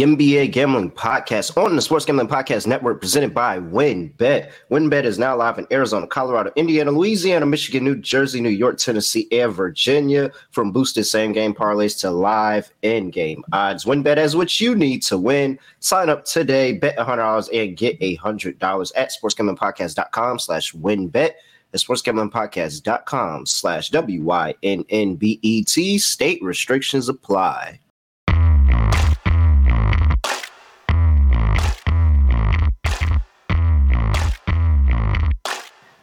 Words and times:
NBA 0.00 0.52
Gambling 0.52 0.90
Podcast 0.92 1.56
on 1.62 1.76
the 1.76 1.82
Sports 1.82 2.04
Gambling 2.04 2.28
Podcast 2.28 2.66
Network, 2.66 3.00
presented 3.00 3.34
by 3.34 3.58
WynnBET. 3.58 4.50
WynnBET 4.70 5.04
is 5.04 5.18
now 5.18 5.36
live 5.36 5.58
in 5.58 5.66
Arizona, 5.70 6.06
Colorado, 6.06 6.50
Indiana, 6.56 6.90
Louisiana, 6.90 7.44
Michigan, 7.44 7.84
New 7.84 7.96
Jersey, 7.96 8.40
New 8.40 8.48
York, 8.48 8.78
Tennessee, 8.78 9.28
and 9.32 9.52
Virginia. 9.52 10.30
From 10.52 10.72
boosted 10.72 11.06
same 11.06 11.32
game 11.32 11.52
parlays 11.52 11.98
to 12.00 12.10
live 12.10 12.72
in 12.82 13.10
game 13.10 13.44
odds, 13.52 13.84
WynnBET 13.84 14.16
has 14.16 14.34
what 14.34 14.60
you 14.60 14.74
need 14.74 15.02
to 15.02 15.18
win. 15.18 15.58
Sign 15.80 16.08
up 16.08 16.24
today, 16.24 16.72
bet 16.72 16.96
$100 16.96 17.48
and 17.52 17.76
get 17.76 18.00
$100 18.00 18.92
at 18.96 19.12
sportsgamblingpodcast.com 19.12 20.38
slash 20.38 20.72
wynnbet. 20.72 21.32
At 21.72 21.80
sportsgamblingpodcast.com 21.80 23.46
slash 23.46 23.90
W-Y-N-N-B-E-T. 23.90 24.38
State 25.98 26.42
restrictions 26.42 27.08
apply. 27.08 27.80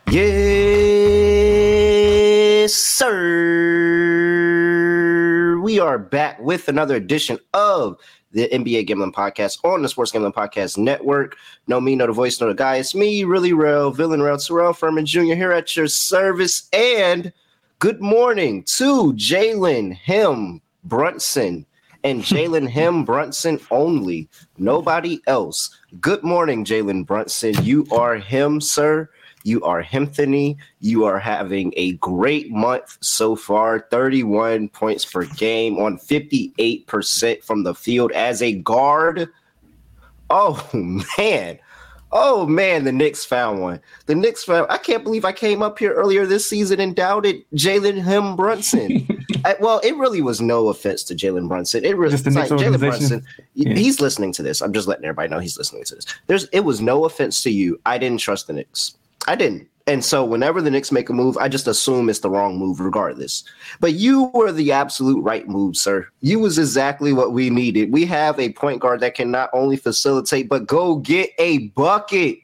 Yes, 0.10 0.24
sir. 2.74 3.10
We 5.62 5.80
are 5.82 6.00
back 6.00 6.40
with 6.40 6.70
another 6.70 6.96
edition 6.96 7.38
of 7.54 7.98
the 8.32 8.48
NBA 8.48 8.88
Gambling 8.88 9.12
Podcast 9.12 9.60
on 9.66 9.82
the 9.82 9.90
Sports 9.90 10.14
Gambling 10.14 10.32
Podcast 10.32 10.78
Network. 10.78 11.36
No 11.68 11.82
me, 11.82 11.94
no 11.98 12.08
the 12.08 12.14
voice, 12.14 12.40
no 12.40 12.48
the 12.48 12.54
guy. 12.54 12.78
It's 12.78 12.96
me, 12.96 13.26
really 13.26 13.52
real, 13.52 13.92
villain 13.92 14.22
real, 14.22 14.38
Terrell 14.38 14.72
Furman 14.72 15.06
Jr. 15.06 15.36
here 15.36 15.52
at 15.52 15.76
your 15.76 15.90
service. 15.90 16.70
And 16.72 17.34
good 17.80 18.02
morning 18.02 18.64
to 18.78 19.12
Jalen 19.12 19.94
Him 19.98 20.62
Brunson 20.86 21.66
and 22.06 22.22
Jalen 22.24 22.70
Him 22.70 23.04
Brunson 23.04 23.60
only. 23.72 24.30
Nobody 24.58 25.20
else. 25.28 25.70
Good 26.00 26.24
morning, 26.24 26.64
Jalen 26.64 27.06
Brunson. 27.06 27.56
You 27.62 27.86
are 27.92 28.16
him, 28.16 28.62
sir. 28.62 29.10
You 29.48 29.64
are 29.64 29.82
Hemthony. 29.82 30.58
You 30.82 31.06
are 31.06 31.20
having 31.20 31.74
a 31.78 31.94
great 31.94 32.52
month 32.52 32.98
so 33.00 33.34
far 33.34 33.88
31 33.90 34.68
points 34.68 35.06
per 35.06 35.24
game 35.24 35.78
on 35.78 35.98
58% 35.98 37.44
from 37.46 37.64
the 37.64 37.74
field 37.74 38.12
as 38.12 38.42
a 38.42 38.52
guard. 38.52 39.30
Oh, 40.30 40.62
man. 41.08 41.60
Oh 42.12 42.46
man, 42.46 42.86
the 42.86 42.92
Knicks 42.92 43.26
found 43.26 43.62
one. 43.62 43.82
The 44.06 44.16
Knicks 44.16 44.44
found. 44.44 44.68
I 44.70 44.78
can't 44.78 45.04
believe 45.04 45.26
I 45.26 45.34
came 45.34 45.62
up 45.62 45.78
here 45.78 45.94
earlier 45.94 46.26
this 46.26 46.50
season 46.50 46.80
and 46.80 46.96
doubted 46.96 47.44
Jalen 47.54 48.02
Him 48.02 48.38
Brunson. 48.38 49.08
I, 49.46 49.56
well, 49.60 49.80
it 49.84 49.96
really 49.98 50.22
was 50.22 50.40
no 50.40 50.70
offense 50.70 51.04
to 51.04 51.16
Jalen 51.16 51.50
Brunson. 51.50 51.84
It 51.84 51.98
really 51.98 52.12
Just 52.12 52.26
like 52.26 52.50
Jalen? 52.50 52.80
Brunson. 52.80 53.26
Yeah. 53.56 53.74
He's 53.74 54.00
listening 54.00 54.32
to 54.34 54.44
this. 54.44 54.62
I'm 54.62 54.72
just 54.72 54.88
letting 54.88 55.04
everybody 55.04 55.30
know 55.30 55.40
he's 55.40 55.58
listening 55.58 55.84
to 55.86 55.96
this. 55.96 56.06
There's. 56.28 56.46
It 56.46 56.62
was 56.62 56.80
no 56.80 57.04
offense 57.04 57.44
to 57.44 57.50
you. 57.50 57.80
I 57.86 57.98
didn't 57.98 58.22
trust 58.22 58.48
the 58.48 58.54
Knicks. 58.54 58.96
I 59.28 59.36
didn't. 59.36 59.68
And 59.88 60.04
so 60.04 60.26
whenever 60.26 60.62
the 60.62 60.70
Knicks 60.70 60.92
make 60.92 61.10
a 61.10 61.14
move, 61.14 61.38
I 61.38 61.48
just 61.48 61.66
assume 61.66 62.10
it's 62.10 62.20
the 62.20 62.30
wrong 62.30 62.58
move 62.60 62.82
regardless. 62.82 63.46
But 63.80 63.94
you 63.94 64.26
were 64.34 64.52
the 64.52 64.74
absolute 64.74 65.22
right 65.22 65.48
move, 65.48 65.78
sir. 65.78 66.06
You 66.20 66.40
was 66.40 66.58
exactly 66.60 67.14
what 67.14 67.32
we 67.32 67.50
needed. 67.50 67.94
We 67.94 68.06
have 68.06 68.38
a 68.38 68.52
point 68.52 68.82
guard 68.82 69.00
that 69.00 69.16
can 69.16 69.32
not 69.32 69.50
only 69.54 69.78
facilitate 69.78 70.50
but 70.50 70.68
go 70.68 70.98
get 70.98 71.30
a 71.40 71.70
bucket. 71.70 72.40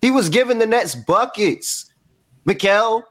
He 0.00 0.10
was 0.10 0.30
giving 0.30 0.58
the 0.58 0.66
Nets 0.66 0.94
buckets. 0.94 1.92
Mikal, 2.46 3.02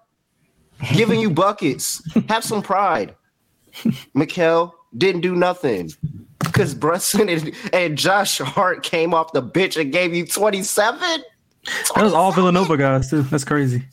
giving 0.94 1.20
you 1.20 1.30
buckets. 1.30 2.02
Have 2.30 2.44
some 2.44 2.62
pride. 2.62 3.16
Mikal 4.16 4.72
didn't 4.98 5.22
do 5.22 5.36
nothing. 5.36 5.92
Because 6.40 6.74
Brunson 6.74 7.30
and, 7.30 7.54
and 7.72 7.98
Josh 7.98 8.40
Hart 8.40 8.84
came 8.84 9.14
off 9.14 9.32
the 9.32 9.42
bench 9.42 9.78
and 9.78 9.94
gave 9.94 10.14
you 10.14 10.26
27? 10.26 11.24
That 11.96 12.04
was 12.04 12.14
all 12.14 12.32
Villanova 12.32 12.78
guys 12.78 13.10
too. 13.10 13.22
That's 13.24 13.44
crazy. 13.44 13.84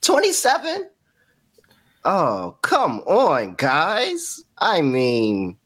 27? 0.00 0.88
Oh, 2.04 2.56
come 2.62 3.00
on, 3.00 3.54
guys. 3.54 4.42
I 4.58 4.80
mean, 4.80 5.56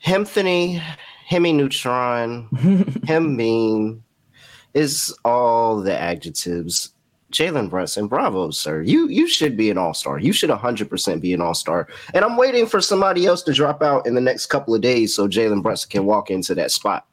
Hemphony, 0.00 0.82
Hemi 1.26 1.52
Neutron, 1.52 2.48
Hem 3.06 3.36
Beam 3.36 4.04
is 4.74 5.16
all 5.24 5.80
the 5.80 5.98
adjectives. 5.98 6.92
Jalen 7.32 7.70
Brunson, 7.70 8.08
bravo, 8.08 8.50
sir. 8.50 8.82
You 8.82 9.08
you 9.08 9.26
should 9.26 9.56
be 9.56 9.70
an 9.70 9.78
all-star. 9.78 10.18
You 10.18 10.34
should 10.34 10.50
100% 10.50 11.20
be 11.20 11.32
an 11.32 11.40
all-star. 11.40 11.88
And 12.12 12.24
I'm 12.24 12.36
waiting 12.36 12.66
for 12.66 12.82
somebody 12.82 13.24
else 13.24 13.42
to 13.44 13.54
drop 13.54 13.82
out 13.82 14.06
in 14.06 14.14
the 14.14 14.20
next 14.20 14.46
couple 14.46 14.74
of 14.74 14.82
days 14.82 15.14
so 15.14 15.26
Jalen 15.26 15.62
Brunson 15.62 15.88
can 15.88 16.04
walk 16.04 16.30
into 16.30 16.54
that 16.56 16.70
spot. 16.70 17.06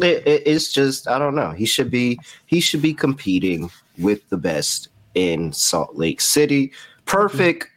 It- 0.00 0.26
it- 0.26 0.42
it's 0.46 0.72
just 0.72 1.08
I 1.08 1.18
don't 1.18 1.34
know. 1.34 1.50
He 1.50 1.66
should 1.66 1.90
be 1.90 2.18
he 2.46 2.60
should 2.60 2.82
be 2.82 2.94
competing 2.94 3.70
with 3.98 4.28
the 4.28 4.36
best 4.36 4.88
in 5.14 5.52
Salt 5.52 5.96
Lake 5.96 6.20
City. 6.20 6.72
Perfect 7.06 7.68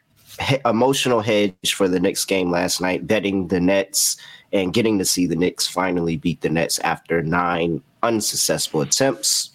he- 0.41 0.57
emotional 0.65 1.21
hedge 1.21 1.53
for 1.73 1.87
the 1.87 1.99
Knicks 1.99 2.25
game 2.25 2.51
last 2.51 2.81
night, 2.81 3.07
betting 3.07 3.47
the 3.47 3.59
Nets 3.59 4.17
and 4.51 4.73
getting 4.73 4.97
to 4.99 5.05
see 5.05 5.25
the 5.27 5.35
Knicks 5.35 5.67
finally 5.67 6.17
beat 6.17 6.41
the 6.41 6.49
Nets 6.49 6.79
after 6.79 7.21
nine 7.21 7.81
unsuccessful 8.03 8.81
attempts. 8.81 9.51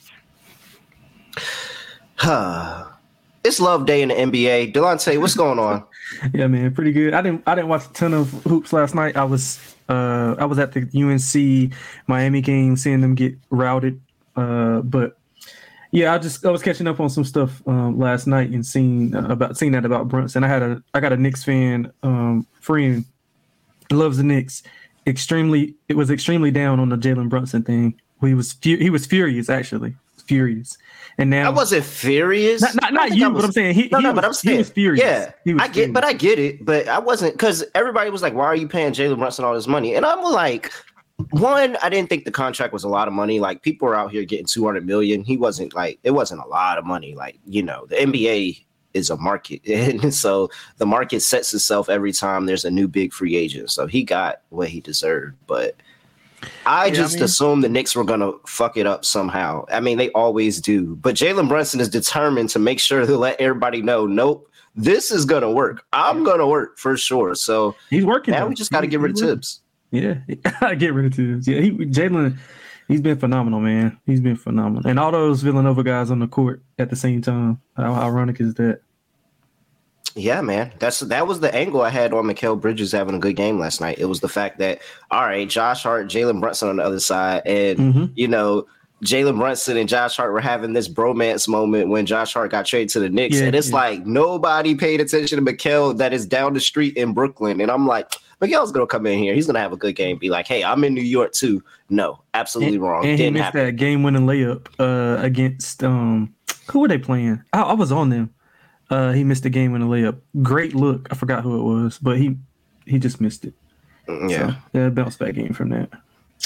it's 3.45 3.61
love 3.61 3.87
day 3.87 4.03
in 4.03 4.09
the 4.09 4.15
NBA. 4.15 4.73
Delonte, 4.73 5.21
what's 5.21 5.35
going 5.35 5.59
on? 5.59 5.85
Yeah, 6.33 6.47
man, 6.47 6.73
pretty 6.75 6.93
good. 6.93 7.13
I 7.15 7.23
didn't 7.23 7.43
I 7.47 7.55
didn't 7.55 7.69
watch 7.71 7.87
a 7.87 7.93
ton 7.93 8.13
of 8.15 8.31
hoops 8.45 8.73
last 8.75 8.95
night. 8.95 9.17
I 9.17 9.25
was 9.25 9.59
uh 9.89 10.35
I 10.39 10.45
was 10.45 10.59
at 10.59 10.73
the 10.73 10.83
UNC 10.95 11.73
Miami 12.07 12.41
game, 12.41 12.77
seeing 12.77 13.01
them 13.01 13.15
get 13.15 13.35
routed. 13.51 14.01
Uh, 14.37 14.81
but 14.81 15.17
yeah, 15.93 16.13
I 16.13 16.19
just 16.19 16.45
I 16.45 16.51
was 16.51 16.63
catching 16.63 16.89
up 16.89 16.99
on 16.99 17.09
some 17.09 17.25
stuff 17.25 17.63
um, 17.69 17.99
last 17.99 18.27
night 18.27 18.51
and 18.51 18.67
seeing 18.67 19.15
uh, 19.15 19.29
about 19.29 19.57
seeing 19.57 19.73
that 19.73 19.85
about 19.85 20.09
Brunson. 20.09 20.43
I 20.43 20.49
had 20.49 20.63
a 20.63 20.83
I 20.93 21.01
got 21.01 21.13
a 21.13 21.17
Knicks 21.17 21.45
fan 21.45 21.93
um 22.03 22.47
friend 22.61 23.05
loves 23.93 24.17
the 24.17 24.25
Knicks. 24.25 24.63
Extremely, 25.07 25.75
it 25.89 25.97
was 25.97 26.11
extremely 26.11 26.51
down 26.51 26.81
on 26.81 26.89
the 26.89 26.97
Jalen 26.97 27.29
Brunson 27.29 27.63
thing. 27.63 28.01
He 28.23 28.35
was 28.35 28.55
fu- 28.55 28.79
he 28.79 28.91
was 28.91 29.07
furious 29.07 29.49
actually, 29.49 29.95
furious. 30.27 30.77
And 31.19 31.31
now 31.31 31.47
I 31.47 31.51
wasn't 31.51 31.85
furious. 31.85 32.61
not, 32.61 32.75
not, 32.81 32.93
not 32.93 33.17
you, 33.17 33.31
was, 33.31 33.43
but 33.43 33.47
I'm 33.47 33.53
saying 33.53 33.75
he, 33.75 33.89
No, 33.91 33.99
he 33.99 34.05
no, 34.05 34.11
was, 34.11 34.15
but 34.17 34.25
I'm 34.25 34.53
he 34.53 34.59
was 34.59 34.71
furious. 34.71 35.05
Yeah, 35.05 35.53
was 35.53 35.63
I 35.63 35.69
get, 35.69 35.93
but. 35.93 36.05
I 36.05 36.13
get 36.13 36.39
it. 36.39 36.65
But 36.65 36.89
I 36.89 36.99
wasn't 36.99 37.35
because 37.35 37.65
everybody 37.75 38.11
was 38.11 38.23
like, 38.23 38.35
"Why 38.35 38.47
are 38.47 38.57
you 38.57 38.69
paying 38.69 38.93
Jalen 38.93 39.19
Brunson 39.19 39.45
all 39.45 39.55
this 39.55 39.67
money?" 39.67 39.95
And 39.95 40.05
I'm 40.05 40.23
like, 40.23 40.73
one, 41.31 41.77
I 41.83 41.89
didn't 41.89 42.09
think 42.09 42.25
the 42.25 42.33
contract 42.33 42.73
was 42.73 42.85
a 42.85 42.89
lot 42.89 43.09
of 43.09 43.15
money. 43.15 43.41
Like 43.41 43.63
people 43.63 43.89
are 43.89 43.95
out 43.95 44.11
here 44.11 44.25
getting 44.25 44.47
200 44.47 44.85
million. 44.85 45.23
He 45.23 45.37
wasn't 45.37 45.75
like 45.75 45.99
it 46.03 46.11
wasn't 46.11 46.43
a 46.43 46.47
lot 46.49 46.79
of 46.79 46.85
money. 46.85 47.15
Like 47.15 47.39
you 47.47 47.63
know, 47.63 47.87
the 47.87 47.97
NBA 47.97 48.65
is 48.93 49.11
a 49.11 49.17
market, 49.17 49.65
and 49.69 50.15
so 50.15 50.51
the 50.79 50.87
market 50.87 51.21
sets 51.21 51.55
itself 51.55 51.89
every 51.89 52.13
time 52.13 52.47
there's 52.47 52.65
a 52.65 52.71
new 52.71 52.89
big 52.89 53.13
free 53.13 53.37
agent. 53.37 53.71
So 53.71 53.87
he 53.87 54.03
got 54.03 54.43
what 54.51 54.69
he 54.69 54.81
deserved, 54.81 55.37
but. 55.47 55.77
I 56.67 56.87
Yeah, 56.87 56.91
I 56.91 56.91
just 56.91 57.15
mean- 57.15 57.25
assumed 57.25 57.65
the 57.65 57.69
Knicks 57.69 57.95
were 57.97 58.05
gonna 58.05 58.33
fuck 58.47 58.77
it 58.77 58.87
up 58.87 59.05
somehow. 59.05 59.65
I 59.73 59.81
mean, 59.81 59.99
they 59.99 60.11
always 60.11 60.61
do. 60.61 60.97
But 60.97 61.15
Jalen 61.15 61.49
Brunson 61.49 61.81
is 61.81 61.89
determined 61.89 62.51
to 62.51 62.59
make 62.59 62.81
sure 62.81 63.05
to 63.07 63.17
let 63.17 63.41
everybody 63.41 63.83
know, 63.83 64.07
nope, 64.07 64.49
this 64.77 65.11
is 65.11 65.25
gonna 65.25 65.51
work. 65.53 65.85
I'm 65.93 66.25
gonna 66.25 66.47
work 66.49 66.79
for 66.79 66.97
sure. 66.97 67.35
So 67.35 67.75
he's 67.91 68.05
working. 68.05 68.33
now 68.33 68.41
though. 68.41 68.49
we 68.49 68.55
just 68.55 68.73
got 68.73 68.81
to 68.81 68.87
get 68.87 69.01
rid 69.01 69.13
of. 69.13 69.19
Tibbs. 69.19 69.61
Yeah, 69.91 70.15
get 70.79 70.93
rid 70.95 71.07
of 71.07 71.15
Tibbs. 71.15 71.47
Yeah, 71.47 71.61
he 71.61 71.71
Jalen, 71.71 72.37
he's 72.89 73.01
been 73.01 73.17
phenomenal, 73.19 73.61
man. 73.61 73.97
He's 74.07 74.21
been 74.21 74.35
phenomenal, 74.37 74.91
and 74.91 74.99
all 74.99 75.13
those 75.13 75.43
Villanova 75.43 75.85
guys 75.85 76.11
on 76.11 76.19
the 76.19 76.27
court 76.27 76.63
at 76.79 76.91
the 76.91 76.97
same 76.97 77.23
time. 77.23 77.61
How 77.77 77.93
ironic 77.95 78.41
is 78.41 78.55
that? 78.55 78.81
Yeah, 80.17 80.41
man. 80.43 80.73
That's 80.79 81.01
that 81.01 81.27
was 81.27 81.41
the 81.41 81.53
angle 81.55 81.83
I 81.83 81.91
had 81.91 82.13
on 82.13 82.25
Mikal 82.27 82.61
Bridges 82.61 82.93
having 82.93 83.17
a 83.17 83.19
good 83.19 83.35
game 83.37 83.59
last 83.59 83.81
night. 83.81 83.99
It 83.99 84.05
was 84.05 84.21
the 84.21 84.29
fact 84.29 84.59
that 84.59 84.81
all 85.11 85.23
right, 85.23 85.49
Josh 85.49 85.83
Hart, 85.83 86.07
Jalen 86.07 86.41
Brunson 86.41 86.69
on 86.69 86.77
the 86.77 86.85
other 86.85 87.01
side, 87.01 87.43
and 87.47 87.79
Mhm. 87.79 88.11
you 88.15 88.29
know. 88.29 88.67
Jalen 89.03 89.37
Brunson 89.37 89.77
and 89.77 89.87
Josh 89.87 90.17
Hart 90.17 90.33
were 90.33 90.41
having 90.41 90.73
this 90.73 90.89
bromance 90.89 91.47
moment 91.47 91.89
when 91.91 92.07
Josh 92.07 92.33
Hart 92.33 92.51
got 92.51 92.65
traded 92.65 92.89
to 92.91 93.01
the 93.01 93.11
Knicks. 93.11 93.37
Yeah, 93.37 93.47
and 93.47 93.55
it's 93.55 93.69
yeah. 93.69 93.75
like 93.75 94.07
nobody 94.07 94.75
paid 94.75 94.99
attention 95.03 95.37
to 95.37 95.43
Mikael 95.43 95.93
that 95.95 96.15
is 96.15 96.25
down 96.25 96.55
the 96.55 96.61
street 96.61 96.97
in 96.97 97.13
Brooklyn. 97.13 97.61
And 97.61 97.71
I'm 97.71 97.87
like, 97.87 98.11
Mikal's 98.41 98.73
gonna 98.73 98.87
come 98.87 99.05
in 99.05 99.19
here. 99.19 99.35
He's 99.35 99.47
gonna 99.47 99.59
have 99.59 99.75
a 99.75 99.77
good 99.77 99.95
game. 99.95 100.17
Be 100.17 100.31
like, 100.31 100.47
hey, 100.47 100.65
I'm 100.65 100.85
in 100.85 100.95
New 100.95 101.03
York 101.03 101.33
too. 101.33 101.63
No, 101.91 102.21
absolutely 102.33 102.79
wrong. 102.79 103.03
And 103.03 103.11
he 103.11 103.17
Didn't 103.19 103.35
missed 103.35 103.45
happen. 103.45 103.67
that 103.67 103.73
game-winning 103.73 104.25
layup 104.27 104.69
uh, 104.79 105.21
against 105.23 105.85
um, 105.85 106.33
who 106.71 106.79
were 106.79 106.89
they 106.89 106.97
playing? 106.97 107.43
I, 107.53 107.61
I 107.63 107.73
was 107.75 107.93
on 107.93 108.09
them. 108.09 108.31
Uh, 108.91 109.13
he 109.13 109.25
missed 109.25 109.43
the 109.43 109.51
game-winning 109.51 109.89
layup. 109.89 110.21
Great 110.43 110.75
look. 110.75 111.09
I 111.11 111.15
forgot 111.15 111.43
who 111.43 111.59
it 111.59 111.63
was, 111.63 111.99
but 111.99 112.19
he 112.19 112.37
he 112.87 112.99
just 112.99 113.21
missed 113.21 113.45
it. 113.45 113.55
Yeah. 114.09 114.29
So, 114.29 114.57
yeah, 114.75 114.89
bounce 114.91 115.17
back 115.17 115.35
game 115.35 115.55
from 115.55 115.71
that. 115.71 115.89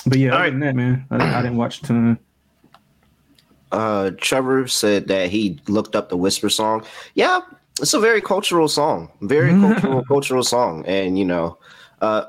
But 0.07 0.19
yeah, 0.19 0.29
All 0.31 0.35
other 0.37 0.45
right. 0.45 0.51
than 0.51 0.61
that, 0.61 0.77
man, 0.77 1.05
I, 1.11 1.39
I 1.39 1.43
didn't 1.43 1.57
watch 1.57 1.81
a 1.81 1.83
ton. 1.83 2.19
uh 3.73 4.13
Trevor 4.19 4.69
said 4.69 5.09
that 5.09 5.31
he 5.31 5.61
looked 5.69 5.97
up 5.97 6.09
the 6.09 6.17
Whisper 6.17 6.49
song. 6.49 6.85
Yeah, 7.15 7.41
it's 7.81 7.95
a 7.95 8.01
very 8.01 8.21
cultural 8.21 8.69
song. 8.69 9.11
Very 9.23 9.51
cultural 9.61 10.05
cultural 10.05 10.43
song. 10.45 10.85
And 10.87 11.19
you 11.19 11.25
know, 11.25 11.59
uh 12.01 12.27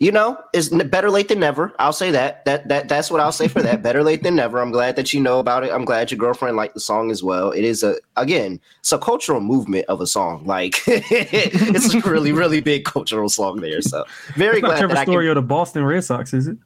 you 0.00 0.10
know, 0.10 0.42
is 0.54 0.70
better 0.70 1.10
late 1.10 1.28
than 1.28 1.38
never. 1.40 1.74
I'll 1.78 1.92
say 1.92 2.10
that. 2.10 2.42
That 2.46 2.66
that 2.68 2.88
that's 2.88 3.10
what 3.10 3.20
I'll 3.20 3.32
say 3.32 3.48
for 3.48 3.62
that. 3.62 3.82
better 3.82 4.02
late 4.02 4.22
than 4.22 4.34
never. 4.34 4.58
I'm 4.58 4.72
glad 4.72 4.96
that 4.96 5.12
you 5.12 5.20
know 5.20 5.38
about 5.38 5.62
it. 5.62 5.70
I'm 5.70 5.84
glad 5.84 6.10
your 6.10 6.16
girlfriend 6.16 6.56
liked 6.56 6.72
the 6.72 6.80
song 6.80 7.10
as 7.10 7.22
well. 7.22 7.52
It 7.52 7.64
is 7.64 7.82
a 7.82 7.96
again, 8.16 8.58
it's 8.80 8.92
a 8.92 8.98
cultural 8.98 9.40
movement 9.40 9.84
of 9.88 10.00
a 10.00 10.06
song. 10.06 10.46
Like 10.46 10.82
it's 10.86 11.94
a 11.94 12.00
really 12.00 12.32
really 12.32 12.62
big 12.62 12.86
cultural 12.86 13.28
song 13.28 13.60
there. 13.60 13.82
So 13.82 14.04
very 14.36 14.56
It's 14.56 14.62
not 14.62 14.68
glad 14.68 14.78
Trevor 14.78 14.94
that 14.94 15.00
I 15.00 15.04
Story 15.04 15.24
can. 15.26 15.30
of 15.30 15.34
the 15.36 15.46
Boston 15.46 15.84
Red 15.84 16.02
Sox, 16.02 16.32
is 16.32 16.48
it? 16.48 16.56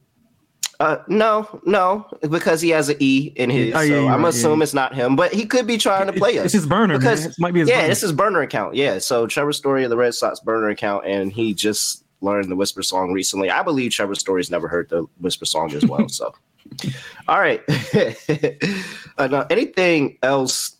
Uh, 0.81 0.99
no, 1.09 1.61
no, 1.65 2.07
because 2.31 2.61
he 2.61 2.71
has 2.71 2.89
an 2.89 2.97
E 2.99 3.33
in 3.37 3.49
his. 3.49 3.75
Oh, 3.75 3.81
yeah, 3.81 3.95
so 3.95 4.09
I'm 4.09 4.23
right, 4.23 4.29
assuming 4.29 4.59
yeah. 4.59 4.63
it's 4.65 4.75
not 4.75 4.95
him, 4.95 5.15
but 5.15 5.33
he 5.33 5.47
could 5.47 5.67
be 5.69 5.79
trying 5.79 6.07
to 6.09 6.13
play 6.13 6.31
it's, 6.33 6.39
us. 6.41 6.45
it's 6.47 6.55
his 6.55 6.67
burner, 6.67 6.99
because- 6.99 7.23
man. 7.23 7.31
It 7.31 7.37
might 7.39 7.55
be 7.55 7.61
his 7.61 7.69
yeah, 7.69 7.77
burner. 7.77 7.89
this 7.89 8.03
is 8.03 8.13
burner 8.13 8.41
account. 8.43 8.75
Yeah, 8.75 8.99
so 8.99 9.27
Trevor 9.29 9.53
Story 9.53 9.85
of 9.85 9.91
the 9.91 9.97
Red 9.97 10.15
Sox 10.15 10.41
burner 10.41 10.69
account, 10.71 11.07
and 11.07 11.33
he 11.33 11.55
just 11.55 12.04
learned 12.25 12.51
the 12.51 12.57
Whisper 12.57 12.83
song 12.83 13.13
recently. 13.13 13.51
I 13.51 13.63
believe 13.63 13.93
Trevor 13.93 14.15
Story's 14.15 14.51
never 14.51 14.69
heard 14.69 14.89
the 14.89 15.07
Whisper 15.21 15.45
song 15.45 15.73
as 15.75 15.85
well. 15.87 16.09
so, 16.09 16.35
all 17.29 17.41
right. 17.41 17.63
uh, 19.19 19.27
now, 19.27 19.47
anything 19.51 20.19
else? 20.23 20.77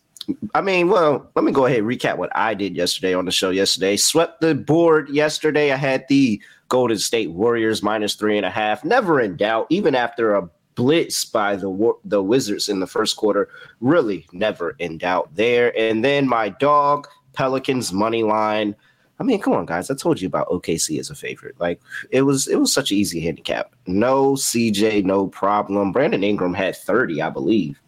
I 0.55 0.63
mean, 0.63 0.89
well, 0.89 1.31
let 1.35 1.45
me 1.45 1.53
go 1.53 1.67
ahead 1.67 1.81
and 1.81 1.87
recap 1.87 2.17
what 2.17 2.35
I 2.35 2.55
did 2.55 2.75
yesterday 2.75 3.15
on 3.15 3.27
the 3.27 3.31
show. 3.31 3.51
Yesterday, 3.51 3.97
swept 3.97 4.41
the 4.41 4.55
board. 4.55 5.11
Yesterday, 5.11 5.71
I 5.71 5.77
had 5.77 6.07
the 6.09 6.41
Golden 6.69 6.99
State 6.99 7.31
Warriors 7.31 7.83
minus 7.83 8.15
three 8.15 8.37
and 8.37 8.47
a 8.47 8.51
half. 8.51 8.85
Never 8.85 9.21
in 9.21 9.37
doubt, 9.37 9.67
even 9.69 9.95
after 9.95 10.35
a 10.35 10.49
blitz 10.75 11.25
by 11.25 11.57
the 11.57 11.93
the 12.05 12.23
Wizards 12.23 12.69
in 12.69 12.81
the 12.81 12.87
first 12.87 13.17
quarter. 13.17 13.49
Really, 13.81 14.27
never 14.33 14.75
in 14.79 14.99
doubt 14.99 15.29
there. 15.35 15.79
And 15.79 16.05
then 16.05 16.27
my 16.27 16.49
dog 16.49 17.07
Pelicans 17.35 17.93
money 17.93 18.23
line. 18.23 18.75
I 19.21 19.23
mean, 19.23 19.41
come 19.41 19.53
on, 19.53 19.67
guys! 19.67 19.91
I 19.91 19.95
told 19.95 20.21
you 20.21 20.27
about 20.27 20.49
OKC 20.49 20.99
as 20.99 21.09
a 21.09 21.15
favorite. 21.15 21.55
Like 21.61 21.81
it 22.11 22.23
was, 22.23 22.49
it 22.49 22.57
was 22.57 22.73
such 22.73 22.91
an 22.91 22.97
easy 22.97 23.21
handicap. 23.21 23.73
No 23.87 24.33
CJ, 24.33 25.05
no 25.05 25.29
problem. 25.29 25.93
Brandon 25.93 26.25
Ingram 26.25 26.53
had 26.53 26.77
thirty, 26.77 27.23
I 27.23 27.31
believe, 27.31 27.81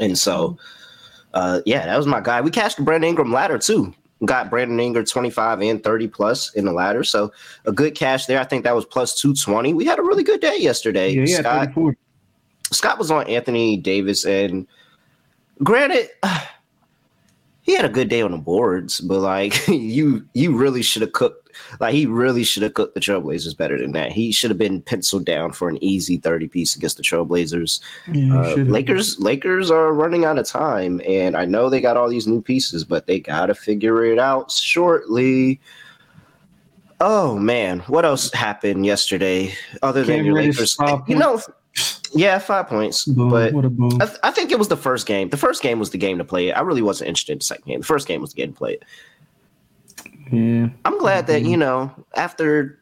and 0.00 0.16
so, 0.16 0.56
uh, 1.34 1.60
yeah, 1.66 1.84
that 1.84 1.96
was 1.96 2.06
my 2.06 2.20
guy. 2.20 2.40
We 2.40 2.50
cashed 2.50 2.78
the 2.78 2.82
Brandon 2.82 3.10
Ingram 3.10 3.32
ladder 3.32 3.58
too. 3.58 3.94
Got 4.24 4.48
Brandon 4.48 4.80
Ingram 4.80 5.04
twenty 5.04 5.30
five 5.30 5.60
and 5.60 5.82
thirty 5.82 6.08
plus 6.08 6.54
in 6.54 6.64
the 6.64 6.72
ladder, 6.72 7.04
so 7.04 7.30
a 7.66 7.72
good 7.72 7.94
cash 7.94 8.24
there. 8.26 8.40
I 8.40 8.44
think 8.44 8.64
that 8.64 8.74
was 8.74 8.86
plus 8.86 9.20
two 9.20 9.34
twenty. 9.34 9.74
We 9.74 9.84
had 9.84 9.98
a 9.98 10.02
really 10.02 10.24
good 10.24 10.40
day 10.40 10.56
yesterday. 10.58 11.12
yeah, 11.12 11.24
yeah, 11.26 11.40
Scott, 11.40 11.66
34. 11.66 11.96
Scott 12.70 12.98
was 12.98 13.10
on 13.10 13.26
Anthony 13.28 13.76
Davis, 13.76 14.24
and 14.24 14.66
granted, 15.62 16.08
he 17.62 17.74
had 17.74 17.84
a 17.84 17.88
good 17.88 18.08
day 18.08 18.22
on 18.22 18.32
the 18.32 18.38
boards, 18.38 19.00
but 19.00 19.20
like 19.20 19.66
you, 19.68 20.26
you 20.34 20.56
really 20.56 20.82
should 20.82 21.02
have 21.02 21.12
cooked. 21.12 21.38
Like 21.80 21.94
he 21.94 22.06
really 22.06 22.44
should 22.44 22.62
have 22.62 22.74
cooked 22.74 22.94
the 22.94 23.00
Trailblazers 23.00 23.56
better 23.56 23.78
than 23.78 23.92
that. 23.92 24.10
He 24.10 24.32
should 24.32 24.50
have 24.50 24.58
been 24.58 24.80
penciled 24.80 25.26
down 25.26 25.52
for 25.52 25.68
an 25.68 25.82
easy 25.82 26.16
thirty 26.16 26.48
piece 26.48 26.74
against 26.74 26.96
the 26.96 27.02
Trailblazers. 27.02 27.80
Yeah, 28.10 28.40
Uh. 28.40 28.54
Lakers, 28.56 29.18
Lakers 29.20 29.70
are 29.70 29.92
running 29.92 30.24
out 30.24 30.38
of 30.38 30.46
time, 30.46 31.00
and 31.06 31.36
I 31.36 31.44
know 31.44 31.68
they 31.68 31.80
got 31.80 31.96
all 31.96 32.08
these 32.08 32.26
new 32.26 32.40
pieces, 32.42 32.84
but 32.84 33.06
they 33.06 33.20
got 33.20 33.46
to 33.46 33.54
figure 33.54 34.04
it 34.04 34.18
out 34.18 34.50
shortly. 34.50 35.60
Oh 37.00 37.36
man, 37.38 37.80
what 37.80 38.04
else 38.04 38.32
happened 38.32 38.86
yesterday 38.86 39.52
other 39.82 40.04
than 40.04 40.24
your 40.24 40.34
Lakers? 40.34 40.76
You 41.08 41.16
know, 41.16 41.40
yeah, 42.14 42.38
five 42.38 42.68
points, 42.68 43.04
Boom, 43.06 43.30
but 43.30 43.52
what 43.52 43.64
a 43.64 43.70
boom. 43.70 43.98
I, 44.00 44.06
th- 44.06 44.18
I 44.22 44.30
think 44.30 44.50
it 44.52 44.58
was 44.58 44.68
the 44.68 44.76
first 44.76 45.06
game. 45.06 45.30
The 45.30 45.36
first 45.36 45.62
game 45.62 45.78
was 45.78 45.90
the 45.90 45.98
game 45.98 46.18
to 46.18 46.24
play 46.24 46.48
it. 46.48 46.52
I 46.52 46.60
really 46.60 46.82
wasn't 46.82 47.08
interested 47.08 47.32
in 47.32 47.38
the 47.38 47.44
second 47.44 47.64
game. 47.66 47.80
The 47.80 47.86
first 47.86 48.06
game 48.06 48.20
was 48.20 48.32
the 48.34 48.42
game 48.42 48.52
to 48.52 48.58
play 48.58 48.72
it. 48.74 48.82
yeah. 50.30 50.68
I'm 50.84 50.98
glad 50.98 51.26
that 51.26 51.42
Mhm. 51.42 51.48
you 51.50 51.56
know 51.56 51.90
after 52.16 52.78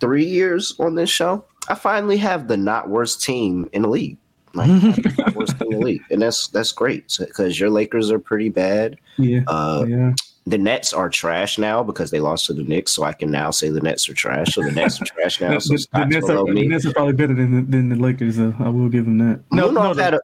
three 0.00 0.24
years 0.24 0.74
on 0.78 0.94
this 0.94 1.10
show, 1.10 1.44
I 1.68 1.74
finally 1.74 2.16
have 2.18 2.48
the 2.48 2.56
not 2.56 2.88
worst 2.88 3.22
team 3.22 3.68
in 3.72 3.82
the 3.82 3.88
league. 3.88 4.16
Like 4.54 4.68
I 4.70 4.72
have 4.74 4.96
the 4.96 5.14
not 5.18 5.34
worst 5.36 5.58
team 5.58 5.72
in 5.72 5.78
the 5.80 5.84
league, 5.90 6.02
and 6.10 6.20
that's 6.22 6.48
that's 6.48 6.72
great 6.72 7.14
because 7.18 7.60
your 7.60 7.70
Lakers 7.70 8.10
are 8.10 8.18
pretty 8.18 8.48
bad. 8.48 8.96
Yeah. 9.18 9.42
Uh, 9.46 9.84
yeah. 9.88 10.12
The 10.46 10.58
Nets 10.58 10.92
are 10.92 11.08
trash 11.08 11.58
now 11.58 11.82
because 11.82 12.10
they 12.10 12.20
lost 12.20 12.46
to 12.46 12.54
the 12.54 12.62
Knicks, 12.62 12.92
so 12.92 13.04
I 13.04 13.12
can 13.12 13.30
now 13.30 13.50
say 13.50 13.68
the 13.68 13.80
Nets 13.80 14.08
are 14.08 14.14
trash. 14.14 14.54
So 14.54 14.62
the 14.62 14.72
Nets 14.72 15.00
are 15.00 15.04
trash 15.04 15.40
now. 15.40 15.54
The, 15.54 15.60
So 15.60 15.74
the, 15.74 15.86
the, 15.92 16.04
Nets 16.06 16.26
below 16.26 16.48
are, 16.48 16.54
the. 16.54 16.68
Nets 16.68 16.86
are 16.86 16.92
probably 16.92 17.12
better 17.12 17.34
than 17.34 17.54
the, 17.54 17.62
than 17.76 17.88
the 17.90 17.96
Lakers, 17.96 18.36
though. 18.36 18.54
I 18.58 18.68
will 18.68 18.88
give 18.88 19.04
them 19.04 19.18
that. 19.18 19.42
No, 19.52 19.68
Moonoff 19.68 19.96
no, 19.96 20.02
had 20.02 20.14
uh, 20.14 20.20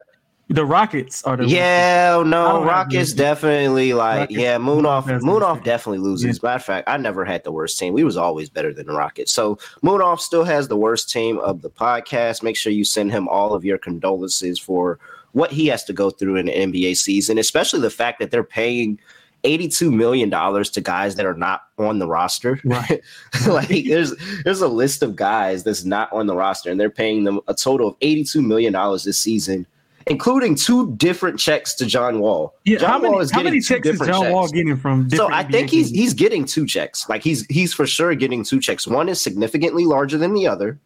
the, 0.49 0.65
Rockets 0.65 1.23
are 1.25 1.37
the 1.37 1.47
Yeah, 1.47 2.17
I 2.19 2.29
no, 2.29 2.65
Rockets 2.65 3.13
definitely 3.13 3.93
like 3.93 4.21
Rockets- 4.21 4.39
yeah, 4.41 4.59
Moon 4.59 4.87
off 4.87 5.07
Moon 5.07 5.43
off 5.43 5.63
definitely 5.63 5.99
loses. 5.99 6.43
Matter 6.43 6.57
of 6.57 6.65
fact, 6.65 6.89
I 6.89 6.97
never 6.97 7.25
had 7.25 7.45
the 7.45 7.53
worst 7.53 7.79
team. 7.79 7.93
We 7.93 8.05
was 8.05 8.17
always 8.17 8.49
better 8.49 8.73
than 8.73 8.87
the 8.87 8.95
Rockets. 8.95 9.33
So 9.33 9.59
Moon 9.83 10.01
off 10.01 10.21
still 10.21 10.45
has 10.45 10.69
the 10.69 10.77
worst 10.77 11.11
team 11.11 11.39
of 11.39 11.61
the 11.61 11.71
podcast. 11.71 12.43
Make 12.43 12.57
sure 12.57 12.73
you 12.73 12.85
send 12.85 13.13
him 13.13 13.29
all 13.29 13.53
of 13.53 13.65
your 13.65 13.77
condolences 13.77 14.59
for 14.59 14.99
what 15.33 15.53
he 15.53 15.67
has 15.67 15.85
to 15.85 15.93
go 15.93 16.09
through 16.09 16.37
in 16.37 16.47
the 16.47 16.53
NBA 16.53 16.97
season, 16.97 17.37
especially 17.37 17.81
the 17.81 17.91
fact 17.91 18.21
that 18.21 18.31
they're 18.31 18.43
paying 18.43 18.99
$82 19.45 19.93
million 19.93 20.31
to 20.31 20.81
guys 20.81 21.15
that 21.17 21.27
are 21.27 21.35
not 21.35 21.63
on 21.79 21.99
the 21.99 22.07
roster. 22.07 22.61
Right. 22.65 23.03
like 23.47 23.69
there's 23.69 24.15
there's 24.45 24.61
a 24.61 24.69
list 24.69 25.03
of 25.03 25.17
guys 25.17 25.65
that's 25.65 25.85
not 25.85 26.13
on 26.13 26.27
the 26.27 26.35
roster, 26.35 26.71
and 26.71 26.79
they're 26.81 26.91
paying 26.91 27.25
them 27.25 27.41
a 27.49 27.55
total 27.55 27.89
of 27.89 27.99
$82 28.01 28.45
million 28.45 28.73
this 29.05 29.19
season 29.19 29.67
including 30.07 30.55
two 30.55 30.95
different 30.97 31.39
checks 31.39 31.75
to 31.75 31.87
John 31.87 32.21
Wall. 32.21 32.55
Yeah, 32.65 32.79
John 32.79 32.91
how 32.91 32.99
many, 32.99 33.13
Wall 33.13 33.21
is 33.21 33.31
how 33.31 33.39
getting 33.39 33.53
many 33.53 33.61
two 33.61 33.75
checks 33.75 33.87
is 33.87 33.93
different 33.93 34.13
John 34.13 34.23
checks. 34.23 34.33
Wall 34.33 34.49
getting 34.49 34.77
from 34.77 35.11
So 35.11 35.31
I 35.31 35.43
think 35.43 35.69
NBA 35.69 35.71
he's 35.71 35.91
he's 35.91 36.15
getting 36.15 36.45
two 36.45 36.67
checks. 36.67 37.09
Like 37.09 37.23
he's 37.23 37.45
he's 37.47 37.75
for 37.75 37.87
sure 37.87 38.15
getting 38.15 38.45
two 38.45 38.61
checks. 38.61 38.87
One 38.87 39.09
is 39.09 39.21
significantly 39.21 39.85
larger 39.85 40.19
than 40.19 40.35
the 40.35 40.47
other, 40.47 40.79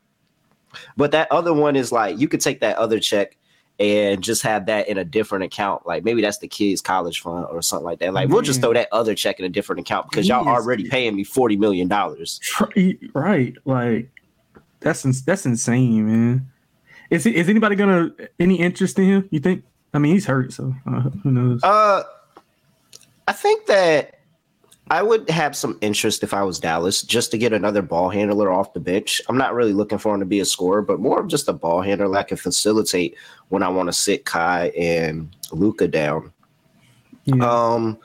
but 0.96 1.12
that 1.12 1.30
other 1.30 1.52
one 1.52 1.76
is 1.76 1.92
like 1.92 2.18
you 2.18 2.28
could 2.28 2.40
take 2.40 2.60
that 2.60 2.76
other 2.76 2.98
check 2.98 3.36
and 3.80 4.22
just 4.22 4.42
have 4.42 4.66
that 4.66 4.88
in 4.88 4.98
a 4.98 5.04
different 5.04 5.42
account. 5.42 5.86
Like 5.86 6.04
maybe 6.04 6.20
that's 6.20 6.38
the 6.38 6.46
kid's 6.46 6.82
college 6.82 7.20
fund 7.20 7.46
or 7.50 7.62
something 7.62 7.86
like 7.86 7.98
that. 8.00 8.12
Like 8.12 8.28
we'll 8.28 8.42
just 8.42 8.60
throw 8.60 8.74
that 8.74 8.88
other 8.92 9.14
check 9.14 9.40
in 9.40 9.46
a 9.46 9.48
different 9.48 9.80
account 9.80 10.10
because 10.10 10.28
y'all 10.28 10.46
already 10.46 10.88
paying 10.88 11.16
me 11.16 11.24
forty 11.24 11.56
million 11.56 11.88
dollars. 11.88 12.38
Right. 13.14 13.56
Like 13.64 14.10
that's 14.80 15.02
that's 15.22 15.46
insane, 15.46 16.06
man. 16.06 16.50
Is 17.08 17.24
he, 17.24 17.34
is 17.34 17.48
anybody 17.48 17.74
gonna 17.74 18.10
any 18.38 18.60
interest 18.60 18.98
in 18.98 19.04
him? 19.06 19.28
You 19.30 19.40
think? 19.40 19.64
I 19.92 19.98
mean, 19.98 20.12
he's 20.12 20.26
hurt, 20.26 20.52
so 20.52 20.72
uh, 20.86 21.00
who 21.00 21.32
knows? 21.32 21.60
Uh, 21.64 22.04
I 23.26 23.32
think 23.32 23.66
that 23.66 24.19
I 24.90 25.02
would 25.04 25.30
have 25.30 25.54
some 25.56 25.78
interest 25.80 26.24
if 26.24 26.34
I 26.34 26.42
was 26.42 26.58
Dallas 26.58 27.02
just 27.02 27.30
to 27.30 27.38
get 27.38 27.52
another 27.52 27.80
ball 27.80 28.08
handler 28.10 28.50
off 28.50 28.72
the 28.72 28.80
bench. 28.80 29.22
I'm 29.28 29.38
not 29.38 29.54
really 29.54 29.72
looking 29.72 29.98
for 29.98 30.12
him 30.12 30.20
to 30.20 30.26
be 30.26 30.40
a 30.40 30.44
scorer, 30.44 30.82
but 30.82 30.98
more 30.98 31.20
of 31.20 31.28
just 31.28 31.48
a 31.48 31.52
ball 31.52 31.80
handler 31.80 32.08
that 32.10 32.26
can 32.28 32.36
facilitate 32.36 33.16
when 33.50 33.62
I 33.62 33.68
want 33.68 33.88
to 33.88 33.92
sit 33.92 34.24
Kai 34.24 34.72
and 34.76 35.34
Luka 35.52 35.86
down. 35.86 36.32
yeah. 37.24 37.44
Um, 37.48 37.98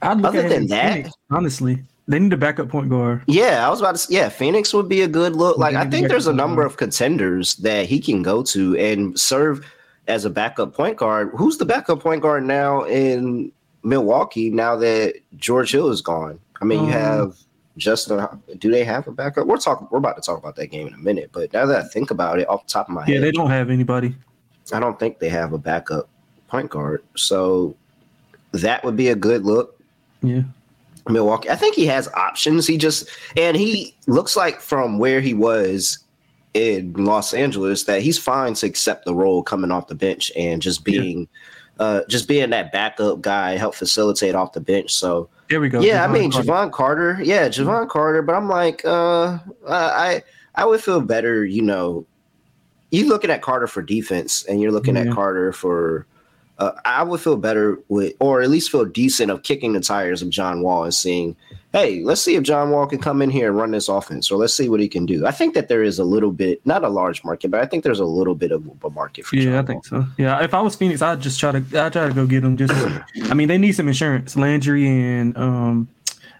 I'd 0.00 0.18
look 0.18 0.36
other 0.36 0.44
at 0.46 0.50
than 0.50 0.66
that- 0.68 0.92
Phoenix, 0.94 1.10
honestly, 1.30 1.82
they 2.06 2.20
need 2.20 2.32
a 2.32 2.36
backup 2.36 2.68
point 2.68 2.88
guard. 2.88 3.22
yeah, 3.26 3.66
I 3.66 3.70
was 3.70 3.80
about 3.80 3.96
to. 3.96 4.00
s- 4.00 4.08
Yeah, 4.10 4.28
Phoenix 4.28 4.72
would 4.72 4.88
be 4.88 5.02
a 5.02 5.08
good 5.08 5.34
look. 5.34 5.58
Like 5.58 5.74
I 5.74 5.84
think 5.84 6.06
there's 6.08 6.28
a 6.28 6.32
number 6.32 6.64
of 6.64 6.76
contenders 6.76 7.56
that 7.56 7.86
he 7.86 7.98
can 8.00 8.22
go 8.22 8.42
to 8.44 8.76
and 8.78 9.18
serve 9.18 9.66
as 10.06 10.24
a 10.24 10.30
backup 10.30 10.72
point 10.72 10.96
guard. 10.96 11.32
Who's 11.36 11.58
the 11.58 11.66
backup 11.66 12.00
point 12.00 12.22
guard 12.22 12.44
now 12.44 12.84
in 12.84 13.50
Milwaukee? 13.88 14.50
Now 14.50 14.76
that 14.76 15.14
George 15.36 15.72
Hill 15.72 15.90
is 15.90 16.00
gone, 16.02 16.38
I 16.60 16.64
mean, 16.64 16.80
you 16.80 16.92
Um, 16.92 17.00
have 17.00 17.36
Justin. 17.76 18.26
Do 18.58 18.70
they 18.70 18.84
have 18.84 19.06
a 19.08 19.12
backup? 19.12 19.46
We're 19.46 19.56
talking. 19.56 19.88
We're 19.90 19.98
about 19.98 20.16
to 20.16 20.22
talk 20.22 20.38
about 20.38 20.56
that 20.56 20.66
game 20.68 20.86
in 20.86 20.94
a 20.94 20.98
minute. 20.98 21.30
But 21.32 21.52
now 21.52 21.66
that 21.66 21.84
I 21.84 21.88
think 21.88 22.10
about 22.10 22.38
it, 22.38 22.48
off 22.48 22.66
the 22.66 22.72
top 22.72 22.88
of 22.88 22.94
my 22.94 23.06
Yeah, 23.06 23.14
head, 23.14 23.22
they 23.24 23.30
don't 23.32 23.50
have 23.50 23.70
anybody. 23.70 24.14
I 24.72 24.80
don't 24.80 24.98
think 24.98 25.18
they 25.18 25.28
have 25.30 25.52
a 25.52 25.58
backup 25.58 26.08
point 26.48 26.70
guard. 26.70 27.02
So 27.16 27.74
that 28.52 28.84
would 28.84 28.96
be 28.96 29.08
a 29.08 29.14
good 29.14 29.44
look. 29.46 29.80
Yeah, 30.22 30.42
Milwaukee. 31.08 31.48
I 31.48 31.56
think 31.56 31.74
he 31.74 31.86
has 31.86 32.08
options. 32.08 32.66
He 32.66 32.76
just 32.76 33.08
and 33.36 33.56
he 33.56 33.94
looks 34.06 34.36
like 34.36 34.60
from 34.60 34.98
where 34.98 35.20
he 35.20 35.32
was 35.32 35.98
in 36.54 36.92
Los 36.94 37.32
Angeles 37.32 37.84
that 37.84 38.02
he's 38.02 38.18
fine 38.18 38.54
to 38.54 38.66
accept 38.66 39.04
the 39.04 39.14
role 39.14 39.42
coming 39.42 39.70
off 39.70 39.86
the 39.86 39.94
bench 39.94 40.32
and 40.36 40.60
just 40.60 40.86
Yeah. 40.86 41.24
Uh 41.78 42.02
just 42.08 42.26
being 42.28 42.50
that 42.50 42.72
backup 42.72 43.20
guy, 43.20 43.56
help 43.56 43.74
facilitate 43.74 44.34
off 44.34 44.52
the 44.52 44.60
bench. 44.60 44.92
So 44.94 45.28
there 45.48 45.60
we 45.60 45.68
go. 45.68 45.80
yeah, 45.80 46.04
I 46.04 46.08
mean 46.08 46.30
Carter. 46.30 46.48
Jevon 46.48 46.72
Carter. 46.72 47.18
Yeah, 47.22 47.48
Jevon 47.48 47.88
Carter, 47.88 48.22
but 48.22 48.34
I'm 48.34 48.48
like 48.48 48.84
uh 48.84 49.38
I 49.68 50.22
I 50.54 50.64
would 50.64 50.82
feel 50.82 51.00
better, 51.00 51.44
you 51.44 51.62
know. 51.62 52.04
You 52.90 53.06
looking 53.06 53.30
at 53.30 53.42
Carter 53.42 53.66
for 53.66 53.82
defense 53.82 54.44
and 54.46 54.60
you're 54.62 54.72
looking 54.72 54.96
Yeah. 54.96 55.02
at 55.02 55.12
Carter 55.12 55.52
for 55.52 56.06
uh, 56.58 56.72
I 56.84 57.02
would 57.02 57.20
feel 57.20 57.36
better 57.36 57.78
with, 57.88 58.14
or 58.20 58.40
at 58.42 58.50
least 58.50 58.70
feel 58.70 58.84
decent 58.84 59.30
of 59.30 59.42
kicking 59.42 59.72
the 59.72 59.80
tires 59.80 60.22
of 60.22 60.30
John 60.30 60.62
Wall 60.62 60.84
and 60.84 60.92
seeing, 60.94 61.36
hey, 61.72 62.02
let's 62.02 62.20
see 62.20 62.34
if 62.34 62.42
John 62.42 62.70
Wall 62.70 62.86
can 62.86 62.98
come 62.98 63.22
in 63.22 63.30
here 63.30 63.48
and 63.48 63.56
run 63.56 63.70
this 63.70 63.88
offense, 63.88 64.30
or 64.30 64.38
let's 64.38 64.54
see 64.54 64.68
what 64.68 64.80
he 64.80 64.88
can 64.88 65.06
do. 65.06 65.26
I 65.26 65.30
think 65.30 65.54
that 65.54 65.68
there 65.68 65.82
is 65.82 65.98
a 65.98 66.04
little 66.04 66.32
bit, 66.32 66.60
not 66.66 66.82
a 66.82 66.88
large 66.88 67.22
market, 67.24 67.50
but 67.50 67.60
I 67.60 67.66
think 67.66 67.84
there's 67.84 68.00
a 68.00 68.04
little 68.04 68.34
bit 68.34 68.50
of 68.50 68.68
a 68.82 68.90
market 68.90 69.26
for. 69.26 69.36
Yeah, 69.36 69.44
John 69.44 69.52
I 69.52 69.56
Wall. 69.56 69.66
think 69.66 69.86
so. 69.86 70.06
Yeah, 70.18 70.42
if 70.42 70.54
I 70.54 70.60
was 70.60 70.74
Phoenix, 70.74 71.00
I'd 71.02 71.20
just 71.20 71.38
try 71.38 71.52
to 71.52 71.58
I'd 71.58 71.92
try 71.92 72.08
to 72.08 72.14
go 72.14 72.26
get 72.26 72.42
him. 72.42 72.56
Just, 72.56 72.72
I 73.30 73.34
mean, 73.34 73.48
they 73.48 73.58
need 73.58 73.72
some 73.72 73.86
insurance. 73.86 74.34
Landry 74.34 74.88
and 74.88 75.36
um, 75.36 75.88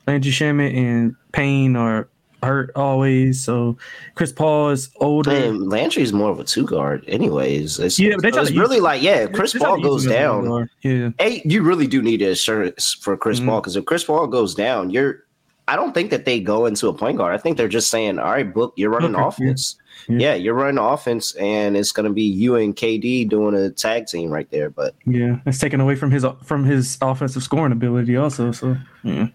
Landry 0.07 0.33
Shamet 0.33 0.75
and 0.75 1.15
Payne 1.33 1.77
are 1.77 2.09
hurt 2.43 2.71
always. 2.77 3.43
So 3.43 3.77
Chris 4.15 4.33
Paul 4.33 4.71
is 4.71 4.91
older. 4.97 5.31
Man, 5.31 5.69
Landry 5.69 6.03
is 6.03 6.13
more 6.13 6.31
of 6.31 6.39
a 6.39 6.45
two 6.45 6.65
guard, 6.65 7.05
anyways. 7.09 7.79
It's, 7.79 7.99
yeah, 7.99 8.15
but 8.21 8.35
so 8.35 8.43
it's 8.43 8.53
really 8.53 8.81
like 8.81 9.03
yeah, 9.03 9.27
Chris 9.27 9.55
Paul 9.55 9.81
goes 9.81 10.07
down. 10.07 10.69
Yeah, 10.83 11.11
hey, 11.19 11.43
you 11.45 11.63
really 11.63 11.87
do 11.87 12.03
need 12.03 12.23
assurance 12.23 12.95
for 12.95 13.17
Chris 13.17 13.39
mm-hmm. 13.39 13.49
Paul 13.49 13.61
because 13.61 13.77
if 13.77 13.85
Chris 13.85 14.05
Paul 14.05 14.27
goes 14.27 14.55
down, 14.55 14.91
you're. 14.91 15.25
I 15.67 15.77
don't 15.77 15.93
think 15.93 16.09
that 16.13 16.25
they 16.25 16.41
go 16.41 16.65
into 16.65 16.89
a 16.89 16.95
point 16.95 17.19
guard. 17.19 17.35
I 17.35 17.39
think 17.39 17.59
they're 17.59 17.69
just 17.69 17.91
saying, 17.91 18.19
"All 18.19 18.31
right, 18.31 18.55
book, 18.55 18.73
you're 18.77 18.91
running 18.91 19.15
okay, 19.15 19.25
offense." 19.25 19.77
Yeah. 19.79 19.85
Yeah. 20.09 20.17
yeah, 20.19 20.35
you're 20.35 20.55
running 20.55 20.79
offense, 20.79 21.35
and 21.35 21.77
it's 21.77 21.93
going 21.93 22.09
to 22.09 22.13
be 22.13 22.23
you 22.23 22.57
and 22.57 22.75
KD 22.75 23.29
doing 23.29 23.55
a 23.55 23.69
tag 23.69 24.07
team 24.07 24.31
right 24.31 24.51
there. 24.51 24.71
But 24.71 24.95
yeah, 25.05 25.37
it's 25.45 25.59
taken 25.59 25.81
away 25.81 25.97
from 25.97 26.11
his 26.11 26.25
from 26.43 26.65
his 26.65 26.97
offensive 27.03 27.43
scoring 27.43 27.73
ability 27.73 28.17
also. 28.17 28.51
So 28.53 28.79
yeah, 29.03 29.29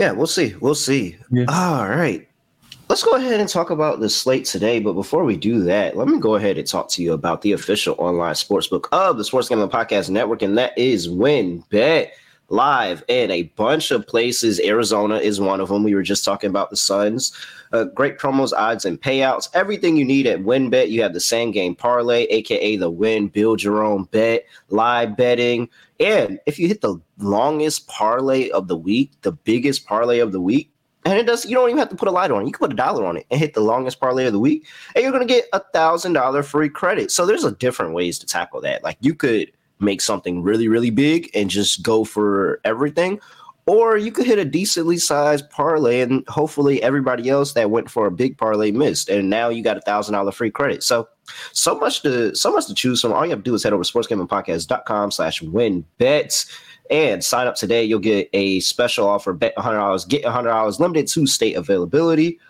yeah, 0.00 0.12
we'll 0.12 0.26
see. 0.26 0.54
We'll 0.60 0.74
see. 0.74 1.18
Yeah. 1.30 1.44
All 1.48 1.86
right. 1.86 2.26
Let's 2.88 3.04
go 3.04 3.12
ahead 3.12 3.38
and 3.38 3.48
talk 3.48 3.68
about 3.68 4.00
the 4.00 4.08
slate 4.08 4.46
today. 4.46 4.80
But 4.80 4.94
before 4.94 5.24
we 5.24 5.36
do 5.36 5.60
that, 5.64 5.94
let 5.94 6.08
me 6.08 6.18
go 6.18 6.36
ahead 6.36 6.56
and 6.56 6.66
talk 6.66 6.88
to 6.92 7.02
you 7.02 7.12
about 7.12 7.42
the 7.42 7.52
official 7.52 7.94
online 7.98 8.32
sportsbook 8.32 8.86
of 8.92 9.18
the 9.18 9.24
Sports 9.24 9.50
Gambling 9.50 9.68
Podcast 9.68 10.08
Network, 10.08 10.40
and 10.40 10.56
that 10.56 10.76
is 10.78 11.06
WynnBET 11.06 12.12
live 12.50 13.02
in 13.08 13.30
a 13.30 13.44
bunch 13.54 13.90
of 13.90 14.06
places. 14.06 14.60
Arizona 14.60 15.16
is 15.16 15.40
one 15.40 15.60
of 15.60 15.68
them. 15.68 15.82
We 15.82 15.94
were 15.94 16.02
just 16.02 16.24
talking 16.24 16.50
about 16.50 16.70
the 16.70 16.76
Suns. 16.76 17.32
Uh, 17.72 17.84
great 17.84 18.18
promos, 18.18 18.52
odds, 18.52 18.84
and 18.84 19.00
payouts. 19.00 19.48
Everything 19.54 19.96
you 19.96 20.04
need 20.04 20.26
at 20.26 20.40
WynnBET. 20.40 20.90
You 20.90 21.02
have 21.02 21.14
the 21.14 21.20
same 21.20 21.52
game 21.52 21.74
parlay, 21.74 22.24
aka 22.24 22.76
the 22.76 22.90
Win 22.90 23.28
Build 23.28 23.62
Your 23.62 23.82
Own 23.82 24.04
Bet, 24.04 24.44
live 24.68 25.16
betting. 25.16 25.68
And 26.00 26.40
if 26.46 26.58
you 26.58 26.66
hit 26.66 26.80
the 26.80 27.00
longest 27.18 27.86
parlay 27.86 28.50
of 28.50 28.68
the 28.68 28.76
week, 28.76 29.12
the 29.22 29.32
biggest 29.32 29.86
parlay 29.86 30.18
of 30.18 30.32
the 30.32 30.40
week, 30.40 30.72
and 31.04 31.18
it 31.18 31.26
does 31.26 31.46
you 31.46 31.54
don't 31.54 31.68
even 31.68 31.78
have 31.78 31.88
to 31.88 31.96
put 31.96 32.08
a 32.08 32.12
light 32.12 32.30
on 32.30 32.42
it. 32.42 32.46
You 32.46 32.52
can 32.52 32.66
put 32.66 32.72
a 32.72 32.76
dollar 32.76 33.06
on 33.06 33.16
it 33.16 33.26
and 33.30 33.40
hit 33.40 33.54
the 33.54 33.60
longest 33.60 34.00
parlay 34.00 34.26
of 34.26 34.32
the 34.32 34.38
week, 34.38 34.66
and 34.94 35.02
you're 35.02 35.12
gonna 35.12 35.24
get 35.24 35.46
a 35.52 35.60
thousand 35.72 36.14
dollar 36.14 36.42
free 36.42 36.68
credit. 36.68 37.10
So 37.10 37.24
there's 37.24 37.44
a 37.44 37.52
different 37.52 37.94
ways 37.94 38.18
to 38.18 38.26
tackle 38.26 38.60
that. 38.62 38.82
Like 38.82 38.98
you 39.00 39.14
could 39.14 39.52
make 39.80 40.00
something 40.00 40.42
really, 40.42 40.68
really 40.68 40.90
big 40.90 41.30
and 41.34 41.50
just 41.50 41.82
go 41.82 42.04
for 42.04 42.60
everything. 42.64 43.20
Or 43.66 43.96
you 43.96 44.10
could 44.10 44.26
hit 44.26 44.38
a 44.38 44.44
decently 44.44 44.96
sized 44.96 45.48
parlay 45.50 46.00
and 46.00 46.26
hopefully 46.28 46.82
everybody 46.82 47.28
else 47.28 47.52
that 47.52 47.70
went 47.70 47.90
for 47.90 48.06
a 48.06 48.10
big 48.10 48.36
parlay 48.36 48.70
missed. 48.70 49.08
And 49.08 49.30
now 49.30 49.48
you 49.48 49.62
got 49.62 49.76
a 49.76 49.82
thousand 49.82 50.14
dollar 50.14 50.32
free 50.32 50.50
credit. 50.50 50.82
So 50.82 51.08
so 51.52 51.78
much 51.78 52.02
to 52.02 52.34
so 52.34 52.50
much 52.50 52.66
to 52.66 52.74
choose 52.74 53.00
from. 53.00 53.12
All 53.12 53.24
you 53.24 53.30
have 53.30 53.40
to 53.40 53.44
do 53.44 53.54
is 53.54 53.62
head 53.62 53.72
over 53.72 53.84
to 53.84 53.92
sportsgamblingpodcast.com 53.92 55.10
slash 55.12 55.42
win 55.42 55.84
bets 55.98 56.50
and 56.90 57.22
sign 57.22 57.46
up 57.46 57.54
today. 57.54 57.84
You'll 57.84 58.00
get 58.00 58.28
a 58.32 58.60
special 58.60 59.06
offer, 59.06 59.32
bet 59.32 59.54
$100, 59.56 60.08
get 60.08 60.24
$100 60.24 60.80
limited 60.80 61.06
to 61.08 61.26
state 61.26 61.54
availability. 61.54 62.40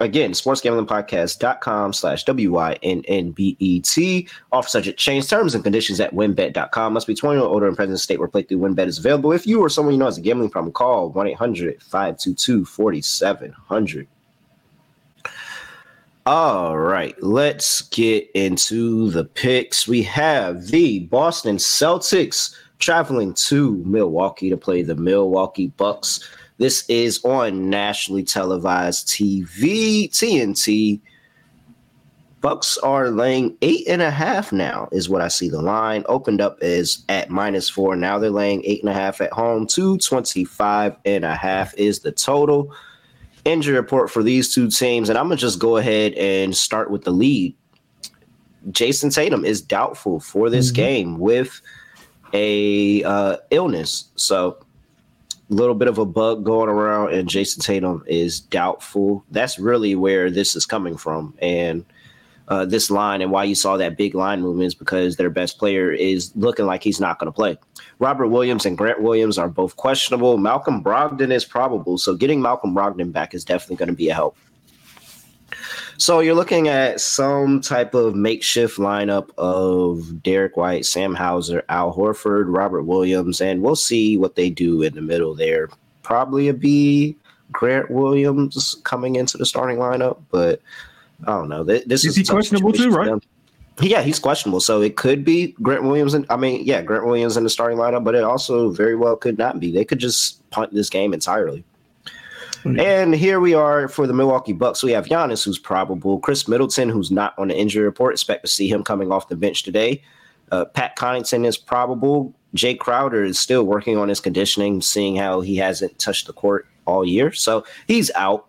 Again, 0.00 0.32
sportsgamblingpodcast.com 0.32 1.92
slash 1.92 2.24
W-Y-N-N-B-E-T. 2.24 4.28
Offer 4.52 4.68
subject 4.68 4.98
change 4.98 5.28
terms 5.28 5.54
and 5.54 5.64
conditions 5.64 6.00
at 6.00 6.14
wynnbet.com. 6.14 6.92
Must 6.92 7.06
be 7.06 7.14
21 7.14 7.44
or 7.44 7.48
older 7.48 7.66
and 7.66 7.76
present 7.76 8.00
state 8.00 8.18
where 8.18 8.28
playthrough 8.28 8.58
WynnBET 8.58 8.86
is 8.86 8.98
available. 8.98 9.32
If 9.32 9.46
you 9.46 9.60
or 9.60 9.68
someone 9.68 9.94
you 9.94 9.98
know 9.98 10.06
has 10.06 10.18
a 10.18 10.20
gambling 10.20 10.50
problem, 10.50 10.72
call 10.72 11.12
1-800-522-4700. 11.12 14.06
All 16.26 16.76
right, 16.76 17.14
let's 17.22 17.82
get 17.82 18.28
into 18.34 19.10
the 19.10 19.24
picks. 19.24 19.88
We 19.88 20.02
have 20.02 20.66
the 20.66 21.00
Boston 21.00 21.56
Celtics 21.56 22.54
traveling 22.78 23.34
to 23.34 23.82
Milwaukee 23.86 24.50
to 24.50 24.56
play 24.56 24.82
the 24.82 24.94
Milwaukee 24.94 25.68
Bucks. 25.78 26.28
This 26.58 26.84
is 26.88 27.24
on 27.24 27.70
nationally 27.70 28.24
televised 28.24 29.06
TV, 29.06 30.10
TNT. 30.10 31.00
Bucks 32.40 32.76
are 32.78 33.10
laying 33.10 33.56
eight 33.62 33.86
and 33.88 34.02
a 34.02 34.10
half 34.10 34.52
now, 34.52 34.88
is 34.90 35.08
what 35.08 35.20
I 35.20 35.28
see. 35.28 35.48
The 35.48 35.62
line 35.62 36.04
opened 36.08 36.40
up 36.40 36.58
is 36.60 37.04
at 37.08 37.30
minus 37.30 37.68
four. 37.68 37.96
Now 37.96 38.18
they're 38.18 38.30
laying 38.30 38.64
eight 38.64 38.80
and 38.80 38.88
a 38.88 38.92
half 38.92 39.20
at 39.20 39.32
home. 39.32 39.66
225 39.66 40.96
and 41.04 41.24
a 41.24 41.34
half 41.34 41.74
is 41.74 42.00
the 42.00 42.12
total. 42.12 42.74
Injury 43.44 43.76
report 43.76 44.10
for 44.10 44.22
these 44.24 44.52
two 44.52 44.68
teams. 44.68 45.08
And 45.08 45.18
I'm 45.18 45.26
going 45.26 45.38
to 45.38 45.40
just 45.40 45.58
go 45.58 45.76
ahead 45.76 46.12
and 46.14 46.56
start 46.56 46.90
with 46.90 47.04
the 47.04 47.12
lead. 47.12 47.56
Jayson 48.70 49.10
Tatum 49.10 49.44
is 49.44 49.62
doubtful 49.62 50.20
for 50.20 50.50
this 50.50 50.68
mm-hmm. 50.68 50.76
game 50.76 51.18
with 51.18 51.60
a 52.32 53.02
uh, 53.04 53.36
illness. 53.50 54.10
So 54.16 54.58
little 55.48 55.74
bit 55.74 55.88
of 55.88 55.98
a 55.98 56.04
bug 56.04 56.44
going 56.44 56.68
around, 56.68 57.14
and 57.14 57.28
Jayson 57.28 57.62
Tatum 57.62 58.04
is 58.06 58.40
doubtful. 58.40 59.24
That's 59.30 59.58
really 59.58 59.94
where 59.94 60.30
this 60.30 60.54
is 60.54 60.66
coming 60.66 60.96
from, 60.96 61.34
and 61.40 61.84
uh, 62.48 62.64
this 62.64 62.90
line 62.90 63.20
and 63.20 63.30
why 63.30 63.44
you 63.44 63.54
saw 63.54 63.76
that 63.76 63.96
big 63.96 64.14
line 64.14 64.40
movement 64.40 64.66
is 64.66 64.74
because 64.74 65.16
their 65.16 65.30
best 65.30 65.58
player 65.58 65.92
is 65.92 66.32
looking 66.34 66.66
like 66.66 66.82
he's 66.82 67.00
not 67.00 67.18
going 67.18 67.26
to 67.26 67.32
play. 67.32 67.58
Robert 67.98 68.28
Williams 68.28 68.64
and 68.64 68.76
Grant 68.78 69.02
Williams 69.02 69.38
are 69.38 69.48
both 69.48 69.76
questionable. 69.76 70.38
Malcolm 70.38 70.82
Brogdon 70.82 71.30
is 71.30 71.44
probable, 71.44 71.98
so 71.98 72.14
getting 72.14 72.40
Malcolm 72.40 72.74
Brogdon 72.74 73.12
back 73.12 73.34
is 73.34 73.44
definitely 73.44 73.76
going 73.76 73.90
to 73.90 73.94
be 73.94 74.08
a 74.08 74.14
help. 74.14 74.36
So 75.98 76.20
you're 76.20 76.36
looking 76.36 76.68
at 76.68 77.00
some 77.00 77.60
type 77.60 77.92
of 77.92 78.14
makeshift 78.14 78.78
lineup 78.78 79.30
of 79.36 80.22
Derrick 80.22 80.56
White, 80.56 80.86
Sam 80.86 81.12
Hauser, 81.12 81.64
Al 81.68 81.92
Horford, 81.92 82.44
Robert 82.46 82.84
Williams, 82.84 83.40
and 83.40 83.62
we'll 83.62 83.74
see 83.74 84.16
what 84.16 84.36
they 84.36 84.48
do 84.48 84.82
in 84.82 84.94
the 84.94 85.02
middle 85.02 85.34
there. 85.34 85.68
Probably 86.04 86.46
a 86.48 86.54
B 86.54 87.16
Grant 87.50 87.90
Williams 87.90 88.76
coming 88.84 89.16
into 89.16 89.36
the 89.36 89.44
starting 89.44 89.78
lineup, 89.78 90.18
but 90.30 90.62
I 91.26 91.32
don't 91.32 91.48
know. 91.48 91.64
This 91.64 92.04
is, 92.04 92.04
is 92.04 92.16
he 92.16 92.24
questionable 92.24 92.72
too, 92.72 92.90
right? 92.90 93.20
Yeah, 93.80 94.02
he's 94.02 94.20
questionable. 94.20 94.60
So 94.60 94.80
it 94.80 94.96
could 94.96 95.24
be 95.24 95.56
Grant 95.62 95.82
Williams. 95.82 96.14
And 96.14 96.26
I 96.30 96.36
mean, 96.36 96.64
yeah, 96.64 96.80
Grant 96.80 97.06
Williams 97.06 97.36
in 97.36 97.42
the 97.42 97.50
starting 97.50 97.78
lineup, 97.78 98.04
but 98.04 98.14
it 98.14 98.22
also 98.22 98.70
very 98.70 98.94
well 98.94 99.16
could 99.16 99.36
not 99.36 99.58
be. 99.58 99.72
They 99.72 99.84
could 99.84 99.98
just 99.98 100.48
punt 100.50 100.72
this 100.72 100.90
game 100.90 101.12
entirely. 101.12 101.64
And 102.64 103.14
here 103.14 103.40
we 103.40 103.54
are 103.54 103.88
for 103.88 104.06
the 104.06 104.12
Milwaukee 104.12 104.52
Bucks. 104.52 104.82
We 104.82 104.92
have 104.92 105.06
Giannis, 105.06 105.44
who's 105.44 105.58
probable, 105.58 106.20
Khris 106.20 106.48
Middleton, 106.48 106.88
who's 106.88 107.10
not 107.10 107.34
on 107.38 107.48
the 107.48 107.58
injury 107.58 107.84
report. 107.84 108.14
Expect 108.14 108.44
to 108.44 108.50
see 108.50 108.68
him 108.68 108.82
coming 108.82 109.12
off 109.12 109.28
the 109.28 109.36
bench 109.36 109.62
today. 109.62 110.02
Uh, 110.50 110.64
Pat 110.64 110.96
Connaughton 110.96 111.46
is 111.46 111.56
probable. 111.56 112.34
Jae 112.56 112.78
Crowder 112.78 113.24
is 113.24 113.38
still 113.38 113.64
working 113.64 113.98
on 113.98 114.08
his 114.08 114.20
conditioning, 114.20 114.80
seeing 114.80 115.16
how 115.16 115.40
he 115.40 115.56
hasn't 115.56 115.98
touched 115.98 116.26
the 116.26 116.32
court 116.32 116.66
all 116.86 117.04
year. 117.04 117.32
So 117.32 117.64
he's 117.86 118.10
out. 118.14 118.46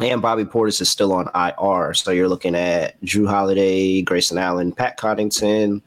And 0.00 0.20
Bobby 0.20 0.44
Portis 0.44 0.80
is 0.80 0.90
still 0.90 1.12
on 1.12 1.28
IR. 1.34 1.94
So 1.94 2.10
you're 2.10 2.28
looking 2.28 2.56
at 2.56 3.00
Jrue 3.02 3.28
Holiday, 3.28 4.02
Grayson 4.02 4.38
Allen, 4.38 4.72
Pat 4.72 4.98
Connaughton, 4.98 5.82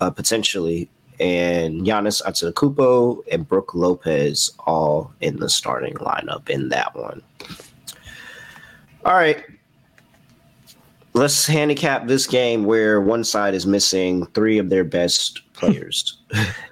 uh, 0.00 0.10
potentially 0.10 0.90
and 1.20 1.82
Giannis 1.82 2.22
Antetokounmpo 2.22 3.22
and 3.30 3.46
Brook 3.46 3.74
Lopez 3.74 4.52
all 4.66 5.12
in 5.20 5.38
the 5.38 5.48
starting 5.48 5.94
lineup 5.94 6.48
in 6.48 6.68
that 6.70 6.94
one. 6.94 7.22
All 9.04 9.14
right. 9.14 9.44
Let's 11.14 11.46
handicap 11.46 12.06
this 12.06 12.26
game 12.26 12.64
where 12.64 13.00
one 13.00 13.24
side 13.24 13.54
is 13.54 13.66
missing 13.66 14.26
three 14.26 14.58
of 14.58 14.68
their 14.70 14.84
best 14.84 15.42
players. 15.54 16.18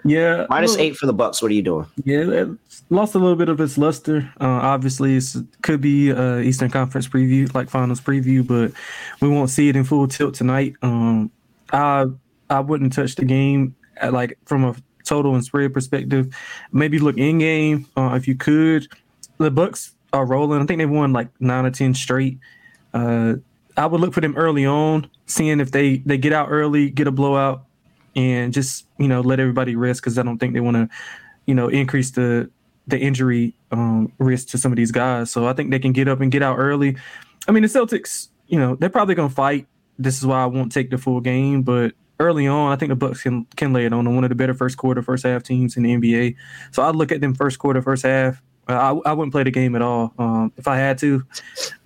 yeah. 0.04 0.46
Minus 0.48 0.76
eight 0.76 0.96
for 0.96 1.06
the 1.06 1.12
Bucks. 1.12 1.42
What 1.42 1.50
are 1.50 1.54
you 1.54 1.62
doing? 1.62 1.86
Yeah, 2.04 2.30
it 2.30 2.48
lost 2.90 3.14
a 3.14 3.18
little 3.18 3.36
bit 3.36 3.48
of 3.48 3.60
its 3.60 3.76
luster. 3.76 4.30
Uh, 4.40 4.44
obviously, 4.62 5.16
it 5.16 5.24
could 5.62 5.80
be 5.80 6.12
uh, 6.12 6.38
Eastern 6.38 6.70
Conference 6.70 7.08
preview, 7.08 7.52
like 7.54 7.68
finals 7.68 8.00
preview, 8.00 8.46
but 8.46 8.72
we 9.20 9.28
won't 9.28 9.50
see 9.50 9.68
it 9.68 9.74
in 9.74 9.82
full 9.84 10.06
tilt 10.06 10.34
tonight. 10.34 10.74
Um, 10.82 11.30
I 11.72 12.06
I 12.48 12.60
wouldn't 12.60 12.92
touch 12.92 13.16
the 13.16 13.24
game 13.24 13.74
like 14.10 14.38
from 14.44 14.64
a 14.64 14.74
total 15.04 15.34
and 15.34 15.44
spread 15.44 15.72
perspective. 15.72 16.34
Maybe 16.72 16.98
look 16.98 17.16
in 17.16 17.38
game 17.38 17.86
uh, 17.96 18.14
if 18.14 18.28
you 18.28 18.34
could. 18.34 18.88
The 19.38 19.50
Bucks 19.50 19.94
are 20.12 20.26
rolling. 20.26 20.60
I 20.60 20.66
think 20.66 20.78
they've 20.78 20.90
won 20.90 21.12
like 21.12 21.28
nine 21.40 21.64
or 21.64 21.70
ten 21.70 21.94
straight. 21.94 22.38
Uh, 22.92 23.34
I 23.76 23.86
would 23.86 24.00
look 24.00 24.14
for 24.14 24.20
them 24.20 24.36
early 24.36 24.64
on, 24.66 25.08
seeing 25.26 25.60
if 25.60 25.70
they 25.70 25.98
they 25.98 26.18
get 26.18 26.32
out 26.32 26.48
early, 26.50 26.90
get 26.90 27.06
a 27.06 27.12
blowout, 27.12 27.64
and 28.14 28.52
just 28.52 28.86
you 28.98 29.08
know 29.08 29.20
let 29.20 29.40
everybody 29.40 29.76
rest 29.76 30.00
because 30.00 30.18
I 30.18 30.22
don't 30.22 30.38
think 30.38 30.54
they 30.54 30.60
want 30.60 30.76
to 30.76 30.88
you 31.46 31.54
know 31.54 31.68
increase 31.68 32.10
the 32.10 32.50
the 32.86 32.98
injury 32.98 33.54
um, 33.72 34.12
risk 34.18 34.48
to 34.48 34.58
some 34.58 34.72
of 34.72 34.76
these 34.76 34.92
guys. 34.92 35.30
So 35.30 35.46
I 35.46 35.52
think 35.52 35.70
they 35.70 35.78
can 35.78 35.92
get 35.92 36.08
up 36.08 36.20
and 36.20 36.30
get 36.30 36.42
out 36.42 36.56
early. 36.56 36.96
I 37.48 37.52
mean 37.52 37.62
the 37.62 37.68
Celtics, 37.68 38.28
you 38.46 38.58
know, 38.58 38.76
they're 38.76 38.88
probably 38.88 39.14
gonna 39.14 39.28
fight. 39.28 39.66
This 39.98 40.18
is 40.18 40.26
why 40.26 40.42
I 40.42 40.46
won't 40.46 40.72
take 40.72 40.90
the 40.90 40.98
full 40.98 41.20
game, 41.20 41.62
but 41.62 41.92
early 42.18 42.46
on, 42.46 42.73
I 42.73 42.76
think 42.76 42.90
the 42.90 42.96
Bucks 42.96 43.23
can 43.23 43.44
can 43.56 43.73
lay 43.73 43.87
it 43.87 43.92
on. 43.92 44.14
One 44.14 44.25
of 44.25 44.30
the 44.30 44.35
better 44.35 44.54
first 44.54 44.76
quarter, 44.76 45.02
first 45.02 45.25
half 45.25 45.42
teams 45.42 45.76
in 45.76 45.82
the 45.82 45.94
NBA. 45.94 46.37
So 46.73 46.82
I'd 46.82 46.96
look 46.96 47.12
at 47.12 47.20
them 47.20 47.35
first 47.35 47.58
quarter, 47.58 47.82
first 47.82 48.04
half. 48.04 48.42
I, 48.68 48.90
I 48.90 49.12
wouldn't 49.12 49.32
play 49.32 49.44
the 49.44 49.50
game 49.50 49.76
at 49.76 49.82
all. 49.82 50.12
Um, 50.18 50.52
if 50.56 50.66
I 50.66 50.76
had 50.76 50.99
to, 50.99 51.23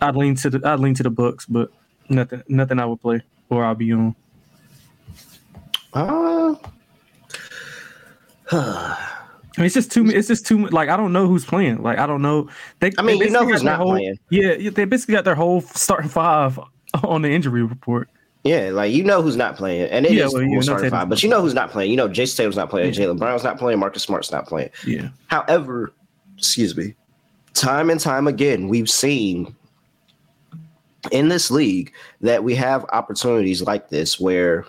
I'd 0.00 0.16
lean 0.16 0.34
to 0.36 0.50
the 0.50 0.60
I'd 0.66 0.80
lean 0.80 0.94
to 0.94 1.02
the 1.02 1.10
Bucks, 1.10 1.46
but 1.46 1.70
nothing 2.08 2.42
nothing 2.48 2.78
I 2.78 2.86
would 2.86 3.00
play 3.00 3.22
or 3.50 3.64
I'll 3.64 3.74
be 3.74 3.92
on. 3.92 4.14
Uh, 5.92 6.54
I 8.52 8.96
mean, 9.58 9.66
it's 9.66 9.74
just 9.74 9.92
too. 9.92 10.06
It's 10.08 10.28
just 10.28 10.46
too. 10.46 10.58
Much 10.58 10.72
like 10.72 10.88
I 10.88 10.96
don't 10.96 11.12
know 11.12 11.26
who's 11.26 11.44
playing. 11.44 11.82
Like 11.82 11.98
I 11.98 12.06
don't 12.06 12.22
know. 12.22 12.48
They. 12.78 12.92
I 12.98 13.02
mean, 13.02 13.18
they 13.18 13.26
you 13.26 13.30
know 13.30 13.44
who's 13.44 13.62
not 13.62 13.78
whole, 13.78 13.90
playing. 13.90 14.18
Yeah, 14.30 14.70
they 14.70 14.84
basically 14.84 15.14
got 15.14 15.24
their 15.24 15.34
whole 15.34 15.60
starting 15.60 16.08
five 16.08 16.58
on 17.04 17.22
the 17.22 17.30
injury 17.30 17.62
report. 17.62 18.08
Yeah, 18.42 18.70
like 18.70 18.92
you 18.92 19.04
know 19.04 19.20
who's 19.20 19.36
not 19.36 19.56
playing, 19.56 19.90
and 19.90 20.06
it 20.06 20.12
yeah, 20.12 20.24
is 20.24 20.32
well, 20.32 20.62
starting 20.62 20.90
five. 20.90 21.10
But 21.10 21.22
you 21.22 21.28
know 21.28 21.42
who's 21.42 21.52
not 21.52 21.70
playing. 21.70 21.90
You 21.90 21.96
know, 21.98 22.08
Jayson 22.08 22.36
Tatum's 22.38 22.56
not 22.56 22.70
playing. 22.70 22.94
Yeah. 22.94 23.00
Jaylen 23.00 23.18
Brown's 23.18 23.44
not 23.44 23.58
playing. 23.58 23.78
Marcus 23.78 24.02
Smart's 24.02 24.32
not 24.32 24.46
playing. 24.46 24.70
Yeah. 24.86 25.10
However, 25.26 25.92
excuse 26.38 26.74
me, 26.74 26.94
time 27.52 27.90
and 27.90 28.00
time 28.00 28.26
again, 28.26 28.68
we've 28.68 28.88
seen 28.88 29.54
in 31.12 31.28
this 31.28 31.50
league 31.50 31.92
that 32.22 32.42
we 32.42 32.54
have 32.54 32.84
opportunities 32.92 33.62
like 33.62 33.90
this 33.90 34.18
where 34.18 34.64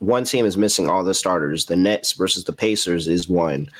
one 0.00 0.24
team 0.24 0.44
is 0.44 0.56
missing 0.56 0.88
all 0.88 1.04
the 1.04 1.14
starters. 1.14 1.66
The 1.66 1.76
Nets 1.76 2.12
versus 2.12 2.44
the 2.44 2.52
Pacers 2.52 3.06
is 3.06 3.28
one. 3.28 3.70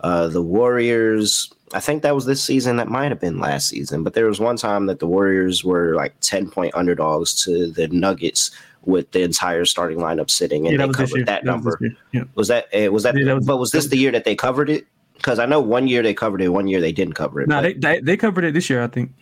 Uh, 0.00 0.28
the 0.28 0.42
Warriors, 0.42 1.52
I 1.72 1.80
think 1.80 2.02
that 2.02 2.14
was 2.14 2.26
this 2.26 2.42
season. 2.42 2.76
That 2.76 2.88
might 2.88 3.10
have 3.10 3.20
been 3.20 3.38
last 3.38 3.68
season, 3.68 4.02
but 4.02 4.14
there 4.14 4.26
was 4.26 4.40
one 4.40 4.56
time 4.56 4.86
that 4.86 4.98
the 4.98 5.06
Warriors 5.06 5.64
were 5.64 5.94
like 5.94 6.14
10 6.20 6.50
point 6.50 6.74
underdogs 6.74 7.42
to 7.44 7.70
the 7.70 7.88
Nuggets 7.88 8.50
with 8.82 9.10
the 9.10 9.22
entire 9.22 9.64
starting 9.64 9.98
lineup 9.98 10.30
sitting, 10.30 10.66
and 10.66 10.78
yeah, 10.78 10.86
they 10.86 10.92
covered 10.92 11.26
that, 11.26 11.26
that 11.26 11.44
number. 11.44 11.78
Was, 11.80 11.92
yeah. 12.12 12.24
was 12.34 12.48
that 12.48 12.68
eh, 12.72 12.88
was 12.88 13.02
that, 13.02 13.16
yeah, 13.16 13.24
that 13.24 13.34
was, 13.36 13.46
but 13.46 13.56
was 13.56 13.72
this 13.72 13.88
the 13.88 13.96
year 13.96 14.12
that 14.12 14.24
they 14.24 14.36
covered 14.36 14.70
it? 14.70 14.86
Because 15.14 15.38
I 15.38 15.46
know 15.46 15.60
one 15.60 15.88
year 15.88 16.02
they 16.02 16.14
covered 16.14 16.40
it, 16.42 16.50
one 16.50 16.68
year 16.68 16.80
they 16.80 16.92
didn't 16.92 17.14
cover 17.14 17.40
it. 17.40 17.48
No, 17.48 17.62
they, 17.62 17.72
they, 17.72 18.00
they 18.00 18.16
covered 18.16 18.44
it 18.44 18.54
this 18.54 18.70
year, 18.70 18.82
I 18.82 18.86
think. 18.86 19.12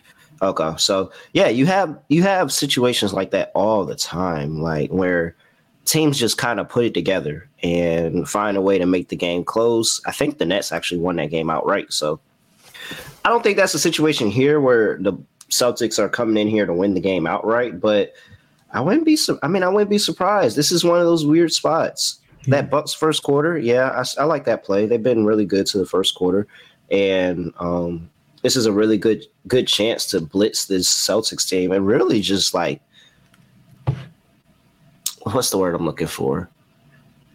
Okay, 0.41 0.73
so 0.77 1.11
yeah, 1.33 1.47
you 1.47 1.65
have 1.65 1.97
you 2.09 2.21
have 2.23 2.51
situations 2.51 3.13
like 3.13 3.31
that 3.31 3.51
all 3.55 3.85
the 3.85 3.95
time, 3.95 4.61
like 4.61 4.91
where 4.91 5.35
teams 5.85 6.19
just 6.19 6.37
kind 6.37 6.59
of 6.59 6.67
put 6.67 6.85
it 6.85 6.93
together 6.93 7.47
and 7.65 8.29
find 8.29 8.57
a 8.57 8.61
way 8.61 8.77
to 8.77 8.85
make 8.85 9.09
the 9.09 9.15
game 9.15 9.43
close. 9.43 9.99
I 10.05 10.11
think 10.11 10.37
the 10.37 10.45
Nets 10.45 10.71
actually 10.71 10.99
won 10.99 11.15
that 11.15 11.31
game 11.31 11.49
outright. 11.49 11.91
So 11.91 12.19
I 13.23 13.29
don't 13.29 13.43
think 13.43 13.57
that's 13.57 13.73
a 13.73 13.79
situation 13.79 14.29
here 14.29 14.61
where 14.61 14.97
the 14.99 15.13
Celtics 15.49 15.97
are 15.97 16.09
coming 16.09 16.37
in 16.37 16.47
here 16.47 16.65
to 16.65 16.73
win 16.73 16.93
the 16.93 16.99
game 16.99 17.25
outright, 17.25 17.79
but 17.79 18.13
I 18.71 18.81
wouldn't 18.81 19.05
be. 19.05 19.17
I 19.41 19.47
mean, 19.47 19.63
I 19.63 19.69
wouldn't 19.69 19.89
be 19.89 19.97
surprised. 19.97 20.55
This 20.55 20.71
is 20.71 20.83
one 20.83 20.99
of 20.99 21.05
those 21.05 21.25
weird 21.25 21.51
spots. 21.51 22.19
Mm-hmm. 22.41 22.51
That 22.51 22.69
Bucks 22.69 22.93
first 22.93 23.23
quarter, 23.23 23.57
yeah, 23.57 23.89
I, 23.89 24.21
I, 24.21 24.25
like 24.25 24.45
that 24.45 24.63
play. 24.63 24.85
They've 24.85 25.01
been 25.01 25.25
really 25.25 25.45
good 25.45 25.65
to 25.67 25.77
the 25.79 25.85
first 25.85 26.13
quarter, 26.15 26.45
and 26.91 27.51
um, 27.59 28.09
this 28.43 28.55
is 28.55 28.67
a 28.67 28.71
really 28.71 28.97
good 28.97 29.25
good 29.47 29.67
chance 29.67 30.05
to 30.07 30.21
blitz 30.21 30.65
this 30.65 30.87
Celtics 30.87 31.47
team 31.47 31.71
and 31.71 31.87
really 31.87 32.21
just 32.21 32.53
like 32.53 32.81
what's 35.23 35.49
the 35.49 35.57
word 35.57 35.73
I'm 35.73 35.85
looking 35.85 36.07
for? 36.07 36.49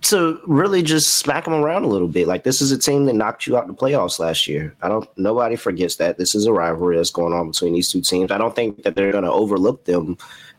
To 0.03 0.41
really 0.47 0.83
just 0.83 1.17
smack 1.17 1.45
them 1.45 1.53
around 1.55 1.85
a 1.85 1.89
little 1.89 2.09
bit. 2.09 2.27
Like 2.27 2.43
this 2.43 2.63
is 2.63 2.73
a 2.73 2.79
team 2.79 3.05
that 3.05 3.15
knocked 3.15 3.47
you 3.47 3.57
out 3.57 3.67
the 3.67 3.75
playoffs 3.75 4.19
last 4.19 4.49
year. 4.49 4.75
I 4.81 4.89
don't. 4.89 5.09
Nobody 5.19 5.57
forgets 5.57 5.97
that. 5.97 6.17
This 6.17 6.35
is 6.35 6.47
a 6.47 6.53
rivalry 6.53 6.97
that's 6.97 7.11
going 7.11 7.35
on 7.35 7.51
between 7.51 7.75
these 7.75 7.93
two 7.93 8.01
teams. 8.01 8.31
I 8.31 8.39
don't 8.39 8.57
think 8.57 8.83
that 8.83 8.97
they're 8.97 9.13
going 9.13 9.25
to 9.25 9.31
overlook 9.31 9.85
them 9.85 10.17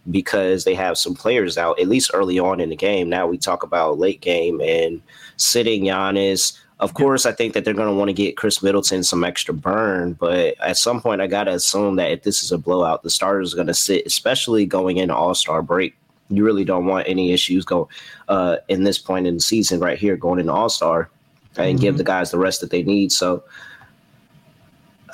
because 0.10 0.64
they 0.64 0.76
have 0.76 0.98
some 0.98 1.16
players 1.16 1.58
out 1.58 1.80
at 1.80 1.88
least 1.88 2.12
early 2.14 2.40
on 2.40 2.60
in 2.60 2.70
the 2.70 2.76
game. 2.76 3.10
Now 3.10 3.28
we 3.28 3.38
talk 3.38 3.64
about 3.64 4.00
late 4.00 4.22
game 4.22 4.62
and 4.62 5.02
sitting 5.38 5.84
Giannis. 5.84 6.58
Of 6.80 6.96
course, 6.96 7.28
I 7.28 7.32
think 7.32 7.54
that 7.54 7.64
they're 7.64 7.76
going 7.76 7.90
to 7.90 7.96
want 7.96 8.10
to 8.10 8.14
get 8.14 8.38
Khris 8.38 8.64
Middleton 8.64 9.04
some 9.04 9.24
extra 9.24 9.54
burn, 9.54 10.14
but 10.14 10.60
at 10.60 10.78
some 10.78 11.00
point, 11.00 11.22
I 11.22 11.28
got 11.28 11.44
to 11.44 11.54
assume 11.54 11.96
that 11.98 12.10
if 12.10 12.24
this 12.24 12.42
is 12.42 12.52
a 12.52 12.58
blowout, 12.58 13.04
the 13.04 13.12
starters 13.12 13.54
are 13.54 13.58
going 13.58 13.68
to 13.68 13.74
sit, 13.76 14.04
especially 14.08 14.66
going 14.66 14.98
into 14.98 15.16
All 15.16 15.36
Star 15.36 15.62
break 15.62 15.96
you 16.32 16.44
really 16.44 16.64
don't 16.64 16.86
want 16.86 17.08
any 17.08 17.32
issues 17.32 17.66
go 17.66 17.90
uh, 18.28 18.58
in 18.68 18.84
this 18.84 18.98
point 18.98 19.28
in 19.28 19.36
the 19.36 19.42
season 19.42 19.80
right 19.80 19.98
here 19.98 20.16
going 20.16 20.40
into 20.40 20.52
All 20.52 20.70
Star 20.70 21.10
and 21.58 21.76
mm-hmm. 21.76 21.82
give 21.82 21.98
the 21.98 22.04
guys 22.04 22.32
the 22.32 22.40
rest 22.40 22.62
that 22.62 22.70
they 22.72 22.84
need. 22.84 23.12
So. 23.12 23.44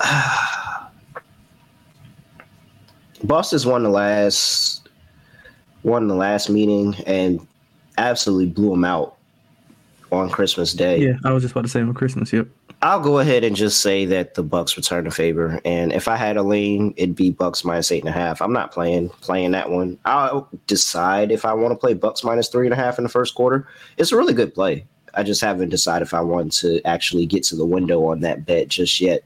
Boston's 3.24 3.66
won 3.66 3.82
the 3.82 3.88
last 3.88 4.88
won 5.82 6.06
the 6.08 6.14
last 6.14 6.48
meeting 6.48 6.94
and 7.06 7.46
absolutely 7.96 8.46
blew 8.46 8.70
them 8.70 8.84
out 8.84 9.16
on 10.12 10.30
Christmas 10.30 10.72
Day. 10.72 11.00
Yeah, 11.00 11.14
I 11.24 11.32
was 11.32 11.42
just 11.42 11.52
about 11.52 11.62
to 11.62 11.68
say 11.68 11.80
on 11.80 11.94
Christmas. 11.94 12.32
Yep. 12.32 12.48
I'll 12.80 13.00
go 13.00 13.18
ahead 13.18 13.42
and 13.42 13.56
just 13.56 13.80
say 13.80 14.04
that 14.06 14.34
the 14.34 14.44
Bucks 14.44 14.76
return 14.76 15.04
the 15.04 15.10
favor, 15.10 15.60
and 15.64 15.92
if 15.92 16.06
I 16.06 16.14
had 16.14 16.36
a 16.36 16.44
lean, 16.44 16.94
it'd 16.96 17.16
be 17.16 17.30
Bucks 17.30 17.64
minus 17.64 17.90
eight 17.90 18.04
and 18.04 18.08
a 18.08 18.12
half. 18.12 18.40
I'm 18.40 18.52
not 18.52 18.70
playing 18.70 19.08
playing 19.08 19.50
that 19.52 19.70
one. 19.70 19.98
I'll 20.04 20.48
decide 20.68 21.32
if 21.32 21.44
I 21.44 21.54
want 21.54 21.72
to 21.72 21.76
play 21.76 21.94
Bucks 21.94 22.22
minus 22.22 22.48
three 22.48 22.66
and 22.66 22.72
a 22.72 22.76
half 22.76 22.96
in 22.98 23.02
the 23.02 23.10
first 23.10 23.34
quarter. 23.34 23.66
It's 23.96 24.12
a 24.12 24.16
really 24.16 24.32
good 24.32 24.54
play. 24.54 24.86
I 25.14 25.24
just 25.24 25.40
haven't 25.40 25.70
decided 25.70 26.06
if 26.06 26.14
I 26.14 26.20
want 26.20 26.52
to 26.54 26.80
actually 26.86 27.26
get 27.26 27.42
to 27.44 27.56
the 27.56 27.66
window 27.66 28.04
on 28.04 28.20
that 28.20 28.46
bet 28.46 28.68
just 28.68 29.00
yet. 29.00 29.24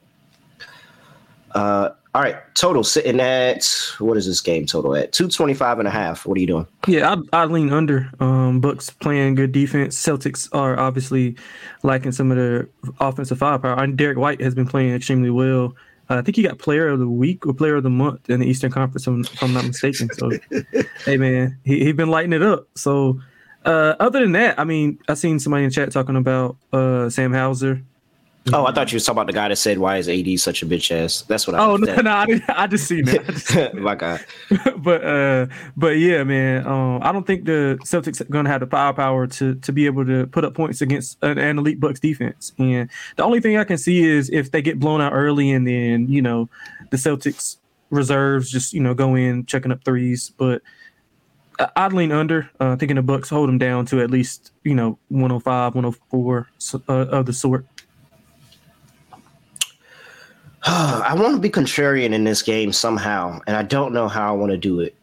Uh, 1.54 1.90
all 2.14 2.20
right, 2.20 2.36
total 2.54 2.84
sitting 2.84 3.20
at 3.20 3.66
what 3.98 4.18
is 4.18 4.26
this 4.26 4.42
game 4.42 4.66
total 4.66 4.94
at? 4.94 5.12
225 5.12 5.78
and 5.78 5.88
a 5.88 5.90
half. 5.90 6.26
What 6.26 6.36
are 6.36 6.40
you 6.40 6.46
doing? 6.46 6.66
Yeah, 6.86 7.14
I, 7.32 7.42
I 7.42 7.44
lean 7.46 7.72
under. 7.72 8.10
Um, 8.20 8.60
Bucks 8.60 8.90
playing 8.90 9.34
good 9.34 9.52
defense. 9.52 9.98
Celtics 9.98 10.46
are 10.52 10.78
obviously 10.78 11.36
lacking 11.82 12.12
some 12.12 12.30
of 12.30 12.36
their 12.36 12.68
offensive 13.00 13.38
firepower. 13.38 13.82
And 13.82 13.96
Derrick 13.96 14.18
White 14.18 14.42
has 14.42 14.54
been 14.54 14.68
playing 14.68 14.94
extremely 14.94 15.30
well. 15.30 15.74
Uh, 16.10 16.16
I 16.16 16.22
think 16.22 16.36
he 16.36 16.42
got 16.42 16.58
player 16.58 16.88
of 16.88 16.98
the 16.98 17.08
week 17.08 17.46
or 17.46 17.54
player 17.54 17.76
of 17.76 17.82
the 17.82 17.90
month 17.90 18.28
in 18.28 18.40
the 18.40 18.46
Eastern 18.46 18.70
Conference, 18.70 19.06
if 19.06 19.42
I'm 19.42 19.54
not 19.54 19.64
mistaken. 19.64 20.10
So, 20.12 20.32
hey 21.06 21.16
man, 21.16 21.58
he 21.64 21.82
he 21.82 21.92
been 21.92 22.10
lighting 22.10 22.34
it 22.34 22.42
up. 22.42 22.66
So, 22.74 23.20
uh, 23.64 23.94
other 24.00 24.20
than 24.20 24.32
that, 24.32 24.60
I 24.60 24.64
mean, 24.64 24.98
I 25.08 25.14
seen 25.14 25.38
somebody 25.38 25.64
in 25.64 25.70
chat 25.70 25.90
talking 25.92 26.16
about 26.16 26.58
uh, 26.74 27.08
Sam 27.08 27.32
Hauser 27.32 27.82
Oh, 28.52 28.66
I 28.66 28.72
thought 28.72 28.90
you 28.90 28.96
were 28.96 29.00
talking 29.00 29.18
about 29.18 29.26
the 29.28 29.32
guy 29.32 29.48
that 29.48 29.56
said, 29.56 29.78
"Why 29.78 29.98
is 29.98 30.08
AD 30.08 30.40
such 30.40 30.62
a 30.62 30.66
bitch 30.66 30.90
ass?" 30.90 31.22
That's 31.22 31.46
what 31.46 31.54
I. 31.54 31.64
Oh 31.64 31.76
no, 31.76 31.94
no, 32.00 32.10
I, 32.10 32.26
didn't, 32.26 32.44
I 32.48 32.66
just 32.66 32.88
seen 32.88 33.04
that. 33.04 33.70
My 33.74 33.94
God. 33.94 34.24
but 34.78 35.04
uh, 35.04 35.46
but 35.76 35.98
yeah, 35.98 36.24
man. 36.24 36.66
Um, 36.66 36.98
I 37.02 37.12
don't 37.12 37.26
think 37.26 37.44
the 37.44 37.78
Celtics 37.84 38.20
are 38.20 38.24
gonna 38.24 38.48
have 38.48 38.60
the 38.60 38.66
firepower 38.66 39.28
to 39.28 39.54
to 39.54 39.72
be 39.72 39.86
able 39.86 40.04
to 40.06 40.26
put 40.26 40.44
up 40.44 40.54
points 40.54 40.80
against 40.80 41.18
an, 41.22 41.38
an 41.38 41.58
elite 41.58 41.78
Bucks 41.78 42.00
defense. 42.00 42.52
And 42.58 42.90
the 43.16 43.22
only 43.22 43.40
thing 43.40 43.56
I 43.58 43.64
can 43.64 43.78
see 43.78 44.02
is 44.02 44.28
if 44.30 44.50
they 44.50 44.60
get 44.60 44.80
blown 44.80 45.00
out 45.00 45.12
early, 45.12 45.52
and 45.52 45.64
then 45.66 46.08
you 46.08 46.20
know 46.20 46.48
the 46.90 46.96
Celtics 46.96 47.58
reserves 47.90 48.50
just 48.50 48.72
you 48.72 48.80
know 48.80 48.92
go 48.92 49.14
in 49.14 49.46
checking 49.46 49.72
up 49.72 49.84
threes, 49.84 50.32
but. 50.36 50.62
I'd 51.76 51.92
lean 51.92 52.10
under, 52.10 52.50
uh, 52.58 52.74
thinking 52.76 52.96
the 52.96 53.02
Bucks 53.02 53.28
hold 53.28 53.48
them 53.48 53.58
down 53.58 53.84
to 53.86 54.00
at 54.00 54.10
least 54.10 54.52
you 54.64 54.74
know 54.74 54.98
105, 55.10 55.74
104 55.74 56.48
uh, 56.88 56.92
of 56.92 57.26
the 57.26 57.32
sort. 57.32 57.66
I 60.64 61.14
want 61.14 61.34
to 61.34 61.40
be 61.40 61.50
contrarian 61.50 62.12
in 62.12 62.22
this 62.22 62.40
game 62.40 62.72
somehow, 62.72 63.40
and 63.46 63.56
I 63.56 63.62
don't 63.62 63.92
know 63.92 64.06
how 64.06 64.32
I 64.32 64.36
want 64.36 64.52
to 64.52 64.58
do 64.58 64.78
it. 64.78 64.94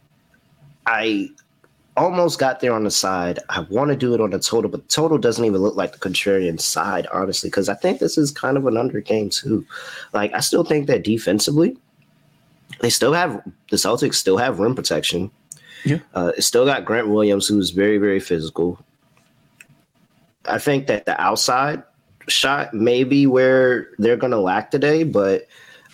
I 0.86 1.28
almost 1.98 2.38
got 2.38 2.60
there 2.60 2.72
on 2.72 2.84
the 2.84 2.90
side. 2.90 3.38
I 3.50 3.60
want 3.60 3.90
to 3.90 3.96
do 3.96 4.14
it 4.14 4.22
on 4.22 4.30
the 4.30 4.38
total, 4.38 4.70
but 4.70 4.88
total 4.88 5.18
doesn't 5.18 5.44
even 5.44 5.60
look 5.60 5.76
like 5.76 5.92
the 5.92 5.98
contrarian 5.98 6.58
side, 6.58 7.06
honestly, 7.12 7.50
because 7.50 7.68
I 7.68 7.74
think 7.74 8.00
this 8.00 8.16
is 8.16 8.30
kind 8.30 8.56
of 8.56 8.66
an 8.66 8.78
under 8.78 9.00
game 9.00 9.28
too. 9.28 9.66
Like 10.14 10.32
I 10.32 10.40
still 10.40 10.64
think 10.64 10.86
that 10.86 11.04
defensively, 11.04 11.76
they 12.80 12.88
still 12.88 13.12
have 13.12 13.42
the 13.70 13.76
Celtics 13.76 14.14
still 14.14 14.38
have 14.38 14.60
rim 14.60 14.74
protection. 14.74 15.30
Yeah, 15.84 15.98
uh, 16.14 16.32
it's 16.38 16.46
still 16.46 16.64
got 16.64 16.86
Grant 16.86 17.08
Williams, 17.08 17.46
who's 17.46 17.68
very 17.68 17.98
very 17.98 18.20
physical. 18.20 18.82
I 20.46 20.58
think 20.58 20.86
that 20.86 21.04
the 21.04 21.20
outside 21.20 21.82
shot 22.28 22.74
maybe 22.74 23.26
where 23.26 23.88
they're 23.98 24.16
going 24.16 24.32
to 24.32 24.40
lack 24.40 24.70
today, 24.70 25.04
but 25.04 25.46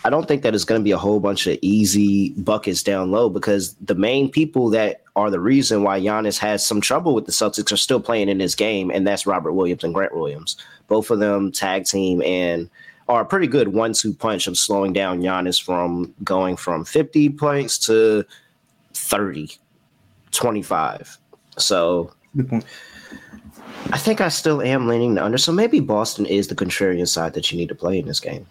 I 0.04 0.10
don't 0.10 0.28
think 0.28 0.42
that 0.42 0.54
it's 0.54 0.64
going 0.64 0.80
to 0.80 0.84
be 0.84 0.92
a 0.92 0.98
whole 0.98 1.18
bunch 1.18 1.46
of 1.46 1.58
easy 1.62 2.30
buckets 2.30 2.82
down 2.82 3.10
low 3.10 3.28
because 3.28 3.74
the 3.80 3.94
main 3.94 4.30
people 4.30 4.70
that 4.70 5.02
are 5.16 5.30
the 5.30 5.40
reason 5.40 5.82
why 5.82 6.00
Giannis 6.00 6.38
has 6.38 6.64
some 6.64 6.80
trouble 6.80 7.14
with 7.14 7.26
the 7.26 7.32
Celtics 7.32 7.72
are 7.72 7.76
still 7.76 8.00
playing 8.00 8.28
in 8.28 8.38
this 8.38 8.54
game, 8.54 8.90
and 8.90 9.06
that's 9.06 9.26
Robert 9.26 9.54
Williams 9.54 9.82
and 9.82 9.94
Grant 9.94 10.14
Williams. 10.14 10.56
Both 10.86 11.10
of 11.10 11.18
them 11.18 11.50
tag 11.50 11.86
team 11.86 12.22
and 12.22 12.70
are 13.08 13.22
a 13.22 13.24
pretty 13.24 13.46
good 13.46 13.68
one 13.68 13.92
two 13.92 14.12
punch 14.12 14.46
of 14.46 14.58
slowing 14.58 14.92
down 14.92 15.22
Giannis 15.22 15.62
from 15.62 16.14
going 16.22 16.56
from 16.56 16.84
50 16.84 17.30
points 17.30 17.78
to 17.86 18.24
30, 18.94 19.50
25. 20.30 21.18
So. 21.58 22.12
I 23.92 23.98
think 23.98 24.20
I 24.20 24.28
still 24.28 24.60
am 24.62 24.88
leaning 24.88 25.14
the 25.14 25.24
under. 25.24 25.38
So 25.38 25.52
maybe 25.52 25.80
Boston 25.80 26.26
is 26.26 26.48
the 26.48 26.54
contrarian 26.54 27.06
side 27.06 27.34
that 27.34 27.50
you 27.50 27.58
need 27.58 27.68
to 27.68 27.74
play 27.74 27.98
in 27.98 28.06
this 28.06 28.20
game. 28.20 28.46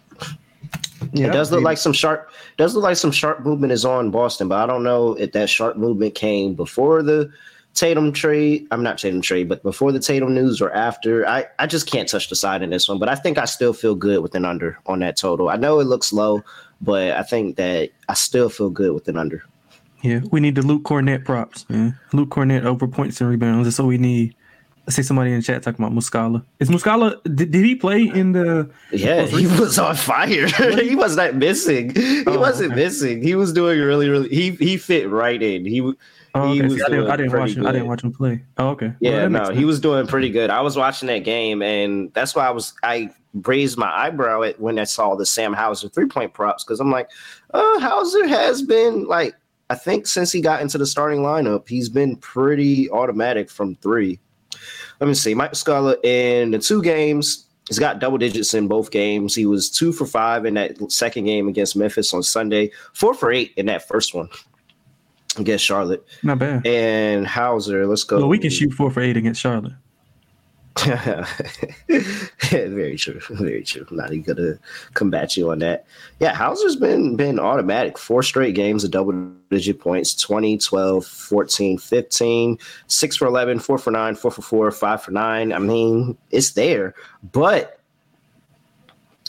Yeah, 1.12 1.28
it 1.28 1.32
does 1.32 1.50
look 1.50 1.58
maybe. 1.58 1.64
like 1.66 1.78
some 1.78 1.92
sharp 1.92 2.30
does 2.56 2.74
look 2.74 2.84
like 2.84 2.96
some 2.96 3.12
sharp 3.12 3.40
movement 3.40 3.72
is 3.72 3.84
on 3.84 4.10
Boston, 4.10 4.48
but 4.48 4.58
I 4.58 4.66
don't 4.66 4.82
know 4.82 5.14
if 5.14 5.32
that 5.32 5.48
sharp 5.48 5.76
movement 5.76 6.14
came 6.14 6.54
before 6.54 7.02
the 7.02 7.30
Tatum 7.74 8.12
trade. 8.12 8.66
I'm 8.70 8.82
not 8.82 8.98
Tatum 8.98 9.20
trade, 9.20 9.48
but 9.48 9.62
before 9.62 9.92
the 9.92 10.00
Tatum 10.00 10.34
news 10.34 10.62
or 10.62 10.72
after. 10.72 11.28
I, 11.28 11.44
I 11.58 11.66
just 11.66 11.86
can't 11.86 12.08
touch 12.08 12.28
the 12.30 12.36
side 12.36 12.62
in 12.62 12.70
this 12.70 12.88
one, 12.88 12.98
but 12.98 13.08
I 13.08 13.14
think 13.14 13.36
I 13.38 13.44
still 13.44 13.74
feel 13.74 13.94
good 13.94 14.22
with 14.22 14.34
an 14.34 14.46
under 14.46 14.78
on 14.86 15.00
that 15.00 15.16
total. 15.16 15.50
I 15.50 15.56
know 15.56 15.78
it 15.80 15.84
looks 15.84 16.12
low, 16.12 16.42
but 16.80 17.12
I 17.12 17.22
think 17.22 17.56
that 17.56 17.90
I 18.08 18.14
still 18.14 18.48
feel 18.48 18.70
good 18.70 18.92
with 18.92 19.06
an 19.08 19.18
under. 19.18 19.44
Yeah, 20.02 20.20
we 20.30 20.40
need 20.40 20.54
the 20.54 20.62
Luke 20.62 20.84
Kornet 20.84 21.24
props, 21.24 21.68
man. 21.68 21.98
Luke 22.12 22.30
Kornet 22.30 22.64
over 22.64 22.88
points 22.88 23.20
and 23.20 23.28
rebounds. 23.28 23.66
That's 23.66 23.78
all 23.78 23.86
we 23.86 23.98
need. 23.98 24.34
I 24.86 24.92
see 24.92 25.02
somebody 25.02 25.30
in 25.30 25.36
the 25.36 25.42
chat 25.42 25.62
talking 25.62 25.84
about 25.84 25.96
Muscala. 25.96 26.44
Is 26.60 26.68
Muscala? 26.68 27.20
Did, 27.24 27.50
did 27.50 27.64
he 27.64 27.74
play 27.74 28.02
in 28.02 28.32
the? 28.32 28.70
Yeah, 28.92 29.26
he 29.26 29.46
was 29.46 29.78
on 29.78 29.96
fire. 29.96 30.46
he 30.80 30.94
was 30.94 31.16
not 31.16 31.34
missing. 31.34 31.94
He 31.94 32.24
oh, 32.26 32.38
wasn't 32.38 32.72
okay. 32.72 32.82
missing. 32.82 33.22
He 33.22 33.34
was 33.34 33.52
doing 33.52 33.80
really, 33.80 34.08
really. 34.08 34.28
He 34.28 34.52
he 34.52 34.76
fit 34.76 35.08
right 35.08 35.42
in. 35.42 35.64
He. 35.64 35.80
Oh, 35.80 36.50
okay. 36.50 36.68
See, 36.68 36.82
I 36.82 36.88
didn't, 36.88 37.10
I 37.10 37.16
didn't 37.16 37.32
watch 37.32 37.50
him. 37.50 37.62
Good. 37.62 37.68
I 37.68 37.72
didn't 37.72 37.88
watch 37.88 38.04
him 38.04 38.12
play. 38.12 38.42
Oh, 38.58 38.68
okay. 38.68 38.92
Yeah, 39.00 39.26
well, 39.26 39.30
no, 39.30 39.50
he 39.52 39.64
was 39.64 39.80
doing 39.80 40.06
pretty 40.06 40.30
good. 40.30 40.50
I 40.50 40.60
was 40.60 40.76
watching 40.76 41.08
that 41.08 41.24
game, 41.24 41.62
and 41.62 42.12
that's 42.12 42.34
why 42.34 42.46
I 42.46 42.50
was 42.50 42.74
I 42.82 43.10
raised 43.44 43.76
my 43.78 43.90
eyebrow 43.90 44.42
at 44.42 44.60
when 44.60 44.78
I 44.78 44.84
saw 44.84 45.16
the 45.16 45.26
Sam 45.26 45.52
Hauser 45.52 45.88
three 45.88 46.06
point 46.06 46.32
props 46.32 46.62
because 46.62 46.78
I'm 46.78 46.90
like, 46.90 47.10
uh, 47.54 47.80
Hauser 47.80 48.26
has 48.28 48.62
been 48.62 49.06
like 49.06 49.34
I 49.68 49.74
think 49.74 50.06
since 50.06 50.30
he 50.30 50.40
got 50.40 50.62
into 50.62 50.78
the 50.78 50.86
starting 50.86 51.20
lineup, 51.20 51.68
he's 51.68 51.88
been 51.88 52.16
pretty 52.16 52.88
automatic 52.90 53.50
from 53.50 53.74
three. 53.76 54.20
Let 55.00 55.06
me 55.06 55.14
see. 55.14 55.34
Mike 55.34 55.52
Muscala 55.52 56.02
in 56.04 56.50
the 56.52 56.58
two 56.58 56.82
games, 56.82 57.46
he's 57.68 57.78
got 57.78 57.98
double 57.98 58.18
digits 58.18 58.54
in 58.54 58.68
both 58.68 58.90
games. 58.90 59.34
He 59.34 59.46
was 59.46 59.70
two 59.70 59.92
for 59.92 60.06
five 60.06 60.44
in 60.46 60.54
that 60.54 60.90
second 60.90 61.24
game 61.24 61.48
against 61.48 61.76
Memphis 61.76 62.14
on 62.14 62.22
Sunday, 62.22 62.70
four 62.94 63.14
for 63.14 63.30
eight 63.30 63.52
in 63.56 63.66
that 63.66 63.86
first 63.86 64.14
one 64.14 64.28
against 65.38 65.64
Charlotte. 65.64 66.04
Not 66.22 66.38
bad. 66.38 66.66
And 66.66 67.26
Hauser, 67.26 67.86
let's 67.86 68.04
go. 68.04 68.18
Well, 68.18 68.28
we 68.28 68.38
can 68.38 68.50
shoot 68.50 68.72
four 68.72 68.90
for 68.90 69.00
eight 69.00 69.16
against 69.16 69.40
Charlotte. 69.40 69.74
very 72.50 72.96
true. 72.96 73.20
Very 73.30 73.62
true. 73.62 73.86
Not 73.90 74.12
even 74.12 74.22
gonna 74.34 74.58
combat 74.92 75.36
you 75.36 75.50
on 75.50 75.60
that. 75.60 75.86
Yeah, 76.20 76.34
Hauser's 76.34 76.76
been 76.76 77.16
been 77.16 77.38
automatic. 77.38 77.96
Four 77.96 78.22
straight 78.22 78.54
games 78.54 78.84
of 78.84 78.90
double 78.90 79.12
digit 79.50 79.80
points 79.80 80.14
20, 80.14 80.58
12, 80.58 81.06
14, 81.06 81.78
15, 81.78 82.58
6 82.86 83.16
for 83.16 83.26
11, 83.26 83.58
4 83.60 83.78
for 83.78 83.90
9, 83.90 84.14
4 84.16 84.30
for 84.30 84.42
4, 84.42 84.70
5 84.70 85.02
for 85.02 85.10
9. 85.10 85.52
I 85.52 85.58
mean, 85.58 86.18
it's 86.30 86.50
there. 86.50 86.94
But 87.32 87.80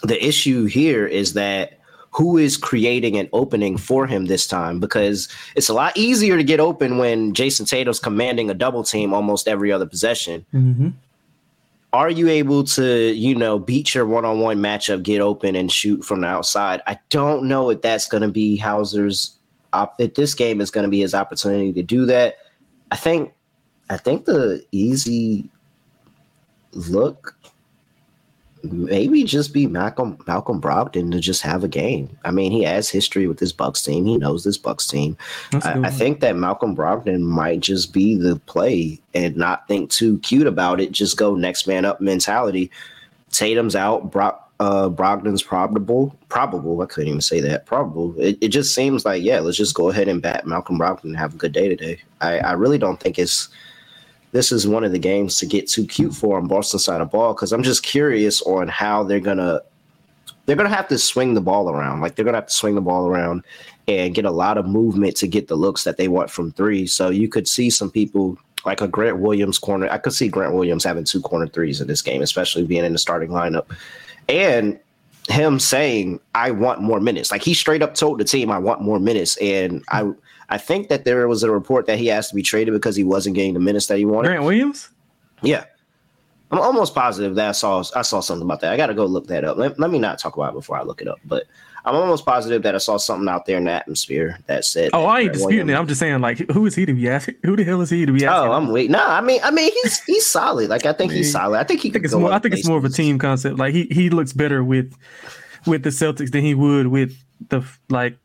the 0.04 0.24
issue 0.24 0.66
here 0.66 1.08
is 1.08 1.34
that 1.34 1.80
who 2.12 2.38
is 2.38 2.58
creating 2.58 3.16
an 3.18 3.30
opening 3.32 3.78
for 3.78 4.06
him 4.06 4.26
this 4.26 4.48
time 4.48 4.80
because 4.80 5.30
it's 5.56 5.70
a 5.70 5.74
lot 5.74 5.96
easier 5.96 6.36
to 6.36 6.44
get 6.44 6.60
open 6.60 6.98
when 6.98 7.34
Jayson 7.34 7.66
Tatum's 7.66 8.00
commanding 8.00 8.50
a 8.50 8.54
double 8.54 8.84
team 8.84 9.14
almost 9.14 9.48
every 9.48 9.72
other 9.72 9.86
possession. 9.86 10.46
Mm-hmm 10.54 10.90
are 11.98 12.12
you 12.12 12.30
able 12.30 12.64
to, 12.64 13.12
you 13.12 13.34
know, 13.34 13.58
beat 13.58 13.96
your 13.96 14.06
one-on-one 14.06 14.60
matchup, 14.60 15.02
get 15.02 15.20
open 15.20 15.56
and 15.56 15.72
shoot 15.72 16.06
from 16.06 16.22
the 16.22 16.28
outside? 16.28 16.80
I 16.86 17.00
don't 17.10 17.46
know 17.46 17.72
if 17.72 17.82
that's 17.82 18.08
going 18.08 18.22
to 18.22 18.30
be 18.30 18.56
Hauser's 18.56 19.36
op- 19.74 20.00
if 20.00 20.14
this 20.14 20.36
game 20.36 20.62
is 20.62 20.70
going 20.70 20.84
to 20.84 20.92
be 20.92 21.00
his 21.00 21.16
opportunity 21.16 21.74
to 21.74 21.82
do 21.82 22.06
that. 22.06 22.38
I 22.92 22.98
think 22.98 23.34
I 23.90 23.98
think 23.98 24.26
the 24.26 24.64
easy 24.72 25.50
look 26.74 27.36
maybe 28.72 29.24
just 29.24 29.54
be 29.54 29.68
Malcolm 29.68 30.18
Malcolm 30.28 30.62
Brogdon 30.62 31.12
to 31.12 31.20
just 31.20 31.42
have 31.42 31.64
a 31.64 31.68
game. 31.68 32.16
I 32.26 32.32
mean, 32.32 32.52
he 32.52 32.64
has 32.64 32.90
history 32.90 33.28
with 33.28 33.40
this 33.40 33.52
Bucks 33.52 33.82
team. 33.84 34.06
He 34.06 34.18
knows 34.18 34.44
this 34.44 34.58
Bucks 34.58 34.88
team. 34.88 35.18
I, 35.54 35.82
I, 35.86 35.90
think 35.90 36.20
that 36.22 36.36
Malcolm 36.36 36.76
Brogdon 36.76 37.22
might 37.22 37.60
just 37.60 37.94
be 37.94 38.16
the 38.16 38.38
play 38.46 39.00
and 39.14 39.36
not 39.36 39.68
think 39.68 39.90
too 39.90 40.20
cute 40.20 40.48
about 40.48 40.80
it. 40.80 40.92
Just 40.92 41.18
go 41.18 41.36
next 41.36 41.68
man 41.68 41.86
up 41.86 42.02
mentality. 42.02 42.72
Tatum's 43.32 43.76
out. 43.76 44.12
Brock. 44.12 44.44
Uh, 44.60 44.90
Brogdon's 44.90 45.44
probable, 45.44 46.16
probable. 46.30 46.82
I 46.82 46.88
couldn't 46.88 47.10
even 47.10 47.22
say 47.22 47.40
that. 47.42 47.68
Probable. 47.68 48.20
It, 48.20 48.40
it 48.42 48.48
just 48.48 48.74
seems 48.74 49.06
like 49.06 49.22
yeah. 49.22 49.40
Let's 49.40 49.56
just 49.56 49.76
go 49.76 49.90
ahead 49.90 50.08
and 50.08 50.20
bat 50.20 50.48
Malcolm 50.48 50.80
Brogdon 50.80 51.04
and 51.04 51.18
have 51.18 51.36
a 51.36 51.38
good 51.38 51.52
day 51.52 51.70
today. 51.70 52.00
I, 52.22 52.40
I 52.40 52.52
really 52.54 52.80
don't 52.80 53.00
think 53.00 53.20
it's 53.20 53.50
this 54.38 54.52
is 54.52 54.68
one 54.68 54.84
of 54.84 54.92
the 54.92 55.00
games 55.00 55.36
to 55.38 55.48
get 55.48 55.68
too 55.68 55.84
cute 55.88 56.14
for 56.14 56.38
on 56.38 56.48
Boston 56.48 56.78
side 56.78 57.02
of 57.02 57.10
ball 57.10 57.34
because 57.34 57.52
I'm 57.52 57.64
just 57.64 57.82
curious 57.82 58.40
on 58.44 58.68
how 58.68 59.04
they're 59.04 59.20
gonna 59.20 59.62
they're 60.46 60.56
gonna 60.56 60.70
have 60.70 60.88
to 60.90 60.98
swing 61.00 61.34
the 61.34 61.42
ball 61.42 61.72
around. 61.72 62.02
Like 62.02 62.14
they're 62.14 62.24
gonna 62.24 62.38
have 62.38 62.46
to 62.46 62.54
swing 62.54 62.76
the 62.76 62.82
ball 62.82 63.08
around 63.08 63.44
and 63.88 64.14
get 64.14 64.26
a 64.26 64.32
lot 64.32 64.60
of 64.60 64.68
movement 64.68 65.18
to 65.18 65.28
get 65.28 65.48
the 65.48 65.56
looks 65.56 65.84
that 65.86 65.98
they 65.98 66.08
want 66.08 66.30
from 66.30 66.52
three. 66.52 66.86
So 66.86 67.10
you 67.10 67.28
could 67.28 67.48
see 67.48 67.72
some 67.72 67.90
people 67.90 68.38
like 68.64 68.80
a 68.80 68.88
Grant 68.88 69.18
Williams 69.18 69.58
corner. 69.58 69.90
I 69.90 69.98
could 69.98 70.14
see 70.14 70.28
Grant 70.28 70.54
Williams 70.54 70.84
having 70.84 71.04
two 71.04 71.22
corner 71.22 71.48
threes 71.48 71.82
in 71.82 71.88
this 71.88 72.04
game, 72.04 72.22
especially 72.22 72.64
being 72.64 72.86
in 72.86 72.94
the 72.94 73.00
starting 73.00 73.30
lineup. 73.30 73.66
And 74.30 74.80
him 75.30 75.60
saying, 75.60 76.20
I 76.36 76.52
want 76.52 76.84
more 76.84 77.00
minutes. 77.00 77.32
Like 77.32 77.42
he 77.42 77.56
straight 77.56 77.82
up 77.82 77.96
told 77.96 78.20
the 78.20 78.24
team, 78.24 78.52
I 78.52 78.60
want 78.60 78.82
more 78.82 79.00
minutes. 79.00 79.36
And 79.38 79.84
I 79.90 80.12
I 80.50 80.58
think 80.58 80.90
that 80.90 81.04
there 81.04 81.28
was 81.28 81.44
a 81.44 81.52
report 81.52 81.88
that 81.88 81.98
he 81.98 82.10
asked 82.10 82.30
to 82.30 82.36
be 82.36 82.42
traded 82.42 82.74
because 82.74 82.96
he 82.96 83.04
wasn't 83.04 83.36
getting 83.36 83.54
the 83.54 83.60
minutes 83.60 83.88
that 83.88 83.98
he 83.98 84.06
wanted. 84.06 84.30
Grant 84.30 84.44
Williams? 84.44 84.90
Yeah. 85.42 85.66
I'm 86.52 86.60
almost 86.60 86.96
positive 86.96 87.36
that 87.36 87.50
I 87.50 87.52
saw 87.52 87.84
I 87.94 88.04
saw 88.04 88.22
something 88.22 88.46
about 88.46 88.62
that. 88.62 88.72
I 88.72 88.78
got 88.78 88.88
to 88.88 88.94
go 88.94 89.06
look 89.06 89.28
that 89.28 89.44
up. 89.44 89.58
Let, 89.58 89.78
let, 89.80 89.92
me 89.92 90.00
not 90.00 90.18
talk 90.18 90.38
about 90.38 90.54
it 90.54 90.54
before 90.54 90.78
I 90.78 90.84
look 90.84 91.02
it 91.02 91.08
up, 91.10 91.20
but 91.26 91.44
I'm 91.84 91.96
almost 91.96 92.26
positive 92.26 92.64
that 92.64 92.74
I 92.74 92.78
saw 92.78 92.96
something 92.96 93.28
out 93.28 93.46
there 93.46 93.58
in 93.58 93.66
the 93.66 93.72
atmosphere 93.72 94.40
that 94.48 94.64
said. 94.64 94.92
Oh, 94.94 95.06
I 95.06 95.22
ain't 95.22 95.34
disputing 95.34 95.70
it. 95.70 95.74
I'm 95.74 95.88
just 95.88 96.00
saying, 96.00 96.22
like, 96.22 96.38
who 96.52 96.66
is 96.66 96.74
he 96.74 96.86
to 96.86 96.94
be 96.94 97.10
asking? 97.10 97.36
Who 97.44 97.58
the 97.58 97.66
hell 97.66 97.82
is 97.82 97.90
he 97.90 98.06
to 98.06 98.14
be 98.14 98.26
asking? 98.26 98.50
Oh, 98.50 98.54
I'm 98.54 98.70
waiting. 98.70 98.94
No, 98.94 99.06
I 99.06 99.20
mean, 99.20 99.42
I 99.44 99.52
mean, 99.52 99.72
he's 99.74 100.02
he's 100.06 100.26
solid. 100.26 100.70
Like, 100.70 100.86
I 100.86 100.94
think 100.94 101.12
he's 101.12 101.34
solid. 101.34 101.60
I 101.60 101.66
think 101.66 101.82
he. 101.82 101.90
I 101.90 101.94
think 101.94 102.06
it's 102.06 102.14
more. 102.14 102.32
I 102.32 102.40
think 102.40 102.54
it's 102.54 102.68
more 102.68 102.78
of 102.78 102.86
a 102.86 102.90
team 102.90 103.20
concept. 103.20 103.58
Like, 103.58 103.74
he 103.74 103.88
he 103.92 104.10
looks 104.10 104.32
better 104.32 104.64
with 104.64 104.94
with 105.66 105.84
the 105.84 105.90
Celtics 105.90 106.32
than 106.32 106.44
he 106.44 106.54
would 106.54 106.88
with 106.88 107.18
the 107.50 107.62
like 107.90 108.18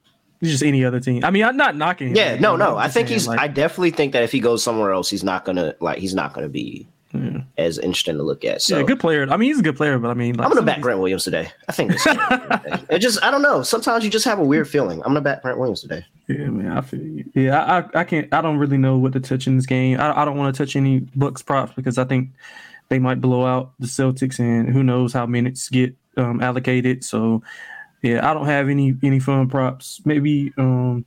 just 0.51 0.63
any 0.63 0.85
other 0.85 1.01
team. 1.01 1.25
I 1.25 1.31
mean, 1.31 1.45
I'm 1.45 1.57
not 1.57 1.77
knocking. 1.77 2.09
Him, 2.09 2.17
yeah, 2.17 2.37
no, 2.39 2.57
no. 2.57 2.77
I 2.77 2.89
think 2.89 3.09
saying, 3.09 3.17
he's. 3.17 3.29
Like, 3.29 3.41
I 3.41 3.49
definitely 3.49 3.93
think 3.93 4.13
that 4.13 4.23
if 4.23 4.33
he 4.33 4.41
goes 4.41 4.63
somewhere 4.63 4.93
else, 4.93 5.09
he's 5.09 5.23
not 5.23 5.45
gonna 5.45 5.75
like. 5.81 5.99
He's 5.99 6.15
not 6.15 6.33
gonna 6.33 6.49
be 6.49 6.87
yeah. 7.13 7.43
as 7.59 7.79
interesting 7.79 8.17
to 8.17 8.23
look 8.23 8.45
at. 8.45 8.63
So, 8.63 8.79
yeah, 8.79 8.85
good 8.85 9.01
player. 9.01 9.27
I 9.31 9.37
mean, 9.37 9.51
he's 9.51 9.61
a 9.61 9.63
good 9.63 9.77
player, 9.77 9.99
but 9.99 10.11
I 10.11 10.15
mean, 10.15 10.35
like, 10.35 10.45
I'm 10.45 10.53
gonna 10.53 10.67
back 10.67 10.81
Grant 10.81 10.99
Williams 10.99 11.25
today. 11.25 11.51
I 11.69 11.73
think 11.73 11.93
it 12.91 12.99
just. 12.99 13.23
I 13.23 13.31
don't 13.31 13.43
know. 13.43 13.63
Sometimes 13.63 14.05
you 14.05 14.11
just 14.11 14.25
have 14.25 14.39
a 14.39 14.45
weird 14.45 14.69
feeling. 14.69 14.99
I'm 15.03 15.11
gonna 15.11 15.21
back 15.21 15.43
Grant 15.43 15.59
Williams 15.59 15.81
today. 15.81 16.05
Yeah, 16.29 16.47
man. 16.47 16.77
I 16.77 16.81
feel 16.81 17.01
you. 17.01 17.25
Yeah, 17.35 17.63
I, 17.63 18.01
I 18.01 18.05
can't. 18.05 18.33
I 18.33 18.41
don't 18.41 18.59
really 18.59 18.79
know 18.79 18.99
what 18.99 19.13
to 19.13 19.21
touch 19.21 19.47
in 19.47 19.57
this 19.57 19.67
game. 19.67 20.01
I, 20.01 20.23
I 20.23 20.25
don't 20.25 20.37
want 20.37 20.55
to 20.55 20.65
touch 20.65 20.77
any 20.77 21.01
Bucks 21.01 21.43
props 21.43 21.73
because 21.75 21.99
I 21.99 22.05
think 22.05 22.31
they 22.89 22.99
might 22.99 23.21
blow 23.21 23.47
out 23.47 23.73
the 23.79 23.87
Celtics, 23.87 24.39
and 24.39 24.69
who 24.69 24.83
knows 24.83 25.13
how 25.13 25.27
minutes 25.27 25.69
get 25.69 25.95
um, 26.17 26.43
allocated. 26.43 27.05
So 27.05 27.43
yeah, 28.03 28.29
I 28.29 28.35
don't 28.35 28.47
have 28.47 28.69
any 28.69 28.95
any 29.03 29.21
fun 29.21 29.49
props. 29.49 30.01
Maybe 30.05 30.53
um 30.59 31.05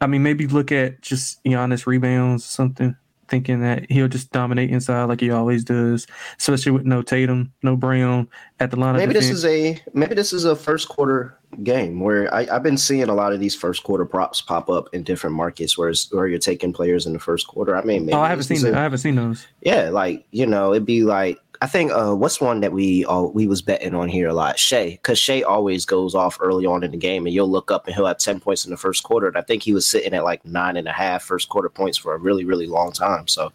I 0.00 0.06
mean 0.06 0.22
maybe 0.22 0.46
look 0.46 0.72
at 0.72 1.02
just 1.02 1.42
Giannis 1.44 1.86
rebounds 1.86 2.44
or 2.44 2.48
something, 2.48 2.96
thinking 3.28 3.60
that 3.60 3.90
he'll 3.90 4.08
just 4.08 4.30
dominate 4.30 4.70
inside 4.70 5.04
like 5.04 5.20
he 5.20 5.30
always 5.30 5.64
does, 5.64 6.06
especially 6.38 6.72
with 6.72 6.84
no 6.84 7.02
Tatum, 7.02 7.52
no 7.62 7.76
Brown 7.76 8.28
at 8.60 8.70
the 8.70 8.76
line. 8.76 8.96
Maybe 8.96 9.14
this 9.14 9.30
is 9.30 9.44
a 9.44 9.80
maybe 9.94 10.14
this 10.14 10.32
is 10.32 10.44
a 10.44 10.54
first 10.54 10.88
quarter 10.88 11.36
game 11.62 12.00
where 12.00 12.32
I, 12.32 12.44
have 12.44 12.62
been 12.62 12.76
seeing 12.76 13.08
a 13.08 13.14
lot 13.14 13.32
of 13.32 13.40
these 13.40 13.54
first 13.54 13.82
quarter 13.82 14.04
props 14.04 14.40
pop 14.40 14.68
up 14.68 14.88
in 14.92 15.02
different 15.02 15.34
markets 15.34 15.76
where 15.76 15.92
where 16.12 16.28
you're 16.28 16.38
taking 16.38 16.72
players 16.72 17.06
in 17.06 17.12
the 17.12 17.18
first 17.18 17.48
quarter. 17.48 17.76
I 17.76 17.82
mean, 17.82 18.12
oh, 18.12 18.20
I 18.20 18.28
haven't 18.28 18.44
seen 18.44 18.64
a, 18.64 18.78
I 18.78 18.82
haven't 18.82 18.98
seen 18.98 19.16
those. 19.16 19.46
Yeah, 19.62 19.88
like 19.90 20.24
you 20.30 20.46
know, 20.46 20.72
it'd 20.72 20.86
be 20.86 21.02
like 21.02 21.40
I 21.62 21.66
think 21.66 21.92
uh, 21.92 22.14
what's 22.14 22.40
one 22.40 22.60
that 22.60 22.72
we 22.72 23.04
all 23.04 23.30
we 23.30 23.46
was 23.46 23.62
betting 23.62 23.94
on 23.94 24.08
here 24.08 24.28
a 24.28 24.34
lot, 24.34 24.58
Shai, 24.58 24.90
because 24.90 25.18
Shai 25.18 25.42
always 25.42 25.84
goes 25.84 26.14
off 26.14 26.38
early 26.40 26.66
on 26.66 26.82
in 26.82 26.90
the 26.90 26.96
game, 26.96 27.26
and 27.26 27.34
you'll 27.34 27.50
look 27.50 27.70
up 27.70 27.86
and 27.86 27.94
he'll 27.94 28.06
have 28.06 28.18
ten 28.18 28.40
points 28.40 28.64
in 28.64 28.70
the 28.70 28.76
first 28.76 29.02
quarter. 29.02 29.26
And 29.28 29.36
I 29.36 29.42
think 29.42 29.62
he 29.62 29.72
was 29.72 29.88
sitting 29.88 30.14
at 30.14 30.24
like 30.24 30.44
nine 30.44 30.76
and 30.76 30.88
a 30.88 30.92
half 30.92 31.22
first 31.22 31.48
quarter 31.48 31.68
points 31.68 31.98
for 31.98 32.14
a 32.14 32.18
really 32.18 32.44
really 32.44 32.66
long 32.66 32.92
time. 32.92 33.28
So 33.28 33.52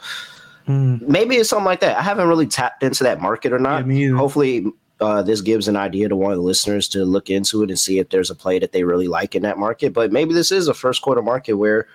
mm. 0.68 1.02
maybe 1.02 1.36
it's 1.36 1.50
something 1.50 1.66
like 1.66 1.82
that. 1.82 1.98
I 1.98 2.02
haven't 2.02 2.28
really 2.28 2.48
tapped 2.48 2.84
into 2.84 3.04
that 3.04 3.22
market 3.22 3.54
or 3.54 3.60
not. 3.60 3.88
Yeah, 3.88 4.16
Hopefully, 4.16 4.66
uh, 5.00 5.22
this 5.22 5.42
gives 5.42 5.68
an 5.68 5.76
idea 5.76 6.10
to 6.10 6.16
one 6.16 6.32
of 6.32 6.38
the 6.38 6.44
listeners 6.44 6.88
to 6.90 7.06
look 7.06 7.30
into 7.30 7.64
it 7.64 7.70
and 7.70 7.80
see 7.80 8.00
if 8.00 8.10
there's 8.10 8.30
a 8.30 8.36
play 8.36 8.60
that 8.60 8.72
they 8.72 8.84
really 8.84 9.08
like 9.08 9.36
in 9.36 9.44
that 9.44 9.58
market. 9.58 9.94
But 9.94 10.12
maybe 10.12 10.34
this 10.34 10.52
is 10.52 10.68
a 10.68 10.74
first 10.74 11.02
quarter 11.02 11.22
market 11.22 11.54
where 11.54 11.88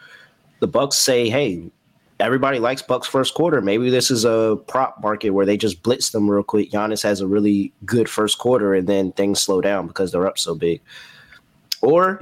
the 0.61 0.69
Bucks 0.69 0.97
say, 0.97 1.29
"Hey, 1.29 1.71
everybody 2.21 2.59
likes 2.59 2.83
Bucks 2.83 3.07
first 3.07 3.35
quarter. 3.35 3.61
Maybe 3.61 3.91
this 3.91 4.11
is 4.11 4.25
a 4.25 4.59
prop 4.67 5.01
market 5.03 5.31
where 5.31 5.47
they 5.47 5.57
just 5.57 5.83
blitz 5.83 6.11
them 6.11 6.31
real 6.31 6.43
quick. 6.43 6.71
Giannis 6.71 7.03
has 7.03 7.21
a 7.21 7.27
really 7.27 7.73
good 7.85 8.09
first 8.09 8.39
quarter, 8.39 8.75
and 8.75 8.87
then 8.87 9.13
things 9.13 9.41
slow 9.41 9.61
down 9.61 9.87
because 9.87 10.13
they're 10.13 10.27
up 10.27 10.39
so 10.39 10.55
big. 10.55 10.81
Or 11.83 12.21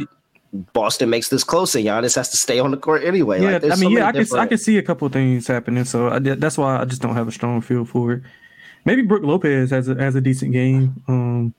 Boston 0.73 1.11
makes 1.11 1.29
this 1.29 1.45
close, 1.45 1.75
and 1.75 1.85
Giannis 1.85 2.15
has 2.17 2.31
to 2.31 2.37
stay 2.37 2.59
on 2.59 2.71
the 2.71 2.77
court 2.77 3.05
anyway. 3.05 3.41
Yeah, 3.41 3.59
like, 3.59 3.65
I 3.65 3.69
mean, 3.69 3.77
so 3.77 3.89
yeah, 3.89 4.09
I 4.09 4.13
can 4.13 4.27
I 4.39 4.47
can 4.47 4.59
see 4.59 4.79
a 4.79 4.83
couple 4.83 5.09
things 5.09 5.47
happening. 5.47 5.85
So 5.85 6.09
I, 6.09 6.19
that's 6.19 6.59
why 6.59 6.81
I 6.81 6.85
just 6.85 7.03
don't 7.03 7.15
have 7.15 7.29
a 7.29 7.33
strong 7.33 7.61
feel 7.61 7.85
for 7.85 8.15
it. 8.15 8.23
Maybe 8.85 9.03
Brook 9.03 9.23
Lopez 9.23 9.71
has 9.71 9.89
a 9.89 9.95
has 9.95 10.15
a 10.15 10.21
decent 10.21 10.53
game. 10.53 11.03
Um, 11.09 11.55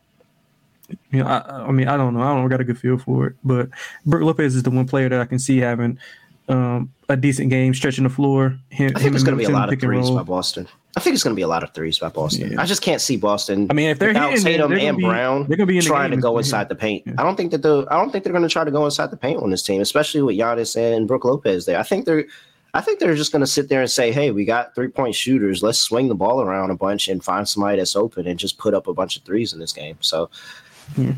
you 1.09 1.23
know, 1.23 1.25
I, 1.25 1.67
I 1.67 1.71
mean, 1.71 1.87
I 1.87 1.97
don't 1.97 2.13
know. 2.13 2.21
I 2.21 2.35
don't 2.35 2.47
got 2.47 2.61
a 2.61 2.63
good 2.63 2.77
feel 2.77 2.97
for 2.97 3.27
it, 3.27 3.35
but 3.43 3.69
Brook 4.05 4.21
Lopez 4.21 4.55
is 4.55 4.63
the 4.63 4.69
one 4.69 4.87
player 4.87 5.09
that 5.09 5.19
I 5.19 5.25
can 5.25 5.39
see 5.39 5.57
having 5.57 5.97
um, 6.47 6.93
a 7.09 7.17
decent 7.17 7.49
game, 7.49 7.73
stretching 7.73 8.03
the 8.03 8.09
floor. 8.09 8.57
Him, 8.69 8.91
I 8.95 8.99
think 8.99 9.15
it's 9.15 9.23
going 9.23 9.37
to 9.37 9.43
be 9.43 9.51
a 9.51 9.55
lot 9.55 9.71
of 9.71 9.79
threes 9.79 10.09
by 10.09 10.23
Boston. 10.23 10.67
I 10.97 11.01
think 11.01 11.13
it's 11.13 11.23
going 11.23 11.33
to 11.33 11.39
be 11.39 11.41
a 11.41 11.47
lot 11.47 11.63
of 11.63 11.73
threes 11.73 11.99
by 11.99 12.09
Boston. 12.09 12.53
Yeah. 12.53 12.61
I 12.61 12.65
just 12.65 12.81
can't 12.81 13.01
see 13.01 13.17
Boston. 13.17 13.67
I 13.69 13.73
mean, 13.73 13.89
if 13.89 13.99
they're 13.99 14.13
hitting, 14.13 14.41
Tatum 14.41 14.71
they're 14.71 14.79
and 14.79 14.97
be, 14.97 15.03
Brown, 15.03 15.39
they're 15.47 15.57
going 15.57 15.67
to 15.67 15.73
be 15.73 15.81
trying 15.81 16.11
to 16.11 16.17
go 16.17 16.37
inside 16.37 16.69
the 16.69 16.75
paint. 16.75 17.03
Yeah. 17.05 17.15
I 17.17 17.23
don't 17.23 17.35
think 17.35 17.51
that 17.51 17.63
the 17.63 17.85
I 17.91 17.97
don't 17.97 18.11
think 18.11 18.23
they're 18.23 18.33
going 18.33 18.43
to 18.43 18.49
try 18.49 18.63
to 18.63 18.71
go 18.71 18.85
inside 18.85 19.11
the 19.11 19.17
paint 19.17 19.41
on 19.41 19.49
this 19.49 19.61
team, 19.61 19.81
especially 19.81 20.21
with 20.21 20.37
Giannis 20.37 20.75
and 20.75 21.07
Brook 21.07 21.25
Lopez 21.25 21.65
there. 21.65 21.79
I 21.79 21.83
think 21.83 22.05
they're 22.05 22.25
I 22.75 22.81
think 22.81 22.99
they're 22.99 23.15
just 23.15 23.31
going 23.31 23.39
to 23.39 23.47
sit 23.47 23.69
there 23.69 23.79
and 23.79 23.89
say, 23.89 24.11
"Hey, 24.11 24.31
we 24.31 24.43
got 24.43 24.75
three 24.75 24.89
point 24.89 25.15
shooters. 25.15 25.63
Let's 25.63 25.79
swing 25.79 26.09
the 26.09 26.15
ball 26.15 26.41
around 26.41 26.71
a 26.71 26.75
bunch 26.75 27.07
and 27.07 27.23
find 27.23 27.47
somebody 27.47 27.77
that's 27.77 27.95
open 27.95 28.27
and 28.27 28.37
just 28.37 28.57
put 28.57 28.73
up 28.73 28.87
a 28.87 28.93
bunch 28.93 29.15
of 29.15 29.23
threes 29.23 29.53
in 29.53 29.59
this 29.59 29.71
game." 29.71 29.97
So, 30.01 30.29
yeah. 30.97 31.13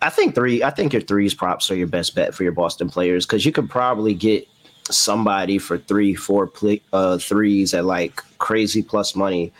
I 0.00 0.10
think 0.10 0.36
three. 0.36 0.62
I 0.62 0.70
think 0.70 0.92
your 0.92 1.02
threes 1.02 1.34
props 1.34 1.70
are 1.72 1.74
your 1.74 1.88
best 1.88 2.14
bet 2.14 2.34
for 2.34 2.44
your 2.44 2.52
Boston 2.52 2.88
players 2.88 3.26
because 3.26 3.44
you 3.44 3.50
could 3.50 3.68
probably 3.68 4.14
get 4.14 4.46
somebody 4.90 5.58
for 5.58 5.78
three, 5.78 6.14
four 6.14 6.50
uh, 6.92 7.18
threes 7.18 7.74
at 7.74 7.84
like 7.84 8.22
crazy 8.38 8.82
plus 8.82 9.14
money 9.14 9.52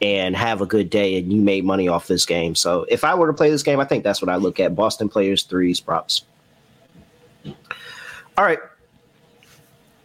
and 0.00 0.36
have 0.36 0.60
a 0.60 0.66
good 0.66 0.90
day 0.90 1.18
and 1.18 1.32
you 1.32 1.40
made 1.40 1.64
money 1.64 1.88
off 1.88 2.06
this 2.06 2.24
game. 2.24 2.54
So 2.54 2.86
if 2.88 3.02
I 3.02 3.14
were 3.14 3.26
to 3.26 3.32
play 3.32 3.50
this 3.50 3.62
game, 3.62 3.80
I 3.80 3.84
think 3.84 4.04
that's 4.04 4.22
what 4.22 4.28
I 4.28 4.36
look 4.36 4.60
at. 4.60 4.76
Boston 4.76 5.08
players, 5.08 5.42
threes, 5.42 5.80
props. 5.80 6.22
All 7.44 8.44
right. 8.44 8.60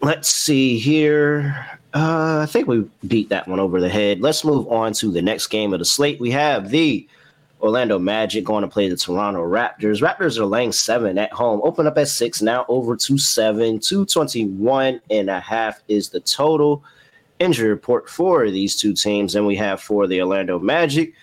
Let's 0.02 0.30
see 0.30 0.80
here. 0.80 1.80
Uh, 1.94 2.40
I 2.42 2.46
think 2.48 2.68
we 2.68 2.86
beat 3.08 3.30
that 3.30 3.48
one 3.48 3.60
over 3.60 3.80
the 3.80 3.90
head. 3.90 4.20
Let's 4.20 4.44
move 4.44 4.68
on 4.68 4.94
to 4.94 5.12
the 5.12 5.22
next 5.22 5.48
game 5.48 5.72
of 5.74 5.80
the 5.80 5.86
slate. 5.86 6.20
We 6.20 6.32
have 6.32 6.70
the 6.70 7.08
Orlando 7.64 7.98
Magic 7.98 8.44
going 8.44 8.62
to 8.62 8.68
play 8.68 8.90
the 8.90 8.98
Toronto 8.98 9.42
Raptors. 9.42 10.02
Raptors 10.02 10.38
are 10.38 10.46
laying 10.46 10.74
seven 10.74 11.18
at 11.18 11.32
home. 11.32 11.62
Open 11.64 11.88
up 11.88 11.98
at 11.98 12.10
six, 12.10 12.42
now 12.42 12.66
over 12.68 12.98
to 12.98 13.18
seven. 13.18 13.80
221 13.80 15.00
and 15.10 15.30
a 15.30 15.40
half 15.40 15.82
is 15.88 16.10
the 16.10 16.20
total 16.20 16.84
injury 17.40 17.70
report 17.70 18.10
for 18.10 18.52
these 18.52 18.76
two 18.76 18.94
teams. 18.94 19.34
And 19.34 19.48
we 19.48 19.56
have 19.56 19.82
for 19.82 20.08
the 20.08 20.20
Orlando 20.22 20.60
Magic, 20.60 21.14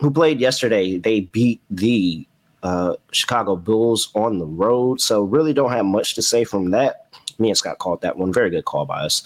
who 0.00 0.10
played 0.10 0.40
yesterday. 0.40 0.96
They 0.96 1.20
beat 1.20 1.60
the 1.70 2.26
uh, 2.62 2.96
Chicago 3.10 3.54
Bulls 3.54 4.08
on 4.14 4.38
the 4.38 4.46
road. 4.46 5.02
So 5.02 5.22
really 5.22 5.52
don't 5.52 5.72
have 5.72 5.84
much 5.84 6.14
to 6.14 6.22
say 6.22 6.44
from 6.44 6.70
that. 6.70 7.08
Me 7.38 7.50
and 7.50 7.58
Scott 7.58 7.78
called 7.78 8.00
that 8.00 8.16
one. 8.16 8.32
Very 8.32 8.48
good 8.48 8.64
call 8.64 8.86
by 8.86 9.02
us 9.02 9.22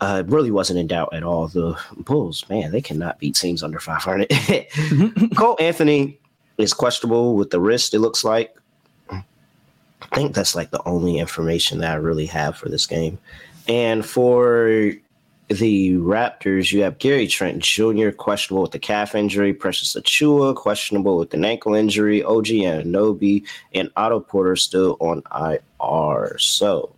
uh, 0.00 0.22
really 0.26 0.50
wasn't 0.50 0.78
in 0.78 0.86
doubt 0.86 1.12
at 1.12 1.22
all. 1.22 1.48
The 1.48 1.78
Bulls, 1.98 2.48
man, 2.48 2.72
they 2.72 2.80
cannot 2.80 3.18
beat 3.18 3.34
teams 3.34 3.62
under 3.62 3.78
500. 3.78 4.28
Cole 5.36 5.56
Anthony 5.60 6.18
is 6.58 6.72
questionable 6.72 7.36
with 7.36 7.50
the 7.50 7.60
wrist, 7.60 7.94
it 7.94 8.00
looks 8.00 8.24
like. 8.24 8.56
I 9.10 10.16
think 10.16 10.34
that's 10.34 10.54
like 10.54 10.70
the 10.70 10.86
only 10.88 11.18
information 11.18 11.78
that 11.78 11.92
I 11.92 11.96
really 11.96 12.26
have 12.26 12.56
for 12.56 12.68
this 12.68 12.86
game. 12.86 13.18
And 13.68 14.04
for 14.04 14.92
the 15.48 15.92
Raptors, 15.92 16.72
you 16.72 16.82
have 16.82 16.98
Gary 16.98 17.26
Trent 17.26 17.58
Jr. 17.62 18.10
questionable 18.10 18.62
with 18.62 18.70
the 18.70 18.78
calf 18.78 19.14
injury, 19.14 19.52
Precious 19.52 19.94
Achiuwa 19.94 20.54
questionable 20.54 21.18
with 21.18 21.34
an 21.34 21.44
ankle 21.44 21.74
injury, 21.74 22.22
OG 22.22 22.46
Anunoby, 22.46 23.44
and 23.74 23.90
Otto 23.96 24.20
Porter 24.20 24.56
still 24.56 24.96
on 25.00 25.22
IR. 25.34 26.38
So 26.38 26.94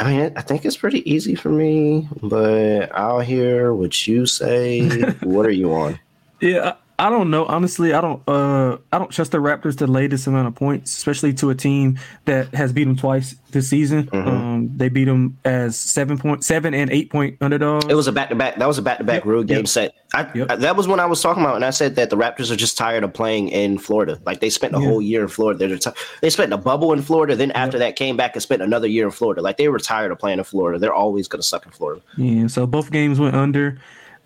I 0.00 0.10
mean, 0.10 0.32
I 0.34 0.40
think 0.40 0.64
it's 0.64 0.78
pretty 0.78 1.08
easy 1.10 1.34
for 1.34 1.50
me, 1.50 2.08
but 2.22 2.86
I'll 2.96 3.20
hear 3.20 3.74
what 3.74 4.06
you 4.06 4.24
say. 4.24 4.88
what 5.20 5.44
are 5.44 5.50
you 5.50 5.74
on? 5.74 6.00
Yeah, 6.40 6.76
I 7.00 7.08
don't 7.08 7.30
know. 7.30 7.46
Honestly, 7.46 7.94
I 7.94 8.02
don't. 8.02 8.22
Uh, 8.28 8.76
I 8.92 8.98
don't 8.98 9.10
trust 9.10 9.32
the 9.32 9.38
Raptors 9.38 9.78
to 9.78 9.86
lay 9.86 10.06
this 10.06 10.26
amount 10.26 10.48
of 10.48 10.54
points, 10.54 10.94
especially 10.94 11.32
to 11.34 11.48
a 11.48 11.54
team 11.54 11.98
that 12.26 12.54
has 12.54 12.74
beat 12.74 12.84
them 12.84 12.94
twice 12.94 13.36
this 13.52 13.70
season. 13.70 14.04
Mm-hmm. 14.04 14.28
Um, 14.28 14.76
they 14.76 14.90
beat 14.90 15.06
them 15.06 15.38
as 15.46 15.78
seven 15.78 16.18
point 16.18 16.44
seven 16.44 16.74
and 16.74 16.90
eight 16.90 17.10
point 17.10 17.38
underdogs. 17.40 17.86
It 17.88 17.94
was 17.94 18.06
a 18.06 18.12
back 18.12 18.28
to 18.28 18.34
back. 18.34 18.56
That 18.56 18.68
was 18.68 18.76
a 18.76 18.82
back 18.82 18.98
to 18.98 19.04
back 19.04 19.24
road 19.24 19.46
game 19.46 19.60
yep. 19.60 19.68
set. 19.68 19.94
I, 20.12 20.30
yep. 20.34 20.50
I, 20.50 20.56
that 20.56 20.76
was 20.76 20.88
when 20.88 21.00
I 21.00 21.06
was 21.06 21.22
talking 21.22 21.42
about, 21.42 21.56
and 21.56 21.64
I 21.64 21.70
said 21.70 21.96
that 21.96 22.10
the 22.10 22.16
Raptors 22.16 22.50
are 22.50 22.56
just 22.56 22.76
tired 22.76 23.02
of 23.02 23.14
playing 23.14 23.48
in 23.48 23.78
Florida. 23.78 24.20
Like 24.26 24.40
they 24.40 24.50
spent 24.50 24.74
a 24.74 24.78
yeah. 24.78 24.86
whole 24.86 25.00
year 25.00 25.22
in 25.22 25.28
Florida. 25.28 25.66
They're 25.66 25.78
t- 25.78 25.98
they 26.20 26.28
spent 26.28 26.52
a 26.52 26.58
bubble 26.58 26.92
in 26.92 27.00
Florida. 27.00 27.34
Then 27.34 27.50
after 27.52 27.78
yep. 27.78 27.88
that, 27.88 27.96
came 27.96 28.18
back 28.18 28.34
and 28.34 28.42
spent 28.42 28.60
another 28.60 28.86
year 28.86 29.06
in 29.06 29.10
Florida. 29.10 29.40
Like 29.40 29.56
they 29.56 29.68
were 29.68 29.78
tired 29.78 30.12
of 30.12 30.18
playing 30.18 30.38
in 30.38 30.44
Florida. 30.44 30.78
They're 30.78 30.92
always 30.92 31.28
going 31.28 31.40
to 31.40 31.48
suck 31.48 31.64
in 31.64 31.72
Florida. 31.72 32.02
Yeah. 32.18 32.46
So 32.48 32.66
both 32.66 32.90
games 32.90 33.18
went 33.18 33.34
under. 33.34 33.78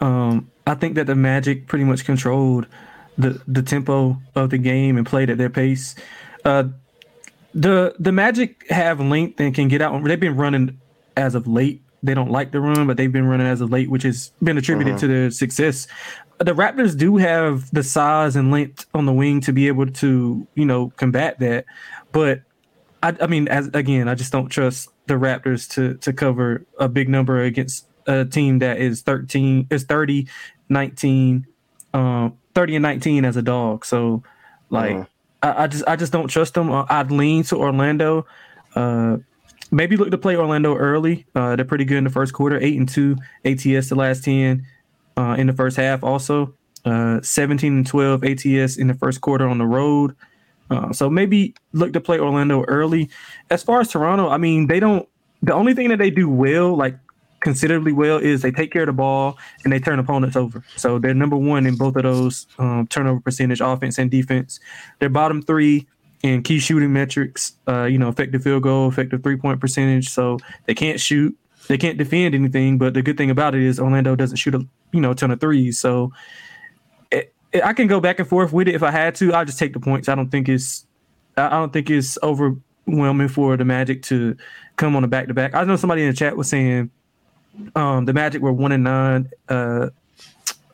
Um, 0.05 0.51
I 0.67 0.75
think 0.75 0.97
that 0.97 1.07
the 1.07 1.15
Magic 1.15 1.67
pretty 1.67 1.85
much 1.85 2.05
controlled 2.05 2.67
the 3.17 3.41
the 3.49 3.63
tempo 3.63 4.21
of 4.35 4.51
the 4.51 4.59
game 4.59 4.99
and 4.99 5.07
played 5.07 5.31
at 5.31 5.39
their 5.39 5.49
pace. 5.49 5.95
Uh, 6.45 6.65
the 7.55 7.95
the 7.99 8.13
Magic 8.13 8.69
have 8.71 9.01
length 9.01 9.41
and 9.41 9.55
can 9.55 9.69
get 9.69 9.81
out. 9.81 10.05
They've 10.05 10.21
been 10.21 10.37
running 10.37 10.79
as 11.17 11.35
of 11.35 11.47
late. 11.47 11.81
They 12.03 12.13
don't 12.13 12.31
like 12.31 12.53
the 12.53 12.61
run, 12.61 12.87
but 12.87 12.99
they've 12.99 13.11
been 13.11 13.27
running 13.27 13.47
as 13.47 13.63
of 13.63 13.71
late, 13.71 13.89
which 13.89 14.03
has 14.03 14.31
been 14.43 14.59
attributed 14.59 14.95
uh-huh. 14.95 15.01
to 15.01 15.07
their 15.07 15.31
success. 15.31 15.87
The 16.37 16.53
Raptors 16.53 16.99
do 16.99 17.17
have 17.17 17.71
the 17.71 17.83
size 17.83 18.37
and 18.37 18.51
length 18.51 18.85
on 18.93 19.07
the 19.07 19.13
wing 19.13 19.41
to 19.43 19.55
be 19.55 19.69
able 19.69 19.87
to, 19.87 20.47
you 20.55 20.67
know, 20.67 20.93
combat 20.97 21.39
that. 21.39 21.65
But 22.13 22.43
I, 23.03 23.17
I 23.23 23.27
mean, 23.27 23.49
as 23.49 23.69
again, 23.73 24.09
I 24.09 24.17
just 24.17 24.33
don't 24.33 24.49
trust 24.49 24.91
the 25.07 25.15
Raptors 25.15 25.67
to 25.71 25.95
to 25.99 26.13
cover 26.13 26.67
a 26.79 26.89
big 26.89 27.09
number 27.09 27.41
against 27.41 27.87
a 28.07 28.25
team 28.25 28.59
that 28.61 28.79
is 28.79 29.03
13 29.03 29.69
is 29.71 29.85
30 29.85 30.29
19 30.69 31.47
um, 31.93 32.37
30 32.55 32.77
and 32.77 32.83
19 32.83 33.25
as 33.25 33.37
a 33.37 33.43
dog. 33.43 33.85
So 33.85 34.23
like 34.71 34.97
uh-huh. 34.97 35.07
I, 35.43 35.65
I, 35.65 35.67
just 35.67 35.85
I 35.87 35.97
just 35.97 36.13
don't 36.13 36.29
trust 36.29 36.55
them. 36.55 36.71
Uh, 36.71 36.87
I'd 36.89 37.11
lean 37.11 37.45
to 37.45 37.57
Orlando. 37.57 38.27
Uh, 38.75 39.19
maybe 39.71 39.97
look 39.97 40.11
to 40.11 40.19
play 40.19 40.37
Orlando 40.37 40.75
early. 40.75 41.27
Uh, 41.35 41.57
they're 41.57 41.65
pretty 41.65 41.85
good 41.85 41.99
in 41.99 42.05
the 42.05 42.11
first 42.11 42.33
quarter, 42.33 42.59
eight 42.61 42.79
and 42.79 42.89
two 42.89 43.17
ATS 43.45 43.89
the 43.89 43.95
last 43.95 44.25
10 44.25 44.67
uh, 45.17 45.37
in 45.39 45.47
the 45.47 45.53
first 45.53 45.77
half 45.77 46.03
also. 46.03 46.55
Uh, 46.85 47.21
17 47.23 47.73
and 47.73 47.87
12 47.87 48.25
ATS 48.25 48.77
in 48.77 48.89
the 48.89 48.95
first 48.95 49.23
quarter 49.23 49.49
on 49.49 49.57
the 49.59 49.65
road. 49.65 50.15
Uh, 50.71 50.93
so 50.93 51.09
maybe 51.09 51.55
look 51.73 51.93
to 51.93 52.01
play 52.01 52.19
Orlando 52.19 52.63
early. 52.65 53.09
As 53.51 53.63
far 53.63 53.81
as 53.81 53.89
Toronto, 53.89 54.29
I 54.29 54.39
mean, 54.39 54.67
they 54.67 54.81
don't. 54.81 55.09
The 55.43 55.53
only 55.53 55.75
thing 55.75 55.89
that 55.91 55.99
they 55.99 56.11
do 56.11 56.29
well, 56.29 56.75
like 56.75 56.97
considerably 57.45 57.93
well 57.93 58.17
is 58.17 58.43
they 58.43 58.51
take 58.51 58.73
care 58.73 58.83
of 58.83 58.87
the 58.87 58.93
ball 58.93 59.39
and 59.63 59.73
they 59.73 59.79
turn 59.79 59.99
opponents 59.99 60.35
over. 60.35 60.65
So 60.77 60.99
they're 60.99 61.15
number 61.15 61.37
one 61.37 61.67
in 61.67 61.77
both 61.77 61.95
of 61.95 62.03
those 62.03 62.47
um, 62.59 62.87
turnover 62.89 63.21
percentage, 63.21 63.61
offense 63.61 63.99
and 63.99 64.11
defense. 64.11 64.59
They're 64.99 65.11
bottom 65.11 65.43
three 65.43 65.87
in 66.23 66.43
key 66.43 66.59
shooting 66.59 66.93
metrics. 66.93 67.53
Uh, 67.69 67.85
you 67.85 67.99
know, 67.99 68.09
effective 68.09 68.43
field 68.43 68.63
goal, 68.63 68.89
effective 68.89 69.23
three 69.23 69.37
point 69.37 69.61
percentage. 69.61 70.09
So 70.09 70.39
they 70.65 70.75
can't 70.75 70.99
shoot, 70.99 71.37
they 71.69 71.79
can't 71.79 71.99
defend 71.99 72.35
anything. 72.35 72.79
But 72.79 72.95
the 72.95 73.03
good 73.03 73.19
thing 73.19 73.31
about 73.31 73.55
it 73.55 73.63
is 73.63 73.79
Orlando 73.79 74.17
doesn't 74.17 74.39
shoot 74.39 74.55
a 74.55 74.67
you 74.93 75.01
know 75.01 75.13
ton 75.13 75.31
of 75.31 75.41
threes. 75.41 75.79
So 75.79 76.13
it, 77.11 77.33
it, 77.53 77.63
I 77.63 77.75
can 77.75 77.87
go 77.87 78.01
back 78.01 78.19
and 78.19 78.29
forth 78.29 78.53
with 78.53 78.69
it 78.69 78.75
if 78.75 78.83
I 78.83 78.91
had 78.91 79.15
to. 79.17 79.35
I'll 79.35 79.45
just 79.45 79.59
take 79.59 79.75
the 79.75 79.81
points. 79.81 80.09
I 80.09 80.15
don't 80.15 80.31
think 80.31 80.49
it's 80.49 80.87
I 81.37 81.51
don't 81.51 81.75
think 81.75 81.91
it's 81.91 82.17
overwhelming 82.23 83.29
for 83.29 83.59
the 83.59 83.67
Magic 83.67 84.03
to 84.05 84.35
come 84.77 84.97
on 84.97 85.05
a 85.05 85.09
back 85.09 85.29
to 85.29 85.35
back. 85.35 85.55
I 85.55 85.63
know 85.65 85.77
somebody 85.77 86.03
in 86.03 86.09
the 86.09 86.17
chat 86.17 86.39
was 86.39 86.49
saying 86.49 86.91
um, 87.75 88.05
the 88.05 88.13
Magic 88.13 88.43
were 88.43 88.53
one 88.53 88.73
and 88.73 88.85
nine 88.85 89.31
uh, 89.49 89.91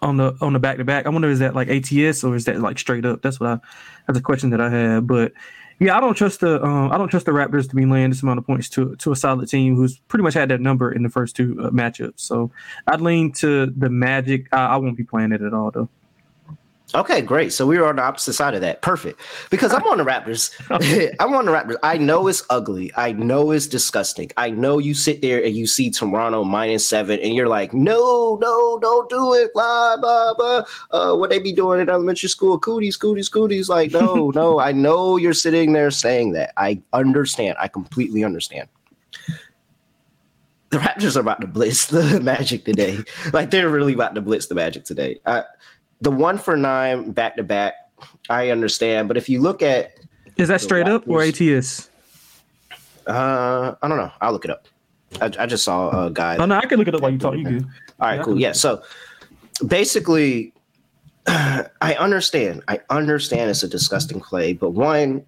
on 0.03 0.17
the 0.17 0.37
on 0.41 0.53
the 0.53 0.59
back 0.59 0.79
to 0.79 0.85
back. 0.85 1.07
I 1.07 1.11
wonder 1.11 1.29
is 1.29 1.41
that 1.41 1.55
like 1.55 1.69
ATS 1.69 2.25
or 2.25 2.35
is 2.35 2.45
that 2.47 2.61
like 2.61 2.79
straight 2.79 3.05
up? 3.05 3.23
That's 3.23 3.41
what 3.41 3.49
I 3.49 3.59
that's 4.07 4.19
a 4.19 4.23
question 4.23 4.51
that 4.51 4.61
I 4.61 4.71
had. 4.71 5.07
But 5.07 5.33
yeah, 5.79 5.97
I 5.97 6.01
don't 6.01 6.15
trust 6.15 6.41
the 6.41 6.63
um, 6.63 6.93
I 6.93 6.99
don't 6.99 7.09
trust 7.09 7.27
the 7.27 7.33
Raptors 7.33 7.69
to 7.71 7.77
be 7.77 7.87
laying 7.87 8.11
this 8.11 8.23
amount 8.23 8.39
of 8.39 8.47
points 8.47 8.69
to 8.71 8.97
to 8.97 9.13
a 9.13 9.17
solid 9.17 9.49
team 9.49 9.77
who's 9.77 9.99
pretty 10.09 10.23
much 10.23 10.35
had 10.35 10.49
that 10.51 10.61
number 10.61 10.93
in 10.93 11.03
the 11.03 11.09
first 11.09 11.37
two 11.37 11.57
uh, 11.61 11.71
matchups. 11.71 12.21
So 12.21 12.51
I'd 12.87 13.01
lean 13.01 13.33
to 13.35 13.67
the 13.67 13.91
Magic. 13.91 14.47
I, 14.53 14.67
I 14.67 14.77
won't 14.77 14.97
be 14.97 15.05
playing 15.05 15.33
it 15.33 15.43
at 15.43 15.55
all 15.55 15.71
though. 15.71 15.89
Okay, 16.95 17.21
great. 17.21 17.53
So 17.53 17.67
we 17.67 17.79
were 17.79 17.87
on 17.87 17.97
the 17.97 18.03
opposite 18.03 18.33
side 18.33 18.55
of 18.55 18.61
that. 18.63 18.83
Perfect. 18.83 19.21
Because 19.49 19.73
I'm 19.73 19.85
on 19.85 19.99
the 19.99 20.05
Raptors. 20.05 20.51
I'm 21.21 21.35
on 21.35 21.47
the 21.47 21.53
Raptors. 21.53 21.77
I 21.83 21.97
know 21.99 22.27
it's 22.27 22.43
ugly. 22.51 22.91
I 22.97 23.13
know 23.13 23.53
it's 23.53 23.67
disgusting. 23.69 24.31
I 24.37 24.51
know 24.51 24.79
you 24.79 24.95
sit 24.95 25.23
there 25.23 25.43
and 25.45 25.55
you 25.55 25.67
see 25.67 25.91
Toronto 25.91 26.43
minus 26.43 26.87
seven, 26.87 27.21
and 27.21 27.35
you're 27.35 27.49
like, 27.49 27.73
no, 27.73 28.39
no, 28.41 28.79
don't 28.81 29.09
do 29.09 29.35
it. 29.35 29.53
Blah 29.55 29.99
blah 29.99 30.35
blah. 30.35 30.65
Uh, 30.91 31.15
what 31.17 31.31
they 31.31 31.39
be 31.39 31.53
doing 31.53 31.81
in 31.81 31.89
elementary 31.89 32.29
school? 32.29 32.59
Cooties, 32.59 32.97
cooties, 32.97 33.29
cooties. 33.29 33.69
Like, 33.69 33.93
no, 33.93 34.31
no. 34.35 34.59
I 34.59 34.73
know 34.73 35.17
you're 35.17 35.33
sitting 35.33 35.73
there 35.73 35.91
saying 35.91 36.33
that. 36.33 36.53
I 36.57 36.83
understand. 36.93 37.57
I 37.61 37.69
completely 37.69 38.25
understand. 38.25 38.69
The 40.71 40.79
Raptors 40.79 41.17
are 41.17 41.21
about 41.21 41.41
to 41.41 41.49
blitz 41.49 41.87
the 41.87 42.21
Magic 42.23 42.65
today. 42.65 42.99
Like 43.33 43.51
they're 43.51 43.69
really 43.69 43.93
about 43.93 44.15
to 44.15 44.21
blitz 44.21 44.47
the 44.47 44.55
Magic 44.55 44.85
today. 44.85 45.21
I, 45.27 45.43
the 46.01 46.11
one 46.11 46.39
for 46.39 46.57
nine 46.57 47.11
back 47.13 47.37
to 47.37 47.43
back, 47.43 47.75
I 48.29 48.51
understand. 48.51 49.09
But 49.09 49.17
if 49.17 49.29
you 49.29 49.41
look 49.41 49.63
at 49.63 49.95
is 50.37 50.49
that 50.49 50.61
straight 50.61 50.87
Raptors, 50.87 50.95
up 50.95 51.09
or 51.09 51.23
ATS? 51.23 51.91
Uh, 53.07 53.75
I 53.83 53.89
don't 53.89 53.99
know. 53.99 54.11
I'll 54.21 54.33
look 54.33 54.45
it 54.45 54.51
up. 54.51 54.67
I, 55.21 55.27
I 55.39 55.47
just 55.47 55.65
saw 55.65 56.07
a 56.07 56.11
guy. 56.11 56.37
Oh 56.37 56.47
no, 56.47 56.57
I 56.57 56.67
can 56.67 56.79
look 56.79 56.89
it 56.89 56.95
up 56.95 57.01
while 57.01 57.11
you 57.11 57.19
talk. 57.19 57.37
You 57.37 57.45
good? 57.45 57.65
All 57.65 58.09
right, 58.09 58.17
yeah, 58.17 58.23
cool. 58.23 58.41
Yeah. 58.41 58.53
So 58.53 58.83
basically, 59.67 60.53
I 61.27 61.97
understand. 61.99 62.63
I 62.69 62.81
understand 62.91 63.51
it's 63.51 63.63
a 63.63 63.69
disgusting 63.69 64.21
play, 64.21 64.53
but 64.53 64.71
one, 64.71 65.25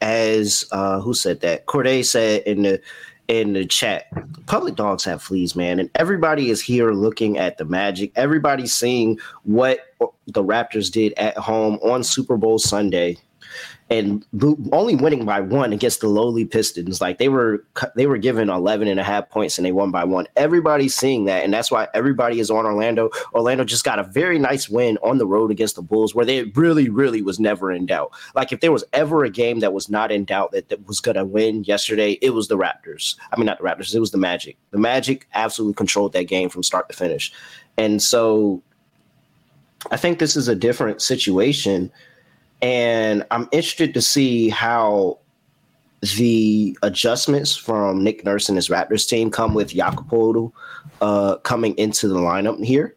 as 0.00 0.64
uh, 0.72 1.00
who 1.00 1.14
said 1.14 1.40
that? 1.40 1.66
Corday 1.66 2.02
said 2.02 2.42
in 2.42 2.62
the 2.62 2.80
in 3.30 3.52
the 3.52 3.64
chat. 3.64 4.06
Public 4.46 4.74
dogs 4.74 5.04
have 5.04 5.22
fleas, 5.22 5.54
man, 5.54 5.78
and 5.78 5.88
everybody 5.94 6.50
is 6.50 6.60
here 6.60 6.90
looking 6.90 7.38
at 7.38 7.58
the 7.58 7.64
Magic. 7.64 8.10
Everybody's 8.16 8.72
seeing 8.74 9.18
what 9.44 9.94
the 10.26 10.42
Raptors 10.42 10.90
did 10.90 11.12
at 11.16 11.38
home 11.38 11.78
on 11.82 12.02
Super 12.02 12.36
Bowl 12.36 12.58
Sunday. 12.58 13.16
And 13.90 14.24
only 14.72 14.94
winning 14.94 15.24
by 15.24 15.40
one 15.40 15.72
against 15.72 16.00
the 16.00 16.06
lowly 16.06 16.44
Pistons. 16.44 17.00
Like 17.00 17.18
they 17.18 17.28
were 17.28 17.64
they 17.96 18.06
were 18.06 18.18
given 18.18 18.48
11 18.48 18.86
and 18.86 19.00
a 19.00 19.02
half 19.02 19.28
points 19.28 19.58
and 19.58 19.66
they 19.66 19.72
won 19.72 19.90
by 19.90 20.04
one. 20.04 20.28
Everybody's 20.36 20.94
seeing 20.94 21.24
that, 21.24 21.42
and 21.42 21.52
that's 21.52 21.72
why 21.72 21.88
everybody 21.92 22.38
is 22.38 22.50
on 22.50 22.66
Orlando. 22.66 23.10
Orlando 23.34 23.64
just 23.64 23.84
got 23.84 23.98
a 23.98 24.04
very 24.04 24.38
nice 24.38 24.68
win 24.68 24.96
on 25.02 25.18
the 25.18 25.26
road 25.26 25.50
against 25.50 25.74
the 25.74 25.82
Bulls, 25.82 26.14
where 26.14 26.24
they 26.24 26.44
really, 26.54 26.88
really 26.88 27.20
was 27.20 27.40
never 27.40 27.72
in 27.72 27.84
doubt. 27.84 28.12
Like 28.36 28.52
if 28.52 28.60
there 28.60 28.70
was 28.70 28.84
ever 28.92 29.24
a 29.24 29.30
game 29.30 29.58
that 29.58 29.72
was 29.72 29.88
not 29.88 30.12
in 30.12 30.24
doubt 30.24 30.52
that, 30.52 30.68
that 30.68 30.86
was 30.86 31.00
going 31.00 31.16
to 31.16 31.24
win 31.24 31.64
yesterday, 31.64 32.12
it 32.22 32.30
was 32.30 32.46
the 32.46 32.56
Raptors. 32.56 33.16
I 33.32 33.36
mean, 33.36 33.46
not 33.46 33.58
the 33.58 33.64
Raptors, 33.64 33.92
it 33.92 34.00
was 34.00 34.12
the 34.12 34.18
Magic. 34.18 34.56
The 34.70 34.78
Magic 34.78 35.26
absolutely 35.34 35.74
controlled 35.74 36.12
that 36.12 36.24
game 36.24 36.48
from 36.48 36.62
start 36.62 36.88
to 36.90 36.96
finish, 36.96 37.32
and 37.76 38.00
so 38.00 38.62
I 39.90 39.96
think 39.96 40.20
this 40.20 40.36
is 40.36 40.46
a 40.46 40.54
different 40.54 41.02
situation 41.02 41.90
and 42.62 43.24
I'm 43.30 43.48
interested 43.52 43.94
to 43.94 44.02
see 44.02 44.48
how 44.48 45.18
the 46.00 46.76
adjustments 46.82 47.56
from 47.56 48.02
Nick 48.02 48.24
Nurse 48.24 48.48
and 48.48 48.56
his 48.56 48.68
Raptors 48.68 49.08
team 49.08 49.30
come 49.30 49.54
with 49.54 49.74
Jakob 49.74 50.52
uh, 51.00 51.36
coming 51.36 51.76
into 51.76 52.08
the 52.08 52.18
lineup 52.18 52.62
here 52.64 52.96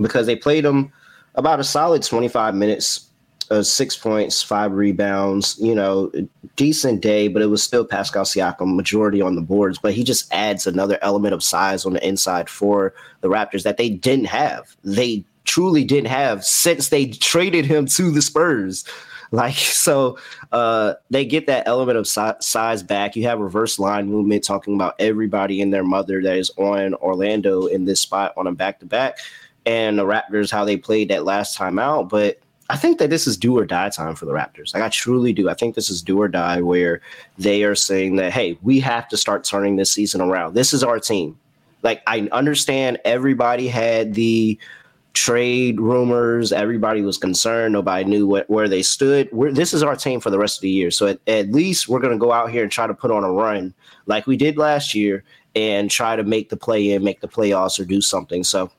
because 0.00 0.26
they 0.26 0.36
played 0.36 0.64
him 0.64 0.92
about 1.36 1.60
a 1.60 1.64
solid 1.64 2.02
25 2.02 2.54
minutes, 2.54 3.08
uh, 3.50 3.62
six 3.62 3.96
points, 3.96 4.42
five 4.42 4.72
rebounds, 4.72 5.56
you 5.60 5.74
know, 5.74 6.10
decent 6.56 7.00
day, 7.00 7.28
but 7.28 7.42
it 7.42 7.46
was 7.46 7.62
still 7.62 7.84
Pascal 7.84 8.24
Siakam 8.24 8.74
majority 8.74 9.22
on 9.22 9.36
the 9.36 9.40
boards. 9.40 9.78
But 9.78 9.94
he 9.94 10.02
just 10.02 10.32
adds 10.32 10.66
another 10.66 10.98
element 11.00 11.34
of 11.34 11.42
size 11.42 11.86
on 11.86 11.92
the 11.92 12.06
inside 12.06 12.50
for 12.50 12.94
the 13.20 13.28
Raptors 13.28 13.62
that 13.62 13.76
they 13.76 13.88
didn't 13.88 14.26
have. 14.26 14.76
They 14.82 15.24
truly 15.44 15.84
didn't 15.84 16.10
have 16.10 16.44
since 16.44 16.88
they 16.88 17.06
traded 17.06 17.66
him 17.66 17.86
to 17.86 18.10
the 18.10 18.22
Spurs. 18.22 18.84
Like 19.34 19.54
so, 19.54 20.18
uh, 20.52 20.92
they 21.08 21.24
get 21.24 21.46
that 21.46 21.66
element 21.66 21.96
of 21.96 22.06
si- 22.06 22.38
size 22.40 22.82
back. 22.82 23.16
You 23.16 23.22
have 23.22 23.40
reverse 23.40 23.78
line 23.78 24.10
movement, 24.10 24.44
talking 24.44 24.74
about 24.74 24.94
everybody 24.98 25.62
and 25.62 25.72
their 25.72 25.84
mother 25.84 26.22
that 26.22 26.36
is 26.36 26.50
on 26.58 26.92
Orlando 26.96 27.64
in 27.64 27.86
this 27.86 28.02
spot 28.02 28.34
on 28.36 28.46
a 28.46 28.52
back 28.52 28.80
to 28.80 28.84
back, 28.84 29.16
and 29.64 29.98
the 29.98 30.04
Raptors 30.04 30.50
how 30.50 30.66
they 30.66 30.76
played 30.76 31.08
that 31.08 31.24
last 31.24 31.56
time 31.56 31.78
out. 31.78 32.10
But 32.10 32.40
I 32.68 32.76
think 32.76 32.98
that 32.98 33.10
this 33.10 33.26
is 33.26 33.36
do 33.36 33.58
or 33.58 33.64
die 33.64 33.88
time 33.88 34.14
for 34.14 34.26
the 34.26 34.32
Raptors. 34.32 34.74
Like 34.74 34.82
I 34.82 34.88
truly 34.88 35.32
do. 35.32 35.48
I 35.48 35.54
think 35.54 35.74
this 35.74 35.90
is 35.90 36.02
do 36.02 36.20
or 36.20 36.28
die 36.28 36.60
where 36.60 37.00
they 37.38 37.64
are 37.64 37.74
saying 37.74 38.16
that 38.16 38.32
hey, 38.32 38.58
we 38.62 38.80
have 38.80 39.08
to 39.08 39.16
start 39.16 39.44
turning 39.44 39.76
this 39.76 39.92
season 39.92 40.20
around. 40.20 40.54
This 40.54 40.72
is 40.72 40.84
our 40.84 41.00
team. 41.00 41.38
Like 41.82 42.02
I 42.06 42.28
understand 42.32 42.98
everybody 43.04 43.68
had 43.68 44.14
the 44.14 44.58
trade 45.14 45.80
rumors. 45.80 46.52
Everybody 46.52 47.02
was 47.02 47.18
concerned. 47.18 47.72
Nobody 47.72 48.04
knew 48.04 48.26
what, 48.26 48.48
where 48.48 48.68
they 48.68 48.82
stood. 48.82 49.28
We're, 49.32 49.52
this 49.52 49.74
is 49.74 49.82
our 49.82 49.96
team 49.96 50.20
for 50.20 50.30
the 50.30 50.38
rest 50.38 50.58
of 50.58 50.62
the 50.62 50.70
year. 50.70 50.90
So 50.90 51.06
at, 51.06 51.20
at 51.26 51.52
least 51.52 51.88
we're 51.88 52.00
going 52.00 52.12
to 52.12 52.18
go 52.18 52.32
out 52.32 52.50
here 52.50 52.62
and 52.62 52.72
try 52.72 52.86
to 52.86 52.94
put 52.94 53.10
on 53.10 53.24
a 53.24 53.30
run 53.30 53.74
like 54.06 54.26
we 54.26 54.36
did 54.36 54.56
last 54.56 54.94
year 54.94 55.24
and 55.54 55.90
try 55.90 56.16
to 56.16 56.24
make 56.24 56.48
the 56.48 56.56
play 56.56 56.92
in, 56.92 57.04
make 57.04 57.20
the 57.20 57.28
playoffs, 57.28 57.78
or 57.78 57.84
do 57.84 58.00
something. 58.00 58.42
So 58.42 58.70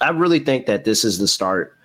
I 0.00 0.10
really 0.10 0.38
think 0.38 0.66
that 0.66 0.84
this 0.84 1.04
is 1.04 1.18
the 1.18 1.28
start 1.28 1.76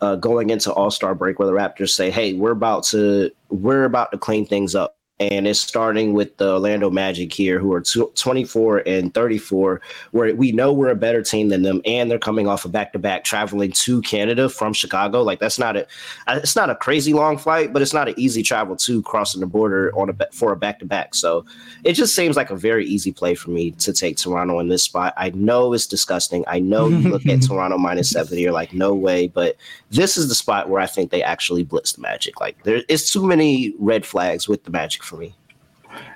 uh, 0.00 0.16
going 0.16 0.50
into 0.50 0.72
All 0.72 0.90
Star 0.90 1.14
break, 1.14 1.38
where 1.38 1.46
the 1.46 1.54
Raptors 1.54 1.90
say, 1.90 2.10
"Hey, 2.10 2.34
we're 2.34 2.52
about 2.52 2.84
to 2.84 3.30
we're 3.50 3.84
about 3.84 4.12
to 4.12 4.18
clean 4.18 4.46
things 4.46 4.74
up." 4.74 4.95
And 5.18 5.46
it's 5.46 5.60
starting 5.60 6.12
with 6.12 6.36
the 6.36 6.52
Orlando 6.52 6.90
Magic 6.90 7.32
here, 7.32 7.58
who 7.58 7.72
are 7.72 7.80
24 7.80 8.82
and 8.86 9.14
34, 9.14 9.80
where 10.10 10.34
we 10.34 10.52
know 10.52 10.72
we're 10.72 10.90
a 10.90 10.96
better 10.96 11.22
team 11.22 11.48
than 11.48 11.62
them, 11.62 11.80
and 11.86 12.10
they're 12.10 12.18
coming 12.18 12.46
off 12.46 12.66
a 12.66 12.68
back 12.68 12.92
to 12.92 12.98
back 12.98 13.24
traveling 13.24 13.72
to 13.72 14.02
Canada 14.02 14.48
from 14.48 14.74
Chicago. 14.74 15.22
Like 15.22 15.38
that's 15.38 15.58
not 15.58 15.76
a, 15.76 15.86
uh, 16.26 16.40
it's 16.42 16.54
not 16.54 16.68
a 16.68 16.74
crazy 16.74 17.14
long 17.14 17.38
flight, 17.38 17.72
but 17.72 17.80
it's 17.80 17.94
not 17.94 18.08
an 18.08 18.14
easy 18.18 18.42
travel 18.42 18.76
to 18.76 19.02
crossing 19.02 19.40
the 19.40 19.46
border 19.46 19.90
on 19.96 20.10
a 20.10 20.32
for 20.32 20.52
a 20.52 20.56
back 20.56 20.80
to 20.80 20.84
back. 20.84 21.14
So 21.14 21.46
it 21.84 21.94
just 21.94 22.14
seems 22.14 22.36
like 22.36 22.50
a 22.50 22.56
very 22.56 22.84
easy 22.84 23.12
play 23.12 23.34
for 23.34 23.50
me 23.50 23.70
to 23.72 23.94
take 23.94 24.18
Toronto 24.18 24.58
in 24.60 24.68
this 24.68 24.82
spot. 24.82 25.14
I 25.16 25.30
know 25.30 25.72
it's 25.72 25.86
disgusting. 25.86 26.44
I 26.46 26.58
know 26.58 26.88
you 26.88 27.08
look 27.08 27.24
at 27.26 27.42
Toronto 27.46 27.78
minus 27.78 28.10
seven, 28.10 28.38
you're 28.38 28.52
like, 28.52 28.74
no 28.74 28.94
way, 28.94 29.28
but 29.28 29.56
this 29.90 30.18
is 30.18 30.28
the 30.28 30.34
spot 30.34 30.68
where 30.68 30.80
I 30.80 30.86
think 30.86 31.10
they 31.10 31.22
actually 31.22 31.64
blitz 31.64 31.92
the 31.92 32.02
Magic. 32.02 32.38
Like 32.38 32.62
there 32.64 32.82
is 32.88 33.10
too 33.10 33.24
many 33.24 33.74
red 33.78 34.04
flags 34.04 34.46
with 34.46 34.64
the 34.64 34.70
Magic 34.70 35.02
for 35.06 35.16
me. 35.16 35.34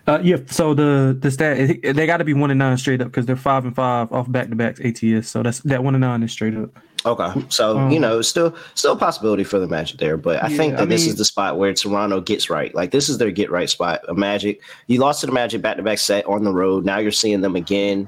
Uh, 0.06 0.20
yeah. 0.22 0.36
So 0.46 0.74
the 0.74 1.16
the 1.18 1.30
stat 1.30 1.56
they 1.82 2.06
got 2.06 2.18
to 2.18 2.24
be 2.24 2.34
one 2.34 2.50
and 2.50 2.58
nine 2.58 2.76
straight 2.76 3.00
up 3.00 3.08
because 3.08 3.26
they're 3.26 3.36
five 3.36 3.64
and 3.64 3.74
five 3.74 4.12
off 4.12 4.30
back 4.30 4.48
to 4.48 4.56
backs 4.56 4.80
ATS. 4.80 5.28
So 5.28 5.42
that's 5.42 5.60
that 5.60 5.82
one 5.84 5.94
and 5.94 6.02
nine 6.02 6.22
is 6.22 6.32
straight 6.32 6.56
up. 6.56 6.70
Okay, 7.06 7.46
so 7.48 7.78
um, 7.78 7.90
you 7.90 7.98
know, 7.98 8.20
still 8.20 8.54
still 8.74 8.92
a 8.92 8.96
possibility 8.96 9.42
for 9.42 9.58
the 9.58 9.66
Magic 9.66 9.98
there, 9.98 10.18
but 10.18 10.42
I 10.42 10.48
yeah, 10.48 10.56
think 10.56 10.74
that 10.74 10.82
I 10.82 10.84
this 10.84 11.02
mean, 11.02 11.10
is 11.10 11.16
the 11.16 11.24
spot 11.24 11.56
where 11.56 11.72
Toronto 11.72 12.20
gets 12.20 12.50
right. 12.50 12.74
Like 12.74 12.90
this 12.90 13.08
is 13.08 13.16
their 13.16 13.30
get 13.30 13.50
right 13.50 13.70
spot. 13.70 14.02
A 14.08 14.14
Magic, 14.14 14.60
you 14.86 15.00
lost 15.00 15.20
to 15.20 15.26
the 15.26 15.32
Magic 15.32 15.62
back 15.62 15.78
to 15.78 15.82
back 15.82 15.98
set 15.98 16.26
on 16.26 16.44
the 16.44 16.52
road. 16.52 16.84
Now 16.84 16.98
you're 16.98 17.10
seeing 17.10 17.40
them 17.40 17.56
again 17.56 18.06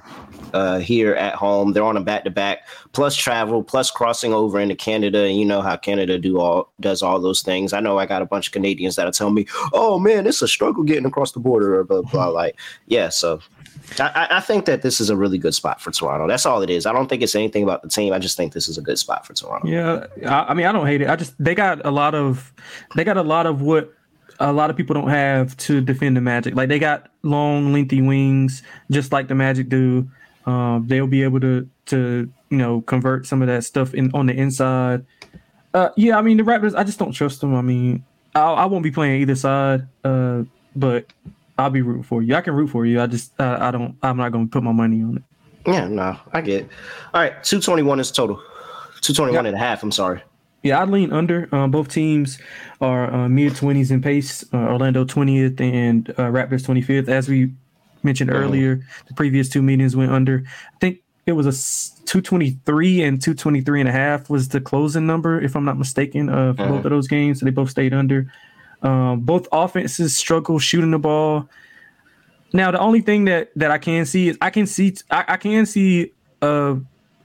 uh, 0.53 0.79
here 0.79 1.15
at 1.15 1.35
home. 1.35 1.73
They're 1.73 1.85
on 1.85 1.97
a 1.97 2.03
back 2.03 2.25
to 2.25 2.31
back, 2.31 2.69
plus 2.93 3.17
travel, 3.17 3.63
plus 3.63 3.91
crossing 3.91 4.35
over 4.35 4.61
into 4.61 4.75
Canada. 4.75 5.25
And 5.25 5.39
you 5.39 5.47
know 5.47 5.63
how 5.63 5.77
Canada 5.77 6.19
do 6.19 6.39
all 6.39 6.71
does 6.81 7.03
all 7.03 7.19
those 7.19 7.41
things. 7.41 7.73
I 7.73 7.81
know 7.81 7.99
I 7.99 8.05
got 8.05 8.21
a 8.21 8.27
bunch 8.27 8.49
of 8.49 8.53
Canadians 8.53 8.97
that'll 8.97 9.13
tell 9.13 9.31
me, 9.31 9.47
"Oh 9.73 9.99
man, 9.99 10.27
it's 10.27 10.43
a 10.43 10.49
struggle 10.49 10.85
getting 10.85 11.07
across 11.07 11.33
the 11.33 11.41
border," 11.41 11.79
or 11.79 11.85
blah 11.85 12.03
blah. 12.03 12.29
Like, 12.29 12.59
yeah, 12.89 13.09
so 13.09 13.41
I, 13.99 14.29
I, 14.31 14.41
think 14.41 14.65
that 14.67 14.83
this 14.83 15.01
is 15.01 15.11
a 15.11 15.17
really 15.17 15.39
good 15.39 15.55
spot 15.55 15.81
for 15.81 15.91
Toronto. 15.91 16.27
That's 16.27 16.47
all 16.47 16.63
it 16.63 16.71
is. 16.71 16.87
I 16.87 16.93
don't 16.93 17.09
think 17.09 17.23
it's 17.23 17.35
anything 17.35 17.63
about 17.63 17.83
the 17.83 17.89
team. 17.89 18.13
I 18.13 18.19
just 18.19 18.37
think 18.37 18.53
this 18.53 18.69
is 18.69 18.79
a 18.79 18.83
good 18.83 18.99
spot 18.99 19.27
for 19.27 19.35
Toronto. 19.35 19.69
Yeah, 19.69 20.07
I, 20.27 20.51
I 20.51 20.55
mean, 20.55 20.67
I 20.67 20.73
don't 20.73 20.87
hate 20.87 21.03
it. 21.03 21.09
I 21.09 21.17
just 21.17 21.35
they 21.43 21.55
got 21.55 21.85
a 21.85 21.91
lot 21.91 22.15
of 22.15 22.53
they 22.97 23.05
got 23.05 23.17
a 23.17 23.23
lot 23.23 23.47
of 23.47 23.61
what 23.61 23.93
a 24.41 24.53
lot 24.53 24.71
of 24.71 24.77
people 24.77 24.95
don't 24.95 25.09
have 25.09 25.57
to 25.59 25.81
defend 25.81 26.17
the 26.17 26.21
Magic. 26.21 26.55
Like 26.55 26.69
they 26.69 26.79
got 26.79 27.09
long, 27.23 27.73
lengthy 27.73 28.03
wings, 28.03 28.63
just 28.91 29.13
like 29.13 29.29
the 29.29 29.35
Magic 29.35 29.69
do. 29.69 30.09
Um, 30.47 30.87
they'll 30.89 31.07
be 31.07 31.23
able 31.23 31.41
to 31.41 31.69
to 31.87 32.33
you 32.51 32.57
know 32.57 32.81
convert 32.83 33.27
some 33.27 33.43
of 33.43 33.49
that 33.49 33.65
stuff 33.65 33.95
in 33.95 34.11
on 34.15 34.27
the 34.27 34.35
inside. 34.35 35.05
Uh, 35.75 35.91
yeah, 35.97 36.19
I 36.19 36.23
mean 36.23 36.37
the 36.37 36.43
Raptors. 36.43 36.75
I 36.77 36.85
just 36.85 36.99
don't 36.99 37.13
trust 37.13 37.41
them. 37.41 37.55
I 37.55 37.63
mean, 37.63 38.05
I, 38.35 38.41
I 38.41 38.65
won't 38.67 38.83
be 38.83 38.91
playing 38.91 39.23
either 39.23 39.35
side. 39.35 39.87
Uh, 40.05 40.43
but 40.75 41.07
I'll 41.63 41.71
be 41.71 41.83
rooting 41.83 42.03
for 42.03 42.23
you. 42.23 42.35
I 42.35 42.41
can 42.41 42.55
root 42.55 42.69
for 42.69 42.85
you. 42.85 43.01
I 43.01 43.07
just 43.07 43.33
uh, 43.41 43.59
I 43.61 43.71
don't. 43.71 43.97
I'm 44.03 44.17
not 44.17 44.33
going 44.33 44.47
to 44.47 44.51
put 44.51 44.63
my 44.63 44.73
money 44.73 45.03
on 45.03 45.17
it. 45.17 45.23
Yeah, 45.67 45.89
no, 45.89 46.19
I 46.33 46.41
get. 46.41 46.63
It. 46.63 46.69
All 47.15 47.21
right, 47.21 47.43
two 47.45 47.61
twenty 47.61 47.83
one 47.83 48.01
is 48.01 48.11
total. 48.11 48.43
Two 49.01 49.13
twenty 49.13 49.35
one 49.35 49.45
yeah. 49.45 49.51
and 49.51 49.57
a 49.57 49.61
half. 49.61 49.83
I'm 49.83 49.93
sorry. 49.93 50.23
Yeah, 50.63 50.81
I 50.81 50.85
lean 50.85 51.13
under. 51.13 51.53
Um, 51.55 51.71
both 51.71 51.89
teams 51.89 52.39
are 52.81 53.13
uh, 53.13 53.29
mid 53.29 53.57
twenties 53.57 53.91
in 53.91 54.03
pace. 54.03 54.45
Uh, 54.53 54.59
Orlando 54.59 55.05
twentieth 55.05 55.61
and 55.61 56.11
uh, 56.11 56.31
Raptors 56.31 56.65
twenty 56.65 56.83
fifth. 56.83 57.09
As 57.09 57.29
we 57.29 57.53
mentioned 58.03 58.31
mm-hmm. 58.31 58.43
earlier, 58.43 58.87
the 59.07 59.15
previous 59.15 59.49
two 59.49 59.63
meetings 59.63 59.97
went 59.97 60.13
under. 60.13 60.45
I 60.47 60.79
think 60.81 61.01
it 61.27 61.33
was 61.33 61.47
a 61.47 61.53
223 62.07 63.03
and 63.03 63.23
223 63.23 63.81
and 63.81 63.89
a 63.89 63.93
half 63.93 64.29
was 64.29 64.49
the 64.49 64.61
closing 64.61 65.07
number, 65.07 65.41
if 65.41 65.55
I'm 65.55 65.65
not 65.65 65.79
mistaken, 65.79 66.29
uh, 66.29 66.53
for 66.53 66.63
mm-hmm. 66.63 66.73
both 66.73 66.85
of 66.85 66.91
those 66.91 67.07
games. 67.07 67.39
So 67.39 67.47
they 67.47 67.53
both 67.53 67.71
stayed 67.71 67.95
under. 67.95 68.33
Um, 68.83 69.21
both 69.21 69.47
offenses 69.53 70.17
struggle 70.17 70.59
shooting 70.59 70.91
the 70.91 70.99
ball. 70.99 71.49
Now, 72.53 72.71
the 72.71 72.81
only 72.81 73.01
thing 73.01 73.27
that 73.27 73.51
that 73.57 73.71
I 73.71 73.79
can 73.79 74.05
see 74.05 74.29
is 74.29 74.39
I 74.41 74.51
can 74.51 74.67
see 74.67 74.95
I, 75.11 75.25
I 75.29 75.37
can 75.37 75.67
see 75.67 76.13
a 76.43 76.79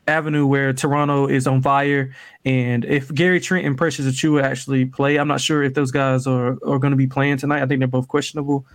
avenue 0.08 0.46
where 0.46 0.72
Toronto 0.72 1.28
is 1.28 1.48
on 1.48 1.62
fire, 1.62 2.16
and 2.46 2.86
if 2.86 3.14
Gary 3.14 3.40
Trent 3.40 3.66
and 3.66 3.78
Precious 3.78 4.06
Achiuwa 4.06 4.44
actually 4.44 4.86
play, 4.86 5.18
I'm 5.18 5.28
not 5.28 5.42
sure 5.42 5.64
if 5.64 5.74
those 5.74 5.92
guys 5.92 6.28
are 6.28 6.52
are 6.66 6.80
going 6.80 6.92
to 6.92 6.98
be 6.98 7.08
playing 7.08 7.38
tonight. 7.38 7.62
I 7.62 7.66
think 7.66 7.80
they're 7.80 7.88
both 7.88 8.08
questionable. 8.08 8.66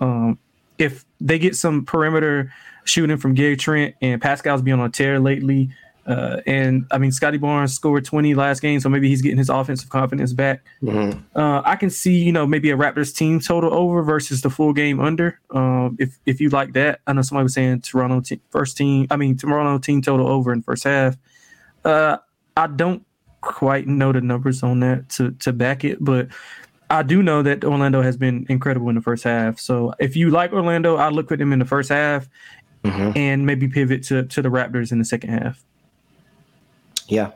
Um, 0.00 0.38
if 0.78 1.04
they 1.20 1.38
get 1.38 1.54
some 1.54 1.84
perimeter 1.84 2.52
shooting 2.84 3.18
from 3.18 3.34
Gary 3.34 3.56
Trent 3.56 3.94
and 4.00 4.20
Pascal's 4.20 4.62
been 4.62 4.80
on 4.80 4.86
a 4.86 4.88
tear 4.88 5.20
lately, 5.20 5.70
uh, 6.06 6.40
and 6.46 6.86
I 6.90 6.98
mean, 6.98 7.12
Scottie 7.12 7.38
Barnes 7.38 7.74
scored 7.74 8.04
20 8.04 8.34
last 8.34 8.60
game, 8.60 8.80
so 8.80 8.88
maybe 8.88 9.08
he's 9.08 9.22
getting 9.22 9.38
his 9.38 9.48
offensive 9.48 9.90
confidence 9.90 10.32
back. 10.32 10.64
Mm-hmm. 10.82 11.38
Uh, 11.38 11.62
I 11.64 11.76
can 11.76 11.90
see, 11.90 12.22
you 12.22 12.32
know, 12.32 12.46
maybe 12.46 12.70
a 12.70 12.76
Raptors 12.76 13.14
team 13.14 13.40
total 13.40 13.72
over 13.72 14.02
versus 14.02 14.42
the 14.42 14.50
full 14.50 14.72
game 14.72 15.00
under. 15.00 15.38
Um, 15.50 15.96
if 15.98 16.18
if 16.26 16.40
you 16.40 16.48
like 16.48 16.72
that, 16.72 17.00
I 17.06 17.12
know 17.12 17.22
somebody 17.22 17.44
was 17.44 17.54
saying 17.54 17.82
Toronto 17.82 18.20
te- 18.20 18.40
first 18.50 18.76
team. 18.76 19.06
I 19.10 19.16
mean, 19.16 19.36
Toronto 19.36 19.78
team 19.78 20.02
total 20.02 20.26
over 20.26 20.52
in 20.52 20.62
first 20.62 20.84
half. 20.84 21.16
Uh, 21.84 22.16
I 22.56 22.66
don't 22.66 23.04
quite 23.40 23.86
know 23.86 24.12
the 24.12 24.20
numbers 24.20 24.62
on 24.62 24.80
that 24.80 25.08
to 25.10 25.32
to 25.32 25.52
back 25.52 25.84
it, 25.84 25.98
but 26.00 26.28
I 26.88 27.02
do 27.02 27.22
know 27.22 27.42
that 27.42 27.64
Orlando 27.64 28.02
has 28.02 28.16
been 28.16 28.46
incredible 28.48 28.88
in 28.88 28.96
the 28.96 29.00
first 29.00 29.22
half. 29.22 29.60
So 29.60 29.94
if 30.00 30.16
you 30.16 30.30
like 30.30 30.52
Orlando, 30.52 30.96
I 30.96 31.08
look 31.10 31.30
at 31.30 31.38
them 31.38 31.52
in 31.52 31.60
the 31.60 31.64
first 31.64 31.88
half 31.88 32.28
mm-hmm. 32.82 33.16
and 33.16 33.46
maybe 33.46 33.68
pivot 33.68 34.02
to 34.04 34.24
to 34.24 34.42
the 34.42 34.48
Raptors 34.48 34.92
in 34.92 34.98
the 34.98 35.04
second 35.04 35.30
half. 35.30 35.64
Yeah, 37.10 37.30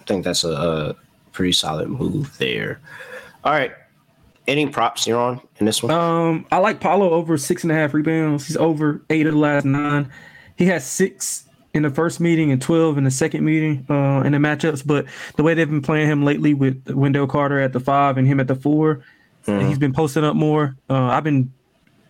I 0.00 0.02
think 0.04 0.24
that's 0.24 0.44
a, 0.44 0.50
a 0.50 0.96
pretty 1.32 1.52
solid 1.52 1.88
move 1.88 2.36
there. 2.38 2.80
All 3.44 3.52
right. 3.52 3.72
Any 4.46 4.66
props 4.68 5.06
you're 5.06 5.18
on 5.18 5.40
in 5.58 5.66
this 5.66 5.82
one? 5.82 5.90
Um, 5.92 6.46
I 6.52 6.58
like 6.58 6.78
Paolo 6.78 7.10
over 7.10 7.38
six 7.38 7.62
and 7.62 7.72
a 7.72 7.74
half 7.74 7.94
rebounds. 7.94 8.46
He's 8.46 8.58
over 8.58 9.00
eight 9.08 9.26
of 9.26 9.32
the 9.32 9.38
last 9.38 9.64
nine. 9.64 10.10
He 10.56 10.66
has 10.66 10.86
six 10.86 11.48
in 11.72 11.82
the 11.82 11.90
first 11.90 12.20
meeting 12.20 12.52
and 12.52 12.60
12 12.60 12.98
in 12.98 13.04
the 13.04 13.10
second 13.10 13.44
meeting 13.44 13.86
uh, 13.88 14.22
in 14.24 14.32
the 14.32 14.38
matchups. 14.38 14.86
But 14.86 15.06
the 15.36 15.42
way 15.42 15.54
they've 15.54 15.68
been 15.68 15.80
playing 15.80 16.08
him 16.08 16.24
lately 16.24 16.52
with 16.52 16.90
Wendell 16.90 17.26
Carter 17.26 17.58
at 17.58 17.72
the 17.72 17.80
five 17.80 18.18
and 18.18 18.28
him 18.28 18.38
at 18.38 18.46
the 18.46 18.54
four, 18.54 19.02
Mm. 19.46 19.68
He's 19.68 19.78
been 19.78 19.92
posting 19.92 20.24
up 20.24 20.36
more. 20.36 20.76
Uh, 20.88 21.04
I've 21.04 21.24
been 21.24 21.52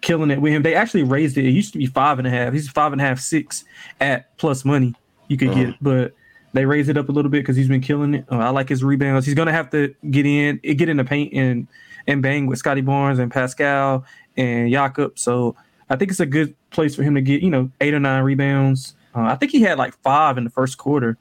killing 0.00 0.30
it 0.30 0.40
with 0.40 0.52
him. 0.52 0.62
They 0.62 0.74
actually 0.74 1.02
raised 1.02 1.36
it. 1.36 1.44
It 1.44 1.50
used 1.50 1.72
to 1.72 1.78
be 1.78 1.86
five 1.86 2.18
and 2.18 2.28
a 2.28 2.30
half. 2.30 2.52
He's 2.52 2.68
five 2.68 2.92
and 2.92 3.00
a 3.00 3.04
half, 3.04 3.18
six 3.18 3.64
at 4.00 4.36
plus 4.38 4.64
money 4.64 4.94
you 5.28 5.36
could 5.36 5.48
mm. 5.48 5.54
get, 5.54 5.74
but 5.80 6.14
they 6.54 6.64
raised 6.64 6.88
it 6.88 6.96
up 6.96 7.08
a 7.08 7.12
little 7.12 7.30
bit 7.30 7.42
because 7.42 7.56
he's 7.56 7.68
been 7.68 7.82
killing 7.82 8.14
it. 8.14 8.24
Uh, 8.30 8.38
I 8.38 8.48
like 8.50 8.68
his 8.68 8.82
rebounds. 8.82 9.26
He's 9.26 9.34
gonna 9.34 9.52
have 9.52 9.70
to 9.70 9.94
get 10.10 10.24
in, 10.24 10.58
get 10.58 10.88
in 10.88 10.96
the 10.96 11.04
paint 11.04 11.34
and 11.34 11.68
and 12.06 12.22
bang 12.22 12.46
with 12.46 12.58
Scottie 12.58 12.80
Barnes 12.80 13.18
and 13.18 13.30
Pascal 13.30 14.04
and 14.36 14.70
Jakob. 14.70 15.18
So 15.18 15.56
I 15.90 15.96
think 15.96 16.10
it's 16.10 16.20
a 16.20 16.26
good 16.26 16.54
place 16.70 16.94
for 16.94 17.02
him 17.02 17.14
to 17.14 17.20
get, 17.20 17.42
you 17.42 17.50
know, 17.50 17.70
eight 17.80 17.94
or 17.94 18.00
nine 18.00 18.22
rebounds. 18.22 18.94
Uh, 19.14 19.22
I 19.22 19.36
think 19.36 19.52
he 19.52 19.62
had 19.62 19.78
like 19.78 19.94
five 20.02 20.38
in 20.38 20.44
the 20.44 20.50
first 20.50 20.78
quarter 20.78 21.16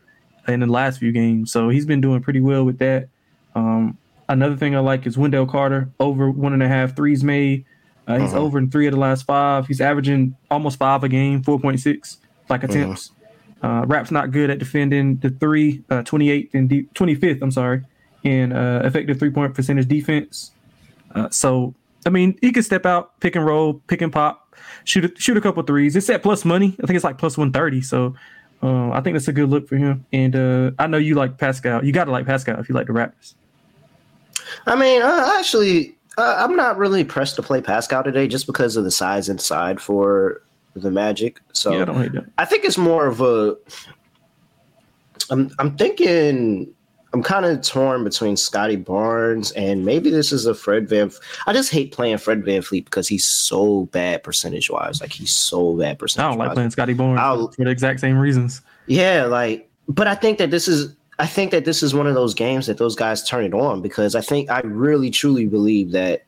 in 0.48 0.60
the 0.60 0.68
last 0.68 1.00
few 1.00 1.12
games. 1.12 1.52
So 1.52 1.70
he's 1.70 1.86
been 1.86 2.02
doing 2.02 2.22
pretty 2.22 2.42
well 2.42 2.64
with 2.64 2.80
that. 2.80 3.08
Um, 3.56 3.98
another 4.28 4.56
thing 4.56 4.76
I 4.76 4.80
like 4.80 5.06
is 5.06 5.18
Wendell 5.18 5.46
Carter 5.46 5.90
over 6.00 6.30
one 6.30 6.54
and 6.54 6.64
a 6.64 6.68
half 6.68 6.96
threes 6.96 7.24
made. 7.24 7.66
Uh, 8.08 8.20
he's 8.20 8.34
uh-huh. 8.34 8.42
over 8.42 8.58
in 8.58 8.70
three 8.70 8.88
of 8.88 8.94
the 8.94 9.00
last 9.00 9.26
five. 9.26 9.68
He's 9.68 9.80
averaging 9.80 10.36
almost 10.52 10.78
five 10.78 11.04
a 11.04 11.10
game, 11.10 11.42
4.6 11.42 12.18
like 12.50 12.64
uh-huh. 12.64 12.74
attempts. 12.74 13.10
Uh-huh. 13.10 13.23
Uh, 13.64 13.86
Rap's 13.88 14.11
not 14.11 14.32
good 14.32 14.49
at 14.49 14.59
defending 14.59 15.16
the 15.18 15.30
three, 15.30 15.84
uh, 15.89 16.03
28th 16.03 16.53
and 16.53 16.70
de- 16.70 16.84
25th, 16.93 17.41
I'm 17.41 17.51
sorry, 17.51 17.82
in 18.24 18.51
uh, 18.51 18.82
effective 18.84 19.18
three 19.18 19.30
point 19.30 19.53
percentage 19.53 19.88
defense. 19.88 20.51
Uh, 21.16 21.30
so, 21.30 21.74
I 22.05 22.09
mean, 22.09 22.38
he 22.41 22.51
can 22.51 22.61
step 22.61 22.86
out, 22.86 23.18
pick 23.22 23.38
and 23.38 23.45
roll, 23.45 23.76
pick 23.88 24.01
and 24.01 24.11
pop, 24.11 24.53
shoot 24.84 25.05
a, 25.05 25.20
shoot 25.20 25.38
a 25.38 25.41
couple 25.41 25.64
threes. 25.64 25.95
It's 25.95 26.09
at 26.09 26.22
plus 26.22 26.43
money. 26.43 26.76
I 26.84 26.86
think 26.86 26.95
it's 26.97 27.05
like 27.05 27.18
plus 27.18 27.38
130. 27.38 27.82
So, 27.82 28.16
uh, 28.61 28.91
I 28.91 28.99
think 28.99 29.16
that's 29.16 29.30
a 29.30 29.34
good 29.34 29.49
look 29.49 29.70
for 29.70 29.78
him. 29.78 30.05
And 30.11 30.36
uh, 30.36 30.72
I 30.78 30.88
know 30.88 30.97
you 30.97 31.16
like 31.16 31.38
Pascal. 31.38 31.86
You 31.86 31.93
got 31.93 32.05
to 32.05 32.11
like 32.11 32.26
Pascal 32.26 32.59
if 32.59 32.68
you 32.68 32.76
like 32.76 32.88
the 32.88 32.93
Raptors. 32.93 33.36
I 34.66 34.76
mean, 34.76 35.01
uh, 35.01 35.36
actually, 35.39 35.95
I'm 36.18 36.55
not 36.55 36.78
really 36.78 37.03
pressed 37.03 37.36
to 37.38 37.41
play 37.41 37.61
Pascal 37.61 38.03
today 38.03 38.28
just 38.28 38.45
because 38.45 38.76
of 38.76 38.84
the 38.84 38.91
size 38.91 39.30
inside 39.30 39.80
for 39.80 40.41
the 40.76 40.92
Magic. 40.92 41.40
So 41.54 41.72
yeah, 41.72 41.82
I, 41.82 41.86
don't 41.86 42.02
hate 42.02 42.12
that. 42.14 42.26
I 42.38 42.46
think 42.46 42.66
it's 42.66 42.78
more 42.78 43.08
of 43.08 43.22
a. 43.22 43.56
I'm 45.30 45.52
I'm 45.60 45.78
thinking 45.78 46.74
I'm 47.14 47.22
kind 47.22 47.46
of 47.46 47.62
torn 47.62 48.04
between 48.04 48.36
Scottie 48.36 48.76
Barnes 48.76 49.52
and 49.52 49.86
maybe 49.86 50.10
this 50.10 50.32
is 50.32 50.48
a 50.48 50.56
Fred 50.56 50.90
Van. 50.90 51.12
I 51.46 51.54
just 51.54 51.72
hate 51.72 51.92
playing 51.92 52.18
Fred 52.18 52.42
VanVleet 52.42 52.86
because 52.86 53.08
he's 53.08 53.24
so 53.24 53.86
bad 53.86 54.24
percentage 54.24 54.72
wise. 54.72 55.00
Like 55.00 55.12
he's 55.12 55.32
so 55.32 55.78
bad 55.78 56.00
percentage. 56.00 56.26
I 56.26 56.30
don't 56.30 56.40
like 56.40 56.54
playing 56.54 56.72
Scottie 56.72 56.94
Barnes 56.94 57.20
I'll, 57.22 57.52
for 57.52 57.66
the 57.66 57.70
exact 57.70 58.00
same 58.00 58.18
reasons. 58.18 58.62
Yeah, 58.88 59.26
like, 59.26 59.70
but 59.88 60.08
I 60.08 60.16
think 60.16 60.40
that 60.40 60.50
this 60.52 60.68
is. 60.68 60.96
I 61.20 61.28
think 61.28 61.52
that 61.52 61.64
this 61.64 61.84
is 61.84 61.94
one 61.94 62.08
of 62.08 62.16
those 62.16 62.34
games 62.34 62.66
that 62.66 62.80
those 62.80 62.96
guys 62.96 63.24
turn 63.24 63.46
it 63.46 63.54
on 63.54 63.84
because 63.84 64.16
I 64.16 64.22
think 64.22 64.50
I 64.50 64.62
really 64.62 65.12
truly 65.12 65.46
believe 65.46 65.92
that 65.92 66.24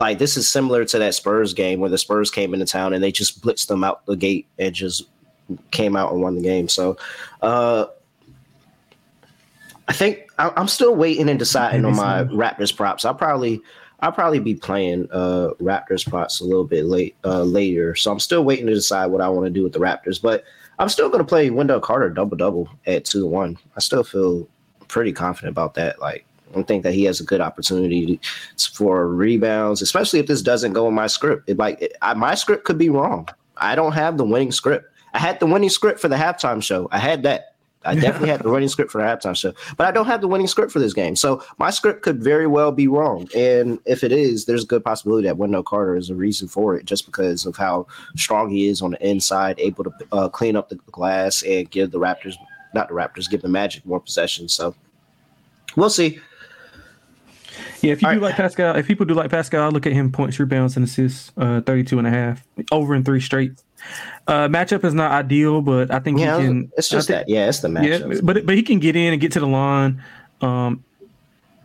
like 0.00 0.18
this 0.18 0.36
is 0.36 0.48
similar 0.48 0.84
to 0.84 0.98
that 0.98 1.14
Spurs 1.14 1.54
game 1.54 1.80
where 1.80 1.90
the 1.90 1.98
Spurs 1.98 2.30
came 2.30 2.54
into 2.54 2.66
town 2.66 2.92
and 2.92 3.02
they 3.02 3.12
just 3.12 3.42
blitzed 3.42 3.66
them 3.66 3.84
out 3.84 4.04
the 4.06 4.16
gate 4.16 4.46
and 4.58 4.74
just 4.74 5.04
came 5.70 5.96
out 5.96 6.12
and 6.12 6.22
won 6.22 6.36
the 6.36 6.42
game. 6.42 6.68
So 6.68 6.96
uh 7.42 7.86
I 9.88 9.94
think 9.94 10.30
I, 10.38 10.52
am 10.56 10.68
still 10.68 10.94
waiting 10.94 11.28
and 11.30 11.38
deciding 11.38 11.84
on 11.86 11.96
my 11.96 12.24
Raptors 12.24 12.74
props. 12.74 13.06
I'll 13.06 13.14
probably 13.14 13.62
I'll 14.00 14.12
probably 14.12 14.38
be 14.38 14.54
playing 14.54 15.08
uh, 15.10 15.50
Raptors 15.60 16.08
props 16.08 16.40
a 16.40 16.44
little 16.44 16.64
bit 16.64 16.84
late 16.84 17.16
uh, 17.24 17.42
later. 17.42 17.94
So 17.94 18.12
I'm 18.12 18.20
still 18.20 18.44
waiting 18.44 18.66
to 18.66 18.74
decide 18.74 19.06
what 19.06 19.22
I 19.22 19.28
want 19.28 19.46
to 19.46 19.50
do 19.50 19.64
with 19.64 19.72
the 19.72 19.80
Raptors. 19.80 20.20
But 20.20 20.44
I'm 20.78 20.88
still 20.88 21.08
going 21.08 21.24
to 21.24 21.28
play 21.28 21.50
Wendell 21.50 21.80
Carter 21.80 22.10
double 22.10 22.36
double 22.36 22.68
at 22.86 23.06
two 23.06 23.20
to 23.20 23.26
one. 23.26 23.58
I 23.76 23.80
still 23.80 24.04
feel 24.04 24.46
pretty 24.86 25.12
confident 25.12 25.52
about 25.52 25.74
that. 25.74 26.00
Like 26.00 26.26
I 26.56 26.62
think 26.62 26.82
that 26.82 26.94
he 26.94 27.04
has 27.04 27.20
a 27.20 27.24
good 27.24 27.40
opportunity 27.40 28.20
for 28.74 29.08
rebounds, 29.08 29.82
especially 29.82 30.20
if 30.20 30.26
this 30.26 30.42
doesn't 30.42 30.72
go 30.72 30.88
in 30.88 30.94
my 30.94 31.06
script. 31.06 31.48
It, 31.48 31.58
like 31.58 31.80
it, 31.80 31.92
I, 32.02 32.14
my 32.14 32.34
script 32.34 32.64
could 32.64 32.78
be 32.78 32.88
wrong. 32.88 33.28
I 33.56 33.74
don't 33.74 33.92
have 33.92 34.16
the 34.16 34.24
winning 34.24 34.52
script. 34.52 34.86
I 35.14 35.18
had 35.18 35.40
the 35.40 35.46
winning 35.46 35.70
script 35.70 36.00
for 36.00 36.08
the 36.08 36.16
halftime 36.16 36.62
show. 36.62 36.88
I 36.90 36.98
had 36.98 37.22
that. 37.24 37.54
I 37.84 37.94
definitely 37.94 38.28
had 38.28 38.42
the 38.42 38.50
winning 38.50 38.68
script 38.68 38.90
for 38.90 38.98
the 38.98 39.04
halftime 39.06 39.36
show, 39.36 39.54
but 39.76 39.86
I 39.86 39.92
don't 39.92 40.06
have 40.06 40.20
the 40.20 40.28
winning 40.28 40.48
script 40.48 40.72
for 40.72 40.80
this 40.80 40.92
game. 40.92 41.14
So 41.14 41.42
my 41.58 41.70
script 41.70 42.02
could 42.02 42.22
very 42.22 42.46
well 42.46 42.72
be 42.72 42.88
wrong. 42.88 43.28
And 43.36 43.78
if 43.86 44.02
it 44.02 44.10
is, 44.10 44.44
there's 44.44 44.64
a 44.64 44.66
good 44.66 44.84
possibility 44.84 45.28
that 45.28 45.38
Wendell 45.38 45.62
Carter 45.62 45.96
is 45.96 46.10
a 46.10 46.14
reason 46.14 46.48
for 46.48 46.76
it, 46.76 46.84
just 46.84 47.06
because 47.06 47.46
of 47.46 47.56
how 47.56 47.86
strong 48.16 48.50
he 48.50 48.66
is 48.66 48.82
on 48.82 48.90
the 48.90 49.08
inside, 49.08 49.58
able 49.60 49.84
to 49.84 49.92
uh, 50.10 50.28
clean 50.28 50.56
up 50.56 50.68
the 50.68 50.74
glass 50.90 51.42
and 51.44 51.70
give 51.70 51.92
the 51.92 52.00
Raptors, 52.00 52.34
not 52.74 52.88
the 52.88 52.94
Raptors, 52.94 53.30
give 53.30 53.42
the 53.42 53.48
Magic 53.48 53.86
more 53.86 54.00
possession. 54.00 54.48
So 54.48 54.74
we'll 55.76 55.88
see. 55.88 56.18
Yeah, 57.80 57.92
if 57.92 58.02
you 58.02 58.08
All 58.08 58.14
do 58.14 58.20
right. 58.20 58.28
like 58.28 58.36
Pascal, 58.36 58.76
if 58.76 58.86
people 58.86 59.06
do 59.06 59.14
like 59.14 59.30
Pascal, 59.30 59.64
I 59.64 59.68
look 59.68 59.86
at 59.86 59.92
him 59.92 60.10
points, 60.10 60.38
rebounds, 60.38 60.76
and 60.76 60.84
assists, 60.84 61.32
uh, 61.36 61.60
32 61.60 61.98
and 61.98 62.06
a 62.06 62.10
half, 62.10 62.44
over 62.72 62.94
in 62.94 63.04
three 63.04 63.20
straight. 63.20 63.52
Uh, 64.26 64.48
matchup 64.48 64.84
is 64.84 64.94
not 64.94 65.12
ideal, 65.12 65.62
but 65.62 65.90
I 65.90 66.00
think 66.00 66.18
yeah, 66.18 66.38
he 66.38 66.46
can. 66.46 66.72
It's 66.76 66.88
just 66.88 67.08
think, 67.08 67.26
that, 67.26 67.28
yeah, 67.28 67.48
it's 67.48 67.60
the 67.60 67.68
matchup. 67.68 68.14
Yeah, 68.14 68.20
but 68.22 68.44
but 68.44 68.56
he 68.56 68.62
can 68.62 68.80
get 68.80 68.96
in 68.96 69.12
and 69.12 69.20
get 69.20 69.32
to 69.32 69.40
the 69.40 69.46
line, 69.46 70.02
um, 70.40 70.84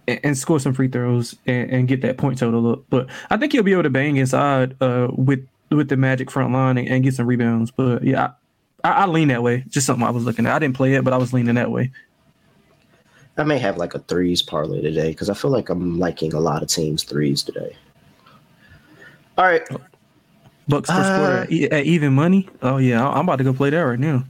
and, 0.08 0.20
and 0.24 0.38
score 0.38 0.60
some 0.60 0.74
free 0.74 0.88
throws 0.88 1.36
and, 1.46 1.70
and, 1.72 1.88
get 1.88 2.02
that 2.02 2.18
point 2.18 2.38
total 2.38 2.72
up. 2.72 2.84
But 2.90 3.08
I 3.30 3.38
think 3.38 3.52
he'll 3.52 3.64
be 3.64 3.74
able 3.74 3.84
to 3.84 3.90
bang 3.90 4.18
inside 4.18 4.76
uh, 4.82 5.08
with 5.12 5.48
with 5.72 5.90
the 5.90 5.98
Magic 5.98 6.30
front 6.30 6.54
line 6.54 6.78
and, 6.78 6.88
and 6.88 7.04
get 7.04 7.16
some 7.16 7.26
rebounds. 7.26 7.72
But 7.72 8.04
yeah, 8.04 8.34
I, 8.84 8.90
I, 8.90 9.04
I 9.04 9.06
lean 9.08 9.30
that 9.30 9.42
way. 9.42 9.64
Just 9.68 9.88
something 9.88 10.06
I 10.06 10.12
was 10.12 10.24
looking 10.24 10.46
at. 10.46 10.54
I 10.54 10.60
didn't 10.60 10.76
play 10.76 10.94
it, 10.94 11.04
but 11.04 11.14
I 11.14 11.18
was 11.18 11.34
leaning 11.34 11.56
that 11.56 11.72
way. 11.72 11.92
I 13.38 13.44
may 13.44 13.58
have 13.58 13.78
like 13.78 13.96
a 13.96 14.00
threes 14.00 14.42
parlay 14.42 14.82
today 14.82 15.10
because 15.10 15.30
I 15.30 15.34
feel 15.34 15.52
like 15.52 15.70
I'm 15.70 15.98
liking 16.00 16.34
a 16.34 16.40
lot 16.40 16.62
of 16.62 16.70
teams 16.70 17.04
threes 17.04 17.44
today. 17.44 17.76
All 19.38 19.46
right. 19.46 19.68
Bucks 20.68 20.90
first 20.90 21.10
uh, 21.10 21.46
quarter 21.46 21.74
at 21.74 21.86
even 21.86 22.14
money. 22.14 22.48
Oh 22.62 22.78
yeah, 22.78 23.06
I'm 23.08 23.26
about 23.26 23.38
to 23.38 23.44
go 23.44 23.54
play 23.54 23.70
that 23.72 23.80
right 23.80 24.00
now. 24.00 24.24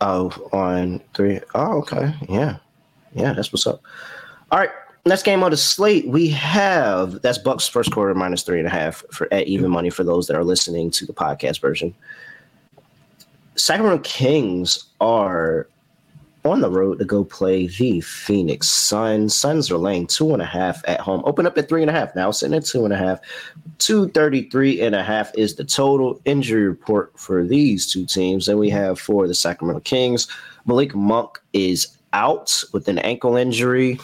Oh, 0.00 0.28
on 0.52 1.00
three. 1.14 1.40
Oh, 1.54 1.78
okay. 1.78 2.12
Yeah, 2.28 2.58
yeah, 3.14 3.32
that's 3.32 3.52
what's 3.52 3.66
up. 3.66 3.80
All 4.50 4.58
right, 4.58 4.70
next 5.06 5.22
game 5.22 5.42
on 5.42 5.50
the 5.50 5.56
slate 5.56 6.06
we 6.08 6.28
have 6.28 7.22
that's 7.22 7.38
Bucks 7.38 7.66
first 7.68 7.90
quarter 7.90 8.14
minus 8.14 8.42
three 8.42 8.58
and 8.58 8.66
a 8.66 8.70
half 8.70 9.02
for 9.10 9.32
at 9.32 9.46
even 9.46 9.70
money 9.70 9.88
for 9.88 10.04
those 10.04 10.26
that 10.26 10.36
are 10.36 10.44
listening 10.44 10.90
to 10.90 11.06
the 11.06 11.12
podcast 11.14 11.60
version. 11.60 11.94
Sacramento 13.56 14.02
Kings 14.02 14.84
are 15.00 15.68
on 16.48 16.60
the 16.60 16.70
road 16.70 16.98
to 16.98 17.04
go 17.04 17.24
play 17.24 17.66
the 17.66 18.00
Phoenix 18.00 18.68
Suns. 18.68 19.36
Suns 19.36 19.70
are 19.70 19.78
laying 19.78 20.06
two 20.06 20.32
and 20.32 20.42
a 20.42 20.46
half 20.46 20.82
at 20.88 21.00
home. 21.00 21.22
Open 21.24 21.46
up 21.46 21.56
at 21.58 21.68
three 21.68 21.82
and 21.82 21.90
a 21.90 21.94
half 21.94 22.14
now, 22.14 22.30
sitting 22.30 22.56
at 22.56 22.64
two 22.64 22.84
and 22.84 22.92
a 22.92 22.96
half. 22.96 23.20
233 23.78 24.80
and 24.80 24.94
a 24.94 25.02
half 25.02 25.30
is 25.36 25.54
the 25.54 25.64
total 25.64 26.20
injury 26.24 26.66
report 26.66 27.12
for 27.16 27.44
these 27.44 27.90
two 27.90 28.04
teams. 28.04 28.46
Then 28.46 28.58
we 28.58 28.70
have 28.70 28.98
for 28.98 29.28
the 29.28 29.34
Sacramento 29.34 29.80
Kings, 29.80 30.26
Malik 30.66 30.94
Monk 30.94 31.40
is 31.52 31.96
out 32.12 32.62
with 32.72 32.88
an 32.88 32.98
ankle 32.98 33.36
injury. 33.36 33.98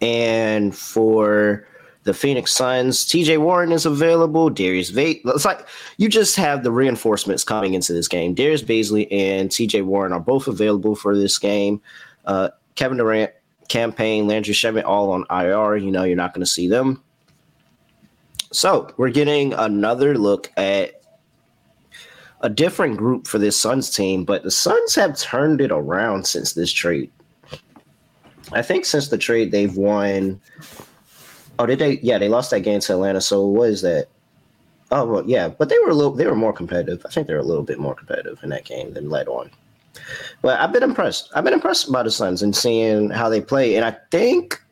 And 0.00 0.76
for 0.76 1.66
the 2.06 2.14
Phoenix 2.14 2.52
Suns. 2.52 3.04
TJ 3.04 3.38
Warren 3.38 3.72
is 3.72 3.84
available. 3.84 4.48
Darius 4.48 4.90
Vate. 4.90 5.22
It's 5.24 5.44
like 5.44 5.66
you 5.98 6.08
just 6.08 6.36
have 6.36 6.62
the 6.62 6.70
reinforcements 6.70 7.42
coming 7.42 7.74
into 7.74 7.92
this 7.92 8.06
game. 8.06 8.32
Darius 8.32 8.62
Bazley 8.62 9.08
and 9.10 9.50
TJ 9.50 9.84
Warren 9.84 10.12
are 10.12 10.20
both 10.20 10.46
available 10.46 10.94
for 10.94 11.16
this 11.16 11.36
game. 11.36 11.82
Uh, 12.24 12.50
Kevin 12.76 12.98
Durant, 12.98 13.32
Cam 13.68 13.92
Payne, 13.92 14.28
Landry 14.28 14.54
Shamet, 14.54 14.84
all 14.84 15.10
on 15.10 15.24
IR. 15.30 15.76
You 15.76 15.90
know, 15.90 16.04
you're 16.04 16.16
not 16.16 16.32
going 16.32 16.44
to 16.44 16.50
see 16.50 16.68
them. 16.68 17.02
So 18.52 18.94
we're 18.96 19.10
getting 19.10 19.52
another 19.54 20.16
look 20.16 20.52
at 20.56 21.02
a 22.40 22.48
different 22.48 22.96
group 22.98 23.26
for 23.26 23.38
this 23.38 23.58
Suns 23.58 23.90
team, 23.90 24.24
but 24.24 24.44
the 24.44 24.50
Suns 24.52 24.94
have 24.94 25.18
turned 25.18 25.60
it 25.60 25.72
around 25.72 26.28
since 26.28 26.52
this 26.52 26.70
trade. 26.70 27.10
I 28.52 28.62
think 28.62 28.84
since 28.84 29.08
the 29.08 29.18
trade, 29.18 29.50
they've 29.50 29.76
won 29.76 30.40
Oh, 31.58 31.66
did 31.66 31.78
they? 31.78 31.98
Yeah, 32.02 32.18
they 32.18 32.28
lost 32.28 32.50
that 32.50 32.60
game 32.60 32.80
to 32.80 32.92
Atlanta. 32.92 33.20
So 33.20 33.46
what 33.46 33.70
is 33.70 33.82
that? 33.82 34.08
Oh, 34.92 35.04
well, 35.04 35.24
yeah, 35.26 35.48
but 35.48 35.68
they 35.68 35.78
were 35.80 35.90
a 35.90 35.94
little. 35.94 36.12
They 36.12 36.26
were 36.26 36.36
more 36.36 36.52
competitive. 36.52 37.04
I 37.06 37.10
think 37.10 37.26
they're 37.26 37.38
a 37.38 37.42
little 37.42 37.64
bit 37.64 37.78
more 37.78 37.94
competitive 37.94 38.38
in 38.42 38.50
that 38.50 38.64
game 38.64 38.94
than 38.94 39.10
led 39.10 39.28
on. 39.28 39.50
But 40.42 40.60
I've 40.60 40.72
been 40.72 40.82
impressed. 40.82 41.30
I've 41.34 41.44
been 41.44 41.54
impressed 41.54 41.90
by 41.90 42.02
the 42.02 42.10
Suns 42.10 42.42
and 42.42 42.54
seeing 42.54 43.10
how 43.10 43.28
they 43.28 43.40
play. 43.40 43.76
And 43.76 43.84
I 43.84 43.96
think 44.10 44.62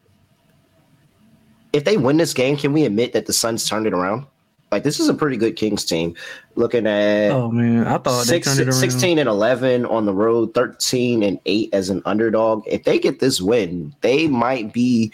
if 1.72 1.85
they 1.85 1.97
win 1.97 2.18
this 2.18 2.35
game, 2.35 2.57
can 2.57 2.72
we 2.72 2.85
admit 2.85 3.12
that 3.14 3.26
the 3.26 3.32
Suns 3.32 3.68
turned 3.68 3.87
it 3.87 3.93
around? 3.93 4.26
Like 4.70 4.82
this 4.82 4.99
is 4.99 5.09
a 5.09 5.14
pretty 5.14 5.37
good 5.37 5.57
Kings 5.57 5.85
team. 5.85 6.16
Looking 6.57 6.87
at 6.87 7.30
oh 7.30 7.49
man, 7.51 7.87
I 7.87 7.99
thought 7.99 8.24
six, 8.24 8.51
16 8.51 9.18
and 9.18 9.28
eleven 9.28 9.87
on 9.87 10.05
the 10.05 10.12
road, 10.12 10.53
thirteen 10.53 11.22
and 11.22 11.39
eight 11.47 11.70
as 11.72 11.91
an 11.91 12.03
underdog. 12.07 12.64
If 12.66 12.82
they 12.82 12.99
get 12.99 13.20
this 13.20 13.41
win, 13.41 13.95
they 14.01 14.26
might 14.26 14.72
be 14.72 15.12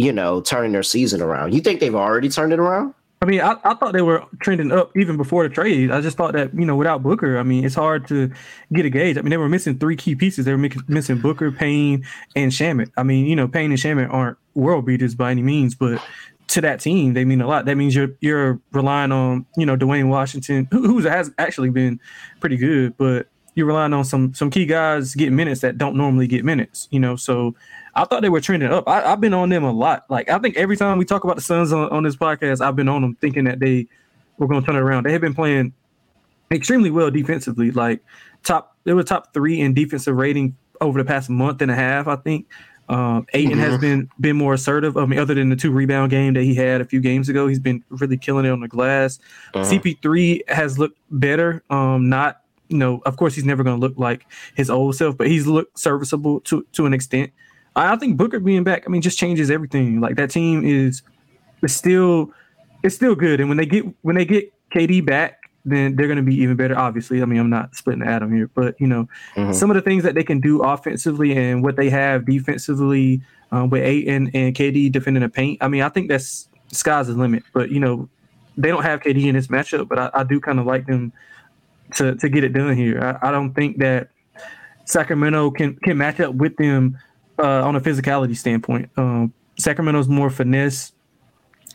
you 0.00 0.12
know, 0.12 0.40
turning 0.40 0.72
their 0.72 0.82
season 0.82 1.20
around. 1.20 1.52
You 1.52 1.60
think 1.60 1.80
they've 1.80 1.94
already 1.94 2.30
turned 2.30 2.54
it 2.54 2.58
around? 2.58 2.94
I 3.22 3.26
mean, 3.26 3.42
I, 3.42 3.56
I 3.64 3.74
thought 3.74 3.92
they 3.92 4.00
were 4.00 4.24
trending 4.40 4.72
up 4.72 4.96
even 4.96 5.18
before 5.18 5.46
the 5.46 5.54
trade. 5.54 5.90
I 5.90 6.00
just 6.00 6.16
thought 6.16 6.32
that 6.32 6.54
you 6.54 6.64
know 6.64 6.74
without 6.74 7.02
Booker, 7.02 7.38
I 7.38 7.42
mean, 7.42 7.66
it's 7.66 7.74
hard 7.74 8.08
to 8.08 8.32
get 8.72 8.86
a 8.86 8.90
gauge. 8.90 9.18
I 9.18 9.20
mean, 9.20 9.28
they 9.28 9.36
were 9.36 9.48
missing 9.48 9.78
three 9.78 9.96
key 9.96 10.14
pieces. 10.14 10.46
They 10.46 10.54
were 10.54 10.70
missing 10.88 11.20
Booker, 11.20 11.52
Payne, 11.52 12.06
and 12.34 12.50
Shamet. 12.50 12.90
I 12.96 13.02
mean, 13.02 13.26
you 13.26 13.36
know, 13.36 13.46
Payne 13.46 13.70
and 13.70 13.78
Shamet 13.78 14.10
aren't 14.10 14.38
world 14.54 14.86
beaters 14.86 15.14
by 15.14 15.30
any 15.30 15.42
means, 15.42 15.74
but 15.74 16.02
to 16.48 16.62
that 16.62 16.80
team, 16.80 17.12
they 17.12 17.26
mean 17.26 17.42
a 17.42 17.46
lot. 17.46 17.66
That 17.66 17.76
means 17.76 17.94
you're 17.94 18.16
you're 18.20 18.58
relying 18.72 19.12
on 19.12 19.44
you 19.58 19.66
know 19.66 19.76
Duane 19.76 20.08
Washington, 20.08 20.66
who, 20.70 20.86
who 20.86 21.00
has 21.00 21.30
actually 21.36 21.68
been 21.68 22.00
pretty 22.40 22.56
good, 22.56 22.96
but 22.96 23.26
you're 23.54 23.66
relying 23.66 23.92
on 23.92 24.06
some 24.06 24.32
some 24.32 24.48
key 24.48 24.64
guys 24.64 25.14
getting 25.14 25.36
minutes 25.36 25.60
that 25.60 25.76
don't 25.76 25.94
normally 25.94 26.26
get 26.26 26.42
minutes. 26.42 26.88
You 26.90 27.00
know, 27.00 27.16
so 27.16 27.54
I 27.94 28.04
thought 28.04 28.22
they 28.22 28.28
were 28.28 28.40
trending 28.40 28.70
up. 28.70 28.88
I, 28.88 29.00
have 29.00 29.20
been 29.20 29.34
on 29.34 29.48
them 29.48 29.64
a 29.64 29.72
lot. 29.72 30.04
Like 30.08 30.28
I 30.28 30.38
think 30.38 30.56
every 30.56 30.76
time 30.76 30.98
we 30.98 31.04
talk 31.04 31.24
about 31.24 31.36
the 31.36 31.42
Suns 31.42 31.72
on, 31.72 31.88
on 31.90 32.02
this 32.02 32.16
podcast, 32.16 32.60
I've 32.60 32.76
been 32.76 32.88
on 32.88 33.02
them 33.02 33.16
thinking 33.16 33.44
that 33.44 33.60
they 33.60 33.86
were 34.38 34.46
going 34.46 34.62
to 34.62 34.66
turn 34.66 34.76
it 34.76 34.80
around. 34.80 35.04
They 35.04 35.12
have 35.12 35.20
been 35.20 35.34
playing 35.34 35.72
extremely 36.52 36.90
well 36.90 37.10
defensively. 37.10 37.70
Like 37.70 38.00
top, 38.42 38.76
they 38.84 38.92
were 38.92 39.02
top 39.02 39.32
three 39.34 39.60
in 39.60 39.74
defensive 39.74 40.16
rating 40.16 40.56
over 40.80 41.02
the 41.02 41.06
past 41.06 41.30
month 41.30 41.62
and 41.62 41.70
a 41.70 41.76
half. 41.76 42.06
I 42.08 42.16
think. 42.16 42.46
Um, 42.88 43.24
Ayton 43.34 43.52
mm-hmm. 43.52 43.60
has 43.60 43.78
been 43.78 44.10
been 44.18 44.36
more 44.36 44.54
assertive. 44.54 44.96
I 44.96 45.06
mean, 45.06 45.20
other 45.20 45.32
than 45.32 45.48
the 45.48 45.54
two 45.54 45.70
rebound 45.70 46.10
game 46.10 46.34
that 46.34 46.42
he 46.42 46.56
had 46.56 46.80
a 46.80 46.84
few 46.84 47.00
games 47.00 47.28
ago, 47.28 47.46
he's 47.46 47.60
been 47.60 47.84
really 47.88 48.16
killing 48.16 48.46
it 48.46 48.50
on 48.50 48.58
the 48.58 48.66
glass. 48.66 49.20
Uh-huh. 49.54 49.64
CP3 49.64 50.48
has 50.50 50.76
looked 50.76 50.98
better. 51.08 51.62
Um, 51.70 52.08
not 52.08 52.40
you 52.70 52.78
know, 52.78 53.02
of 53.04 53.16
course, 53.16 53.34
he's 53.34 53.44
never 53.44 53.62
going 53.62 53.76
to 53.76 53.80
look 53.80 53.98
like 53.98 54.26
his 54.54 54.70
old 54.70 54.96
self, 54.96 55.16
but 55.16 55.26
he's 55.26 55.46
looked 55.46 55.78
serviceable 55.78 56.40
to 56.42 56.66
to 56.72 56.86
an 56.86 56.94
extent. 56.94 57.30
I 57.76 57.96
think 57.96 58.16
Booker 58.16 58.40
being 58.40 58.64
back, 58.64 58.84
I 58.86 58.90
mean, 58.90 59.02
just 59.02 59.18
changes 59.18 59.50
everything. 59.50 60.00
Like 60.00 60.16
that 60.16 60.30
team 60.30 60.64
is, 60.64 61.02
is 61.62 61.74
still, 61.74 62.32
it's 62.82 62.94
still 62.94 63.14
good. 63.14 63.40
And 63.40 63.48
when 63.48 63.58
they 63.58 63.66
get 63.66 63.84
when 64.02 64.16
they 64.16 64.24
get 64.24 64.52
KD 64.70 65.04
back, 65.04 65.40
then 65.64 65.94
they're 65.96 66.06
going 66.06 66.16
to 66.16 66.22
be 66.22 66.34
even 66.36 66.56
better. 66.56 66.76
Obviously, 66.76 67.22
I 67.22 67.24
mean, 67.26 67.38
I'm 67.38 67.50
not 67.50 67.74
splitting 67.74 68.00
the 68.00 68.08
atom 68.08 68.34
here, 68.34 68.50
but 68.54 68.80
you 68.80 68.86
know, 68.86 69.08
mm-hmm. 69.34 69.52
some 69.52 69.70
of 69.70 69.74
the 69.74 69.82
things 69.82 70.02
that 70.04 70.14
they 70.14 70.24
can 70.24 70.40
do 70.40 70.62
offensively 70.62 71.36
and 71.36 71.62
what 71.62 71.76
they 71.76 71.90
have 71.90 72.24
defensively 72.24 73.20
um, 73.52 73.70
with 73.70 73.82
Ayton 73.82 74.30
and 74.34 74.54
KD 74.54 74.90
defending 74.90 75.22
the 75.22 75.28
paint. 75.28 75.58
I 75.60 75.68
mean, 75.68 75.82
I 75.82 75.88
think 75.88 76.08
that's 76.08 76.48
sky's 76.72 77.08
the 77.08 77.14
limit. 77.14 77.44
But 77.52 77.70
you 77.70 77.80
know, 77.80 78.08
they 78.56 78.68
don't 78.68 78.82
have 78.82 79.00
KD 79.00 79.26
in 79.26 79.34
this 79.34 79.48
matchup, 79.48 79.88
but 79.88 79.98
I, 79.98 80.10
I 80.14 80.24
do 80.24 80.40
kind 80.40 80.58
of 80.58 80.66
like 80.66 80.86
them 80.86 81.12
to 81.96 82.14
to 82.16 82.28
get 82.28 82.44
it 82.44 82.52
done 82.52 82.76
here. 82.76 83.18
I, 83.22 83.28
I 83.28 83.30
don't 83.30 83.52
think 83.54 83.78
that 83.78 84.08
Sacramento 84.84 85.50
can 85.50 85.76
can 85.76 85.98
match 85.98 86.20
up 86.20 86.34
with 86.34 86.56
them 86.56 86.98
uh, 87.40 87.66
on 87.66 87.76
a 87.76 87.80
physicality 87.80 88.36
standpoint. 88.36 88.90
Um, 88.96 89.32
Sacramento's 89.58 90.08
more 90.08 90.30
finesse. 90.30 90.92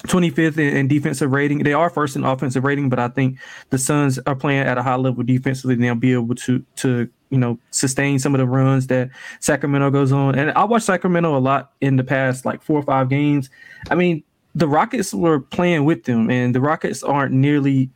25th 0.07 0.57
in, 0.57 0.87
defensive 0.87 1.31
rating. 1.31 1.59
They 1.59 1.73
are 1.73 1.89
first 1.89 2.15
in 2.15 2.23
offensive 2.23 2.63
rating, 2.63 2.89
but 2.89 2.99
I 2.99 3.07
think 3.07 3.39
the 3.71 3.77
Suns 3.77 4.19
are 4.27 4.35
playing 4.35 4.59
at 4.59 4.77
a 4.77 4.83
high 4.83 4.95
level 4.97 5.23
defensively. 5.23 5.73
And 5.73 5.83
they'll 5.83 5.95
be 5.95 6.13
able 6.13 6.35
to 6.35 6.63
to 6.75 7.09
you 7.29 7.37
know 7.37 7.57
sustain 7.71 8.19
some 8.19 8.35
of 8.35 8.39
the 8.39 8.45
runs 8.45 8.87
that 8.87 9.09
Sacramento 9.39 9.89
goes 9.91 10.11
on. 10.11 10.37
And 10.37 10.51
I 10.51 10.63
watched 10.65 10.85
Sacramento 10.85 11.35
a 11.35 11.39
lot 11.39 11.71
in 11.81 11.95
the 11.95 12.03
past, 12.03 12.45
like 12.45 12.61
four 12.61 12.77
or 12.77 12.83
five 12.83 13.09
games. 13.09 13.49
I 13.89 13.95
mean, 13.95 14.23
the 14.53 14.67
Rockets 14.67 15.13
were 15.13 15.39
playing 15.39 15.85
with 15.85 16.03
them, 16.03 16.29
and 16.29 16.53
the 16.53 16.61
Rockets 16.61 17.01
aren't 17.01 17.33
nearly 17.33 17.89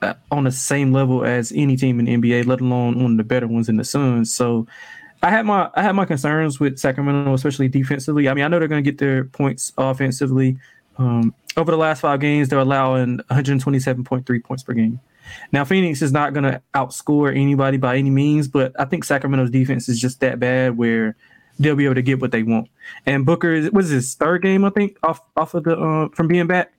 uh, 0.00 0.14
on 0.30 0.44
the 0.44 0.52
same 0.52 0.92
level 0.92 1.24
as 1.24 1.52
any 1.54 1.76
team 1.76 1.98
in 1.98 2.04
the 2.06 2.16
NBA, 2.16 2.46
let 2.46 2.60
alone 2.60 3.02
one 3.02 3.12
of 3.12 3.16
the 3.16 3.24
better 3.24 3.48
ones 3.48 3.68
in 3.68 3.76
the 3.76 3.84
Suns. 3.84 4.32
So 4.32 4.66
I 5.22 5.30
had 5.30 5.46
my 5.46 5.70
I 5.74 5.82
had 5.82 5.94
my 5.94 6.04
concerns 6.04 6.60
with 6.60 6.78
Sacramento, 6.78 7.32
especially 7.34 7.68
defensively. 7.68 8.28
I 8.28 8.34
mean, 8.34 8.44
I 8.44 8.48
know 8.48 8.58
they're 8.58 8.68
going 8.68 8.82
to 8.82 8.90
get 8.90 8.98
their 8.98 9.24
points 9.24 9.72
offensively. 9.76 10.58
Um, 10.96 11.34
over 11.56 11.70
the 11.70 11.76
last 11.76 12.00
five 12.00 12.20
games, 12.20 12.48
they're 12.48 12.58
allowing 12.58 13.18
127.3 13.30 14.44
points 14.44 14.62
per 14.62 14.72
game. 14.72 15.00
Now, 15.52 15.64
Phoenix 15.64 16.02
is 16.02 16.12
not 16.12 16.32
going 16.32 16.44
to 16.44 16.62
outscore 16.74 17.36
anybody 17.36 17.76
by 17.76 17.96
any 17.96 18.10
means, 18.10 18.48
but 18.48 18.72
I 18.78 18.84
think 18.84 19.04
Sacramento's 19.04 19.50
defense 19.50 19.88
is 19.88 20.00
just 20.00 20.20
that 20.20 20.40
bad 20.40 20.76
where 20.76 21.16
they'll 21.58 21.76
be 21.76 21.84
able 21.84 21.96
to 21.96 22.02
get 22.02 22.20
what 22.20 22.30
they 22.30 22.42
want. 22.42 22.68
And 23.04 23.26
Booker 23.26 23.52
is 23.52 23.70
was 23.70 23.88
his 23.88 24.14
third 24.14 24.42
game, 24.42 24.64
I 24.64 24.70
think, 24.70 24.96
off 25.02 25.20
off 25.36 25.54
of 25.54 25.64
the 25.64 25.76
uh, 25.76 26.08
from 26.14 26.28
being 26.28 26.46
back. 26.46 26.72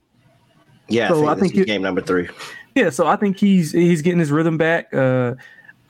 Yeah, 0.88 1.08
so 1.08 1.26
I 1.26 1.34
think, 1.34 1.36
I 1.36 1.40
think 1.40 1.54
he, 1.54 1.64
game 1.64 1.82
number 1.82 2.00
three. 2.00 2.28
Yeah, 2.74 2.90
so 2.90 3.06
I 3.06 3.16
think 3.16 3.38
he's 3.38 3.72
he's 3.72 4.02
getting 4.02 4.18
his 4.18 4.32
rhythm 4.32 4.56
back. 4.56 4.92
Uh, 4.92 5.34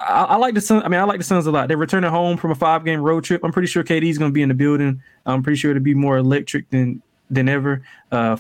I, 0.01 0.25
I, 0.25 0.37
like 0.37 0.55
the 0.55 0.61
Suns. 0.61 0.83
I 0.85 0.89
mean, 0.89 0.99
I 0.99 1.05
like 1.05 1.19
the 1.19 1.25
Suns 1.25 1.47
a 1.47 1.51
lot. 1.51 1.69
They're 1.69 1.77
returning 1.77 2.11
home 2.11 2.37
from 2.37 2.51
a 2.51 2.55
five 2.55 2.85
game 2.85 3.01
road 3.01 3.25
trip. 3.25 3.45
I'm 3.45 3.53
pretty 3.53 3.69
sure 3.69 3.85
KD's 3.85 4.19
going 4.19 4.31
to 4.31 4.35
be 4.35 4.43
in 4.43 4.49
the 4.49 4.55
building. 4.55 5.03
I'm 5.27 5.43
pretty 5.43 5.59
sure 5.59 5.71
it'll 5.71 5.83
be 5.83 5.95
more 5.95 6.17
electric 6.17 6.71
than 6.71 7.03
than 7.31 7.49
ever. 7.49 7.83
Uh, 8.11 8.37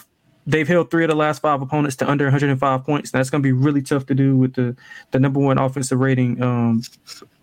they've 0.46 0.66
held 0.66 0.90
three 0.90 1.04
of 1.04 1.10
the 1.10 1.16
last 1.16 1.42
five 1.42 1.60
opponents 1.62 1.96
to 1.96 2.10
under 2.10 2.24
105 2.24 2.84
points. 2.84 3.10
That's 3.10 3.30
going 3.30 3.42
to 3.42 3.46
be 3.46 3.52
really 3.52 3.82
tough 3.82 4.06
to 4.06 4.14
do 4.14 4.36
with 4.36 4.54
the 4.54 4.76
the 5.10 5.20
number 5.20 5.40
one 5.40 5.58
offensive 5.58 6.00
rating, 6.00 6.42
um, 6.42 6.82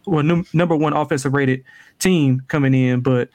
well, 0.06 0.24
num- 0.24 0.48
number 0.54 0.76
one 0.76 0.94
offensive 0.94 1.34
rated 1.34 1.64
team 2.00 2.42
coming 2.48 2.74
in. 2.74 3.02
But 3.02 3.30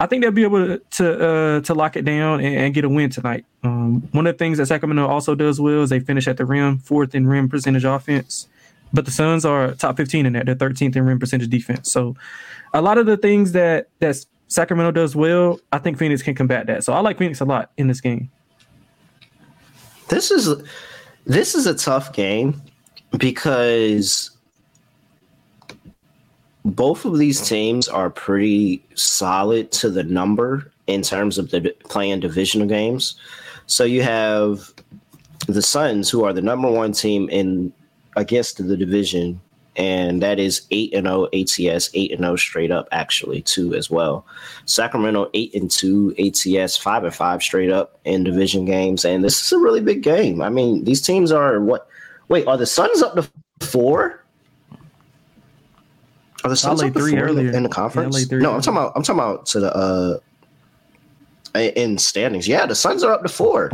I 0.00 0.06
think 0.06 0.22
they'll 0.22 0.32
be 0.32 0.42
able 0.42 0.66
to 0.66 0.78
to, 0.78 1.28
uh, 1.28 1.60
to 1.60 1.74
lock 1.74 1.96
it 1.96 2.04
down 2.04 2.40
and, 2.40 2.56
and, 2.56 2.74
get 2.74 2.84
a 2.84 2.88
win 2.88 3.10
tonight. 3.10 3.44
Um, 3.62 4.08
one 4.12 4.26
of 4.26 4.34
the 4.34 4.38
things 4.38 4.58
that 4.58 4.66
Sacramento 4.66 5.06
also 5.06 5.34
does 5.34 5.60
well 5.60 5.82
is 5.82 5.90
they 5.90 6.00
finish 6.00 6.26
at 6.26 6.36
the 6.36 6.44
rim, 6.44 6.78
fourth 6.78 7.14
in 7.14 7.26
rim 7.26 7.48
percentage 7.48 7.84
offense 7.84 8.48
but 8.94 9.04
the 9.04 9.10
Suns 9.10 9.44
are 9.44 9.72
top 9.74 9.96
15 9.96 10.24
in 10.24 10.32
that. 10.34 10.46
They're 10.46 10.54
13th 10.54 10.96
in 10.96 11.04
rim 11.04 11.18
percentage 11.18 11.50
defense. 11.50 11.90
So 11.90 12.14
a 12.72 12.80
lot 12.80 12.96
of 12.96 13.06
the 13.06 13.16
things 13.16 13.52
that 13.52 13.88
that 13.98 14.24
Sacramento 14.48 14.92
does 14.92 15.16
well, 15.16 15.58
I 15.72 15.78
think 15.78 15.98
Phoenix 15.98 16.22
can 16.22 16.34
combat 16.34 16.66
that. 16.68 16.84
So 16.84 16.92
I 16.92 17.00
like 17.00 17.18
Phoenix 17.18 17.40
a 17.40 17.44
lot 17.44 17.72
in 17.76 17.88
this 17.88 18.00
game. 18.00 18.30
This 20.08 20.30
is 20.30 20.62
this 21.26 21.54
is 21.54 21.66
a 21.66 21.74
tough 21.74 22.12
game 22.12 22.62
because 23.18 24.30
both 26.64 27.04
of 27.04 27.18
these 27.18 27.46
teams 27.46 27.88
are 27.88 28.10
pretty 28.10 28.84
solid 28.94 29.70
to 29.72 29.90
the 29.90 30.04
number 30.04 30.70
in 30.86 31.02
terms 31.02 31.36
of 31.36 31.50
the 31.50 31.74
playing 31.84 32.20
divisional 32.20 32.66
games. 32.66 33.16
So 33.66 33.84
you 33.84 34.02
have 34.02 34.72
the 35.46 35.62
Suns, 35.62 36.10
who 36.10 36.24
are 36.24 36.32
the 36.32 36.42
number 36.42 36.70
one 36.70 36.92
team 36.92 37.28
in 37.30 37.72
against 38.16 38.66
the 38.66 38.76
division, 38.76 39.40
and 39.76 40.22
that 40.22 40.38
is 40.38 40.66
eight 40.70 40.94
and 40.94 41.06
zero 41.06 41.28
ATS, 41.32 41.90
eight 41.94 42.12
and 42.12 42.20
zero 42.20 42.32
oh 42.32 42.36
straight 42.36 42.70
up 42.70 42.88
actually 42.92 43.42
too 43.42 43.74
as 43.74 43.90
well. 43.90 44.26
Sacramento 44.66 45.30
eight 45.34 45.54
and 45.54 45.70
two 45.70 46.14
ATS, 46.18 46.76
five 46.76 47.04
and 47.04 47.14
five 47.14 47.42
straight 47.42 47.70
up 47.70 47.98
in 48.04 48.24
division 48.24 48.64
games, 48.64 49.04
and 49.04 49.24
this 49.24 49.44
is 49.44 49.52
a 49.52 49.58
really 49.58 49.80
big 49.80 50.02
game. 50.02 50.42
I 50.42 50.48
mean, 50.48 50.84
these 50.84 51.02
teams 51.02 51.32
are 51.32 51.60
what? 51.60 51.88
Wait, 52.28 52.46
are 52.46 52.56
the 52.56 52.66
Suns 52.66 53.02
up 53.02 53.14
to 53.14 53.28
four? 53.66 54.24
Are 56.42 56.50
the 56.50 56.56
Suns 56.56 56.82
up 56.82 56.92
to 56.92 56.98
three 56.98 57.16
earlier 57.16 57.50
in 57.50 57.62
the 57.62 57.68
conference? 57.68 58.30
No, 58.30 58.54
I'm 58.54 58.60
talking 58.60 58.78
about. 58.78 58.92
I'm 58.96 59.02
talking 59.02 59.20
about 59.20 59.46
to 59.46 59.60
the 59.60 59.74
uh 59.74 60.18
in 61.54 61.98
standings. 61.98 62.48
Yeah, 62.48 62.66
the 62.66 62.74
Suns 62.74 63.02
are 63.04 63.12
up 63.12 63.22
to 63.22 63.28
four. 63.28 63.70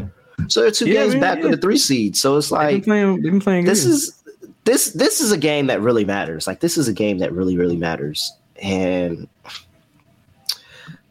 So 0.48 0.62
they're 0.62 0.70
two 0.70 0.86
yeah, 0.86 1.02
games 1.02 1.14
man, 1.14 1.20
back 1.20 1.38
yeah. 1.38 1.44
with 1.44 1.52
the 1.52 1.56
three 1.58 1.76
seed. 1.76 2.16
So 2.16 2.36
it's 2.36 2.50
like 2.50 2.68
they've 2.68 2.76
been 2.76 2.84
playing, 2.84 3.22
they've 3.22 3.32
been 3.32 3.40
playing 3.40 3.64
this 3.64 3.84
good. 3.84 3.90
is 3.90 4.19
this 4.64 4.92
this 4.92 5.20
is 5.20 5.32
a 5.32 5.38
game 5.38 5.66
that 5.66 5.80
really 5.80 6.04
matters. 6.04 6.46
Like 6.46 6.60
this 6.60 6.76
is 6.76 6.88
a 6.88 6.92
game 6.92 7.18
that 7.18 7.32
really 7.32 7.56
really 7.56 7.76
matters, 7.76 8.32
and 8.62 9.28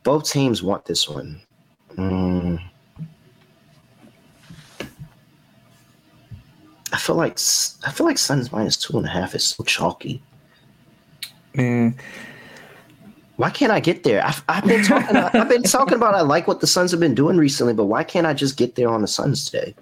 both 0.04 0.30
teams 0.30 0.64
want 0.64 0.86
this 0.86 1.10
one. 1.10 1.42
Mm. 1.96 2.62
I 6.92 6.98
feel 6.98 7.16
like 7.16 7.38
I 7.86 7.92
feel 7.92 8.06
like 8.06 8.18
Suns 8.18 8.52
minus 8.52 8.78
two 8.78 8.98
and 8.98 9.06
a 9.06 9.10
half 9.10 9.36
is 9.36 9.46
so 9.46 9.64
chalky. 9.64 10.22
Man, 11.56 11.96
why 13.36 13.50
can't 13.50 13.72
I 13.72 13.80
get 13.80 14.04
there? 14.04 14.26
I've, 14.26 14.44
I've 14.50 14.66
been 14.66 14.84
talking. 14.84 15.16
I've 15.16 15.50
been 15.50 15.64
talking 15.64 15.96
about 15.96 16.16
I 16.16 16.22
like 16.22 16.48
what 16.48 16.62
the 16.62 16.68
Suns 16.68 16.92
have 16.92 17.00
been 17.00 17.16
doing 17.16 17.38
recently, 17.38 17.74
but 17.74 17.86
why 17.86 18.04
can't 18.04 18.28
I 18.28 18.34
just 18.34 18.58
get 18.58 18.76
there 18.76 18.90
on 18.90 19.02
the 19.02 19.08
Suns 19.08 19.46
today? 19.50 19.76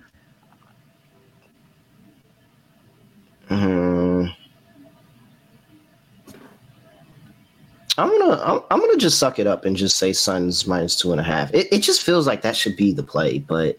Hmm. 3.50 4.26
I'm 7.98 8.10
gonna 8.10 8.42
I'm, 8.44 8.62
I'm, 8.70 8.80
gonna 8.80 8.98
just 8.98 9.18
suck 9.18 9.40
it 9.40 9.48
up 9.48 9.66
and 9.66 9.76
just 9.76 9.98
say 9.98 10.14
Suns 10.14 10.68
minus 10.68 10.96
two 10.96 11.12
and 11.12 11.20
a 11.20 11.24
half. 11.24 11.52
It, 11.54 11.68
it 11.72 11.80
just 11.80 12.04
feels 12.04 12.28
like 12.28 12.42
that 12.44 12.56
should 12.56 12.76
be 12.76 12.94
the 12.94 13.04
play, 13.04 13.40
but 13.40 13.78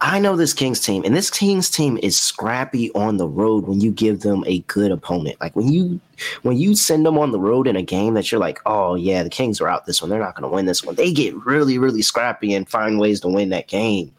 I 0.00 0.18
know 0.18 0.36
this 0.36 0.52
Kings 0.52 0.80
team, 0.80 1.02
and 1.04 1.16
this 1.16 1.30
Kings 1.30 1.70
team 1.70 1.98
is 2.02 2.18
scrappy 2.18 2.92
on 2.92 3.16
the 3.16 3.26
road 3.26 3.66
when 3.66 3.80
you 3.80 3.90
give 3.90 4.20
them 4.20 4.44
a 4.46 4.58
good 4.60 4.90
opponent. 4.90 5.40
Like 5.40 5.56
when 5.56 5.72
you 5.72 5.98
when 6.42 6.58
you 6.58 6.76
send 6.76 7.06
them 7.06 7.16
on 7.16 7.30
the 7.30 7.40
road 7.40 7.66
in 7.66 7.76
a 7.76 7.82
game 7.82 8.12
that 8.14 8.30
you're 8.30 8.40
like, 8.40 8.60
oh 8.66 8.96
yeah, 8.96 9.22
the 9.22 9.30
Kings 9.30 9.60
are 9.60 9.68
out 9.68 9.86
this 9.86 10.02
one, 10.02 10.10
they're 10.10 10.18
not 10.18 10.34
gonna 10.34 10.48
win 10.48 10.66
this 10.66 10.84
one. 10.84 10.94
They 10.96 11.10
get 11.10 11.34
really, 11.46 11.78
really 11.78 12.02
scrappy 12.02 12.52
and 12.52 12.68
find 12.68 12.98
ways 12.98 13.20
to 13.20 13.28
win 13.28 13.48
that 13.50 13.68
game. 13.68 14.12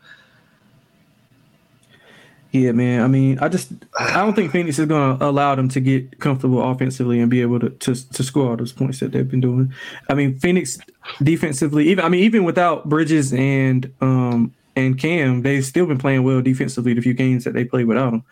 Yeah, 2.56 2.72
man. 2.72 3.01
I 3.01 3.08
mean, 3.08 3.38
I 3.39 3.49
just 3.49 3.74
I 3.99 4.14
don't 4.14 4.34
think 4.34 4.53
Phoenix 4.53 4.80
is 4.80 4.86
going 4.86 5.20
to 5.20 5.26
allow 5.26 5.56
them 5.56 5.68
to 5.68 5.82
get 5.82 6.22
comfortable 6.22 6.64
offensively 6.64 7.20
and 7.20 7.30
be 7.30 7.41
able 7.41 7.60
to, 7.60 7.70
to 7.70 8.14
to 8.14 8.24
score 8.24 8.51
all 8.51 8.56
those 8.56 8.72
points 8.72 9.01
that 9.01 9.12
they've 9.12 9.30
been 9.30 9.41
doing. 9.41 9.74
I 10.08 10.14
mean, 10.14 10.39
Phoenix 10.39 10.78
defensively, 11.22 11.89
even 11.89 12.06
I 12.06 12.08
mean, 12.08 12.24
even 12.24 12.45
without 12.45 12.88
Bridges 12.88 13.34
and 13.34 13.91
um 13.99 14.53
and 14.78 14.97
Cam, 14.97 15.41
they've 15.41 15.66
still 15.66 15.86
been 15.86 15.97
playing 15.97 16.24
well 16.24 16.41
defensively 16.41 16.93
the 16.93 17.01
few 17.01 17.14
games 17.14 17.43
that 17.43 17.53
they 17.56 17.66
played 17.66 17.88
without 17.88 18.12
them. 18.12 18.24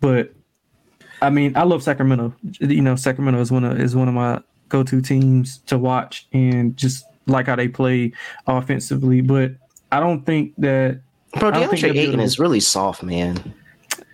But 0.00 0.32
I 1.20 1.30
mean, 1.30 1.56
I 1.56 1.64
love 1.64 1.82
Sacramento. 1.82 2.36
You 2.60 2.82
know, 2.82 2.94
Sacramento 2.94 3.40
is 3.40 3.50
one 3.50 3.64
of 3.64 3.80
is 3.80 3.96
one 3.96 4.06
of 4.06 4.14
my 4.14 4.40
go-to 4.68 5.00
teams 5.00 5.58
to 5.66 5.76
watch 5.76 6.28
and 6.32 6.76
just 6.76 7.04
like 7.26 7.46
how 7.46 7.56
they 7.56 7.66
play 7.66 8.12
offensively. 8.46 9.22
But 9.22 9.54
I 9.90 9.98
don't 9.98 10.24
think 10.24 10.54
that 10.58 11.00
Bro, 11.38 11.52
DeAndre 11.52 11.96
Ayton 11.96 12.20
is 12.20 12.38
really 12.38 12.60
soft, 12.60 13.02
man. 13.02 13.54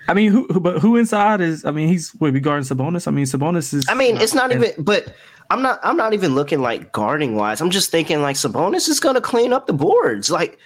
I 0.09 0.15
mean, 0.15 0.33
who, 0.33 0.47
who, 0.49 0.61
but 0.61 0.79
who 0.81 0.97
inside 0.97 1.41
is? 1.41 1.65
I 1.65 1.71
mean, 1.71 1.89
he's 1.89 2.15
wait, 2.21 2.35
regarding 2.35 2.65
Sabonis. 2.65 3.07
I 3.07 3.11
mean, 3.11 3.25
Sabonis 3.25 3.73
is. 3.73 3.85
I 3.89 3.95
mean, 3.95 4.15
not, 4.15 4.23
it's 4.23 4.35
not 4.35 4.53
even. 4.53 4.73
But 4.79 5.15
I'm 5.51 5.63
not. 5.63 5.79
I'm 5.83 5.97
not 5.97 6.13
even 6.13 6.35
looking 6.35 6.61
like 6.61 6.93
guarding 6.93 7.37
wise. 7.37 7.61
I'm 7.61 7.71
just 7.71 7.91
thinking 7.91 8.21
like 8.21 8.37
Sabonis 8.37 8.89
is 8.89 9.01
going 9.01 9.15
to 9.15 9.21
clean 9.21 9.53
up 9.53 9.67
the 9.67 9.73
boards. 9.73 10.31
Like 10.31 10.59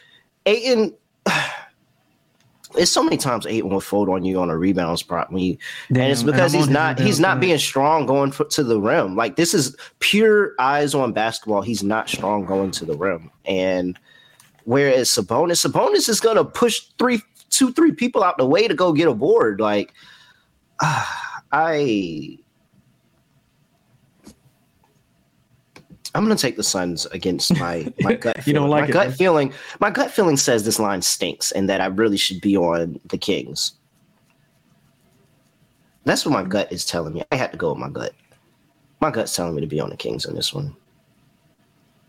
Ayton. 0.47 0.95
It's 2.75 2.91
so 2.91 3.03
many 3.03 3.17
times 3.17 3.47
Ayton 3.47 3.71
will 3.71 3.81
fold 3.81 4.11
on 4.11 4.23
you 4.23 4.39
on 4.39 4.51
a 4.51 4.59
rebound 4.59 4.99
spot 4.99 5.33
when 5.33 5.43
you, 5.43 5.57
Damn, 5.91 6.03
and 6.03 6.13
it's 6.13 6.23
because 6.23 6.53
and 6.53 6.63
he's 6.63 6.69
not 6.69 6.99
he's 6.99 7.19
not 7.19 7.41
being 7.41 7.57
strong 7.57 8.05
going 8.05 8.33
for, 8.33 8.45
to 8.45 8.63
the 8.63 8.79
rim. 8.79 9.17
Like 9.17 9.37
this 9.37 9.55
is 9.55 9.75
pure 10.01 10.53
eyes 10.59 10.95
on 10.95 11.15
basketball. 11.15 11.63
He's 11.63 11.83
not 11.83 12.11
strong 12.11 12.45
going 12.45 12.73
to 12.73 12.85
the 12.85 12.95
rim, 12.95 13.31
and 13.47 13.99
whereas 14.67 15.09
Sabonis, 15.09 15.67
Sabonis 15.67 16.09
is 16.09 16.21
gonna 16.21 16.45
push 16.45 16.81
three 16.99 17.23
two, 17.49 17.73
three 17.73 17.93
people 17.93 18.23
out 18.23 18.37
the 18.37 18.47
way 18.47 18.69
to 18.69 18.75
go 18.75 18.93
get 18.93 19.09
a 19.09 19.15
board. 19.15 19.61
Like, 19.61 19.95
uh, 20.81 21.05
I, 21.53 22.39
I'm 26.15 26.25
gonna 26.25 26.37
take 26.37 26.57
the 26.57 26.63
Suns 26.63 27.07
against 27.07 27.57
my 27.59 27.93
my 28.01 28.15
gut. 28.17 28.47
you 28.47 28.53
don't 28.53 28.69
like 28.69 28.85
my 28.85 28.89
it, 28.89 28.93
gut 28.93 29.15
feeling. 29.15 29.53
My 29.81 29.91
gut 29.91 30.11
feeling 30.11 30.37
says 30.37 30.65
this 30.65 30.79
line 30.79 31.03
stinks, 31.03 31.53
and 31.53 31.69
that 31.69 31.81
I 31.81 31.87
really 31.87 32.17
should 32.17 32.41
be 32.41 32.57
on 32.57 33.01
the 33.07 33.17
Kings. 33.17 33.73
That's 36.05 36.25
what 36.25 36.33
my 36.33 36.43
gut 36.43 36.71
is 36.71 36.85
telling 36.85 37.15
me. 37.15 37.23
I 37.33 37.37
had 37.37 37.53
to 37.53 37.59
go 37.59 37.71
with 37.71 37.79
my 37.79 37.89
gut. 37.89 38.13
My 39.01 39.11
gut's 39.11 39.35
telling 39.35 39.55
me 39.55 39.61
to 39.61 39.67
be 39.67 39.81
on 39.81 39.91
the 39.91 39.97
Kings 39.97 40.25
on 40.27 40.35
this 40.35 40.53
one. 40.55 40.75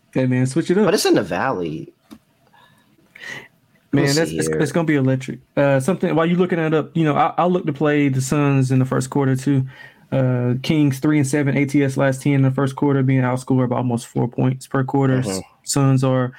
Okay, 0.10 0.26
man, 0.26 0.45
switch 0.45 0.72
it 0.72 0.78
up. 0.78 0.86
But 0.86 0.93
it's 0.93 1.05
in 1.05 1.16
the 1.16 1.24
Valley. 1.24 1.93
Man, 3.91 4.05
that's 4.15 4.31
it's, 4.31 4.47
it's, 4.47 4.71
gonna 4.71 4.85
be 4.85 4.95
electric. 4.95 5.39
Uh, 5.55 5.79
something 5.79 6.13
while 6.13 6.25
you're 6.25 6.38
looking 6.38 6.57
that 6.57 6.73
up, 6.73 6.95
you 6.95 7.05
know, 7.05 7.15
I, 7.15 7.43
will 7.43 7.51
look 7.51 7.65
to 7.65 7.73
play 7.73 8.09
the 8.09 8.21
Suns 8.21 8.69
in 8.69 8.79
the 8.79 8.85
first 8.85 9.09
quarter 9.09 9.35
too. 9.35 9.65
Uh, 10.11 10.55
Kings 10.61 10.99
three 10.99 11.17
and 11.17 11.27
seven, 11.27 11.57
ATS 11.57 11.95
last 11.95 12.21
ten 12.21 12.33
in 12.33 12.41
the 12.41 12.51
first 12.51 12.75
quarter, 12.75 13.01
being 13.01 13.21
outscored 13.21 13.69
by 13.69 13.77
almost 13.77 14.07
four 14.07 14.27
points 14.27 14.67
per 14.67 14.83
quarter. 14.83 15.21
Mm-hmm. 15.21 15.39
Suns 15.63 16.03
are 16.03 16.33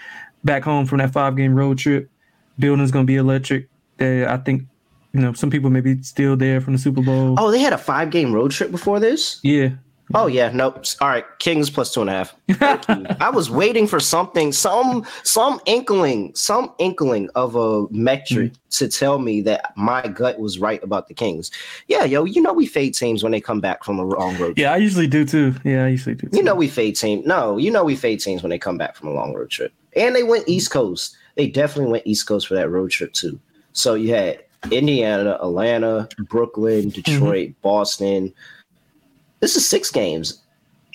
back 0.44 0.62
home 0.62 0.84
from 0.86 0.98
that 0.98 1.12
five 1.12 1.36
game 1.36 1.54
road 1.54 1.78
trip. 1.78 2.10
Building's 2.58 2.90
gonna 2.90 3.04
be 3.04 3.16
electric. 3.16 3.68
Uh, 4.00 4.26
I 4.26 4.36
think 4.38 4.64
you 5.14 5.20
know 5.20 5.32
some 5.32 5.50
people 5.50 5.70
may 5.70 5.80
be 5.80 6.02
still 6.02 6.36
there 6.36 6.60
from 6.60 6.74
the 6.74 6.78
Super 6.78 7.02
Bowl. 7.02 7.34
Oh, 7.38 7.50
they 7.50 7.60
had 7.60 7.72
a 7.72 7.78
five 7.78 8.10
game 8.10 8.32
road 8.32 8.50
trip 8.50 8.70
before 8.70 9.00
this. 9.00 9.40
Yeah, 9.42 9.70
Oh 10.14 10.26
yeah, 10.26 10.50
nope. 10.52 10.84
All 11.00 11.08
right, 11.08 11.24
Kings 11.38 11.68
plus 11.68 11.92
two 11.92 12.00
and 12.00 12.08
a 12.08 12.12
half. 12.12 12.34
I 13.20 13.30
was 13.30 13.50
waiting 13.50 13.86
for 13.86 14.00
something, 14.00 14.52
some 14.52 15.04
some 15.22 15.60
inkling, 15.66 16.34
some 16.34 16.72
inkling 16.78 17.28
of 17.34 17.56
a 17.56 17.86
metric 17.90 18.52
mm. 18.52 18.78
to 18.78 18.88
tell 18.88 19.18
me 19.18 19.42
that 19.42 19.72
my 19.76 20.06
gut 20.08 20.38
was 20.38 20.58
right 20.58 20.82
about 20.82 21.08
the 21.08 21.14
Kings. 21.14 21.50
Yeah, 21.88 22.04
yo, 22.04 22.24
you 22.24 22.40
know 22.40 22.52
we 22.52 22.66
fade 22.66 22.94
teams 22.94 23.22
when 23.22 23.32
they 23.32 23.40
come 23.40 23.60
back 23.60 23.84
from 23.84 23.98
a 23.98 24.04
long 24.04 24.32
road. 24.38 24.54
Trip. 24.54 24.58
Yeah, 24.58 24.72
I 24.72 24.78
usually 24.78 25.06
do 25.06 25.24
too. 25.24 25.54
Yeah, 25.64 25.84
I 25.84 25.88
usually 25.88 26.14
do. 26.14 26.28
Too. 26.28 26.36
You 26.36 26.42
know 26.42 26.54
we 26.54 26.68
fade 26.68 26.96
team. 26.96 27.22
No, 27.26 27.58
you 27.58 27.70
know 27.70 27.84
we 27.84 27.96
fade 27.96 28.20
teams 28.20 28.42
when 28.42 28.50
they 28.50 28.58
come 28.58 28.78
back 28.78 28.96
from 28.96 29.08
a 29.08 29.12
long 29.12 29.34
road 29.34 29.50
trip. 29.50 29.72
And 29.96 30.14
they 30.14 30.22
went 30.22 30.48
East 30.48 30.70
Coast. 30.70 31.16
They 31.34 31.48
definitely 31.48 31.92
went 31.92 32.06
East 32.06 32.26
Coast 32.26 32.46
for 32.46 32.54
that 32.54 32.70
road 32.70 32.90
trip 32.90 33.12
too. 33.12 33.38
So 33.72 33.94
you 33.94 34.14
had 34.14 34.42
Indiana, 34.70 35.38
Atlanta, 35.40 36.08
Brooklyn, 36.28 36.90
mm-hmm. 36.90 37.00
Detroit, 37.00 37.50
mm-hmm. 37.50 37.60
Boston. 37.62 38.34
This 39.40 39.56
is 39.56 39.68
six 39.68 39.90
games. 39.90 40.42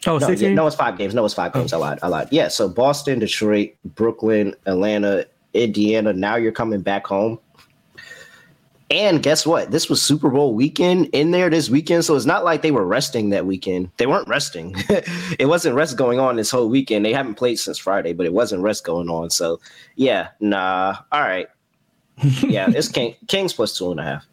Oh, 0.05 0.17
no, 0.17 0.27
six 0.27 0.41
yeah, 0.41 0.53
no, 0.53 0.67
it's 0.67 0.75
five 0.75 0.97
games. 0.97 1.13
No, 1.13 1.23
it's 1.25 1.33
five 1.33 1.51
oh. 1.55 1.59
games. 1.59 1.73
Oh. 1.73 1.77
I 1.77 1.79
lied. 1.79 1.99
I 2.03 2.07
lied. 2.07 2.27
Yeah. 2.31 2.49
So 2.49 2.67
Boston, 2.67 3.19
Detroit, 3.19 3.71
Brooklyn, 3.85 4.53
Atlanta, 4.65 5.25
Indiana. 5.53 6.13
Now 6.13 6.35
you're 6.35 6.51
coming 6.51 6.81
back 6.81 7.07
home. 7.07 7.39
And 8.93 9.23
guess 9.23 9.43
what? 9.43 9.71
This 9.71 9.89
was 9.89 10.01
Super 10.01 10.29
Bowl 10.29 10.53
weekend 10.53 11.07
in 11.13 11.31
there 11.31 11.49
this 11.49 11.67
weekend. 11.67 12.05
So 12.05 12.15
it's 12.15 12.27
not 12.27 12.43
like 12.43 12.61
they 12.61 12.69
were 12.69 12.85
resting 12.85 13.29
that 13.29 13.45
weekend. 13.45 13.89
They 13.97 14.05
weren't 14.05 14.27
resting. 14.27 14.75
it 15.39 15.47
wasn't 15.47 15.75
rest 15.75 15.97
going 15.97 16.19
on 16.19 16.35
this 16.35 16.51
whole 16.51 16.69
weekend. 16.69 17.03
They 17.03 17.13
haven't 17.13 17.35
played 17.35 17.57
since 17.57 17.79
Friday, 17.79 18.13
but 18.13 18.27
it 18.27 18.33
wasn't 18.33 18.61
rest 18.61 18.83
going 18.83 19.09
on. 19.09 19.31
So 19.31 19.59
yeah, 19.95 20.29
nah. 20.39 20.97
All 21.11 21.21
right. 21.21 21.47
Yeah, 22.43 22.69
it's 22.69 22.87
King, 22.87 23.15
Kings 23.27 23.53
plus 23.53 23.75
two 23.75 23.89
and 23.89 23.99
a 23.99 24.03
half. 24.03 24.27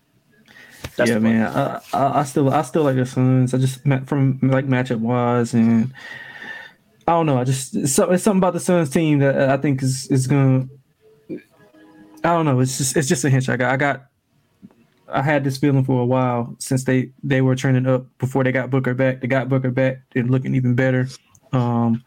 That's 0.97 1.11
yeah, 1.11 1.19
man. 1.19 1.47
I, 1.47 1.81
I, 1.93 2.21
I, 2.21 2.25
still 2.25 2.51
I 2.51 2.63
still 2.63 2.83
like 2.83 2.97
the 2.97 3.07
Suns. 3.07 3.55
I 3.55 3.59
just 3.59 3.85
met 3.87 4.07
from 4.07 4.39
like 4.43 4.67
matchup 4.67 4.99
wise, 4.99 5.55
and 5.55 5.93
I 7.07 7.13
don't 7.13 7.27
know. 7.27 7.39
I 7.39 7.45
just 7.45 7.75
it's, 7.75 7.99
it's 7.99 8.23
something 8.23 8.39
about 8.39 8.53
the 8.53 8.61
Suns 8.61 8.91
team 8.91 9.19
that 9.21 9.49
I 9.49 9.57
think 9.57 9.83
is 9.83 10.07
is 10.09 10.27
gonna. 10.27 10.69
I 12.23 12.35
don't 12.35 12.45
know. 12.45 12.61
It's 12.61 12.79
just 12.79 12.97
it's 12.97 13.09
just 13.09 13.25
a 13.25 13.31
hunch 13.31 13.49
I 13.49 13.57
got. 13.57 13.73
I 13.73 13.77
got. 13.77 14.07
I 15.09 15.23
had 15.23 15.43
this 15.43 15.59
feeling 15.59 15.85
for 15.85 16.03
a 16.03 16.07
while 16.07 16.55
since 16.59 16.85
they 16.85 17.11
they 17.23 17.41
were 17.41 17.57
turning 17.57 17.87
up 17.87 18.07
before 18.19 18.45
they 18.45 18.53
got 18.53 18.71
Booker 18.71 18.95
back. 18.95 19.21
They 19.21 19.27
got 19.27 19.49
Booker 19.49 19.71
back 19.71 20.03
and 20.15 20.31
looking 20.31 20.55
even 20.55 20.75
better. 20.75 21.09
Um, 21.53 22.05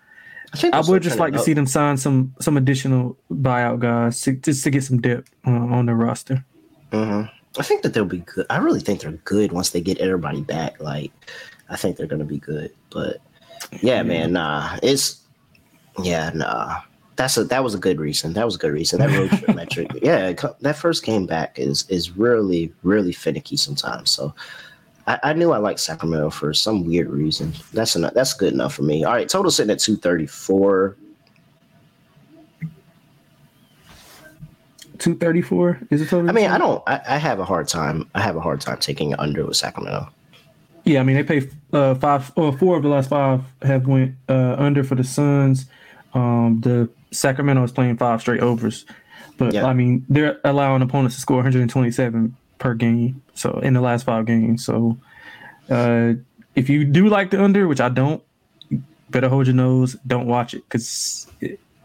I, 0.53 0.69
I 0.71 0.81
would 0.81 1.01
just 1.01 1.19
like 1.19 1.33
to 1.33 1.39
see 1.39 1.53
them 1.53 1.65
sign 1.65 1.97
some 1.97 2.35
some 2.39 2.57
additional 2.57 3.17
buyout 3.31 3.79
guys 3.79 4.21
to, 4.21 4.33
just 4.33 4.63
to 4.63 4.69
get 4.69 4.83
some 4.83 5.01
depth 5.01 5.33
uh, 5.45 5.51
on 5.51 5.87
the 5.87 5.95
roster. 5.95 6.45
Mm-hmm. 6.91 7.42
I 7.57 7.63
think 7.63 7.83
that 7.83 7.93
they'll 7.93 8.05
be 8.05 8.19
good. 8.19 8.45
I 8.49 8.57
really 8.57 8.79
think 8.79 9.01
they're 9.01 9.11
good 9.11 9.51
once 9.51 9.69
they 9.69 9.81
get 9.81 9.99
everybody 9.99 10.41
back. 10.41 10.81
Like, 10.81 11.11
I 11.69 11.75
think 11.75 11.97
they're 11.97 12.07
gonna 12.07 12.23
be 12.23 12.39
good. 12.39 12.71
But 12.89 13.17
yeah, 13.81 14.03
man, 14.03 14.33
nah, 14.33 14.77
it's 14.81 15.21
yeah, 16.01 16.31
nah. 16.33 16.81
That's 17.15 17.37
a 17.37 17.43
that 17.45 17.63
was 17.63 17.75
a 17.75 17.79
good 17.79 17.99
reason. 17.99 18.33
That 18.33 18.45
was 18.45 18.55
a 18.55 18.57
good 18.57 18.73
reason. 18.73 18.99
That 18.99 19.11
road 19.11 19.29
trip 19.29 19.55
metric, 19.55 19.91
yeah, 20.01 20.33
that 20.61 20.77
first 20.77 21.03
game 21.03 21.27
back 21.27 21.59
is 21.59 21.87
is 21.89 22.17
really 22.17 22.73
really 22.81 23.11
finicky 23.11 23.55
sometimes. 23.55 24.09
So 24.09 24.33
I, 25.05 25.19
I 25.23 25.33
knew 25.33 25.51
I 25.51 25.57
liked 25.57 25.79
Sacramento 25.79 26.31
for 26.31 26.53
some 26.53 26.85
weird 26.85 27.09
reason. 27.09 27.53
That's 27.71 27.95
enough. 27.95 28.13
That's 28.13 28.33
good 28.33 28.53
enough 28.53 28.73
for 28.73 28.83
me. 28.83 29.03
All 29.03 29.13
right, 29.13 29.29
total 29.29 29.51
sitting 29.51 29.71
at 29.71 29.79
two 29.79 29.95
thirty 29.95 30.25
four. 30.25 30.97
234 35.03 35.79
is 35.89 36.01
it 36.01 36.07
total? 36.07 36.29
I 36.29 36.31
mean, 36.31 36.49
I 36.49 36.57
don't. 36.57 36.81
I, 36.87 37.01
I, 37.05 37.17
have 37.17 37.37
a 37.39 37.43
hard 37.43 37.67
time. 37.67 38.09
I 38.15 38.21
have 38.21 38.37
a 38.37 38.39
hard 38.39 38.61
time 38.61 38.77
taking 38.77 39.13
under 39.15 39.45
with 39.45 39.57
Sacramento. 39.57 40.07
Yeah, 40.85 41.01
I 41.01 41.03
mean 41.03 41.17
they 41.17 41.23
pay 41.23 41.49
uh, 41.73 41.95
five 41.95 42.31
or 42.37 42.57
four 42.57 42.77
of 42.77 42.83
the 42.83 42.89
last 42.89 43.09
five 43.09 43.41
have 43.63 43.85
went 43.85 44.15
uh, 44.29 44.55
under 44.57 44.81
for 44.81 44.95
the 44.95 45.03
Suns. 45.03 45.65
Um, 46.13 46.61
the 46.61 46.89
Sacramento 47.11 47.63
is 47.63 47.73
playing 47.73 47.97
five 47.97 48.21
straight 48.21 48.39
overs, 48.39 48.85
but 49.37 49.53
yeah. 49.53 49.65
I 49.65 49.73
mean 49.73 50.05
they're 50.07 50.39
allowing 50.45 50.81
opponents 50.81 51.15
to 51.15 51.21
score 51.21 51.37
127 51.37 52.37
per 52.59 52.73
game. 52.73 53.21
So 53.33 53.59
in 53.59 53.73
the 53.73 53.81
last 53.81 54.05
five 54.05 54.25
games, 54.25 54.63
so 54.63 54.97
uh, 55.69 56.13
if 56.55 56.69
you 56.69 56.85
do 56.85 57.09
like 57.09 57.31
the 57.31 57.43
under, 57.43 57.67
which 57.67 57.81
I 57.81 57.89
don't, 57.89 58.23
better 59.09 59.27
hold 59.27 59.47
your 59.47 59.55
nose. 59.55 59.97
Don't 60.07 60.27
watch 60.27 60.53
it 60.53 60.63
because 60.63 61.27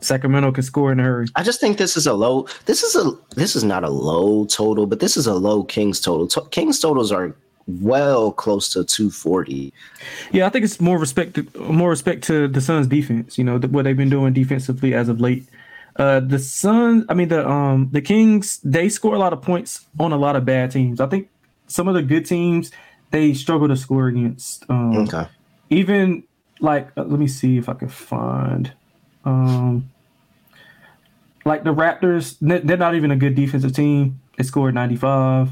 Sacramento 0.01 0.53
can 0.53 0.63
score 0.63 0.93
in 0.93 1.01
a 1.01 1.03
hurry. 1.03 1.27
I 1.35 1.43
just 1.43 1.61
think 1.61 1.79
this 1.79 1.97
is 1.97 2.07
a 2.07 2.15
low. 2.15 2.47
This 2.67 2.83
is 2.83 2.95
a 2.95 3.13
this 3.35 3.57
is 3.57 3.65
not 3.65 3.85
a 3.85 3.91
low 3.91 4.45
total, 4.47 4.87
but 4.87 5.01
this 5.01 5.17
is 5.17 5.27
a 5.27 5.35
low 5.35 5.65
Kings 5.65 6.01
total. 6.01 6.29
Kings 6.47 6.79
totals 6.79 7.11
are 7.11 7.35
well 7.69 8.33
close 8.33 8.71
to 8.71 8.85
240. 8.85 9.73
Yeah, 10.33 10.47
I 10.47 10.49
think 10.49 10.65
it's 10.65 10.81
more 10.81 10.99
respect 10.99 11.35
to, 11.35 11.47
more 11.61 11.91
respect 11.91 12.25
to 12.25 12.49
the 12.49 12.61
Suns 12.61 12.87
defense, 12.87 13.37
you 13.37 13.45
know, 13.45 13.59
the, 13.59 13.69
what 13.69 13.85
they've 13.85 13.97
been 13.97 14.09
doing 14.09 14.33
defensively 14.33 14.95
as 14.95 15.09
of 15.09 15.21
late. 15.21 15.47
Uh 15.97 16.21
the 16.21 16.39
Suns, 16.39 17.05
I 17.09 17.15
mean 17.15 17.29
the 17.29 17.47
um 17.47 17.89
the 17.93 18.01
Kings, 18.01 18.61
they 18.65 18.89
score 18.89 19.15
a 19.15 19.19
lot 19.19 19.33
of 19.33 19.43
points 19.43 19.87
on 19.99 20.13
a 20.13 20.17
lot 20.17 20.37
of 20.37 20.45
bad 20.45 20.71
teams. 20.71 21.01
I 21.01 21.07
think 21.07 21.29
some 21.67 21.89
of 21.89 21.95
the 21.95 22.03
good 22.03 22.25
teams 22.25 22.71
they 23.11 23.35
struggle 23.35 23.69
to 23.69 23.77
score 23.77 24.09
against. 24.09 24.65
Um 24.71 24.97
okay. 24.99 25.27
even 25.71 26.23
like 26.61 26.89
uh, 26.97 27.03
let 27.03 27.19
me 27.19 27.27
see 27.27 27.59
if 27.59 27.69
I 27.69 27.75
can 27.75 27.89
find 27.89 28.73
um, 29.29 29.91
like 31.45 31.65
the 31.65 31.75
Raptors, 31.75 32.37
they're 32.41 32.77
not 32.77 32.95
even 32.95 33.11
a 33.11 33.17
good 33.17 33.35
defensive 33.35 33.75
team. 33.75 34.21
They 34.37 34.45
scored 34.45 34.75
95. 34.75 35.51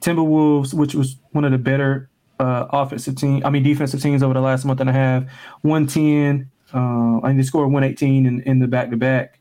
Timberwolves, 0.00 0.74
which 0.74 0.94
was 0.94 1.16
one 1.32 1.44
of 1.44 1.52
the 1.52 1.58
better 1.58 2.10
uh, 2.38 2.66
offensive 2.70 3.16
team, 3.16 3.42
I 3.44 3.50
mean 3.50 3.62
defensive 3.62 4.02
teams 4.02 4.22
over 4.22 4.34
the 4.34 4.40
last 4.40 4.64
month 4.64 4.80
and 4.80 4.90
a 4.90 4.92
half, 4.92 5.24
110. 5.62 6.50
Uh, 6.72 7.20
and 7.20 7.38
they 7.38 7.42
scored 7.44 7.70
118 7.70 8.26
in, 8.26 8.40
in 8.42 8.58
the 8.58 8.66
back 8.66 8.90
to 8.90 8.96
back. 8.96 9.38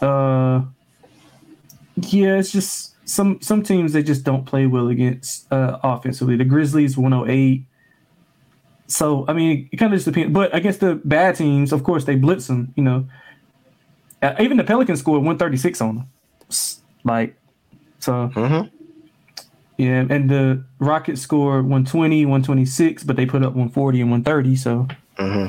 Uh, 0.00 0.62
yeah, 1.96 2.36
it's 2.36 2.50
just 2.50 2.94
some 3.08 3.40
some 3.40 3.62
teams 3.62 3.92
they 3.92 4.02
just 4.02 4.24
don't 4.24 4.44
play 4.44 4.66
well 4.66 4.88
against 4.88 5.50
uh, 5.52 5.78
offensively. 5.82 6.36
The 6.36 6.44
Grizzlies 6.44 6.98
108. 6.98 7.64
So 8.88 9.24
I 9.28 9.32
mean, 9.32 9.68
it 9.72 9.76
kind 9.76 9.92
of 9.92 9.96
just 9.96 10.06
depends. 10.06 10.32
But 10.32 10.54
against 10.54 10.80
the 10.80 10.94
bad 11.04 11.34
teams, 11.36 11.72
of 11.72 11.82
course, 11.84 12.04
they 12.04 12.14
blitz 12.16 12.46
them. 12.46 12.72
You 12.76 12.82
know, 12.84 13.08
uh, 14.22 14.34
even 14.40 14.56
the 14.56 14.64
Pelicans 14.64 15.00
scored 15.00 15.18
136 15.18 15.80
on 15.80 15.96
them. 15.96 16.08
Like, 17.04 17.36
so 18.00 18.30
Mm-hmm. 18.34 18.68
yeah. 19.78 20.06
And 20.08 20.30
the 20.30 20.64
Rockets 20.78 21.20
scored 21.20 21.64
120, 21.64 22.24
126, 22.26 23.04
but 23.04 23.16
they 23.16 23.26
put 23.26 23.42
up 23.42 23.50
140 23.54 24.00
and 24.00 24.10
130. 24.10 24.56
So 24.56 24.88
Mm-hmm. 25.18 25.48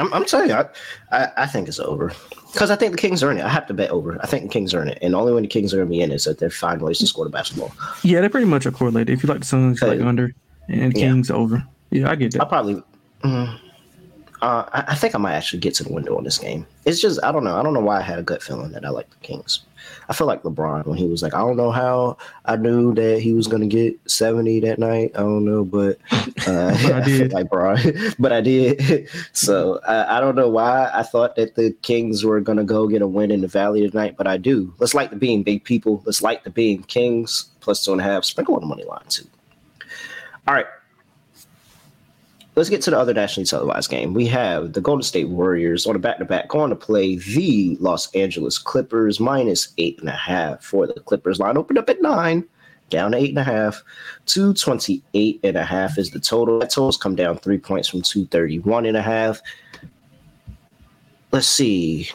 I'm, 0.00 0.12
I'm 0.12 0.24
telling 0.24 0.48
you, 0.50 0.54
I, 0.56 0.66
I, 1.12 1.28
I 1.38 1.46
think 1.46 1.68
it's 1.68 1.78
over 1.78 2.12
because 2.52 2.70
I 2.70 2.76
think 2.76 2.92
the 2.92 2.98
Kings 2.98 3.22
earn 3.22 3.38
it. 3.38 3.44
I 3.44 3.48
have 3.48 3.66
to 3.68 3.74
bet 3.74 3.90
over. 3.90 4.18
I 4.22 4.26
think 4.26 4.42
the 4.44 4.48
Kings 4.48 4.74
earn 4.74 4.88
it, 4.88 4.98
and 5.00 5.14
only 5.14 5.32
when 5.32 5.42
the 5.44 5.48
Kings 5.48 5.72
are 5.72 5.76
going 5.78 5.88
to 5.88 5.90
be 5.90 6.00
in 6.00 6.10
is 6.10 6.24
that 6.24 6.38
they 6.40 6.50
find 6.50 6.82
ways 6.82 6.98
to 6.98 7.06
score 7.06 7.24
the 7.24 7.30
basketball. 7.30 7.72
yeah, 8.02 8.20
they 8.20 8.28
pretty 8.28 8.46
much 8.46 8.66
are 8.66 8.72
correlated. 8.72 9.10
If 9.16 9.22
you 9.22 9.28
like 9.28 9.38
the 9.40 9.46
Suns, 9.46 9.80
you 9.80 9.86
like 9.86 10.00
under, 10.00 10.34
and 10.68 10.96
yeah. 10.96 11.06
Kings 11.06 11.30
over. 11.30 11.64
Yeah, 11.94 12.10
I 12.10 12.14
get 12.16 12.32
that. 12.32 12.42
I'll 12.42 12.48
probably. 12.48 12.82
mm, 13.22 13.58
uh, 14.42 14.64
I, 14.72 14.84
I 14.88 14.94
think 14.94 15.14
I 15.14 15.18
might 15.18 15.34
actually 15.34 15.60
get 15.60 15.74
to 15.76 15.84
the 15.84 15.92
window 15.92 16.16
on 16.18 16.24
this 16.24 16.38
game. 16.38 16.66
It's 16.84 17.00
just 17.00 17.18
I 17.22 17.32
don't 17.32 17.44
know. 17.44 17.56
I 17.56 17.62
don't 17.62 17.72
know 17.72 17.80
why 17.80 17.98
I 17.98 18.02
had 18.02 18.18
a 18.18 18.22
gut 18.22 18.42
feeling 18.42 18.72
that 18.72 18.84
I 18.84 18.90
like 18.90 19.08
the 19.10 19.16
Kings. 19.16 19.60
I 20.08 20.12
feel 20.14 20.26
like 20.26 20.42
LeBron 20.42 20.86
when 20.86 20.98
he 20.98 21.06
was 21.06 21.22
like, 21.22 21.34
I 21.34 21.38
don't 21.38 21.56
know 21.56 21.70
how 21.70 22.18
I 22.46 22.56
knew 22.56 22.94
that 22.94 23.20
he 23.20 23.32
was 23.32 23.46
gonna 23.46 23.66
get 23.66 23.98
seventy 24.10 24.60
that 24.60 24.78
night. 24.78 25.12
I 25.14 25.20
don't 25.20 25.44
know, 25.44 25.64
but 25.64 25.98
uh, 26.10 26.76
But 26.82 26.92
I 26.92 26.98
I 26.98 27.00
did. 27.04 27.32
like 27.32 27.48
Bron, 27.48 27.78
but 28.18 28.32
I 28.32 28.40
did. 28.40 29.08
so 29.32 29.80
I, 29.86 30.18
I 30.18 30.20
don't 30.20 30.36
know 30.36 30.48
why 30.48 30.90
I 30.92 31.02
thought 31.04 31.36
that 31.36 31.54
the 31.54 31.70
Kings 31.82 32.24
were 32.24 32.40
gonna 32.40 32.64
go 32.64 32.88
get 32.88 33.02
a 33.02 33.06
win 33.06 33.30
in 33.30 33.40
the 33.40 33.48
Valley 33.48 33.88
tonight, 33.88 34.16
but 34.18 34.26
I 34.26 34.36
do. 34.36 34.74
Let's 34.78 34.94
like 34.94 35.10
the 35.10 35.16
being 35.16 35.42
big 35.42 35.64
people. 35.64 36.02
Let's 36.04 36.22
like 36.22 36.44
the 36.44 36.50
being 36.50 36.82
Kings 36.82 37.50
plus 37.60 37.84
two 37.84 37.92
and 37.92 38.00
a 38.00 38.04
half. 38.04 38.24
Sprinkle 38.24 38.56
on 38.56 38.60
the 38.62 38.66
money 38.66 38.84
line 38.84 39.04
too. 39.08 39.24
All 40.48 40.54
right. 40.54 40.66
Let's 42.56 42.70
get 42.70 42.82
to 42.82 42.90
the 42.90 42.98
other 42.98 43.12
nationally 43.12 43.46
televised 43.46 43.90
game. 43.90 44.14
We 44.14 44.26
have 44.26 44.74
the 44.74 44.80
Golden 44.80 45.02
State 45.02 45.28
Warriors 45.28 45.86
on 45.86 45.96
a 45.96 45.98
back 45.98 46.18
to 46.18 46.24
back 46.24 46.48
going 46.48 46.70
to 46.70 46.76
play 46.76 47.16
the 47.16 47.76
Los 47.80 48.14
Angeles 48.14 48.58
Clippers 48.58 49.18
minus 49.18 49.68
eight 49.76 49.98
and 49.98 50.08
a 50.08 50.12
half 50.12 50.62
for 50.62 50.86
the 50.86 50.94
Clippers. 51.00 51.40
Line 51.40 51.56
opened 51.56 51.78
up 51.78 51.90
at 51.90 52.00
nine, 52.00 52.44
down 52.90 53.10
to 53.10 53.18
eight 53.18 53.30
and 53.30 53.38
a 53.38 53.44
half. 53.44 53.82
228 54.26 55.40
and 55.42 55.56
a 55.56 55.64
half 55.64 55.98
is 55.98 56.12
the 56.12 56.20
total. 56.20 56.60
That 56.60 56.70
total's 56.70 56.96
come 56.96 57.16
down 57.16 57.38
three 57.38 57.58
points 57.58 57.88
from 57.88 58.02
231 58.02 58.86
and 58.86 58.96
a 58.96 59.02
half. 59.02 59.40
Let's 61.32 61.48
see. 61.48 62.08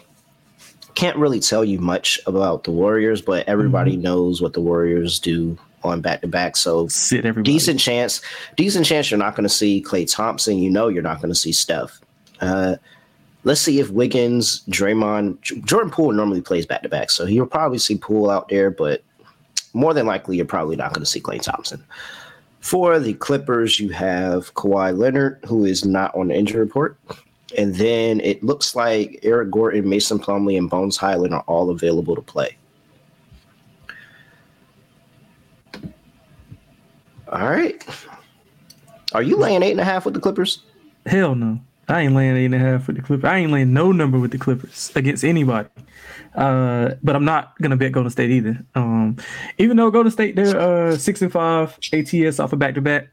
Can't 0.95 1.17
really 1.17 1.41
tell 1.41 1.65
you 1.65 1.79
much 1.79 2.17
about 2.25 2.63
the 2.63 2.71
Warriors, 2.71 3.21
but 3.21 3.47
everybody 3.49 3.93
mm-hmm. 3.93 4.03
knows 4.03 4.41
what 4.41 4.53
the 4.53 4.61
Warriors 4.61 5.19
do 5.19 5.57
on 5.83 6.01
back 6.01 6.21
to 6.21 6.27
back. 6.27 6.55
So 6.55 6.87
Sit 6.87 7.25
everybody. 7.25 7.53
decent 7.53 7.79
chance, 7.79 8.21
decent 8.55 8.85
chance 8.85 9.09
you're 9.09 9.17
not 9.17 9.35
going 9.35 9.47
to 9.47 9.53
see 9.53 9.83
Klay 9.85 10.11
Thompson. 10.11 10.57
You 10.57 10.69
know 10.69 10.87
you're 10.87 11.03
not 11.03 11.17
going 11.17 11.31
to 11.31 11.39
see 11.39 11.51
Steph. 11.51 11.99
Uh, 12.41 12.75
let's 13.43 13.61
see 13.61 13.79
if 13.79 13.89
Wiggins, 13.89 14.63
Draymond, 14.69 15.41
Jordan 15.65 15.91
Poole 15.91 16.11
normally 16.11 16.41
plays 16.41 16.65
back 16.65 16.83
to 16.83 16.89
back, 16.89 17.09
so 17.11 17.25
you'll 17.25 17.45
probably 17.45 17.77
see 17.77 17.97
Poole 17.97 18.29
out 18.29 18.49
there, 18.49 18.69
but 18.69 19.03
more 19.73 19.93
than 19.93 20.05
likely 20.05 20.37
you're 20.37 20.45
probably 20.45 20.75
not 20.75 20.93
going 20.93 21.03
to 21.03 21.09
see 21.09 21.21
Klay 21.21 21.41
Thompson. 21.41 21.83
For 22.59 22.99
the 22.99 23.13
Clippers, 23.13 23.79
you 23.79 23.89
have 23.89 24.53
Kawhi 24.55 24.97
Leonard, 24.97 25.39
who 25.45 25.65
is 25.65 25.85
not 25.85 26.13
on 26.15 26.27
the 26.27 26.35
injury 26.35 26.59
report. 26.59 26.97
And 27.57 27.75
then 27.75 28.19
it 28.19 28.43
looks 28.43 28.75
like 28.75 29.19
Eric 29.23 29.49
Gordon, 29.51 29.89
Mason 29.89 30.19
Plumlee, 30.19 30.57
and 30.57 30.69
Bones 30.69 30.97
Hyland 30.97 31.33
are 31.33 31.43
all 31.47 31.69
available 31.69 32.15
to 32.15 32.21
play. 32.21 32.57
All 37.29 37.49
right. 37.49 37.83
Are 39.13 39.21
you 39.21 39.37
laying 39.37 39.63
eight 39.63 39.71
and 39.71 39.79
a 39.79 39.85
half 39.85 40.05
with 40.05 40.13
the 40.13 40.19
Clippers? 40.19 40.63
Hell 41.05 41.35
no. 41.35 41.59
I 41.87 42.01
ain't 42.01 42.13
laying 42.13 42.37
eight 42.37 42.45
and 42.45 42.55
a 42.55 42.59
half 42.59 42.87
with 42.87 42.97
the 42.97 43.01
Clippers. 43.01 43.25
I 43.25 43.37
ain't 43.37 43.51
laying 43.51 43.73
no 43.73 43.91
number 43.91 44.19
with 44.19 44.31
the 44.31 44.37
Clippers 44.37 44.91
against 44.95 45.23
anybody. 45.23 45.69
Uh, 46.35 46.91
but 47.01 47.15
I'm 47.15 47.25
not 47.25 47.59
gonna 47.61 47.75
bet 47.75 47.91
Golden 47.91 48.11
State 48.11 48.29
either. 48.29 48.63
Um, 48.75 49.17
even 49.57 49.77
though 49.77 49.89
Golden 49.89 50.11
State 50.11 50.35
they're 50.35 50.59
uh 50.59 50.97
six 50.97 51.21
and 51.21 51.31
five 51.31 51.77
ATS 51.91 52.39
off 52.39 52.53
a 52.53 52.55
back 52.55 52.75
to 52.75 52.81
back, 52.81 53.07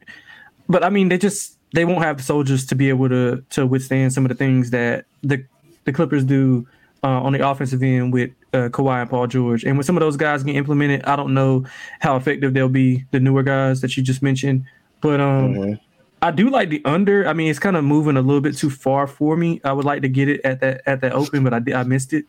but 0.68 0.84
I 0.84 0.90
mean 0.90 1.08
they 1.08 1.16
just 1.16 1.58
they 1.72 1.84
won't 1.84 2.02
have 2.02 2.18
the 2.18 2.22
soldiers 2.22 2.66
to 2.66 2.74
be 2.74 2.88
able 2.90 3.08
to 3.08 3.42
to 3.50 3.66
withstand 3.66 4.12
some 4.12 4.24
of 4.24 4.28
the 4.28 4.34
things 4.34 4.70
that 4.70 5.06
the 5.22 5.44
the 5.84 5.92
Clippers 5.92 6.24
do 6.24 6.66
uh, 7.02 7.08
on 7.22 7.32
the 7.32 7.46
offensive 7.46 7.82
end 7.82 8.12
with 8.12 8.30
uh, 8.52 8.68
Kawhi 8.70 9.02
and 9.02 9.10
Paul 9.10 9.26
George. 9.26 9.64
And 9.64 9.76
when 9.76 9.84
some 9.84 9.96
of 9.96 10.00
those 10.00 10.16
guys 10.16 10.42
get 10.42 10.56
implemented, 10.56 11.04
I 11.04 11.16
don't 11.16 11.34
know 11.34 11.64
how 12.00 12.16
effective 12.16 12.54
they'll 12.54 12.68
be. 12.68 13.04
The 13.10 13.20
newer 13.20 13.42
guys 13.42 13.80
that 13.82 13.96
you 13.96 14.02
just 14.02 14.22
mentioned, 14.22 14.64
but 15.00 15.20
um. 15.20 15.54
Mhm. 15.54 15.80
I 16.22 16.30
do 16.30 16.48
like 16.48 16.70
the 16.70 16.80
under. 16.86 17.28
I 17.28 17.34
mean, 17.34 17.50
it's 17.50 17.58
kind 17.58 17.76
of 17.76 17.84
moving 17.84 18.16
a 18.16 18.22
little 18.22 18.40
bit 18.40 18.56
too 18.56 18.70
far 18.70 19.06
for 19.06 19.36
me. 19.36 19.60
I 19.64 19.72
would 19.74 19.84
like 19.84 20.00
to 20.00 20.08
get 20.08 20.30
it 20.30 20.40
at 20.44 20.60
that 20.60 20.80
at 20.86 21.02
that 21.02 21.12
open, 21.12 21.44
but 21.44 21.52
I 21.52 21.58
did 21.58 21.74
I 21.74 21.82
missed 21.82 22.14
it. 22.14 22.24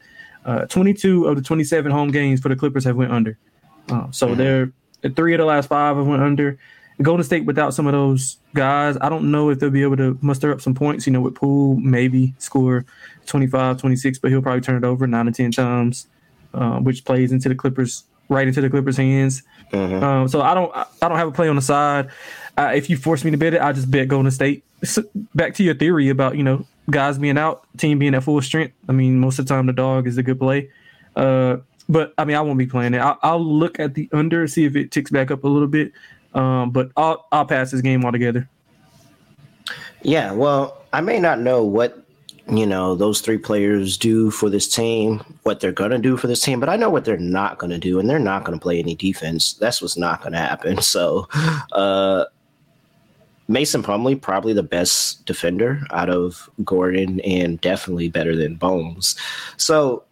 Uh, 0.46 0.66
22 0.66 1.26
of 1.26 1.38
the 1.38 1.42
27 1.42 1.90
home 1.90 2.12
games 2.12 2.42
for 2.42 2.50
the 2.50 2.56
Clippers 2.58 2.84
have 2.84 2.98
went 2.98 3.12
under. 3.14 3.38
Uh, 3.90 4.12
so 4.12 4.28
Mhm. 4.28 4.38
they're 5.02 5.12
three 5.16 5.34
of 5.34 5.38
the 5.40 5.46
last 5.46 5.68
five 5.70 5.96
have 5.96 6.06
went 6.06 6.22
under. 6.22 6.58
Golden 7.02 7.24
State 7.24 7.46
without 7.46 7.74
some 7.74 7.86
of 7.86 7.94
those 7.94 8.38
guys, 8.56 8.98
I 9.02 9.10
don't 9.10 9.30
know 9.30 9.50
if 9.50 9.60
they'll 9.60 9.70
be 9.70 9.84
able 9.84 9.98
to 9.98 10.18
muster 10.22 10.52
up 10.52 10.62
some 10.62 10.74
points. 10.74 11.06
You 11.06 11.14
know, 11.14 11.22
with 11.22 11.36
Poole 11.36 11.76
maybe 11.76 12.34
score 12.40 12.86
25, 13.28 13.78
26, 13.80 14.20
but 14.20 14.32
he'll 14.32 14.42
probably 14.42 14.62
turn 14.62 14.78
it 14.84 14.88
over 14.88 15.06
nine 15.06 15.26
to 15.26 15.32
10 15.32 15.52
times, 15.52 16.08
uh, 16.54 16.80
which 16.80 17.06
plays 17.06 17.32
into 17.32 17.50
the 17.50 17.56
Clippers 17.56 18.04
right 18.30 18.48
into 18.48 18.62
the 18.62 18.70
Clippers' 18.70 18.98
hands. 18.98 19.44
Mhm. 19.72 20.02
Um, 20.02 20.28
so 20.28 20.42
I 20.42 20.54
don't 20.54 20.76
I 20.76 20.86
I 21.02 21.08
don't 21.10 21.18
have 21.18 21.28
a 21.28 21.32
play 21.32 21.48
on 21.50 21.56
the 21.56 21.62
side. 21.62 22.10
Uh, 22.58 22.72
if 22.76 22.90
you 22.90 22.98
force 22.98 23.24
me 23.24 23.32
to 23.32 23.38
bet 23.38 23.54
it, 23.54 23.62
I 23.62 23.72
just 23.74 23.92
bet 23.92 24.08
Golden 24.08 24.32
State. 24.32 24.64
So 24.84 25.04
back 25.36 25.54
to 25.56 25.64
your 25.64 25.76
theory 25.76 26.10
about 26.10 26.36
you 26.36 26.44
know 26.44 26.66
guys 26.90 27.18
being 27.18 27.38
out, 27.38 27.66
team 27.78 28.00
being 28.00 28.16
at 28.16 28.24
full 28.24 28.42
strength. 28.42 28.74
I 28.90 28.92
mean, 28.92 29.20
most 29.20 29.40
of 29.40 29.46
the 29.46 29.54
time 29.54 29.68
the 29.68 29.74
dog 29.74 30.08
is 30.08 30.18
a 30.18 30.24
good 30.24 30.40
play. 30.40 30.70
Uh, 31.16 31.58
but 31.90 32.14
I 32.18 32.26
mean, 32.26 32.36
I 32.36 32.42
won't 32.42 32.58
be 32.58 32.68
playing 32.68 32.94
it. 32.94 33.00
I'll, 33.00 33.18
I'll 33.22 33.44
look 33.44 33.80
at 33.80 33.94
the 33.94 34.10
under, 34.12 34.48
see 34.48 34.66
if 34.66 34.76
it 34.76 34.92
ticks 34.92 35.10
back 35.12 35.32
up 35.32 35.44
a 35.44 35.48
little 35.48 35.68
bit. 35.68 35.92
Um, 36.38 36.70
but 36.70 36.92
I'll 36.96 37.28
I'll 37.32 37.46
pass 37.46 37.72
this 37.72 37.82
game 37.82 38.06
altogether. 38.06 38.48
Yeah, 40.04 40.32
well, 40.32 40.84
I 40.94 41.02
may 41.02 41.20
not 41.20 41.40
know 41.40 41.64
what 41.64 42.04
you 42.48 42.66
know 42.66 42.96
those 42.96 43.22
three 43.22 43.40
players 43.40 43.98
do 43.98 44.30
for 44.30 44.50
this 44.50 44.68
team, 44.68 45.20
what 45.44 45.60
they're 45.60 45.72
gonna 45.72 45.98
do 45.98 46.16
for 46.16 46.28
this 46.28 46.42
team, 46.42 46.60
but 46.60 46.70
I 46.70 46.76
know 46.76 46.92
what 46.92 47.06
they're 47.06 47.18
not 47.18 47.58
gonna 47.58 47.80
do, 47.80 48.00
and 48.00 48.08
they're 48.08 48.20
not 48.20 48.44
gonna 48.44 48.60
play 48.60 48.78
any 48.78 48.94
defense. 48.94 49.54
That's 49.54 49.82
what's 49.82 49.98
not 49.98 50.22
gonna 50.22 50.38
happen. 50.38 50.78
So, 50.88 51.28
uh, 51.74 52.26
Mason 53.50 53.82
Plumlee 53.84 54.22
probably 54.22 54.54
the 54.54 54.64
best 54.64 55.26
defender 55.26 55.82
out 55.92 56.10
of 56.10 56.50
Gordon, 56.64 57.20
and 57.22 57.60
definitely 57.62 58.10
better 58.10 58.36
than 58.36 58.56
Bones. 58.56 59.16
So. 59.58 60.04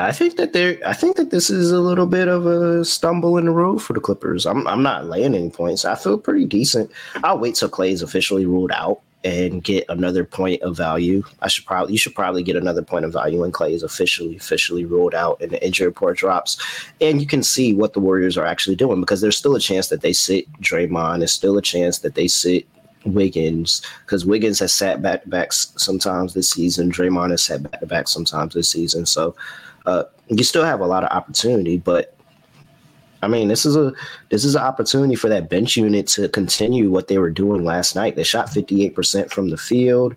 I 0.00 0.12
think 0.12 0.36
that 0.36 0.52
they're. 0.52 0.78
I 0.86 0.92
think 0.92 1.16
that 1.16 1.30
this 1.30 1.50
is 1.50 1.70
a 1.70 1.80
little 1.80 2.06
bit 2.06 2.28
of 2.28 2.46
a 2.46 2.84
stumble 2.84 3.36
in 3.38 3.44
the 3.44 3.50
road 3.50 3.82
for 3.82 3.92
the 3.92 4.00
Clippers. 4.00 4.46
I'm. 4.46 4.66
I'm 4.66 4.82
not 4.82 5.06
laying 5.06 5.34
any 5.34 5.50
points. 5.50 5.84
I 5.84 5.94
feel 5.94 6.18
pretty 6.18 6.44
decent. 6.44 6.90
I'll 7.22 7.38
wait 7.38 7.54
till 7.54 7.68
Klay's 7.68 8.02
officially 8.02 8.46
ruled 8.46 8.72
out 8.72 9.00
and 9.22 9.62
get 9.62 9.84
another 9.90 10.24
point 10.24 10.62
of 10.62 10.76
value. 10.76 11.22
I 11.40 11.48
should 11.48 11.66
probably. 11.66 11.92
You 11.92 11.98
should 11.98 12.14
probably 12.14 12.42
get 12.42 12.56
another 12.56 12.82
point 12.82 13.04
of 13.04 13.12
value 13.12 13.40
when 13.40 13.52
Klay 13.52 13.72
is 13.72 13.82
officially 13.82 14.36
officially 14.36 14.84
ruled 14.84 15.14
out 15.14 15.40
and 15.40 15.50
the 15.50 15.64
injury 15.64 15.86
report 15.86 16.16
drops, 16.16 16.58
and 17.00 17.20
you 17.20 17.26
can 17.26 17.42
see 17.42 17.74
what 17.74 17.92
the 17.92 18.00
Warriors 18.00 18.38
are 18.38 18.46
actually 18.46 18.76
doing 18.76 19.00
because 19.00 19.20
there's 19.20 19.36
still 19.36 19.56
a 19.56 19.60
chance 19.60 19.88
that 19.88 20.00
they 20.00 20.12
sit 20.12 20.50
Draymond. 20.60 21.18
There's 21.18 21.32
still 21.32 21.58
a 21.58 21.62
chance 21.62 21.98
that 21.98 22.14
they 22.14 22.28
sit 22.28 22.66
Wiggins 23.04 23.82
because 24.04 24.26
Wiggins 24.26 24.58
has 24.60 24.72
sat 24.72 25.02
back 25.02 25.22
to 25.22 25.28
backs 25.28 25.72
sometimes 25.76 26.34
this 26.34 26.50
season. 26.50 26.90
Draymond 26.90 27.30
has 27.30 27.42
sat 27.42 27.62
back 27.62 27.80
to 27.80 27.86
back 27.86 28.08
sometimes 28.08 28.54
this 28.54 28.68
season. 28.68 29.06
So 29.06 29.34
uh, 29.86 30.04
you 30.28 30.44
still 30.44 30.64
have 30.64 30.80
a 30.80 30.86
lot 30.86 31.04
of 31.04 31.10
opportunity, 31.10 31.76
but 31.76 32.16
I 33.22 33.28
mean, 33.28 33.48
this 33.48 33.66
is 33.66 33.76
a 33.76 33.92
this 34.30 34.44
is 34.44 34.54
an 34.54 34.62
opportunity 34.62 35.14
for 35.14 35.28
that 35.28 35.50
bench 35.50 35.76
unit 35.76 36.06
to 36.08 36.28
continue 36.28 36.90
what 36.90 37.08
they 37.08 37.18
were 37.18 37.30
doing 37.30 37.64
last 37.64 37.94
night. 37.94 38.16
They 38.16 38.22
shot 38.22 38.46
58% 38.46 39.30
from 39.30 39.50
the 39.50 39.56
field 39.56 40.14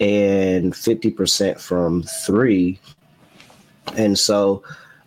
and 0.00 0.72
50% 0.72 1.60
from 1.60 2.02
three. 2.02 2.78
And 3.96 4.18
so 4.18 4.62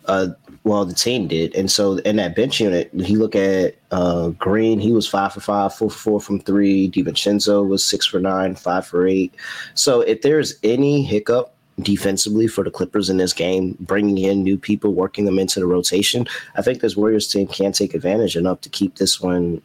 uh 0.06 0.28
well 0.64 0.84
the 0.84 0.94
team 0.94 1.28
did. 1.28 1.54
And 1.54 1.70
so 1.70 1.98
in 1.98 2.16
that 2.16 2.34
bench 2.34 2.60
unit, 2.60 2.90
you 2.92 3.18
look 3.18 3.36
at 3.36 3.76
uh 3.90 4.28
Green, 4.30 4.80
he 4.80 4.92
was 4.92 5.06
five 5.06 5.32
for 5.32 5.40
five, 5.40 5.74
four 5.74 5.90
for 5.90 5.98
four 5.98 6.20
from 6.20 6.40
three. 6.40 6.90
DiVincenzo 6.90 7.66
was 7.66 7.84
six 7.84 8.06
for 8.06 8.18
nine, 8.18 8.56
five 8.56 8.86
for 8.86 9.06
eight. 9.06 9.34
So 9.74 10.00
if 10.00 10.22
there's 10.22 10.56
any 10.64 11.02
hiccup 11.02 11.55
defensively 11.80 12.46
for 12.46 12.64
the 12.64 12.70
Clippers 12.70 13.10
in 13.10 13.18
this 13.18 13.32
game, 13.32 13.76
bringing 13.80 14.18
in 14.18 14.42
new 14.42 14.56
people, 14.56 14.94
working 14.94 15.24
them 15.24 15.38
into 15.38 15.60
the 15.60 15.66
rotation. 15.66 16.26
I 16.56 16.62
think 16.62 16.80
this 16.80 16.96
Warriors 16.96 17.28
team 17.28 17.46
can 17.46 17.72
take 17.72 17.94
advantage 17.94 18.36
enough 18.36 18.60
to 18.62 18.68
keep 18.68 18.96
this 18.96 19.20
one 19.20 19.60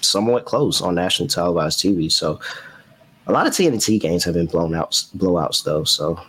somewhat 0.00 0.44
close 0.44 0.80
on 0.80 0.94
national 0.94 1.28
televised 1.28 1.80
TV. 1.80 2.10
So 2.12 2.38
a 3.26 3.32
lot 3.32 3.46
of 3.46 3.52
TNT 3.52 4.00
games 4.00 4.24
have 4.24 4.34
been 4.34 4.46
blown 4.46 4.74
out, 4.74 4.92
blowouts 5.16 5.64
though. 5.64 5.84
So 5.84 6.20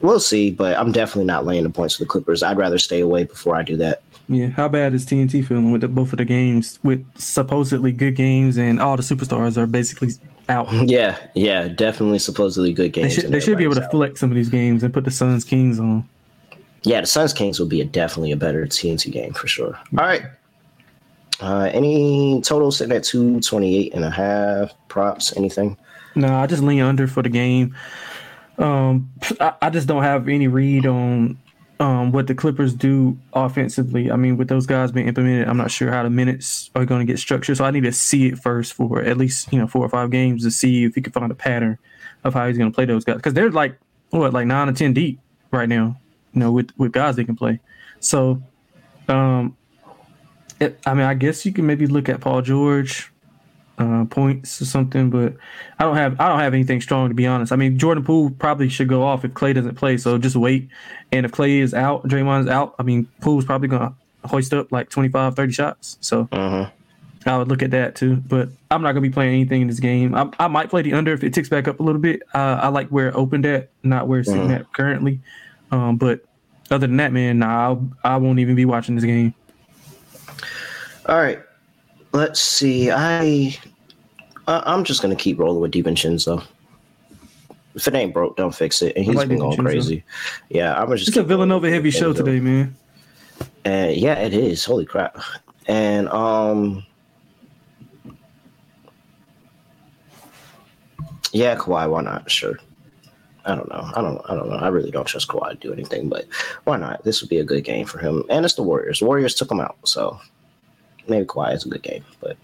we'll 0.00 0.20
see, 0.20 0.50
but 0.50 0.76
I'm 0.76 0.92
definitely 0.92 1.24
not 1.24 1.46
laying 1.46 1.64
the 1.64 1.70
points 1.70 1.96
for 1.96 2.04
the 2.04 2.08
Clippers. 2.08 2.42
I'd 2.42 2.58
rather 2.58 2.78
stay 2.78 3.00
away 3.00 3.24
before 3.24 3.56
I 3.56 3.62
do 3.62 3.76
that. 3.78 4.02
Yeah, 4.28 4.48
how 4.48 4.68
bad 4.68 4.94
is 4.94 5.04
TNT 5.04 5.44
feeling 5.44 5.72
with 5.72 5.80
the, 5.80 5.88
both 5.88 6.12
of 6.12 6.18
the 6.18 6.24
games, 6.24 6.78
with 6.82 7.04
supposedly 7.18 7.90
good 7.90 8.14
games, 8.14 8.56
and 8.56 8.80
all 8.80 8.96
the 8.96 9.02
superstars 9.02 9.56
are 9.56 9.66
basically 9.66 10.10
out? 10.48 10.68
Yeah, 10.88 11.18
yeah, 11.34 11.68
definitely 11.68 12.18
supposedly 12.18 12.72
good 12.72 12.92
They 12.92 13.08
should, 13.08 13.30
they 13.30 13.40
should 13.40 13.58
be 13.58 13.64
able 13.64 13.74
to 13.74 13.80
everybody's 13.80 13.84
out. 13.84 13.90
flex 13.90 14.20
some 14.20 14.30
of 14.30 14.36
these 14.36 14.48
games 14.48 14.82
and 14.82 14.92
put 14.92 15.04
the 15.04 15.10
Suns 15.10 15.44
Kings 15.44 15.78
on. 15.78 16.08
Yeah, 16.82 17.00
the 17.00 17.06
Suns 17.06 17.32
Kings 17.32 17.60
will 17.60 17.68
be 17.68 17.80
a, 17.80 17.84
definitely 17.84 18.32
a 18.32 18.36
better 18.36 18.66
TNT 18.66 19.10
game 19.12 19.32
for 19.32 19.46
sure. 19.46 19.78
All 19.98 20.04
right. 20.04 20.22
Uh, 21.40 21.70
any 21.72 22.40
total 22.42 22.70
sitting 22.70 22.94
at 22.96 23.04
228 23.04 23.94
and 23.94 24.04
a 24.04 24.10
half 24.10 24.72
props, 24.88 25.36
anything? 25.36 25.76
No, 26.14 26.34
I 26.34 26.46
just 26.46 26.62
lean 26.62 26.80
under 26.80 27.06
for 27.06 27.22
the 27.22 27.28
game. 27.28 27.74
Um, 28.58 29.10
I, 29.40 29.54
I 29.62 29.70
just 29.70 29.88
don't 29.88 30.02
have 30.02 30.28
any 30.28 30.46
read 30.46 30.86
on 30.86 31.38
um, 31.80 32.12
what 32.12 32.26
the 32.26 32.34
Clippers 32.34 32.74
do 32.74 33.18
offensively. 33.32 34.10
I 34.10 34.16
mean, 34.16 34.36
with 34.36 34.48
those 34.48 34.66
guys 34.66 34.92
being 34.92 35.08
implemented, 35.08 35.48
I'm 35.48 35.56
not 35.56 35.70
sure 35.70 35.90
how 35.90 36.02
the 36.02 36.10
minutes 36.10 36.70
are 36.74 36.84
going 36.84 37.04
to 37.04 37.10
get 37.10 37.18
structured. 37.18 37.56
So 37.56 37.64
I 37.64 37.70
need 37.70 37.84
to 37.84 37.92
see 37.92 38.28
it 38.28 38.38
first 38.38 38.74
for 38.74 39.02
at 39.02 39.16
least 39.16 39.52
you 39.52 39.58
know 39.58 39.66
four 39.66 39.84
or 39.84 39.88
five 39.88 40.10
games 40.10 40.44
to 40.44 40.50
see 40.50 40.84
if 40.84 40.94
he 40.94 41.00
can 41.00 41.12
find 41.12 41.30
a 41.30 41.34
pattern 41.34 41.78
of 42.24 42.34
how 42.34 42.46
he's 42.46 42.58
going 42.58 42.70
to 42.70 42.74
play 42.74 42.84
those 42.84 43.04
guys 43.04 43.16
because 43.16 43.34
they're 43.34 43.50
like 43.50 43.76
what 44.10 44.32
like 44.32 44.46
nine 44.46 44.68
or 44.68 44.72
ten 44.72 44.92
deep 44.92 45.18
right 45.50 45.68
now, 45.68 45.96
you 46.32 46.40
know, 46.40 46.52
with 46.52 46.70
with 46.76 46.92
guys 46.92 47.16
they 47.16 47.24
can 47.24 47.36
play. 47.36 47.60
So, 48.00 48.42
um, 49.08 49.56
it, 50.60 50.78
I 50.86 50.94
mean, 50.94 51.04
I 51.04 51.14
guess 51.14 51.44
you 51.46 51.52
can 51.52 51.66
maybe 51.66 51.86
look 51.86 52.08
at 52.08 52.20
Paul 52.20 52.42
George 52.42 53.11
uh, 53.82 54.04
points 54.06 54.62
or 54.62 54.64
something, 54.64 55.10
but 55.10 55.34
I 55.78 55.84
don't 55.84 55.96
have 55.96 56.20
I 56.20 56.28
don't 56.28 56.38
have 56.38 56.54
anything 56.54 56.80
strong 56.80 57.08
to 57.08 57.14
be 57.14 57.26
honest. 57.26 57.52
I 57.52 57.56
mean, 57.56 57.78
Jordan 57.78 58.04
Poole 58.04 58.30
probably 58.30 58.68
should 58.68 58.88
go 58.88 59.02
off 59.02 59.24
if 59.24 59.32
Klay 59.32 59.54
doesn't 59.54 59.74
play, 59.74 59.96
so 59.96 60.18
just 60.18 60.36
wait. 60.36 60.68
And 61.10 61.26
if 61.26 61.32
Klay 61.32 61.60
is 61.60 61.74
out, 61.74 62.06
Draymond's 62.06 62.48
out. 62.48 62.74
I 62.78 62.84
mean, 62.84 63.08
Poole's 63.20 63.44
probably 63.44 63.68
gonna 63.68 63.94
hoist 64.24 64.54
up 64.54 64.70
like 64.70 64.88
25, 64.88 65.34
30 65.34 65.52
shots. 65.52 65.98
So 66.00 66.28
uh-huh. 66.30 66.70
I 67.26 67.38
would 67.38 67.48
look 67.48 67.62
at 67.62 67.72
that 67.72 67.96
too. 67.96 68.16
But 68.16 68.48
I'm 68.70 68.82
not 68.82 68.92
gonna 68.92 69.00
be 69.00 69.10
playing 69.10 69.34
anything 69.34 69.62
in 69.62 69.68
this 69.68 69.80
game. 69.80 70.14
I, 70.14 70.30
I 70.38 70.48
might 70.48 70.70
play 70.70 70.82
the 70.82 70.92
under 70.92 71.12
if 71.12 71.24
it 71.24 71.34
ticks 71.34 71.48
back 71.48 71.66
up 71.66 71.80
a 71.80 71.82
little 71.82 72.00
bit. 72.00 72.22
Uh, 72.34 72.60
I 72.62 72.68
like 72.68 72.88
where 72.88 73.08
it 73.08 73.14
opened 73.14 73.46
at, 73.46 73.70
not 73.82 74.06
where 74.06 74.20
it's 74.20 74.28
sitting 74.28 74.44
uh-huh. 74.44 74.60
at 74.60 74.72
currently. 74.72 75.20
Um, 75.72 75.96
but 75.96 76.24
other 76.70 76.86
than 76.86 76.98
that, 76.98 77.12
man, 77.12 77.40
nah, 77.40 77.68
I'll, 77.68 77.90
I 78.04 78.16
won't 78.16 78.38
even 78.38 78.54
be 78.54 78.64
watching 78.64 78.94
this 78.94 79.04
game. 79.04 79.34
All 81.06 81.18
right. 81.18 81.40
Let's 82.12 82.40
see. 82.40 82.90
I 82.90 83.56
uh, 84.52 84.62
I'm 84.66 84.84
just 84.84 85.00
gonna 85.02 85.16
keep 85.16 85.38
rolling 85.38 85.60
with 85.60 85.72
DiVincenzo. 85.72 86.44
If 87.74 87.88
it 87.88 87.94
ain't 87.94 88.12
broke, 88.12 88.36
don't 88.36 88.54
fix 88.54 88.82
it. 88.82 88.94
And 88.96 89.04
he's 89.04 89.14
like 89.14 89.28
been 89.28 89.38
going 89.38 89.56
crazy. 89.56 90.04
Yeah, 90.50 90.74
I'm 90.80 90.94
just. 90.94 91.08
It's 91.08 91.16
a 91.16 91.22
Villanova 91.22 91.70
heavy 91.70 91.90
show 91.90 92.12
today, 92.12 92.38
man. 92.38 92.76
And 93.64 93.96
yeah, 93.96 94.14
it 94.14 94.34
is. 94.34 94.64
Holy 94.64 94.84
crap! 94.84 95.18
And 95.66 96.08
um, 96.10 96.84
yeah, 101.32 101.56
Kawhi. 101.56 101.88
Why 101.88 102.02
not? 102.02 102.30
Sure. 102.30 102.58
I 103.44 103.54
don't 103.54 103.68
know. 103.70 103.90
I 103.94 104.02
don't. 104.02 104.20
I 104.28 104.34
don't 104.34 104.50
know. 104.50 104.56
I 104.56 104.68
really 104.68 104.90
don't 104.90 105.06
trust 105.06 105.28
Kawhi 105.28 105.50
to 105.50 105.56
do 105.56 105.72
anything, 105.72 106.10
but 106.10 106.26
why 106.64 106.76
not? 106.76 107.02
This 107.04 107.22
would 107.22 107.30
be 107.30 107.38
a 107.38 107.44
good 107.44 107.64
game 107.64 107.86
for 107.86 107.98
him. 107.98 108.22
And 108.28 108.44
it's 108.44 108.54
the 108.54 108.62
Warriors. 108.62 108.98
The 108.98 109.06
Warriors 109.06 109.34
took 109.34 109.50
him 109.50 109.60
out, 109.60 109.76
so 109.84 110.20
maybe 111.08 111.24
Kawhi 111.24 111.54
is 111.54 111.64
a 111.64 111.70
good 111.70 111.82
game, 111.82 112.04
but 112.20 112.36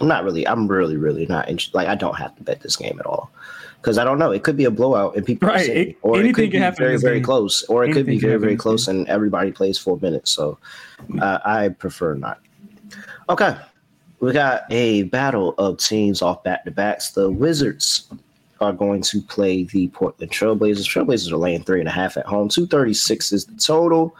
I'm 0.00 0.08
not 0.08 0.24
really. 0.24 0.46
I'm 0.46 0.68
really, 0.68 0.96
really 0.96 1.26
not 1.26 1.48
interested. 1.48 1.74
Like 1.74 1.88
I 1.88 1.94
don't 1.94 2.16
have 2.16 2.34
to 2.36 2.42
bet 2.42 2.60
this 2.60 2.76
game 2.76 2.98
at 3.00 3.06
all 3.06 3.30
because 3.80 3.98
I 3.98 4.04
don't 4.04 4.18
know. 4.18 4.30
It 4.30 4.42
could 4.42 4.56
be 4.56 4.64
a 4.64 4.70
blowout 4.70 5.16
and 5.16 5.24
people 5.24 5.48
right. 5.48 5.68
It, 5.68 5.96
or 6.02 6.20
it 6.20 6.34
could 6.34 6.50
be 6.50 6.58
very, 6.58 6.98
very 6.98 7.16
game. 7.16 7.24
close, 7.24 7.62
or 7.64 7.84
it 7.84 7.88
anything 7.88 8.04
could 8.04 8.10
be 8.10 8.18
very, 8.18 8.38
very 8.38 8.56
close 8.56 8.88
and 8.88 9.08
everybody 9.08 9.52
plays 9.52 9.78
four 9.78 9.98
minutes. 10.00 10.30
So 10.30 10.58
uh, 11.20 11.38
I 11.44 11.68
prefer 11.68 12.14
not. 12.14 12.40
Okay, 13.28 13.56
we 14.20 14.32
got 14.32 14.62
a 14.70 15.04
battle 15.04 15.54
of 15.58 15.78
teams 15.78 16.22
off 16.22 16.42
back 16.42 16.64
to 16.64 16.70
backs. 16.70 17.10
The 17.10 17.30
Wizards 17.30 18.08
are 18.60 18.72
going 18.72 19.02
to 19.02 19.22
play 19.22 19.64
the 19.64 19.88
Portland 19.88 20.32
Trailblazers. 20.32 20.86
Trailblazers 20.86 21.30
are 21.32 21.36
laying 21.36 21.62
three 21.62 21.80
and 21.80 21.88
a 21.88 21.92
half 21.92 22.16
at 22.16 22.26
home. 22.26 22.48
Two 22.48 22.66
thirty 22.66 22.94
six 22.94 23.32
is 23.32 23.44
the 23.46 23.54
total. 23.54 24.16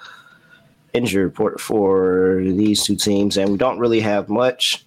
Injury 0.95 1.25
report 1.25 1.61
for 1.61 2.41
these 2.43 2.83
two 2.83 2.97
teams, 2.97 3.37
and 3.37 3.51
we 3.51 3.59
don't 3.59 3.79
really 3.79 4.01
have 4.01 4.31
much 4.31 4.87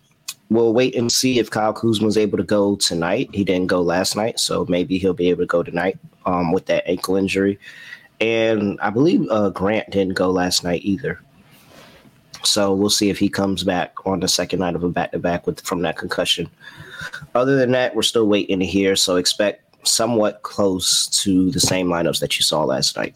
we'll 0.52 0.74
wait 0.74 0.96
and 0.96 1.10
see 1.10 1.40
if 1.40 1.50
Kyle 1.50 1.72
Kuzma 1.72 2.06
was 2.06 2.18
able 2.18 2.38
to 2.38 2.44
go 2.44 2.76
tonight. 2.76 3.30
He 3.34 3.46
didn't 3.46 3.68
go 3.68 3.82
last 3.82 4.18
night, 4.18 4.38
so 4.38 4.66
maybe 4.68 4.98
he'll 4.98 5.14
be 5.14 5.30
able 5.30 5.44
to 5.44 5.48
go 5.48 5.64
tonight 5.64 5.98
um, 6.26 6.52
with 6.52 6.66
that 6.66 6.84
ankle 6.86 7.16
injury. 7.16 7.58
And 8.20 8.78
I 8.82 8.90
believe 8.90 9.26
uh, 9.32 9.50
Grant 9.50 9.90
didn't 9.90 10.16
go 10.16 10.30
last 10.30 10.66
night 10.66 10.82
either. 10.84 11.22
So 12.44 12.74
we'll 12.74 12.90
see 12.90 13.10
if 13.10 13.18
he 13.18 13.30
comes 13.30 13.64
back 13.64 13.94
on 14.06 14.20
the 14.20 14.28
second 14.28 14.60
night 14.60 14.76
of 14.76 14.84
a 14.84 14.90
back 14.90 15.14
to 15.14 15.20
back 15.20 15.48
with 15.48 15.62
from 15.62 15.84
that 15.84 15.98
concussion. 15.98 16.50
Other 17.34 17.56
than 17.56 17.72
that, 17.72 17.96
we're 17.96 18.02
still 18.02 18.28
waiting 18.28 18.60
to 18.60 18.66
hear. 18.66 18.98
So 18.98 19.16
expect 19.16 19.88
somewhat 19.88 20.42
close 20.42 21.08
to 21.24 21.50
the 21.52 21.62
same 21.62 21.88
lineups 21.88 22.20
that 22.20 22.38
you 22.38 22.44
saw 22.44 22.66
last 22.66 22.98
night. 22.98 23.16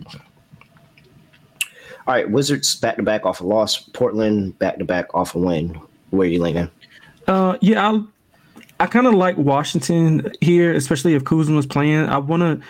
All 2.08 2.14
right, 2.14 2.30
Wizards 2.30 2.78
back 2.78 2.96
to 2.96 3.04
back 3.04 3.26
off 3.26 3.42
a 3.42 3.46
loss. 3.46 3.78
Portland 3.78 4.58
back 4.58 4.78
to 4.78 4.86
back 4.86 5.14
off 5.14 5.36
a 5.36 5.40
win. 5.40 5.82
Where 6.12 6.28
are 6.28 6.32
you 6.32 6.42
leaning? 6.42 6.72
Uh, 7.28 7.58
yeah, 7.62 7.92
I 7.92 8.02
I 8.80 8.88
kind 8.88 9.08
of 9.08 9.14
like 9.14 9.38
Washington 9.38 10.32
here, 10.42 10.74
especially 10.74 11.14
if 11.14 11.24
Kuzma 11.24 11.56
was 11.56 11.66
playing. 11.66 12.06
I 12.06 12.18
want 12.18 12.42
to. 12.42 12.68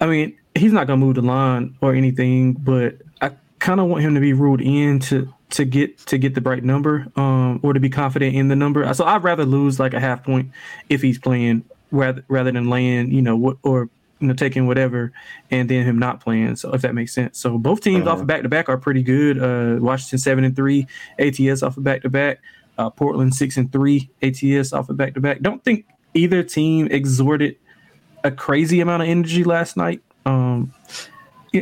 I 0.00 0.06
mean, 0.06 0.36
he's 0.54 0.72
not 0.72 0.86
gonna 0.86 1.04
move 1.04 1.16
the 1.16 1.22
line 1.22 1.76
or 1.80 1.94
anything, 1.94 2.54
but 2.54 2.96
I 3.20 3.32
kind 3.58 3.80
of 3.80 3.86
want 3.86 4.02
him 4.02 4.14
to 4.14 4.20
be 4.20 4.32
ruled 4.32 4.60
in 4.60 4.98
to 5.00 5.32
to 5.50 5.64
get 5.64 5.98
to 6.06 6.18
get 6.18 6.34
the 6.34 6.40
right 6.40 6.64
number, 6.64 7.06
um, 7.16 7.60
or 7.62 7.72
to 7.72 7.80
be 7.80 7.90
confident 7.90 8.34
in 8.34 8.48
the 8.48 8.56
number. 8.56 8.92
So 8.94 9.04
I'd 9.04 9.22
rather 9.22 9.44
lose 9.44 9.78
like 9.78 9.94
a 9.94 10.00
half 10.00 10.24
point 10.24 10.50
if 10.88 11.02
he's 11.02 11.18
playing 11.18 11.64
rather 11.90 12.24
rather 12.28 12.50
than 12.50 12.70
laying, 12.70 13.12
you 13.12 13.22
know, 13.22 13.36
what 13.36 13.58
or 13.62 13.88
you 14.20 14.28
know 14.28 14.34
taking 14.34 14.66
whatever 14.66 15.12
and 15.50 15.68
then 15.68 15.84
him 15.84 15.98
not 15.98 16.20
playing. 16.20 16.56
So 16.56 16.72
if 16.72 16.82
that 16.82 16.94
makes 16.94 17.12
sense. 17.12 17.38
So 17.38 17.58
both 17.58 17.82
teams 17.82 18.06
uh-huh. 18.06 18.12
off 18.12 18.20
of 18.22 18.26
back 18.26 18.42
to 18.42 18.48
back 18.48 18.68
are 18.68 18.78
pretty 18.78 19.02
good. 19.02 19.38
Uh, 19.38 19.80
Washington 19.80 20.18
seven 20.18 20.44
and 20.44 20.56
three, 20.56 20.86
ATS 21.18 21.62
off 21.62 21.76
of 21.76 21.84
back 21.84 22.02
to 22.02 22.08
back. 22.08 22.40
Uh, 22.76 22.90
Portland 22.90 23.34
six 23.34 23.56
and 23.56 23.70
three 23.70 24.10
ATS 24.22 24.72
off 24.72 24.88
of 24.88 24.96
back 24.96 25.14
to 25.14 25.20
back. 25.20 25.40
Don't 25.40 25.62
think 25.62 25.86
either 26.14 26.42
team 26.42 26.88
exerted 26.90 27.56
a 28.24 28.30
crazy 28.30 28.80
amount 28.80 29.02
of 29.02 29.08
energy 29.08 29.44
last 29.44 29.76
night. 29.76 30.02
Um, 30.26 30.72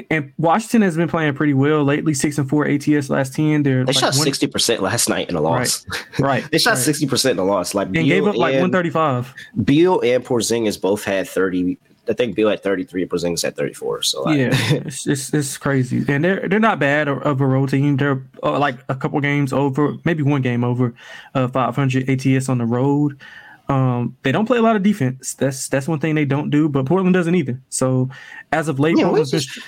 and 0.08 0.32
Washington 0.38 0.82
has 0.82 0.96
been 0.96 1.08
playing 1.08 1.34
pretty 1.34 1.52
well 1.52 1.84
lately. 1.84 2.14
Six 2.14 2.38
and 2.38 2.48
four 2.48 2.66
ATS 2.66 3.10
last 3.10 3.34
ten. 3.34 3.62
They're 3.62 3.84
they 3.84 3.92
like 3.92 3.98
shot 3.98 4.14
sixty 4.14 4.46
percent 4.46 4.80
last 4.80 5.08
night 5.08 5.28
in 5.28 5.36
a 5.36 5.40
loss. 5.40 5.84
Right, 6.18 6.18
right. 6.18 6.48
they 6.52 6.58
shot 6.58 6.78
sixty 6.78 7.04
right. 7.04 7.10
percent 7.10 7.32
in 7.32 7.38
a 7.40 7.44
loss. 7.44 7.74
Like 7.74 7.88
and 7.88 7.94
Beal 7.94 8.06
gave 8.06 8.26
up 8.26 8.36
like 8.36 8.58
one 8.58 8.72
thirty 8.72 8.90
five. 8.90 9.34
Beal 9.64 10.00
and 10.00 10.24
Porzingis 10.24 10.80
both 10.80 11.04
had 11.04 11.28
thirty 11.28 11.78
I 12.08 12.14
think 12.14 12.34
Beal 12.34 12.48
at 12.48 12.62
33, 12.62 13.06
Porzingis 13.06 13.44
at 13.44 13.56
34. 13.56 14.02
So 14.02 14.28
yeah, 14.30 14.50
it's, 14.52 15.06
it's, 15.06 15.32
it's 15.32 15.56
crazy, 15.56 16.04
and 16.08 16.24
they're 16.24 16.48
they're 16.48 16.58
not 16.58 16.78
bad 16.78 17.08
of 17.08 17.40
a 17.40 17.46
road 17.46 17.68
team. 17.68 17.96
They're 17.96 18.22
uh, 18.42 18.58
like 18.58 18.78
a 18.88 18.94
couple 18.94 19.20
games 19.20 19.52
over, 19.52 19.94
maybe 20.04 20.22
one 20.22 20.42
game 20.42 20.64
over, 20.64 20.94
uh, 21.34 21.48
500 21.48 22.10
ATS 22.10 22.48
on 22.48 22.58
the 22.58 22.66
road. 22.66 23.20
Um, 23.68 24.16
they 24.22 24.32
don't 24.32 24.46
play 24.46 24.58
a 24.58 24.62
lot 24.62 24.74
of 24.74 24.82
defense. 24.82 25.34
That's 25.34 25.68
that's 25.68 25.86
one 25.86 26.00
thing 26.00 26.14
they 26.14 26.24
don't 26.24 26.50
do, 26.50 26.68
but 26.68 26.86
Portland 26.86 27.14
doesn't 27.14 27.34
either. 27.34 27.60
So 27.68 28.10
as 28.50 28.68
of 28.68 28.80
late, 28.80 28.98
yeah, 28.98 29.22
just, 29.24 29.58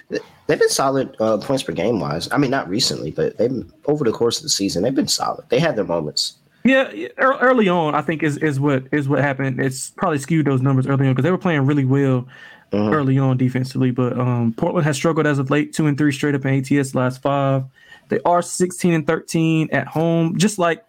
they've 0.47 0.59
been 0.59 0.68
solid 0.68 1.16
uh, 1.20 1.39
points 1.39 1.62
per 1.62 1.72
game 1.72 2.01
wise. 2.01 2.28
I 2.32 2.39
mean, 2.39 2.51
not 2.51 2.68
recently, 2.68 3.12
but 3.12 3.39
they've 3.39 3.64
over 3.87 4.05
the 4.05 4.12
course 4.12 4.39
of 4.39 4.43
the 4.43 4.49
season, 4.49 4.82
they've 4.82 4.95
been 4.95 5.09
solid. 5.09 5.45
They 5.49 5.61
had 5.61 5.76
their 5.76 5.85
moments. 5.85 6.37
Yeah, 6.64 6.90
early 7.18 7.68
on, 7.68 7.94
I 7.94 8.00
think 8.00 8.22
is 8.22 8.38
is 8.38 8.58
what 8.58 8.84
is 8.90 9.06
what 9.06 9.20
happened. 9.20 9.60
It's 9.60 9.90
probably 9.90 10.18
skewed 10.18 10.46
those 10.46 10.62
numbers 10.62 10.86
early 10.86 11.06
on 11.06 11.12
because 11.12 11.24
they 11.24 11.30
were 11.30 11.36
playing 11.36 11.66
really 11.66 11.84
well 11.84 12.26
uh-huh. 12.72 12.90
early 12.90 13.18
on 13.18 13.36
defensively. 13.36 13.90
But 13.90 14.18
um, 14.18 14.54
Portland 14.56 14.86
has 14.86 14.96
struggled 14.96 15.26
as 15.26 15.38
of 15.38 15.50
late, 15.50 15.74
two 15.74 15.86
and 15.86 15.98
three 15.98 16.10
straight 16.10 16.34
up 16.34 16.46
in 16.46 16.54
ATS 16.54 16.94
last 16.94 17.20
five. 17.20 17.64
They 18.08 18.18
are 18.24 18.40
sixteen 18.40 18.94
and 18.94 19.06
thirteen 19.06 19.68
at 19.72 19.86
home, 19.86 20.38
just 20.38 20.58
like 20.58 20.82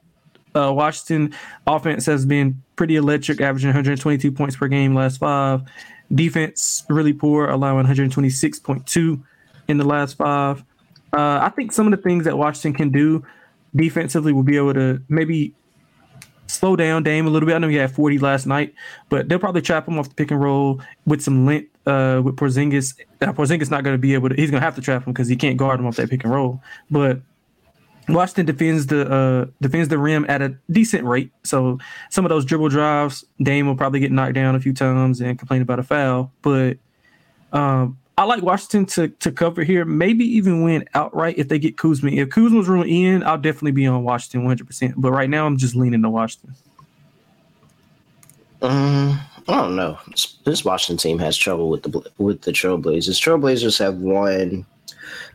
uh, 0.55 0.71
Washington. 0.73 1.35
Offense 1.67 2.05
has 2.05 2.25
been 2.25 2.63
pretty 2.77 2.95
electric, 2.95 3.41
averaging 3.41 3.69
122 3.69 4.31
points 4.31 4.55
per 4.55 4.69
game 4.69 4.95
last 4.95 5.17
five. 5.17 5.61
Defense 6.13 6.85
really 6.87 7.13
poor, 7.13 7.49
allowing 7.49 7.85
126.2 7.85 9.21
in 9.67 9.77
the 9.77 9.83
last 9.83 10.15
five. 10.15 10.63
Uh, 11.11 11.39
I 11.41 11.49
think 11.49 11.73
some 11.73 11.85
of 11.85 11.91
the 11.91 12.01
things 12.01 12.23
that 12.23 12.37
Washington 12.37 12.73
can 12.73 12.91
do 12.91 13.25
defensively 13.75 14.31
will 14.31 14.43
be 14.43 14.55
able 14.55 14.73
to 14.73 15.01
maybe 15.09 15.53
slow 16.47 16.75
down 16.75 17.03
Dame 17.03 17.27
a 17.27 17.29
little 17.29 17.47
bit. 17.47 17.55
I 17.55 17.59
know 17.59 17.67
he 17.67 17.75
had 17.75 17.91
40 17.91 18.19
last 18.19 18.45
night, 18.45 18.73
but 19.09 19.29
they'll 19.29 19.39
probably 19.39 19.61
trap 19.61 19.87
him 19.87 19.97
off 19.97 20.09
the 20.09 20.15
pick 20.15 20.31
and 20.31 20.41
roll 20.41 20.81
with 21.05 21.21
some 21.21 21.45
length 21.45 21.69
uh, 21.85 22.21
with 22.23 22.35
Porzingis. 22.35 22.99
Uh, 23.21 23.33
Porzingis 23.33 23.71
not 23.71 23.83
going 23.83 23.93
to 23.93 23.99
be 23.99 24.13
able 24.13 24.29
to. 24.29 24.35
He's 24.35 24.51
going 24.51 24.61
to 24.61 24.65
have 24.65 24.75
to 24.75 24.81
trap 24.81 25.05
him 25.05 25.13
because 25.13 25.27
he 25.27 25.35
can't 25.35 25.57
guard 25.57 25.79
him 25.79 25.85
off 25.85 25.95
that 25.97 26.09
pick 26.09 26.23
and 26.23 26.33
roll. 26.33 26.61
But 26.89 27.21
Washington 28.07 28.45
defends 28.45 28.87
the 28.87 29.11
uh, 29.11 29.45
defends 29.61 29.89
the 29.89 29.97
rim 29.97 30.25
at 30.29 30.41
a 30.41 30.55
decent 30.69 31.05
rate. 31.05 31.31
So 31.43 31.79
some 32.09 32.25
of 32.25 32.29
those 32.29 32.45
dribble 32.45 32.69
drives, 32.69 33.25
Dame 33.41 33.67
will 33.67 33.75
probably 33.75 33.99
get 33.99 34.11
knocked 34.11 34.35
down 34.35 34.55
a 34.55 34.59
few 34.59 34.73
times 34.73 35.21
and 35.21 35.37
complain 35.37 35.61
about 35.61 35.79
a 35.79 35.83
foul. 35.83 36.31
But 36.41 36.77
um, 37.51 37.97
I 38.17 38.23
like 38.23 38.41
Washington 38.41 38.85
to 38.87 39.09
to 39.09 39.31
cover 39.31 39.63
here, 39.63 39.83
maybe 39.83 40.25
even 40.25 40.63
win 40.63 40.87
outright 40.93 41.37
if 41.37 41.49
they 41.49 41.59
get 41.59 41.77
Kuzma. 41.77 42.11
If 42.11 42.29
Kuzma's 42.29 42.67
room 42.67 42.83
in, 42.83 43.23
I'll 43.23 43.37
definitely 43.37 43.73
be 43.73 43.87
on 43.87 44.03
Washington 44.03 44.43
100. 44.43 44.65
percent 44.65 44.93
But 44.97 45.11
right 45.11 45.29
now, 45.29 45.45
I'm 45.45 45.57
just 45.57 45.75
leaning 45.75 46.01
to 46.01 46.09
Washington. 46.09 46.55
Um, 48.61 49.19
I 49.47 49.53
don't 49.61 49.75
know. 49.75 49.99
This 50.45 50.63
Washington 50.63 50.97
team 50.97 51.19
has 51.19 51.35
trouble 51.35 51.69
with 51.69 51.83
the 51.83 52.11
with 52.17 52.41
the 52.41 52.51
Trailblazers. 52.51 53.19
Trailblazers 53.19 53.77
have 53.79 53.97
won 53.97 54.65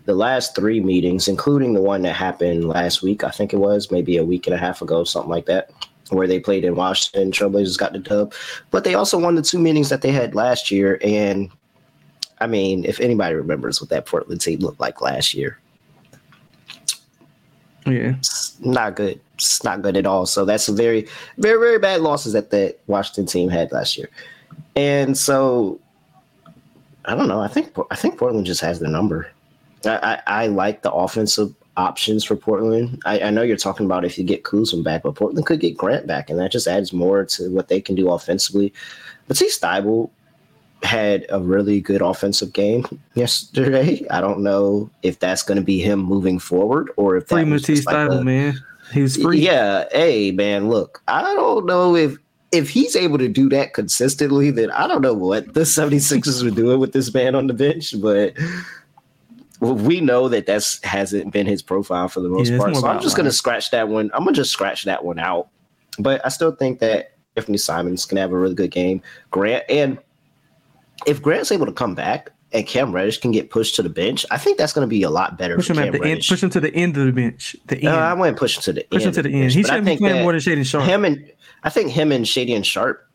the 0.07 0.15
last 0.15 0.55
three 0.55 0.81
meetings, 0.81 1.29
including 1.29 1.75
the 1.75 1.83
one 1.83 2.03
that 2.03 2.17
happened 2.17 2.69
last 2.69 3.03
week, 3.03 3.25
I 3.25 3.31
think 3.31 3.53
it 3.53 3.59
was 3.59 3.91
maybe 3.91 4.17
a 4.17 4.25
week 4.25 4.47
and 4.47 4.55
a 4.55 4.59
half 4.59 4.83
ago, 4.83 5.05
something 5.05 5.31
like 5.31 5.47
that, 5.47 5.71
where 6.09 6.27
they 6.27 6.41
played 6.41 6.65
in 6.65 6.75
Washington. 6.75 7.31
Trailblazers 7.31 7.79
got 7.79 7.93
the 7.93 7.99
dub, 7.99 8.33
but 8.71 8.85
they 8.85 8.95
also 8.95 9.19
won 9.19 9.35
the 9.35 9.43
two 9.43 9.59
meetings 9.59 9.89
that 9.91 10.03
they 10.03 10.13
had 10.13 10.35
last 10.35 10.71
year. 10.71 10.99
And 11.05 11.51
I 12.41 12.47
mean, 12.47 12.85
if 12.85 13.01
anybody 13.01 13.35
remembers 13.35 13.81
what 13.81 13.91
that 13.91 14.07
Portland 14.07 14.41
team 14.41 14.61
looked 14.61 14.81
like 14.81 15.01
last 15.01 15.35
year, 15.35 15.59
yeah, 17.87 18.15
it's 18.19 18.59
not 18.61 18.97
good. 18.97 19.21
It's 19.35 19.65
not 19.65 19.83
good 19.83 19.97
at 19.97 20.07
all. 20.07 20.27
So 20.27 20.45
that's 20.45 20.69
a 20.69 20.73
very, 20.73 21.09
very, 21.39 21.59
very 21.59 21.79
bad 21.79 22.01
losses 22.01 22.33
that 22.35 22.51
the 22.51 22.77
Washington 22.87 23.27
team 23.27 23.49
had 23.49 23.73
last 23.73 23.97
year. 23.97 24.09
And 24.77 25.17
so 25.17 25.81
I 27.05 27.15
don't 27.15 27.29
know. 27.29 27.41
I 27.41 27.49
think 27.49 27.77
I 27.91 27.97
think 27.97 28.19
Portland 28.19 28.47
just 28.47 28.61
has 28.61 28.81
the 28.81 28.89
number. 28.89 29.29
I, 29.85 30.21
I, 30.27 30.45
I 30.45 30.47
like 30.49 30.83
the 30.83 30.93
offensive 30.93 31.55
options 31.77 32.25
for 32.25 32.37
Portland. 32.37 33.01
I, 33.07 33.21
I, 33.21 33.31
know 33.31 33.43
you're 33.43 33.57
talking 33.57 33.87
about 33.87 34.05
if 34.05 34.19
you 34.19 34.25
get 34.25 34.45
Kuzma 34.45 34.83
back, 34.83 35.03
but 35.03 35.15
Portland 35.15 35.47
could 35.47 35.61
get 35.61 35.77
Grant 35.77 36.07
back, 36.07 36.29
and 36.29 36.39
that 36.39 36.53
just 36.53 36.67
adds 36.67 36.93
more 36.93 37.25
to 37.25 37.51
what 37.51 37.69
they 37.69 37.81
can 37.81 37.95
do 37.95 38.11
offensively. 38.11 38.73
But 39.27 39.39
see, 39.39 39.47
Thybulle 39.47 40.11
had 40.83 41.27
a 41.29 41.41
really 41.41 41.81
good 41.81 42.03
offensive 42.03 42.53
game 42.53 42.87
yesterday. 43.15 44.07
I 44.11 44.21
don't 44.21 44.41
know 44.41 44.91
if 45.03 45.19
that's 45.19 45.43
going 45.43 45.57
to 45.57 45.65
be 45.65 45.81
him 45.81 46.01
moving 46.01 46.39
forward 46.39 46.91
or 46.97 47.17
if 47.17 47.29
free 47.29 47.45
Matisse 47.45 47.85
like 47.87 47.97
Thybulle, 47.97 48.25
man. 48.25 48.55
He 48.93 49.03
was 49.03 49.17
free. 49.17 49.41
Yeah. 49.41 49.85
Hey, 49.93 50.33
man. 50.33 50.69
Look, 50.69 51.03
I 51.07 51.23
don't 51.23 51.67
know 51.67 51.95
if 51.95 52.17
if 52.53 52.69
he's 52.69 52.97
able 52.97 53.19
to 53.19 53.29
do 53.29 53.49
that 53.51 53.75
consistently, 53.75 54.51
then 54.51 54.71
I 54.73 54.89
don't 54.89 55.03
know 55.03 55.15
what 55.15 55.55
the 55.55 55.61
76ers 55.61 56.47
are 56.47 56.51
doing 56.51 56.81
with 56.81 56.93
this 56.93 57.13
man 57.15 57.35
on 57.35 57.47
the 57.47 57.55
bench, 57.55 57.95
but 58.01 58.35
we 59.61 60.01
know 60.01 60.29
that 60.29 60.47
that's 60.47 60.83
hasn't 60.83 61.33
been 61.33 61.47
his 61.47 61.63
profile 61.63 62.09
for 62.09 62.21
the 62.21 62.29
most 62.29 62.51
yeah, 62.51 62.59
part. 62.59 62.75
So 62.75 62.87
I'm 62.87 63.01
just 63.01 63.17
going 63.17 63.27
to 63.27 63.33
scratch 63.33 63.71
that 63.71 63.89
one. 63.89 64.11
I'm 64.15 64.25
going 64.25 64.35
to 64.35 64.41
just 64.41 64.53
scratch 64.53 64.85
that 64.85 65.05
one 65.05 65.19
out. 65.19 65.49
But 65.99 66.25
I 66.25 66.31
still 66.31 66.53
think 66.53 66.81
that 66.81 67.13
Anfernee 67.37 67.61
Simons 67.61 68.07
can 68.07 68.17
have 68.19 68.33
a 68.33 68.39
really 68.39 68.55
good 68.55 68.71
game. 68.71 69.03
Grant 69.31 69.65
and 69.69 69.99
if 71.07 71.23
Grant's 71.23 71.53
able 71.53 71.67
to 71.67 71.73
come 71.73 71.95
back 71.95 72.31
and 72.53 72.67
Cam 72.67 72.93
Reddish 72.93 73.19
can 73.19 73.31
get 73.31 73.51
pushed 73.51 73.77
to 73.77 73.83
the 73.83 73.89
bench, 73.89 74.27
I 74.31 74.39
think 74.39 74.59
that's 74.59 74.73
going 74.73 74.87
to 74.87 74.91
be 74.91 75.03
a 75.03 75.11
lot 75.11 75.39
better. 75.39 75.57
Push 75.57 75.71
him 75.71 75.79
at 75.79 75.93
the 75.93 76.03
end. 76.03 76.25
Push 76.27 76.43
him 76.43 76.51
to 76.51 76.61
the 76.61 76.75
end 76.75 76.97
of 76.97 77.07
the 77.07 77.13
bench. 77.13 77.57
The 77.67 77.77
end. 77.77 77.89
Uh, 77.89 77.99
I 77.99 78.15
went 78.15 78.37
push 78.37 78.57
him 78.57 78.63
to 78.63 78.73
the 78.73 78.85
push 78.91 79.05
end. 79.05 79.15
Push 79.15 79.19
him 79.19 79.25
to 79.25 79.31
the 79.31 79.43
end. 79.43 79.53
He 79.53 79.63
should 79.63 79.85
be 79.85 79.97
playing 79.97 80.23
more 80.23 80.33
than 80.33 80.41
Shaedon 80.41 80.67
Sharpe. 80.67 80.85
Him 80.85 81.05
and 81.05 81.33
I 81.63 81.71
think 81.71 81.91
him 81.91 82.13
and 82.13 82.25
Shaedon 82.25 82.65
Sharpe 82.65 83.07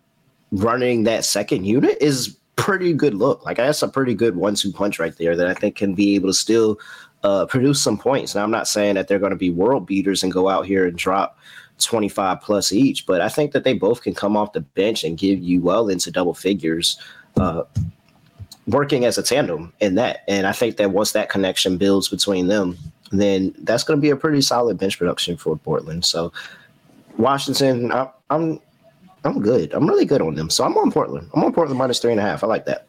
running 0.51 1.03
that 1.03 1.25
second 1.25 1.65
unit 1.65 1.97
is 2.01 2.37
pretty 2.55 2.93
good 2.93 3.13
look. 3.13 3.45
Like 3.45 3.57
that's 3.57 3.81
a 3.81 3.87
pretty 3.87 4.13
good 4.13 4.35
one-two 4.35 4.71
punch 4.71 4.99
right 4.99 5.15
there 5.17 5.35
that 5.35 5.47
I 5.47 5.53
think 5.53 5.75
can 5.75 5.93
be 5.93 6.15
able 6.15 6.29
to 6.29 6.33
still 6.33 6.79
uh, 7.23 7.45
produce 7.45 7.81
some 7.81 7.97
points. 7.97 8.35
Now 8.35 8.43
I'm 8.43 8.51
not 8.51 8.67
saying 8.67 8.95
that 8.95 9.07
they're 9.07 9.19
going 9.19 9.31
to 9.31 9.35
be 9.35 9.49
world 9.49 9.85
beaters 9.85 10.23
and 10.23 10.31
go 10.31 10.47
out 10.47 10.65
here 10.65 10.85
and 10.85 10.97
drop 10.97 11.37
25 11.79 12.41
plus 12.41 12.71
each, 12.71 13.05
but 13.05 13.21
I 13.21 13.29
think 13.29 13.51
that 13.51 13.63
they 13.63 13.73
both 13.73 14.01
can 14.01 14.13
come 14.13 14.37
off 14.37 14.53
the 14.53 14.61
bench 14.61 15.03
and 15.03 15.17
give 15.17 15.39
you 15.39 15.61
well 15.61 15.89
into 15.89 16.11
double 16.11 16.33
figures. 16.33 16.97
Uh, 17.37 17.63
working 18.67 19.05
as 19.05 19.17
a 19.17 19.23
tandem 19.23 19.71
in 19.79 19.95
that. 19.95 20.23
And 20.27 20.47
I 20.47 20.51
think 20.51 20.77
that 20.77 20.91
once 20.91 21.11
that 21.11 21.29
connection 21.29 21.77
builds 21.77 22.09
between 22.09 22.47
them, 22.47 22.77
then 23.11 23.53
that's 23.59 23.83
going 23.83 23.97
to 23.97 24.01
be 24.01 24.09
a 24.09 24.15
pretty 24.15 24.41
solid 24.41 24.77
bench 24.77 24.97
production 24.97 25.37
for 25.37 25.55
Portland. 25.57 26.05
So 26.05 26.33
Washington, 27.17 27.91
I, 27.91 28.09
I'm 28.29 28.59
I'm 29.23 29.41
good. 29.41 29.73
I'm 29.73 29.87
really 29.87 30.05
good 30.05 30.21
on 30.21 30.35
them. 30.35 30.49
So 30.49 30.63
I'm 30.63 30.77
on 30.77 30.91
Portland. 30.91 31.29
I'm 31.33 31.43
on 31.43 31.53
Portland 31.53 31.79
minus 31.79 31.99
three 31.99 32.11
and 32.11 32.19
a 32.19 32.23
half. 32.23 32.43
I 32.43 32.47
like 32.47 32.65
that. 32.65 32.87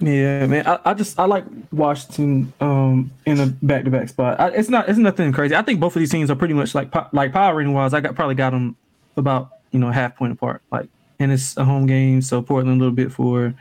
Yeah, 0.00 0.46
man. 0.46 0.66
I, 0.66 0.78
I 0.84 0.94
just 0.94 1.18
I 1.18 1.24
like 1.24 1.44
Washington 1.72 2.52
um 2.60 3.10
in 3.24 3.40
a 3.40 3.46
back 3.46 3.84
to 3.84 3.90
back 3.90 4.08
spot. 4.08 4.38
I, 4.38 4.48
it's 4.50 4.68
not 4.68 4.88
it's 4.88 4.98
nothing 4.98 5.32
crazy. 5.32 5.54
I 5.54 5.62
think 5.62 5.80
both 5.80 5.96
of 5.96 6.00
these 6.00 6.10
teams 6.10 6.30
are 6.30 6.36
pretty 6.36 6.54
much 6.54 6.74
like 6.74 6.94
like 7.12 7.32
power 7.32 7.54
rating 7.54 7.72
wise. 7.72 7.94
I 7.94 8.00
got 8.00 8.14
probably 8.14 8.34
got 8.34 8.50
them 8.50 8.76
about 9.16 9.50
you 9.70 9.78
know 9.78 9.90
half 9.90 10.16
point 10.16 10.32
apart. 10.32 10.62
Like 10.70 10.88
and 11.18 11.32
it's 11.32 11.56
a 11.56 11.64
home 11.64 11.86
game, 11.86 12.22
so 12.22 12.42
Portland 12.42 12.80
a 12.80 12.84
little 12.84 12.94
bit 12.94 13.12
for 13.12 13.54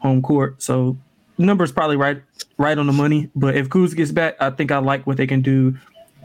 home 0.00 0.22
court. 0.22 0.62
So 0.62 0.96
numbers 1.38 1.72
probably 1.72 1.96
right 1.96 2.22
right 2.58 2.78
on 2.78 2.86
the 2.86 2.92
money. 2.92 3.30
But 3.34 3.56
if 3.56 3.68
Kuz 3.68 3.94
gets 3.94 4.12
back, 4.12 4.36
I 4.40 4.50
think 4.50 4.70
I 4.70 4.78
like 4.78 5.06
what 5.06 5.16
they 5.16 5.26
can 5.26 5.42
do 5.42 5.76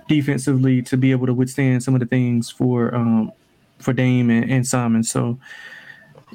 defensively 0.08 0.82
to 0.84 0.98
be 0.98 1.12
able 1.12 1.26
to 1.26 1.34
withstand 1.34 1.82
some 1.84 1.96
of 1.96 2.00
the 2.00 2.06
things 2.06 2.50
for 2.50 2.94
um 2.94 3.32
for 3.80 3.94
Dame 3.94 4.30
and, 4.30 4.50
and 4.50 4.68
Simon. 4.68 5.04
So 5.04 5.40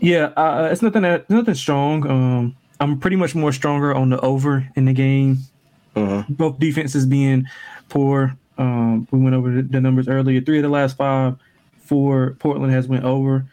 yeah, 0.00 0.26
uh, 0.36 0.68
it's 0.70 0.82
nothing 0.82 1.02
that 1.02 1.28
nothing 1.28 1.54
strong. 1.54 2.06
Um, 2.08 2.56
I'm 2.80 2.98
pretty 2.98 3.16
much 3.16 3.34
more 3.34 3.52
stronger 3.52 3.94
on 3.94 4.10
the 4.10 4.20
over 4.20 4.68
in 4.74 4.86
the 4.86 4.92
game. 4.92 5.38
Mm-hmm. 5.94 6.32
Both 6.32 6.58
defenses 6.58 7.04
being 7.06 7.46
poor. 7.88 8.36
Um, 8.56 9.06
we 9.10 9.18
went 9.18 9.34
over 9.34 9.62
the 9.62 9.80
numbers 9.80 10.08
earlier. 10.08 10.40
Three 10.40 10.58
of 10.58 10.62
the 10.62 10.68
last 10.68 10.96
five 10.96 11.36
for 11.82 12.36
Portland 12.38 12.72
has 12.72 12.86
went 12.86 13.04
over. 13.04 13.46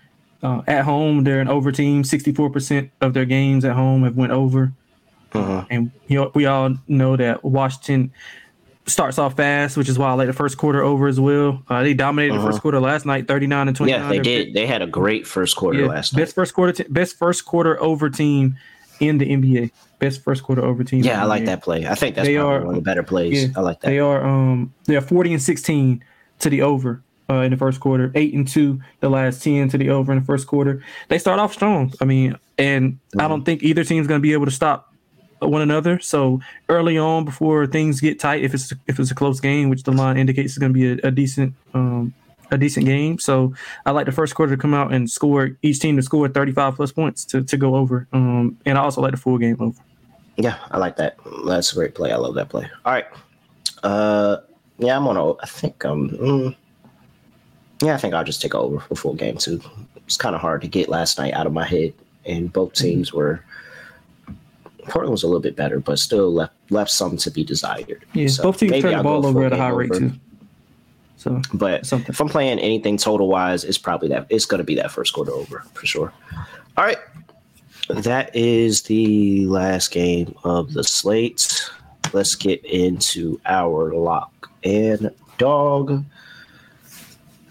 Uh, 0.43 0.61
at 0.67 0.85
home, 0.85 1.23
they're 1.23 1.41
an 1.41 1.47
over 1.47 1.71
team. 1.71 2.03
64% 2.03 2.91
of 3.01 3.13
their 3.13 3.25
games 3.25 3.65
at 3.65 3.73
home 3.73 4.03
have 4.03 4.15
went 4.15 4.31
over. 4.31 4.71
Uh-huh. 5.33 5.65
And 5.69 5.91
you 6.07 6.19
know, 6.19 6.31
we 6.33 6.45
all 6.45 6.75
know 6.87 7.15
that 7.15 7.43
Washington 7.43 8.11
starts 8.85 9.19
off 9.19 9.35
fast, 9.35 9.77
which 9.77 9.89
is 9.89 9.99
why 9.99 10.09
I 10.09 10.13
like 10.13 10.27
the 10.27 10.33
first 10.33 10.57
quarter 10.57 10.81
over 10.81 11.07
as 11.07 11.19
well. 11.19 11.61
Uh, 11.67 11.83
they 11.83 11.93
dominated 11.93 12.33
uh-huh. 12.33 12.45
the 12.45 12.51
first 12.51 12.61
quarter 12.61 12.79
last 12.79 13.05
night, 13.05 13.27
thirty 13.27 13.47
nine 13.47 13.67
and 13.67 13.75
twenty 13.75 13.91
nine. 13.91 14.01
Yeah, 14.01 14.09
they 14.09 14.19
did. 14.19 14.53
They 14.53 14.65
had 14.65 14.81
a 14.81 14.87
great 14.87 15.27
first 15.27 15.55
quarter 15.55 15.81
yeah, 15.81 15.87
last 15.87 16.13
night. 16.13 16.21
Best 16.21 16.35
first 16.35 16.53
quarter, 16.53 16.71
t- 16.71 16.89
best 16.89 17.17
first 17.17 17.45
quarter 17.45 17.79
over 17.81 18.09
team 18.09 18.57
in 18.99 19.17
the 19.17 19.25
NBA. 19.25 19.71
Best 19.99 20.23
first 20.23 20.43
quarter 20.43 20.63
over 20.63 20.83
team. 20.83 21.03
Yeah, 21.03 21.21
I 21.21 21.25
like 21.25 21.45
that 21.45 21.63
play. 21.63 21.87
I 21.87 21.95
think 21.95 22.15
that's 22.15 22.27
they 22.27 22.37
are, 22.37 22.59
one 22.59 22.69
of 22.69 22.75
the 22.75 22.81
better 22.81 23.03
plays. 23.03 23.43
Yeah, 23.43 23.49
I 23.57 23.61
like 23.61 23.81
that. 23.81 23.87
They 23.87 23.99
are 23.99 24.25
um 24.25 24.73
they 24.85 24.95
are 24.95 25.01
forty 25.01 25.33
and 25.33 25.41
sixteen 25.41 26.03
to 26.39 26.49
the 26.49 26.61
over. 26.61 27.03
Uh, 27.29 27.41
in 27.41 27.51
the 27.51 27.57
first 27.57 27.81
quarter, 27.81 28.09
eight 28.15 28.33
and 28.33 28.47
two, 28.47 28.79
the 29.01 29.09
last 29.09 29.43
ten 29.43 29.67
to 29.67 29.77
the 29.77 29.89
over 29.89 30.13
in 30.13 30.19
the 30.19 30.25
first 30.25 30.47
quarter. 30.47 30.81
They 31.09 31.17
start 31.17 31.39
off 31.39 31.53
strong. 31.53 31.93
I 31.99 32.05
mean, 32.05 32.37
and. 32.57 32.99
I 33.19 33.27
don't 33.27 33.43
think 33.43 33.63
either 33.63 33.83
team's 33.83 34.07
going 34.07 34.19
to 34.19 34.23
be 34.23 34.31
able 34.33 34.45
to 34.45 34.51
stop 34.51 34.93
one 35.39 35.61
another. 35.61 35.99
So 35.99 36.39
early 36.69 36.97
on, 36.97 37.25
before 37.25 37.67
things 37.67 37.99
get 38.01 38.19
tight, 38.19 38.43
if 38.43 38.53
it's 38.53 38.73
if 38.87 38.99
it's 38.99 39.11
a 39.11 39.15
close 39.15 39.39
game, 39.39 39.69
which 39.69 39.83
the 39.83 39.91
line 39.91 40.17
indicates 40.17 40.53
is 40.53 40.57
going 40.57 40.73
to 40.73 40.79
be 40.79 41.01
a, 41.01 41.07
a 41.07 41.11
decent 41.11 41.53
um, 41.73 42.13
a 42.51 42.57
decent 42.57 42.85
game. 42.85 43.19
So 43.19 43.53
I 43.85 43.91
like 43.91 44.05
the 44.05 44.11
first 44.11 44.35
quarter 44.35 44.55
to 44.55 44.61
come 44.61 44.73
out 44.73 44.93
and 44.93 45.09
score 45.09 45.51
each 45.61 45.79
team 45.79 45.95
to 45.97 46.01
score 46.01 46.27
35 46.27 46.75
plus 46.75 46.91
points 46.91 47.25
to, 47.25 47.43
to 47.43 47.57
go 47.57 47.75
over. 47.75 48.07
Um, 48.13 48.57
and 48.65 48.77
I 48.77 48.81
also 48.81 49.01
like 49.01 49.11
the 49.11 49.17
full 49.17 49.37
game 49.37 49.57
over. 49.59 49.79
Yeah, 50.37 50.57
I 50.71 50.77
like 50.77 50.97
that. 50.97 51.17
That's 51.45 51.71
a 51.71 51.75
great 51.75 51.95
play. 51.95 52.11
I 52.11 52.15
love 52.15 52.35
that 52.35 52.49
play. 52.49 52.69
All 52.85 52.93
right. 52.93 53.05
Uh, 53.83 54.37
yeah, 54.77 54.95
I'm 54.95 55.07
on. 55.07 55.17
A, 55.17 55.33
I 55.33 55.45
think 55.45 55.83
um, 55.83 56.09
mm, 56.09 56.55
yeah, 57.81 57.93
I 57.93 57.97
think 57.97 58.13
I'll 58.13 58.23
just 58.23 58.41
take 58.41 58.55
over 58.55 58.79
for 58.79 58.95
full 58.95 59.13
game 59.13 59.37
too. 59.37 59.61
It's 60.05 60.17
kind 60.17 60.35
of 60.35 60.41
hard 60.41 60.61
to 60.61 60.67
get 60.67 60.89
last 60.89 61.17
night 61.17 61.33
out 61.33 61.45
of 61.45 61.53
my 61.53 61.65
head, 61.65 61.93
and 62.25 62.51
both 62.51 62.73
mm-hmm. 62.73 62.85
teams 62.85 63.13
were 63.13 63.43
Portland 64.87 65.11
was 65.11 65.23
a 65.23 65.27
little 65.27 65.41
bit 65.41 65.55
better, 65.55 65.79
but 65.79 65.99
still 65.99 66.33
left 66.33 66.53
left 66.69 66.91
some 66.91 67.17
to 67.17 67.31
be 67.31 67.43
desired. 67.43 68.05
Yeah, 68.13 68.27
so 68.27 68.43
both 68.43 68.59
teams 68.59 68.81
turned 68.81 68.99
the 68.99 69.03
ball 69.03 69.25
over 69.25 69.45
at 69.45 69.53
a 69.53 69.57
high 69.57 69.69
rate 69.69 69.93
too. 69.93 70.13
So, 71.17 71.41
but 71.53 71.85
something. 71.85 72.09
if 72.09 72.19
I'm 72.21 72.29
playing 72.29 72.59
anything 72.59 72.97
total 72.97 73.27
wise, 73.27 73.63
it's 73.63 73.77
probably 73.77 74.09
that 74.09 74.27
it's 74.29 74.45
going 74.45 74.59
to 74.59 74.63
be 74.63 74.75
that 74.75 74.91
first 74.91 75.13
quarter 75.13 75.31
over 75.31 75.63
for 75.73 75.85
sure. 75.85 76.13
All 76.77 76.85
right, 76.85 76.99
that 77.89 78.35
is 78.35 78.83
the 78.83 79.45
last 79.47 79.91
game 79.91 80.35
of 80.43 80.73
the 80.73 80.83
slate. 80.83 81.69
Let's 82.13 82.35
get 82.35 82.63
into 82.63 83.41
our 83.45 83.93
lock 83.93 84.49
and 84.63 85.11
dog. 85.37 86.05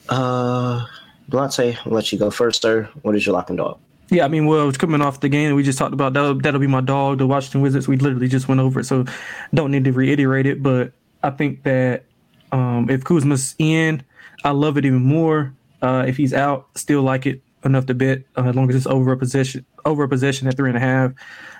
Uh, 0.08 0.86
Delonte, 1.30 1.76
I'll 1.84 1.92
let 1.92 2.12
you 2.12 2.18
go 2.18 2.30
first, 2.30 2.62
sir. 2.62 2.88
What 3.02 3.16
is 3.16 3.26
your 3.26 3.34
lock 3.34 3.50
and 3.50 3.58
dog? 3.58 3.78
Yeah, 4.08 4.24
I 4.24 4.28
mean, 4.28 4.46
well, 4.46 4.70
coming 4.72 5.00
off 5.00 5.20
the 5.20 5.28
game 5.28 5.54
we 5.56 5.64
just 5.64 5.78
talked 5.78 5.92
about. 5.92 6.12
That'll, 6.12 6.34
that'll 6.34 6.60
be 6.60 6.68
my 6.68 6.80
dog, 6.80 7.18
the 7.18 7.26
Washington 7.26 7.60
Wizards. 7.60 7.88
We 7.88 7.96
literally 7.96 8.28
just 8.28 8.46
went 8.46 8.60
over 8.60 8.80
it, 8.80 8.84
so 8.84 9.04
don't 9.52 9.72
need 9.72 9.84
to 9.84 9.92
reiterate 9.92 10.46
it. 10.46 10.62
But 10.62 10.92
I 11.22 11.30
think 11.30 11.64
that 11.64 12.04
um, 12.52 12.88
if 12.88 13.02
Kuzma's 13.02 13.56
in, 13.58 14.04
I 14.44 14.50
love 14.50 14.76
it 14.78 14.84
even 14.84 15.02
more. 15.02 15.52
Uh, 15.82 16.04
if 16.06 16.16
he's 16.16 16.32
out, 16.32 16.68
still 16.76 17.02
like 17.02 17.26
it 17.26 17.42
enough 17.64 17.86
to 17.86 17.94
bet 17.94 18.22
uh, 18.36 18.44
as 18.44 18.54
long 18.54 18.70
as 18.70 18.76
it's 18.76 18.86
over 18.86 19.12
a 19.12 19.16
possession, 19.16 19.66
over 19.84 20.04
a 20.04 20.08
possession 20.08 20.46
at 20.46 20.56
three 20.56 20.70
and 20.70 20.76
a 20.76 20.80
half. 20.80 21.12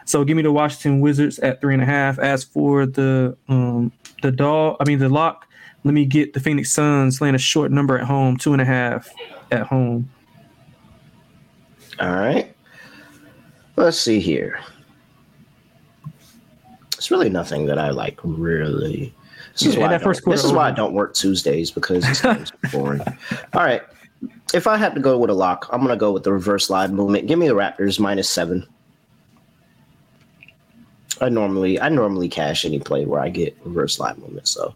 So 0.05 0.25
give 0.25 0.37
me 0.37 0.43
the 0.45 0.53
Washington 0.53 1.01
Wizards 1.01 1.41
at 1.41 1.61
three 1.61 1.75
and 1.75 1.83
a 1.83 1.87
half. 1.87 2.19
As 2.21 2.45
for 2.45 2.87
the 2.87 3.37
um, 3.49 3.93
the 4.23 4.31
dog, 4.31 4.77
I 4.81 4.85
mean 4.85 5.01
the 5.01 5.09
lock. 5.09 5.46
Let 5.87 5.95
me 5.95 6.05
get 6.05 6.33
the 6.33 6.41
Phoenix 6.41 6.73
Suns 6.73 7.21
laying 7.21 7.37
a 7.37 7.39
short 7.39 7.71
number 7.71 7.97
at 7.97 8.05
home, 8.05 8.37
two 8.37 8.53
and 8.53 8.61
a 8.61 8.65
half 8.65 9.09
at 9.53 9.63
home. 9.69 10.11
All 12.01 12.11
right. 12.11 12.53
Let's 13.77 13.97
see 13.97 14.19
here. 14.19 14.59
It's 16.95 17.13
really 17.13 17.31
nothing 17.31 17.67
that 17.67 17.79
I 17.79 17.91
like 17.91 18.19
really. 18.25 19.15
This 19.53 19.63
is, 19.63 19.77
yeah, 19.77 19.83
why, 19.83 19.95
I 19.95 19.99
this 19.99 20.43
is 20.43 20.53
why 20.53 20.67
I 20.67 20.73
don't 20.73 20.93
work 20.93 21.15
Tuesdays 21.15 21.71
because 21.71 22.05
it's 22.25 22.51
boring. 22.73 23.03
All 23.53 23.63
right. 23.63 23.83
If 24.53 24.67
I 24.67 24.77
had 24.79 24.93
to 24.97 25.01
go 25.01 25.17
with 25.17 25.31
a 25.31 25.35
lock, 25.35 25.69
I'm 25.71 25.79
going 25.79 25.91
to 25.91 25.97
go 25.97 26.11
with 26.11 26.25
the 26.25 26.33
reverse 26.33 26.69
line 26.69 26.97
movement. 26.97 27.29
Give 27.29 27.39
me 27.39 27.47
the 27.47 27.55
Raptors 27.55 28.01
minus 28.01 28.29
seven. 28.29 28.67
I 31.21 31.29
normally 31.29 31.81
I 31.81 31.91
normally 31.91 32.29
cash 32.29 32.65
any 32.65 32.81
play 32.81 33.07
where 33.07 33.21
I 33.21 33.29
get 33.29 33.57
reverse 33.63 34.01
line 34.01 34.19
movement. 34.19 34.49
So 34.49 34.75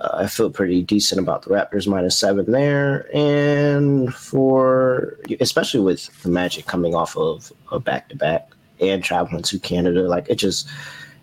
uh, 0.00 0.10
I 0.14 0.26
feel 0.26 0.50
pretty 0.50 0.82
decent 0.82 1.20
about 1.20 1.42
the 1.42 1.50
Raptors 1.50 1.86
minus 1.86 2.18
seven 2.18 2.50
there, 2.50 3.08
and 3.14 4.14
for 4.14 5.18
especially 5.40 5.80
with 5.80 6.22
the 6.22 6.30
Magic 6.30 6.66
coming 6.66 6.94
off 6.94 7.16
of 7.16 7.52
a 7.70 7.78
back 7.78 8.08
to 8.08 8.16
back 8.16 8.50
and 8.80 9.02
traveling 9.02 9.42
to 9.42 9.58
Canada, 9.58 10.08
like 10.08 10.28
it 10.28 10.36
just 10.36 10.68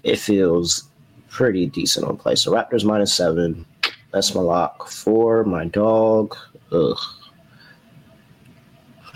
it 0.03 0.17
feels 0.17 0.84
pretty 1.30 1.65
decent 1.65 2.05
on 2.05 2.17
play. 2.17 2.36
So 2.36 2.51
Raptors 2.51 2.86
minus 2.86 3.13
seven. 3.13 3.65
That's 4.11 4.36
my 4.36 4.41
lock 4.41 4.88
for 4.89 5.43
my 5.45 5.65
dog. 5.65 6.36
Ugh. 6.72 6.97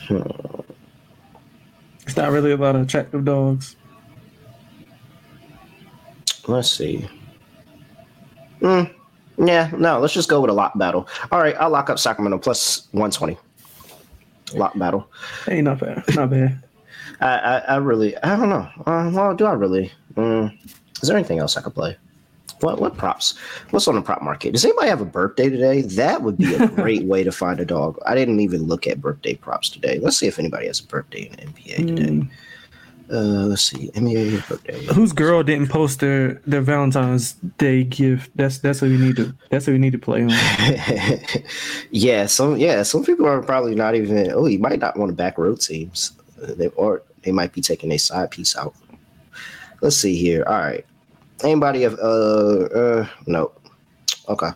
Hmm. 0.07 0.21
It's 2.03 2.15
not 2.15 2.31
really 2.31 2.51
a 2.51 2.57
lot 2.57 2.75
of 2.75 2.83
attractive 2.83 3.25
dogs. 3.25 3.75
Let's 6.47 6.71
see. 6.71 7.07
Mm, 8.61 8.93
yeah, 9.37 9.71
no, 9.77 9.99
let's 9.99 10.13
just 10.13 10.29
go 10.29 10.41
with 10.41 10.49
a 10.49 10.53
lock 10.53 10.77
battle. 10.77 11.07
All 11.31 11.39
right, 11.39 11.55
I'll 11.59 11.69
lock 11.69 11.89
up 11.89 11.99
Sacramento 11.99 12.37
plus 12.37 12.87
120. 12.91 13.37
Lock 14.53 14.77
battle. 14.77 15.09
Hey, 15.45 15.61
not 15.61 15.79
bad. 15.79 16.03
Not 16.15 16.29
bad. 16.29 16.63
I, 17.19 17.27
I, 17.27 17.57
I, 17.57 17.75
really, 17.77 18.17
I 18.17 18.35
don't 18.35 18.49
know. 18.49 18.69
Uh, 18.85 19.11
well, 19.13 19.35
do 19.35 19.45
I 19.45 19.53
really? 19.53 19.91
Mm, 20.15 20.55
is 21.01 21.07
there 21.07 21.17
anything 21.17 21.39
else 21.39 21.57
I 21.57 21.61
could 21.61 21.73
play? 21.73 21.97
What 22.61 22.79
what 22.79 22.95
props? 22.95 23.37
What's 23.71 23.87
on 23.87 23.95
the 23.95 24.01
prop 24.01 24.21
market? 24.21 24.53
Does 24.53 24.63
anybody 24.63 24.87
have 24.87 25.01
a 25.01 25.05
birthday 25.05 25.49
today? 25.49 25.81
That 25.81 26.21
would 26.21 26.37
be 26.37 26.55
a 26.55 26.67
great 26.75 27.03
way 27.03 27.23
to 27.23 27.31
find 27.31 27.59
a 27.59 27.65
dog. 27.65 27.99
I 28.05 28.15
didn't 28.15 28.39
even 28.39 28.63
look 28.63 28.87
at 28.87 29.01
birthday 29.01 29.35
props 29.35 29.69
today. 29.69 29.99
Let's 29.99 30.17
see 30.17 30.27
if 30.27 30.39
anybody 30.39 30.67
has 30.67 30.79
a 30.79 30.85
birthday 30.85 31.23
in 31.23 31.31
the 31.31 31.37
NBA 31.51 31.87
today. 31.87 32.11
Mm. 32.11 32.29
Uh, 33.11 33.45
let's 33.45 33.61
see, 33.61 33.91
NBA 33.91 34.47
birthday. 34.47 34.83
Whose 34.85 35.13
girl 35.13 35.43
didn't 35.43 35.69
post 35.69 35.99
their 35.99 36.41
their 36.47 36.61
Valentine's 36.61 37.33
Day 37.57 37.83
gift? 37.83 38.31
That's 38.35 38.57
that's 38.57 38.81
what 38.81 38.89
we 38.89 38.97
need 38.97 39.15
to. 39.17 39.33
That's 39.51 39.67
what 39.67 39.73
we 39.73 39.79
need 39.79 39.91
to 39.91 39.99
play 39.99 40.23
on. 40.23 40.29
yeah, 41.91 42.25
some 42.25 42.57
yeah, 42.57 42.81
some 42.81 43.05
people 43.05 43.27
are 43.27 43.43
probably 43.43 43.75
not 43.75 43.93
even. 43.93 44.31
Oh, 44.31 44.47
you 44.47 44.57
might 44.57 44.79
not 44.79 44.97
want 44.97 45.09
to 45.09 45.15
back 45.15 45.37
road 45.37 45.61
teams. 45.61 46.13
Uh, 46.41 46.55
they 46.55 46.67
or 46.69 47.03
they 47.21 47.31
might 47.31 47.53
be 47.53 47.61
taking 47.61 47.91
a 47.91 47.97
side 47.97 48.31
piece 48.31 48.55
out. 48.57 48.73
Let's 49.81 49.97
see 49.97 50.15
here. 50.15 50.43
All 50.47 50.57
right, 50.57 50.85
anybody 51.43 51.83
of 51.83 51.93
uh 51.99 52.65
uh 52.65 53.07
no, 53.27 53.51
okay. 54.29 54.49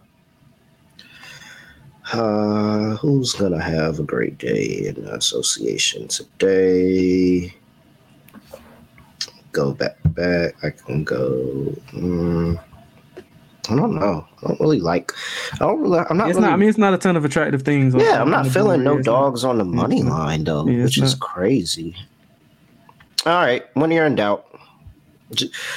Uh, 2.11 2.95
who's 2.95 3.33
gonna 3.33 3.61
have 3.61 3.99
a 3.99 4.03
great 4.03 4.39
day 4.39 4.87
in 4.87 5.05
association 5.09 6.07
today? 6.07 7.53
Go 9.51 9.73
back 9.73 9.97
back. 10.05 10.55
I 10.63 10.69
can 10.69 11.03
go. 11.03 11.75
Um, 11.93 12.59
I 13.69 13.75
don't 13.75 13.95
know. 13.95 14.25
I 14.41 14.47
don't 14.47 14.59
really 14.59 14.79
like. 14.79 15.11
I 15.53 15.57
don't 15.57 15.81
really. 15.81 15.99
I'm 16.09 16.17
not. 16.17 16.29
It's 16.29 16.35
really, 16.35 16.47
not. 16.47 16.53
I 16.53 16.57
mean, 16.57 16.69
it's 16.69 16.77
not 16.77 16.93
a 16.93 16.97
ton 16.97 17.15
of 17.15 17.25
attractive 17.25 17.61
things. 17.61 17.93
Yeah, 17.95 18.21
I'm 18.21 18.31
not 18.31 18.47
feeling 18.47 18.83
no 18.83 19.01
dogs 19.01 19.43
on 19.43 19.57
the 19.57 19.65
money 19.65 20.01
line 20.01 20.43
though, 20.43 20.67
yeah, 20.67 20.83
which 20.83 20.97
is 20.97 21.13
not. 21.13 21.19
crazy. 21.19 21.95
All 23.25 23.33
right, 23.33 23.65
when 23.73 23.91
you're 23.91 24.05
in 24.05 24.15
doubt, 24.15 24.45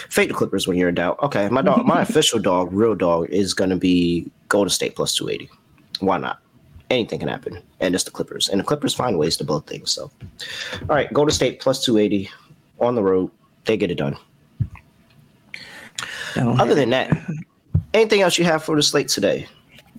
fade 0.09 0.31
the 0.31 0.35
Clippers 0.35 0.67
when 0.67 0.77
you're 0.77 0.89
in 0.89 0.95
doubt. 0.95 1.19
Okay, 1.23 1.49
my 1.49 1.61
dog, 1.61 1.85
my 1.85 2.01
official 2.09 2.39
dog, 2.39 2.73
real 2.73 2.95
dog, 2.95 3.29
is 3.31 3.53
gonna 3.53 3.77
be 3.77 4.31
Golden 4.49 4.71
State 4.71 4.97
plus 4.97 5.15
two 5.15 5.29
eighty. 5.29 5.51
Why 6.01 6.19
not? 6.19 6.39
Anything 6.89 7.21
can 7.21 7.29
happen, 7.29 7.59
and 7.81 7.95
it's 7.95 8.05
the 8.05 8.11
Clippers, 8.11 8.49
and 8.49 8.61
the 8.61 8.65
Clippers 8.65 8.95
find 8.95 9.19
ways 9.19 9.37
to 9.39 9.45
both 9.45 9.67
things. 9.67 9.91
So, 9.91 10.11
all 10.83 10.87
right, 10.97 11.13
Golden 11.13 11.35
State 11.35 11.61
plus 11.61 11.85
two 11.85 11.99
eighty 11.99 12.31
on 12.81 12.95
the 12.95 13.03
road 13.03 13.31
they 13.65 13.77
get 13.77 13.91
it 13.91 13.97
done. 13.97 14.17
Other 16.37 16.75
than 16.75 16.91
that, 16.91 17.17
anything 17.95 18.23
else 18.23 18.39
you 18.39 18.45
have 18.45 18.65
for 18.65 18.77
the 18.77 18.83
slate 18.83 19.09
today? 19.09 19.47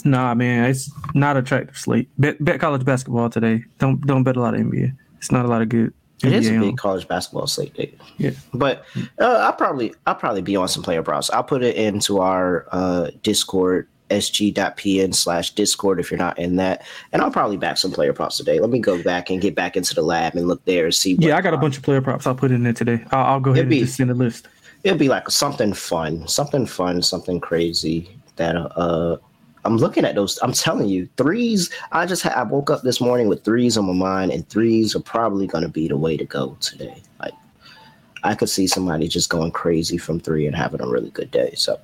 Nah, 0.03 0.33
man, 0.33 0.69
it's 0.69 0.91
not 1.13 1.37
attractive 1.37 1.77
slate. 1.77 2.09
Bet, 2.17 2.43
bet 2.43 2.59
college 2.59 2.83
basketball 2.83 3.29
today. 3.29 3.63
Don't 3.79 4.05
don't 4.05 4.23
bet 4.23 4.35
a 4.35 4.41
lot 4.41 4.55
of 4.55 4.61
NBA. 4.61 4.95
It's 5.17 5.31
not 5.31 5.45
a 5.45 5.47
lot 5.47 5.61
of 5.61 5.69
good. 5.69 5.93
It 6.23 6.27
NBA 6.27 6.33
is 6.33 6.49
a 6.49 6.59
big 6.59 6.77
college 6.77 7.07
basketball 7.07 7.47
slate 7.47 7.73
day. 7.73 7.93
Yeah, 8.17 8.31
but 8.53 8.85
uh, 9.19 9.25
I'll 9.25 9.53
probably 9.53 9.93
I'll 10.05 10.15
probably 10.15 10.41
be 10.41 10.55
on 10.55 10.67
some 10.67 10.83
player 10.83 11.03
props. 11.03 11.29
I'll 11.29 11.43
put 11.43 11.63
it 11.63 11.75
into 11.75 12.19
our 12.19 12.67
uh, 12.71 13.11
Discord 13.21 13.87
sg.pn 14.13 15.13
slash 15.13 15.51
discord 15.51 15.99
if 15.99 16.11
you're 16.11 16.17
not 16.17 16.37
in 16.39 16.55
that 16.55 16.85
and 17.11 17.21
i'll 17.21 17.31
probably 17.31 17.57
back 17.57 17.77
some 17.77 17.91
player 17.91 18.13
props 18.13 18.37
today 18.37 18.59
let 18.59 18.69
me 18.69 18.79
go 18.79 19.01
back 19.03 19.29
and 19.29 19.41
get 19.41 19.55
back 19.55 19.75
into 19.75 19.93
the 19.93 20.01
lab 20.01 20.35
and 20.35 20.47
look 20.47 20.63
there 20.65 20.85
and 20.85 20.95
see 20.95 21.13
yeah 21.19 21.37
i 21.37 21.41
got 21.41 21.53
a 21.53 21.57
bunch 21.57 21.77
of 21.77 21.83
player 21.83 22.01
props 22.01 22.27
i'll 22.27 22.35
put 22.35 22.51
in 22.51 22.63
there 22.63 22.73
today 22.73 23.03
i'll, 23.11 23.25
I'll 23.25 23.39
go 23.39 23.51
ahead 23.51 23.69
be, 23.69 23.79
and 23.79 23.85
just 23.85 23.97
send 23.97 24.11
a 24.11 24.13
list 24.13 24.47
it'll 24.83 24.97
be 24.97 25.09
like 25.09 25.29
something 25.29 25.73
fun 25.73 26.27
something 26.27 26.65
fun 26.65 27.01
something 27.01 27.39
crazy 27.39 28.09
that 28.35 28.55
uh 28.55 29.17
I'm 29.65 29.77
looking 29.77 30.05
at 30.05 30.15
those. 30.15 30.37
I'm 30.41 30.51
telling 30.53 30.89
you, 30.89 31.07
threes. 31.17 31.69
I 31.91 32.05
just 32.05 32.23
had, 32.23 32.33
I 32.33 32.43
woke 32.43 32.69
up 32.69 32.81
this 32.81 32.99
morning 32.99 33.27
with 33.27 33.43
threes 33.43 33.77
on 33.77 33.85
my 33.85 33.93
mind, 33.93 34.31
and 34.31 34.47
threes 34.49 34.95
are 34.95 34.99
probably 34.99 35.47
going 35.47 35.63
to 35.63 35.69
be 35.69 35.87
the 35.87 35.97
way 35.97 36.17
to 36.17 36.25
go 36.25 36.57
today. 36.59 37.01
Like, 37.19 37.33
I 38.23 38.35
could 38.35 38.49
see 38.49 38.67
somebody 38.67 39.07
just 39.07 39.29
going 39.29 39.51
crazy 39.51 39.97
from 39.97 40.19
three 40.19 40.47
and 40.47 40.55
having 40.55 40.81
a 40.81 40.87
really 40.87 41.11
good 41.11 41.31
day. 41.31 41.53
So, 41.55 41.79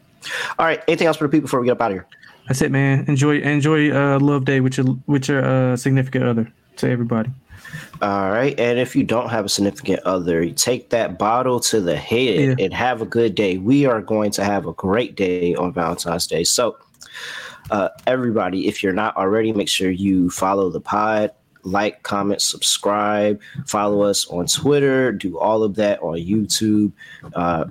all 0.57 0.65
right. 0.65 0.81
Anything 0.87 1.07
else 1.07 1.17
for 1.17 1.25
the 1.25 1.29
people 1.29 1.45
before 1.45 1.61
we 1.61 1.67
get 1.67 1.73
up 1.73 1.81
out 1.81 1.91
of 1.91 1.95
here? 1.95 2.07
That's 2.49 2.63
it, 2.63 2.71
man. 2.71 3.05
Enjoy 3.07 3.39
enjoy 3.39 3.91
uh, 3.91 4.19
Love 4.19 4.43
Day 4.43 4.59
with 4.59 4.75
your 4.75 4.97
with 5.05 5.29
your 5.29 5.45
uh, 5.45 5.77
significant 5.77 6.25
other. 6.25 6.51
To 6.77 6.89
everybody. 6.89 7.29
All 8.01 8.31
right. 8.31 8.57
And 8.57 8.79
if 8.79 8.95
you 8.95 9.03
don't 9.03 9.29
have 9.29 9.45
a 9.45 9.49
significant 9.49 9.99
other, 10.05 10.49
take 10.51 10.89
that 10.91 11.19
bottle 11.19 11.59
to 11.59 11.81
the 11.81 11.97
head 11.97 12.57
yeah. 12.59 12.65
and 12.65 12.73
have 12.73 13.01
a 13.01 13.05
good 13.05 13.35
day. 13.35 13.57
We 13.57 13.85
are 13.85 14.01
going 14.01 14.31
to 14.31 14.45
have 14.45 14.65
a 14.65 14.71
great 14.71 15.15
day 15.15 15.55
on 15.55 15.73
Valentine's 15.73 16.25
Day. 16.25 16.45
So, 16.45 16.77
uh, 17.69 17.89
everybody, 18.07 18.67
if 18.67 18.81
you're 18.81 18.93
not 18.93 19.17
already, 19.17 19.51
make 19.51 19.67
sure 19.67 19.91
you 19.91 20.29
follow 20.29 20.69
the 20.69 20.79
pod 20.79 21.31
like, 21.63 22.03
comment, 22.03 22.41
subscribe, 22.41 23.41
follow 23.65 24.01
us 24.01 24.27
on 24.27 24.47
Twitter, 24.47 25.11
do 25.11 25.37
all 25.37 25.63
of 25.63 25.75
that 25.75 26.01
on 26.01 26.15
YouTube. 26.15 26.91
Uh, 27.33 27.65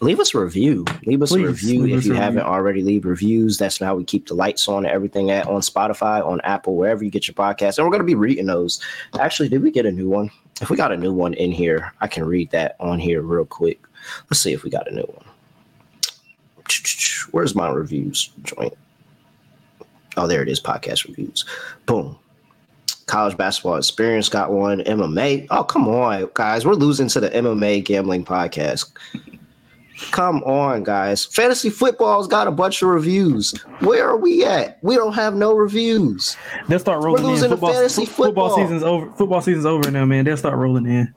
leave 0.00 0.20
us 0.20 0.34
a 0.34 0.40
review. 0.40 0.84
Leave 1.04 1.22
us 1.22 1.30
Please, 1.30 1.44
a 1.44 1.48
review 1.48 1.96
if 1.96 2.04
you 2.04 2.14
haven't 2.14 2.36
review. 2.36 2.50
already. 2.50 2.82
Leave 2.82 3.04
reviews. 3.04 3.58
That's 3.58 3.78
how 3.78 3.96
we 3.96 4.04
keep 4.04 4.28
the 4.28 4.34
lights 4.34 4.68
on 4.68 4.84
and 4.84 4.94
everything 4.94 5.30
at 5.30 5.46
on 5.46 5.60
Spotify, 5.60 6.24
on 6.24 6.40
Apple, 6.42 6.76
wherever 6.76 7.04
you 7.04 7.10
get 7.10 7.26
your 7.26 7.34
podcast. 7.34 7.78
And 7.78 7.86
we're 7.86 7.90
going 7.92 8.00
to 8.00 8.04
be 8.04 8.14
reading 8.14 8.46
those. 8.46 8.80
Actually, 9.18 9.48
did 9.48 9.62
we 9.62 9.70
get 9.70 9.86
a 9.86 9.92
new 9.92 10.08
one? 10.08 10.30
If 10.60 10.70
we 10.70 10.76
got 10.76 10.92
a 10.92 10.96
new 10.96 11.12
one 11.12 11.34
in 11.34 11.52
here, 11.52 11.92
I 12.00 12.06
can 12.06 12.24
read 12.24 12.50
that 12.52 12.76
on 12.80 12.98
here 12.98 13.22
real 13.22 13.44
quick. 13.44 13.82
Let's 14.30 14.40
see 14.40 14.52
if 14.52 14.62
we 14.62 14.70
got 14.70 14.90
a 14.90 14.94
new 14.94 15.02
one. 15.02 15.24
Where's 17.32 17.54
my 17.54 17.68
reviews 17.68 18.30
joint? 18.42 18.74
Oh, 20.16 20.26
there 20.26 20.42
it 20.42 20.48
is. 20.48 20.60
Podcast 20.60 21.06
reviews. 21.06 21.44
Boom 21.84 22.18
college 23.06 23.36
basketball 23.36 23.76
experience 23.76 24.28
got 24.28 24.52
one. 24.52 24.80
MMA. 24.80 25.46
Oh, 25.50 25.64
come 25.64 25.88
on, 25.88 26.28
guys. 26.34 26.66
We're 26.66 26.74
losing 26.74 27.08
to 27.08 27.20
the 27.20 27.30
MMA 27.30 27.84
gambling 27.84 28.24
podcast. 28.24 28.90
Come 30.10 30.42
on, 30.44 30.82
guys. 30.84 31.24
Fantasy 31.24 31.70
football's 31.70 32.28
got 32.28 32.46
a 32.46 32.50
bunch 32.50 32.82
of 32.82 32.88
reviews. 32.88 33.52
Where 33.80 34.06
are 34.06 34.16
we 34.16 34.44
at? 34.44 34.78
We 34.82 34.94
don't 34.94 35.14
have 35.14 35.34
no 35.34 35.54
reviews. 35.54 36.36
They'll 36.68 36.78
start 36.78 37.02
rolling 37.02 37.22
We're 37.22 37.30
losing 37.30 37.44
in. 37.46 37.50
Football, 37.52 37.72
fantasy 37.72 38.04
football. 38.04 38.50
football 38.50 38.56
season's 38.56 38.82
over. 38.82 39.10
Football 39.12 39.40
season's 39.40 39.66
over 39.66 39.90
now, 39.90 40.04
man. 40.04 40.24
They'll 40.24 40.36
start 40.36 40.56
rolling 40.58 40.86
in. 40.86 41.14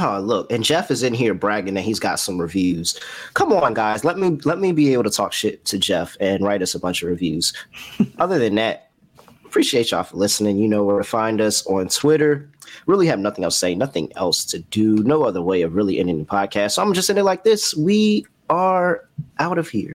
Oh, 0.00 0.18
look, 0.18 0.50
and 0.50 0.64
Jeff 0.64 0.90
is 0.90 1.04
in 1.04 1.14
here 1.14 1.32
bragging 1.32 1.74
that 1.74 1.82
he's 1.82 2.00
got 2.00 2.18
some 2.18 2.40
reviews. 2.40 2.98
Come 3.34 3.52
on, 3.52 3.72
guys. 3.72 4.04
Let 4.04 4.18
me 4.18 4.30
let 4.44 4.58
me 4.58 4.72
be 4.72 4.92
able 4.92 5.04
to 5.04 5.10
talk 5.10 5.32
shit 5.32 5.64
to 5.66 5.78
Jeff 5.78 6.16
and 6.18 6.42
write 6.44 6.60
us 6.60 6.74
a 6.74 6.80
bunch 6.80 7.04
of 7.04 7.08
reviews. 7.08 7.52
Other 8.18 8.40
than 8.40 8.56
that, 8.56 8.85
appreciate 9.46 9.90
y'all 9.90 10.02
for 10.02 10.16
listening. 10.16 10.58
You 10.58 10.68
know 10.68 10.84
where 10.84 10.98
to 10.98 11.04
find 11.04 11.40
us 11.40 11.66
on 11.66 11.88
Twitter. 11.88 12.48
Really 12.86 13.06
have 13.06 13.18
nothing 13.18 13.44
else 13.44 13.54
to 13.54 13.60
say, 13.60 13.74
nothing 13.74 14.12
else 14.16 14.44
to 14.46 14.58
do, 14.58 14.96
no 15.04 15.22
other 15.22 15.42
way 15.42 15.62
of 15.62 15.74
really 15.74 15.98
ending 15.98 16.18
the 16.18 16.24
podcast. 16.24 16.72
So 16.72 16.82
I'm 16.82 16.92
just 16.92 17.08
ending 17.08 17.24
like 17.24 17.44
this. 17.44 17.74
We 17.74 18.26
are 18.50 19.08
out 19.38 19.58
of 19.58 19.68
here. 19.68 19.92